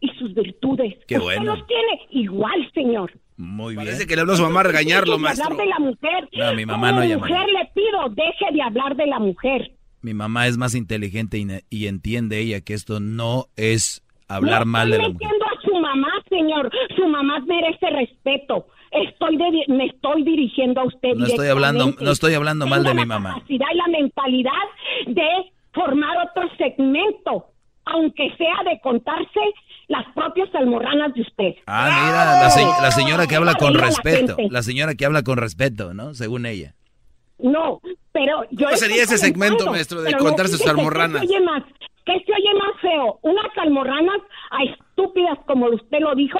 y 0.00 0.08
sus 0.18 0.32
virtudes. 0.32 0.94
Qué 1.06 1.18
bueno. 1.18 1.56
los 1.56 1.66
tiene 1.66 2.00
igual, 2.10 2.70
señor. 2.72 3.12
Muy 3.36 3.74
bien. 3.74 3.86
Parece 3.86 4.06
que 4.06 4.14
le 4.14 4.22
habló 4.22 4.32
a 4.32 4.36
su 4.36 4.42
mamá 4.42 4.60
a 4.60 4.64
regañarlo, 4.64 5.18
maestro. 5.18 5.46
hablar 5.46 5.66
de 5.66 5.70
la 5.70 5.78
mujer. 5.78 6.28
No, 6.32 6.54
mi 6.54 6.66
mamá 6.66 6.92
no 6.92 7.04
llama. 7.04 7.26
mujer 7.26 7.46
le 7.48 7.70
pido, 7.74 8.08
deje 8.10 8.52
de 8.52 8.62
hablar 8.62 8.96
de 8.96 9.06
la 9.06 9.18
mujer. 9.18 9.72
Mi 10.00 10.14
mamá 10.14 10.46
es 10.46 10.56
más 10.56 10.74
inteligente 10.74 11.38
y, 11.70 11.86
entiende 11.86 12.38
ella 12.38 12.60
que 12.60 12.74
esto 12.74 13.00
no 13.00 13.46
es 13.56 14.04
hablar 14.28 14.64
mal 14.64 14.90
de 14.90 14.98
la 14.98 15.08
mujer. 15.08 15.28
entiendo 15.28 15.44
a 15.46 15.60
su 15.62 15.74
mamá, 15.74 16.12
señor. 16.28 16.70
Su 16.96 17.08
mamá 17.08 17.40
merece 17.40 17.90
respeto. 17.90 18.66
Estoy 18.90 19.36
me 19.68 19.86
estoy 19.86 20.22
dirigiendo 20.22 20.80
a 20.80 20.84
usted. 20.84 21.14
No 21.14 21.26
estoy 21.26 21.48
hablando, 21.48 21.94
no 22.00 22.10
estoy 22.10 22.34
hablando 22.34 22.66
mal 22.66 22.84
de 22.84 22.94
mi 22.94 23.04
mamá. 23.04 23.30
La 23.30 23.34
capacidad 23.34 23.66
y 23.72 23.76
la 23.76 23.98
mentalidad 23.98 24.52
de 25.06 25.28
formar 25.72 26.16
otro 26.28 26.48
segmento 26.56 27.46
aunque 27.92 28.34
sea 28.36 28.70
de 28.70 28.80
contarse 28.80 29.40
las 29.88 30.04
propias 30.14 30.54
almorranas 30.54 31.14
de 31.14 31.22
usted. 31.22 31.54
Ah, 31.66 32.04
mira, 32.06 32.80
la, 32.82 32.90
señora 32.90 33.26
que 33.26 33.36
habla 33.36 33.54
con 33.54 33.74
respeto, 33.74 34.36
la, 34.50 34.62
señora 34.62 34.94
que 34.94 35.06
habla 35.06 35.22
con 35.22 35.38
respeto, 35.38 35.94
¿no? 35.94 36.14
Según 36.14 36.46
ella. 36.46 36.74
No, 37.38 37.80
pero 38.12 38.42
yo... 38.50 38.66
¿Cómo 38.66 38.76
sería 38.76 39.02
ese 39.02 39.18
segmento, 39.18 39.70
maestro, 39.70 40.02
de 40.02 40.14
contarse 40.14 40.58
sus 40.58 40.66
almorranas? 40.66 41.22
¿Qué 41.22 41.28
se 41.28 41.34
oye 41.34 41.44
más? 41.44 41.62
¿Qué 42.04 42.24
se 42.24 42.32
oye 42.32 42.54
más 42.54 42.80
feo? 42.80 43.18
¿Unas 43.22 43.58
almorranas 43.58 44.20
a 44.50 44.64
estúpidas 44.64 45.38
como 45.46 45.66
usted 45.66 46.00
lo 46.00 46.14
dijo? 46.14 46.38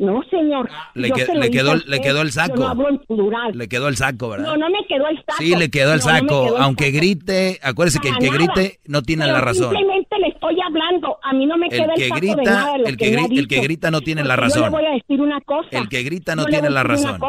No, 0.00 0.22
señor. 0.30 0.70
Le, 0.94 1.10
le 1.10 1.50
quedó, 1.50 1.74
le 1.76 2.00
quedó 2.00 2.22
el 2.22 2.32
saco. 2.32 2.56
no 2.56 2.68
hablo 2.68 2.88
en 2.88 2.98
plural. 3.00 3.52
Le 3.54 3.68
quedó 3.68 3.86
el 3.88 3.98
saco, 3.98 4.30
¿verdad? 4.30 4.46
No, 4.46 4.56
no 4.56 4.70
me 4.70 4.78
quedó 4.88 5.06
el 5.06 5.18
saco. 5.18 5.34
Sí, 5.36 5.54
le 5.54 5.70
quedó 5.70 5.92
el 5.92 6.00
saco. 6.00 6.56
Aunque 6.58 6.90
grite, 6.90 7.58
acuérdese 7.62 7.98
que 8.00 8.08
el 8.08 8.16
que 8.16 8.30
grite 8.30 8.80
no 8.86 9.02
tiene 9.02 9.26
la 9.26 9.42
razón. 9.42 9.76
Simplemente 9.76 10.18
le 10.18 10.28
estoy 10.28 10.56
hablando. 10.66 11.18
A 11.22 11.34
mí 11.34 11.44
no 11.44 11.58
me 11.58 11.68
queda 11.68 11.92
el, 11.94 12.02
saco 12.08 12.14
grita, 12.14 12.36
de 12.36 12.42
nada 12.44 12.76
el 12.76 12.96
que, 12.96 13.10
grita, 13.10 13.34
el 13.34 13.48
que 13.48 13.60
grita 13.60 13.90
no 13.90 14.00
tiene 14.00 14.24
la 14.24 14.36
razón. 14.36 14.62
Yo 14.62 14.70
le 14.70 14.70
voy 14.70 14.86
a 14.86 14.94
decir 14.94 15.20
una 15.20 15.40
cosa. 15.42 15.68
El 15.70 15.88
que 15.90 16.02
grita 16.02 16.34
no 16.34 16.46
tiene 16.46 16.70
la 16.70 16.82
razón. 16.82 17.20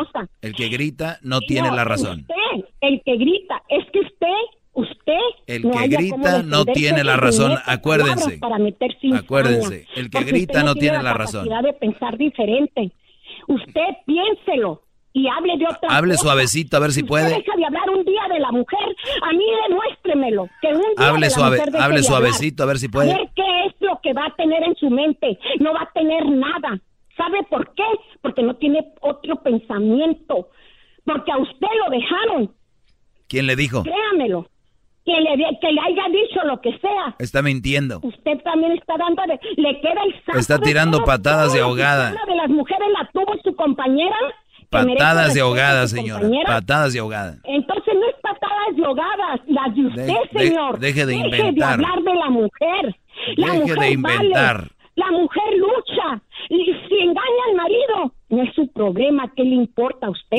El 0.42 0.56
que 0.56 0.70
grita 0.70 1.20
no 1.24 1.42
tiene 1.42 1.72
la 1.72 1.84
razón. 1.84 2.22
Usted, 2.22 2.70
el 2.80 3.02
que 3.04 3.18
grita, 3.18 3.62
es 3.68 3.84
que 3.92 4.00
usted 4.00 4.61
el 5.56 5.70
que 5.70 5.88
grita 5.88 6.44
no 6.44 6.66
tiene 6.66 7.04
la 7.04 7.18
razón 7.18 7.58
acuérdense 7.66 8.40
acuérdense 9.14 9.86
el 9.96 10.10
que 10.10 10.24
grita 10.24 10.64
no 10.64 10.76
tiene 10.76 11.02
la 11.04 11.14
razón 11.14 11.48
de 11.48 11.74
pensar 11.74 12.18
diferente 12.18 12.92
usted 13.48 13.90
piénselo 14.06 14.84
y 15.14 15.28
hable 15.28 15.58
de 15.58 15.66
otra 15.66 15.98
Hable 15.98 16.16
suavecito 16.16 16.78
a 16.78 16.80
ver 16.80 16.92
si 16.92 17.04
puede. 17.04 17.30
Deja 17.30 17.56
de 17.58 17.66
hablar 17.66 17.90
un 17.90 18.06
día 18.06 18.22
de 18.32 18.40
la 18.40 18.52
mujer, 18.52 18.96
a 19.24 19.34
mí 19.34 19.44
demuéstremelo. 19.68 20.48
Que 20.62 20.70
un 20.70 20.96
día 20.98 21.10
hable 21.10 21.30
suave, 21.30 21.62
hable 21.80 22.04
suavecito 22.04 22.64
a 22.64 22.66
ver 22.66 22.78
si 22.78 22.88
puede. 22.88 23.12
A 23.12 23.18
ver 23.18 23.30
qué 23.36 23.66
es 23.68 23.76
lo 23.82 24.00
que 24.02 24.14
va 24.14 24.28
a 24.28 24.36
tener 24.36 24.64
en 24.64 24.76
su 24.76 24.90
mente. 24.90 25.38
No 25.60 25.74
va 25.74 25.82
a 25.82 25.92
tener 25.92 26.26
nada. 26.26 26.80
¿Sabe 27.18 27.44
por 27.50 27.74
qué? 27.76 27.84
Porque 28.22 28.42
no 28.42 28.56
tiene 28.56 28.94
otro 29.02 29.36
pensamiento. 29.44 30.48
Porque 31.04 31.32
a 31.32 31.38
usted 31.38 31.68
lo 31.84 31.92
dejaron. 31.92 32.56
¿Quién 33.28 33.48
le 33.48 33.56
dijo? 33.56 33.84
Créamelo 33.84 34.51
que 35.06 35.12
le, 35.14 35.36
que 35.60 35.72
le 35.72 35.82
haya 35.82 36.04
dicho 36.12 36.44
lo 36.46 36.62
que 36.62 36.78
sea. 36.80 37.16
Está 37.20 37.42
mintiendo. 37.42 38.00
Usted 38.04 38.38
también 38.44 38.74
está 38.74 38.96
dando, 38.98 39.24
le 39.26 39.82
queda 39.82 40.04
el 40.06 40.26
saco 40.26 40.38
Está 40.40 40.60
tirando 40.60 41.04
patadas 41.04 41.54
de 41.54 41.62
ahogada. 41.62 42.12
Una 42.12 42.26
de 42.26 42.36
las 42.36 42.50
mujeres 42.50 42.88
la 43.00 43.10
tuvo 43.12 43.34
su 43.44 43.56
compañera. 43.56 44.16
Patadas 44.70 45.34
de 45.34 45.42
ahogada, 45.42 45.88
señora. 45.88 46.28
Patadas 46.46 46.94
de 46.94 47.00
ahogada. 47.00 47.38
Entonces 47.44 47.94
no 47.94 48.08
es 48.08 48.16
patadas 48.22 48.76
de 48.78 48.86
ahogadas, 48.86 49.42
las 49.48 49.76
de 49.76 49.86
usted, 49.86 50.18
señor. 50.40 50.80
deje 50.80 51.06
de 51.06 51.16
inventar. 51.16 51.42
Deje 51.42 51.52
de 51.54 51.64
hablar 51.66 52.02
de 52.04 52.14
la 52.16 52.30
mujer. 52.30 52.96
La 53.36 53.48
Deje 53.48 53.60
mujer 53.60 53.78
de 53.80 53.92
inventar. 53.92 54.56
vale. 54.58 54.70
La 54.96 55.12
mujer 55.12 55.44
lucha. 55.58 56.22
Y 56.50 56.66
si 56.88 57.00
engaña 57.00 57.44
al 57.50 57.56
marido, 57.56 58.14
no 58.32 58.44
es 58.44 58.54
su 58.56 58.68
problema. 58.72 59.32
¿Qué 59.36 59.44
le 59.44 59.56
importa 59.56 60.08
a 60.08 60.10
usted? 60.10 60.38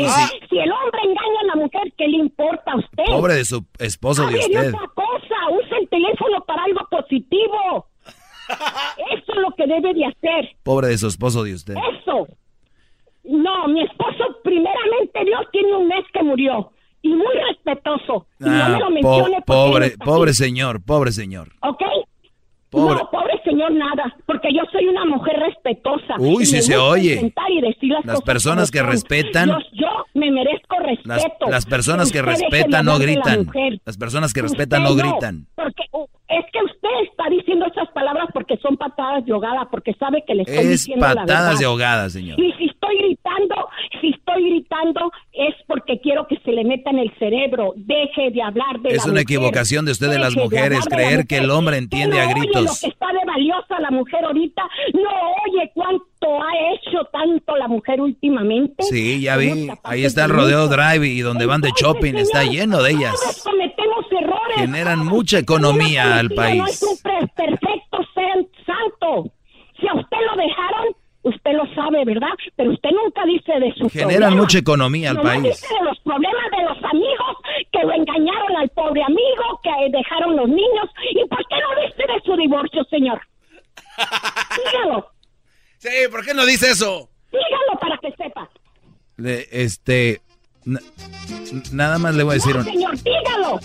Si 0.51 0.59
el 0.59 0.71
hombre 0.73 1.01
engaña 1.03 1.41
a 1.43 1.47
la 1.47 1.63
mujer, 1.63 1.93
¿qué 1.97 2.09
le 2.09 2.17
importa 2.19 2.73
a 2.73 2.77
usted? 2.79 3.05
Pobre 3.07 3.35
de 3.35 3.45
su 3.45 3.65
esposo 3.79 4.27
de 4.27 4.39
usted. 4.39 4.75
otra 4.75 4.89
cosa. 4.95 5.35
Usa 5.65 5.79
el 5.79 5.89
teléfono 5.89 6.41
para 6.47 6.65
algo 6.65 6.81
positivo. 6.91 7.87
Eso 8.49 9.33
es 9.33 9.39
lo 9.39 9.51
que 9.57 9.67
debe 9.67 9.95
de 9.95 10.07
hacer. 10.07 10.57
Pobre 10.63 10.89
de 10.89 10.99
su 10.99 11.07
esposo 11.07 11.45
de 11.45 11.55
usted. 11.55 11.75
Eso. 11.75 12.27
No, 13.25 13.69
mi 13.69 13.83
esposo, 13.83 14.25
primeramente 14.43 15.25
Dios, 15.25 15.43
tiene 15.53 15.77
un 15.77 15.87
mes 15.89 16.05
que 16.13 16.23
murió. 16.23 16.73
Y 17.03 17.09
muy 17.09 17.35
respetuoso. 17.49 18.27
Y 18.41 18.45
no 18.45 18.51
Ah, 18.65 18.69
me 18.69 18.79
lo 18.79 18.87
po- 18.87 18.91
mencione 18.91 19.43
porque 19.43 19.45
pobre, 19.47 19.91
pobre 20.05 20.31
aquí, 20.31 20.37
señor, 20.39 20.85
pobre 20.85 21.13
señor. 21.13 21.49
¿Ok? 21.63 21.83
Pobre. 22.73 22.95
No, 22.95 23.11
pobre 23.11 23.35
señor, 23.45 23.71
nada. 23.73 24.17
Porque 24.25 24.49
yo 24.53 24.63
soy 24.73 24.87
una 24.89 25.05
mujer 25.05 25.37
respetuosa. 25.39 26.15
Uy, 26.19 26.39
me 26.47 26.63
se 26.63 26.77
oye. 26.79 27.33
y 27.51 27.61
decir 27.61 27.93
las 27.93 28.05
Las 28.07 28.23
personas 28.23 28.71
que 28.71 28.83
respetan- 28.83 29.49
Yo, 29.51 29.59
yo 29.75 29.89
me 30.15 30.31
merezco 30.31 30.77
respeto. 30.79 31.51
las 31.51 31.67
personas 31.67 32.11
que 32.11 32.23
respetan 32.23 32.87
no 32.87 32.99
gritan. 32.99 33.47
Las 33.85 33.99
personas 33.99 34.33
que 34.33 34.41
respetan 34.41 34.83
no 34.83 34.91
no, 34.91 34.95
gritan. 34.97 35.47
Porque 35.55 35.83
es 36.39 36.45
que 36.53 36.59
usted 36.65 36.89
está 37.11 37.29
diciendo 37.31 37.67
esas 37.67 37.89
palabras 37.91 38.27
porque 38.33 38.57
son 38.59 38.77
patadas 38.77 39.25
de 39.25 39.33
ahogada, 39.33 39.69
porque 39.71 39.95
sabe 39.95 40.25
que 40.27 40.35
le 40.35 40.43
estoy 40.43 40.57
Es 40.59 40.69
diciendo 40.69 41.07
la 41.07 41.15
patadas 41.15 41.59
de 41.59 41.65
ahogada, 41.67 42.09
señor. 42.11 42.39
Y 42.41 42.53
si 42.53 42.65
estoy 42.67 42.97
gritando, 42.99 43.55
si 44.01 44.09
estoy 44.11 44.49
gritando 44.51 45.13
es 45.33 45.55
porque 45.67 46.01
quiero 46.01 46.27
que 46.27 46.37
se 46.45 46.53
le 46.53 46.65
meta 46.65 46.91
en 46.91 46.99
el 46.99 47.13
cerebro. 47.19 47.73
Deje 47.77 48.31
de 48.31 48.43
hablar 48.43 48.81
de 48.81 48.91
Es 48.91 48.97
la 48.99 49.05
una 49.05 49.13
mujer. 49.13 49.23
equivocación 49.23 49.85
de 49.85 49.93
usted 49.93 50.11
de 50.11 50.19
las 50.19 50.37
mujeres, 50.37 50.81
la 50.91 50.97
creer 50.97 51.27
que 51.27 51.39
el 51.39 51.51
hombre 51.51 51.77
entiende 51.77 52.21
a 52.21 52.25
no 52.25 52.31
Oye 52.31 52.41
gritos. 52.41 52.63
lo 52.65 52.71
que 52.81 52.93
está 52.93 53.07
de 53.13 53.25
valiosa 53.27 53.81
la 53.81 53.91
mujer 53.91 54.25
ahorita. 54.25 54.63
No 54.95 55.11
oye 55.47 55.71
cuánto 55.75 56.05
ha 56.27 56.75
hecho 56.75 57.05
tanto 57.13 57.57
la 57.57 57.69
mujer 57.69 58.01
últimamente. 58.01 58.83
Sí, 58.85 59.21
ya 59.23 59.37
vi. 59.37 59.69
Ahí 59.85 60.05
está 60.05 60.25
el 60.25 60.31
de 60.31 60.37
rodeo 60.37 60.69
drive 60.69 61.07
y 61.07 61.21
donde 61.21 61.47
van 61.47 61.61
de 61.61 61.71
shopping 61.77 62.15
está 62.15 62.45
lleno 62.45 62.83
de 62.83 62.91
ellas. 62.93 63.43
cometemos 63.45 64.05
errores. 64.11 64.57
Generan 64.57 65.05
mucha 65.07 65.39
economía 65.39 66.19
al 66.19 66.29
Policía 66.31 66.55
No 66.57 66.67
es 66.67 66.81
país. 66.81 66.83
un 66.83 66.99
perfecto 67.35 67.99
ser 68.15 68.47
santo. 68.67 69.33
Si 69.81 69.89
a 69.89 69.95
usted 69.95 70.17
lo 70.31 70.37
dejaron, 70.43 70.95
usted 71.23 71.53
lo 71.53 71.75
sabe, 71.75 72.05
¿verdad? 72.05 72.29
Pero 72.57 72.71
usted 72.73 72.91
nunca 72.91 73.25
dice 73.27 73.53
de 73.61 73.73
su 73.75 73.89
Generan 73.89 74.37
mucha 74.37 74.59
economía 74.59 75.11
al 75.11 75.17
Nomás 75.17 75.33
país. 75.39 75.61
dice 75.61 75.75
de 75.79 75.85
los 75.85 75.99
problemas 76.01 76.51
de 76.57 76.63
los 76.65 76.85
amigos 76.91 77.37
que 77.73 77.83
lo 77.83 77.93
engañaron 77.93 78.57
al 78.59 78.69
pobre 78.71 79.03
amigo, 79.03 79.61
que 79.63 79.71
dejaron 79.91 80.37
los 80.37 80.49
niños. 80.49 80.89
¿Y 81.11 81.27
por 81.29 81.39
qué 81.49 81.57
no 81.61 81.83
dice 81.87 82.03
de 82.13 82.21
su 82.25 82.37
divorcio, 82.37 82.85
señor? 82.85 83.21
Dígalo, 84.73 85.07
Sí, 85.83 85.89
¿por 86.11 86.25
qué 86.25 86.33
no 86.33 86.47
dice 86.47 86.71
eso? 86.71 87.09
dígalo 87.33 87.81
para 87.81 87.99
que 87.99 88.13
sepa. 88.17 88.49
Le- 89.17 89.49
este. 89.51 90.21
na- 90.65 90.81
nada 91.73 91.99
más 91.99 92.15
le 92.15 92.23
voy 92.23 92.33
a 92.33 92.35
decir. 92.35 92.55
No, 92.55 92.63
señor, 92.63 92.97
dígalo. 93.03 93.59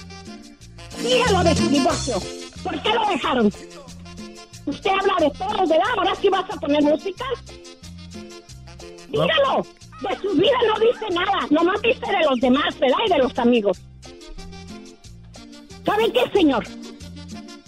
Dígalo 1.03 1.44
de 1.44 1.56
su 1.56 1.69
divorcio. 1.69 2.15
¿Por 2.64 2.81
qué 2.81 2.89
lo 2.94 3.06
dejaron? 3.07 3.48
Usted 4.65 4.89
habla 4.89 5.14
de 5.19 5.31
todos, 5.38 5.69
¿verdad? 5.69 5.85
Ahora 5.95 6.15
sí 6.15 6.30
vas 6.30 6.49
a 6.49 6.56
poner 6.60 6.81
música. 6.81 7.26
Dígalo. 9.10 9.65
De 10.02 10.15
su 10.22 10.34
vida 10.35 10.57
no 10.68 10.80
dice 10.80 11.06
nada. 11.14 11.48
Nomás 11.52 11.81
dice 11.81 11.99
de 12.06 12.26
los 12.30 12.39
demás, 12.39 12.80
¿verdad? 12.80 12.98
Y 13.06 13.10
de 13.11 13.18
los 13.19 13.38
amigos. 13.39 13.80
¿Saben 15.85 16.11
qué, 16.11 16.30
señor? 16.34 16.65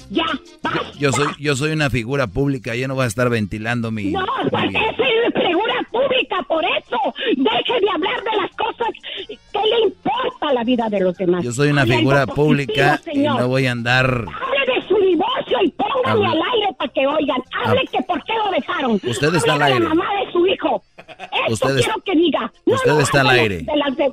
Ya, 0.10 0.26
basta. 0.64 0.82
Yo 1.00 1.12
soy, 1.12 1.28
yo 1.40 1.56
soy 1.56 1.72
una 1.72 1.90
figura 1.90 2.28
pública, 2.28 2.76
yo 2.76 2.88
no 2.88 2.96
voy 2.96 3.04
a 3.04 3.08
estar 3.08 3.30
ventilando 3.30 3.92
mi. 3.92 4.06
No, 4.12 4.22
mi 4.52 4.68
vida. 4.70 4.80
es 4.90 4.96
figura 5.34 5.76
pública, 5.92 6.38
por 6.48 6.64
eso. 6.66 6.98
Deje 7.38 7.80
de 7.80 7.90
hablar 7.92 8.24
de 8.24 8.38
las 8.42 8.52
cosas 8.56 8.88
que 9.28 9.60
le 9.60 9.80
importa 9.86 10.54
la 10.54 10.64
vida 10.64 10.90
de 10.90 11.00
los 11.02 11.16
demás. 11.18 11.44
Yo 11.44 11.52
soy 11.52 11.70
una 11.70 11.82
Hable 11.82 11.98
figura 11.98 12.26
positivo, 12.26 12.36
pública 12.48 13.00
y 13.02 13.04
señor. 13.12 13.40
no 13.40 13.48
voy 13.48 13.68
a 13.68 13.72
andar. 13.72 14.06
Hable 14.08 14.74
de 14.82 14.88
su 14.88 14.96
divorcio 14.98 15.58
y 15.64 15.70
póngale 15.72 16.26
Hable- 16.26 16.26
al 16.28 16.42
aire 16.54 16.68
para 16.78 16.92
que 16.92 17.08
oigan. 17.08 17.42
Hable 17.64 17.82
Hable- 17.82 17.90
que 17.92 18.02
por 18.04 18.24
qué 18.24 18.34
lo 18.44 18.52
dejaron. 18.52 18.92
Usted 19.04 19.36
está 19.36 19.54
al 19.54 19.62
aire. 19.62 19.80
la 19.80 19.90
mamá 19.90 20.06
de 20.26 20.32
su 20.32 20.48
hijo. 20.48 20.84
Eso 20.98 21.54
Usted 21.54 21.78
es- 21.78 21.86
quiero 21.86 22.02
que 22.02 22.16
diga. 22.16 22.52
No, 22.66 22.76
Usted 22.76 22.92
no, 22.92 23.00
está 23.02 23.22
al 23.22 23.30
aire. 23.30 23.58
De 23.62 23.76
las, 23.78 23.96
de, 23.96 24.12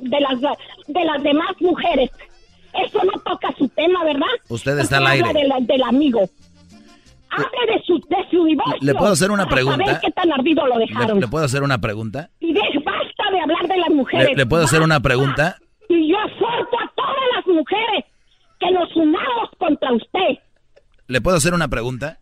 de 0.87 1.05
las 1.05 1.23
demás 1.23 1.49
mujeres. 1.59 2.11
Eso 2.85 3.03
no 3.03 3.19
toca 3.21 3.51
su 3.57 3.67
tema, 3.69 4.03
¿verdad? 4.03 4.27
Usted 4.57 4.77
está 4.79 4.97
al 4.97 5.07
habla 5.07 5.27
aire. 5.29 5.41
de 5.41 5.47
la- 5.47 5.59
del 5.61 5.83
amigo. 5.83 6.21
Hable 7.29 7.73
de 7.73 7.81
su, 7.85 7.99
de 8.09 8.17
su 8.31 8.43
divorcio. 8.45 8.77
¿Le 8.81 8.93
puedo 8.95 9.11
hacer 9.11 9.31
una 9.31 9.43
para 9.43 9.55
pregunta? 9.55 9.85
saber 9.85 10.01
qué 10.01 10.11
tan 10.11 10.31
ardido 10.31 10.65
lo 10.67 10.77
¿Le, 10.77 10.85
dejaron. 10.85 11.19
le 11.19 11.27
puedo 11.27 11.45
hacer 11.45 11.61
una 11.63 11.77
pregunta? 11.79 12.29
Y 12.39 12.53
de, 12.53 12.61
basta 12.85 13.31
de 13.31 13.39
hablar 13.41 13.67
de 13.67 13.77
las 13.77 13.89
mujeres. 13.89 14.29
¿Le, 14.29 14.35
le 14.35 14.45
puedo 14.45 14.63
hacer 14.63 14.81
una 14.81 14.99
pregunta? 15.01 15.57
Y 15.89 16.09
yo 16.11 16.17
exhorto 16.25 16.77
a 16.79 16.91
todas 16.95 17.15
las 17.35 17.47
mujeres 17.47 18.05
que 18.59 18.71
nos 18.71 18.95
unamos 18.95 19.49
contra 19.59 19.93
usted. 19.93 20.39
¿Le 21.07 21.21
puedo 21.21 21.37
hacer 21.37 21.53
una 21.53 21.67
pregunta? 21.67 22.19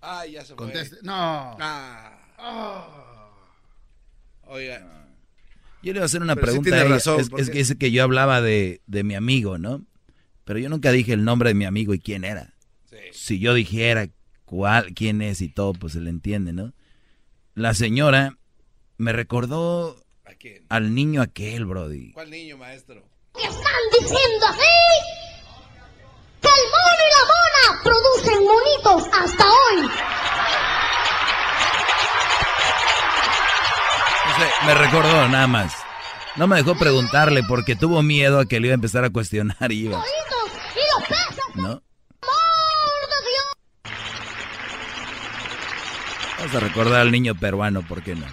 Ay, 0.00 0.32
ya 0.32 0.40
se 0.42 0.54
fue. 0.54 0.56
Conteste. 0.66 0.96
No. 1.02 1.56
Ah. 1.58 2.12
Oiga. 4.46 4.80
Yo 5.86 5.92
le 5.92 6.00
voy 6.00 6.02
a 6.02 6.06
hacer 6.06 6.20
una 6.22 6.34
Pero 6.34 6.46
sí 6.48 6.50
pregunta. 6.50 6.68
tiene 6.70 6.78
a 6.80 6.84
ella. 6.86 6.94
razón, 6.96 7.20
es, 7.20 7.28
porque- 7.30 7.42
es 7.42 7.50
que 7.50 7.58
dice 7.58 7.78
que 7.78 7.90
yo 7.92 8.02
hablaba 8.02 8.40
de, 8.42 8.80
de 8.86 9.04
mi 9.04 9.14
amigo, 9.14 9.56
¿no? 9.56 9.84
Pero 10.44 10.58
yo 10.58 10.68
nunca 10.68 10.90
dije 10.90 11.12
el 11.12 11.22
nombre 11.24 11.50
de 11.50 11.54
mi 11.54 11.64
amigo 11.64 11.94
y 11.94 12.00
quién 12.00 12.24
era. 12.24 12.54
Si 13.12 13.38
yo 13.38 13.54
dijera 13.54 14.08
cuál, 14.44 14.94
quién 14.94 15.22
es 15.22 15.40
y 15.42 15.48
todo, 15.48 15.74
pues 15.74 15.92
se 15.92 16.00
le 16.00 16.10
entiende, 16.10 16.52
¿no? 16.52 16.72
La 17.54 17.72
señora 17.72 18.36
me 18.98 19.12
recordó 19.12 20.02
al 20.68 20.92
niño 20.94 21.22
aquel, 21.22 21.66
Brody. 21.66 22.10
¿Cuál 22.12 22.30
niño, 22.30 22.56
maestro? 22.58 23.06
Están 23.36 23.82
diciendo 23.92 24.46
así 24.48 24.74
que 26.42 26.48
el 26.48 26.64
mono 26.72 27.02
y 27.06 27.10
la 27.14 27.22
mona 27.30 27.82
producen 27.84 28.44
monitos 28.44 29.08
hasta 29.22 29.44
hoy. 29.44 29.88
No 34.25 34.25
sé, 34.25 34.25
me 34.66 34.74
recordó 34.74 35.28
nada 35.28 35.46
más. 35.46 35.72
No 36.36 36.46
me 36.46 36.56
dejó 36.56 36.74
preguntarle 36.74 37.42
porque 37.42 37.76
tuvo 37.76 38.02
miedo 38.02 38.40
a 38.40 38.46
que 38.46 38.60
le 38.60 38.68
iba 38.68 38.74
a 38.74 38.76
empezar 38.76 39.04
a 39.04 39.10
cuestionar 39.10 39.72
y 39.72 39.86
iba, 39.86 40.02
¿no? 41.54 41.82
Vamos 46.38 46.54
a 46.54 46.60
recordar 46.60 47.00
al 47.00 47.10
niño 47.10 47.34
peruano, 47.34 47.82
¿por 47.82 48.02
qué 48.02 48.14
no? 48.14 48.26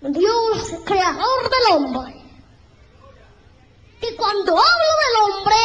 Dios, 0.00 0.74
creador 0.84 1.50
del 1.50 1.76
hombre. 1.76 2.23
Y 4.06 4.16
cuando 4.16 4.52
hablo 4.52 4.92
del 5.00 5.16
hombre, 5.22 5.56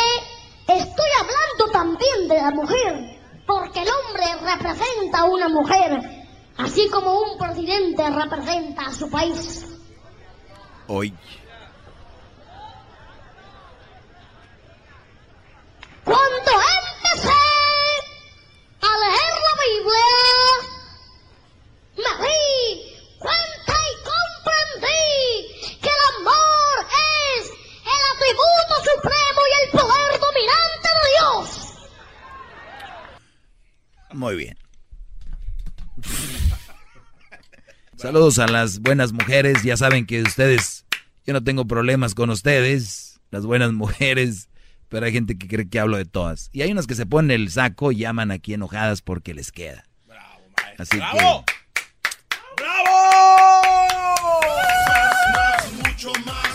estoy 0.67 1.09
hablando 1.19 1.71
también 1.73 2.27
de 2.29 2.35
la 2.37 2.51
mujer, 2.51 3.19
porque 3.45 3.81
el 3.81 3.89
hombre 3.89 4.23
representa 4.53 5.19
a 5.19 5.25
una 5.25 5.49
mujer, 5.49 5.99
así 6.57 6.87
como 6.89 7.19
un 7.19 7.37
presidente 7.37 8.09
representa 8.09 8.85
a 8.85 8.93
su 8.93 9.09
país. 9.09 9.65
Hoy. 10.87 11.13
Cuando 16.05 16.51
empecé 16.51 17.41
a 18.81 18.91
leer 19.03 19.33
la 19.47 19.53
Biblia, 19.65 20.09
me 21.97 22.11
di 22.25 22.95
cuenta 23.19 23.73
y 23.73 23.93
comprendí 24.13 25.79
que 25.81 25.89
el 25.89 26.01
amor 26.15 26.87
es 27.37 27.51
el 28.30 28.35
atributo 28.35 28.76
supremo 28.95 29.41
y 29.45 29.53
el 29.64 29.72
poder 29.72 30.19
dominante 30.19 30.88
de 30.95 31.10
Dios. 31.18 31.73
Muy 34.14 34.35
bien. 34.35 34.57
Saludos 37.95 38.39
a 38.39 38.47
las 38.47 38.80
buenas 38.80 39.11
mujeres. 39.11 39.64
Ya 39.64 39.76
saben 39.77 40.06
que 40.06 40.22
ustedes, 40.22 40.85
yo 41.26 41.34
no 41.34 41.43
tengo 41.43 41.65
problemas 41.65 42.15
con 42.15 42.30
ustedes, 42.30 43.19
las 43.31 43.45
buenas 43.45 43.73
mujeres, 43.73 44.49
pero 44.88 45.06
hay 45.06 45.11
gente 45.11 45.38
que 45.38 45.47
cree 45.47 45.69
que 45.69 45.80
hablo 45.80 45.97
de 45.97 46.06
todas. 46.06 46.49
Y 46.53 46.61
hay 46.61 46.72
unas 46.72 46.88
que 46.88 46.95
se 46.95 47.06
ponen 47.06 47.31
el 47.31 47.51
saco 47.51 47.91
y 47.91 47.97
llaman 47.97 48.31
aquí 48.31 48.53
enojadas 48.53 49.01
porque 49.01 49.34
les 49.34 49.51
queda. 49.51 49.85
Así 50.77 50.97
¡Bravo! 50.97 51.43
que 51.45 52.64
Más, 55.34 55.73
mucho 55.84 56.11
más. 56.26 56.48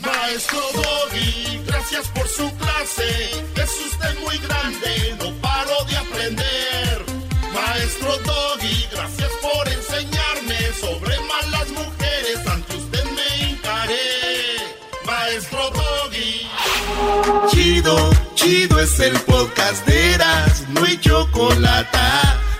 Maestro 0.00 0.60
Doggy, 0.74 1.60
gracias 1.66 2.08
por 2.08 2.28
su 2.28 2.50
clase. 2.56 3.44
Es 3.56 3.70
usted 3.86 4.18
muy 4.20 4.38
grande, 4.38 5.16
no 5.18 5.32
paro 5.40 5.84
de 5.88 5.96
aprender. 5.96 7.04
Maestro 7.52 8.16
Doggy. 8.18 8.38
sobre 10.80 11.18
malas 11.20 11.68
mujeres, 11.70 12.46
ante 12.46 12.76
usted 12.76 13.04
me 13.04 13.48
hincaré. 13.48 14.56
Maestro 15.04 15.70
Doggy. 15.70 16.48
Chido, 17.50 18.10
chido 18.34 18.80
es 18.80 19.00
el 19.00 19.18
podcast 19.20 19.86
de 19.86 20.14
Eras, 20.14 20.64
no 20.68 20.84
hay 20.84 20.98
chocolate. 20.98 21.98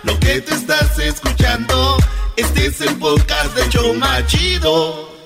Lo 0.05 0.19
que 0.21 0.41
te 0.41 0.55
estás 0.55 0.99
escuchando, 0.99 1.97
este 2.37 2.67
es 2.67 2.81
el 2.81 2.97
podcast 2.97 3.55
de 3.55 3.69
Choma 3.69 4.27
Chido. 4.27 5.18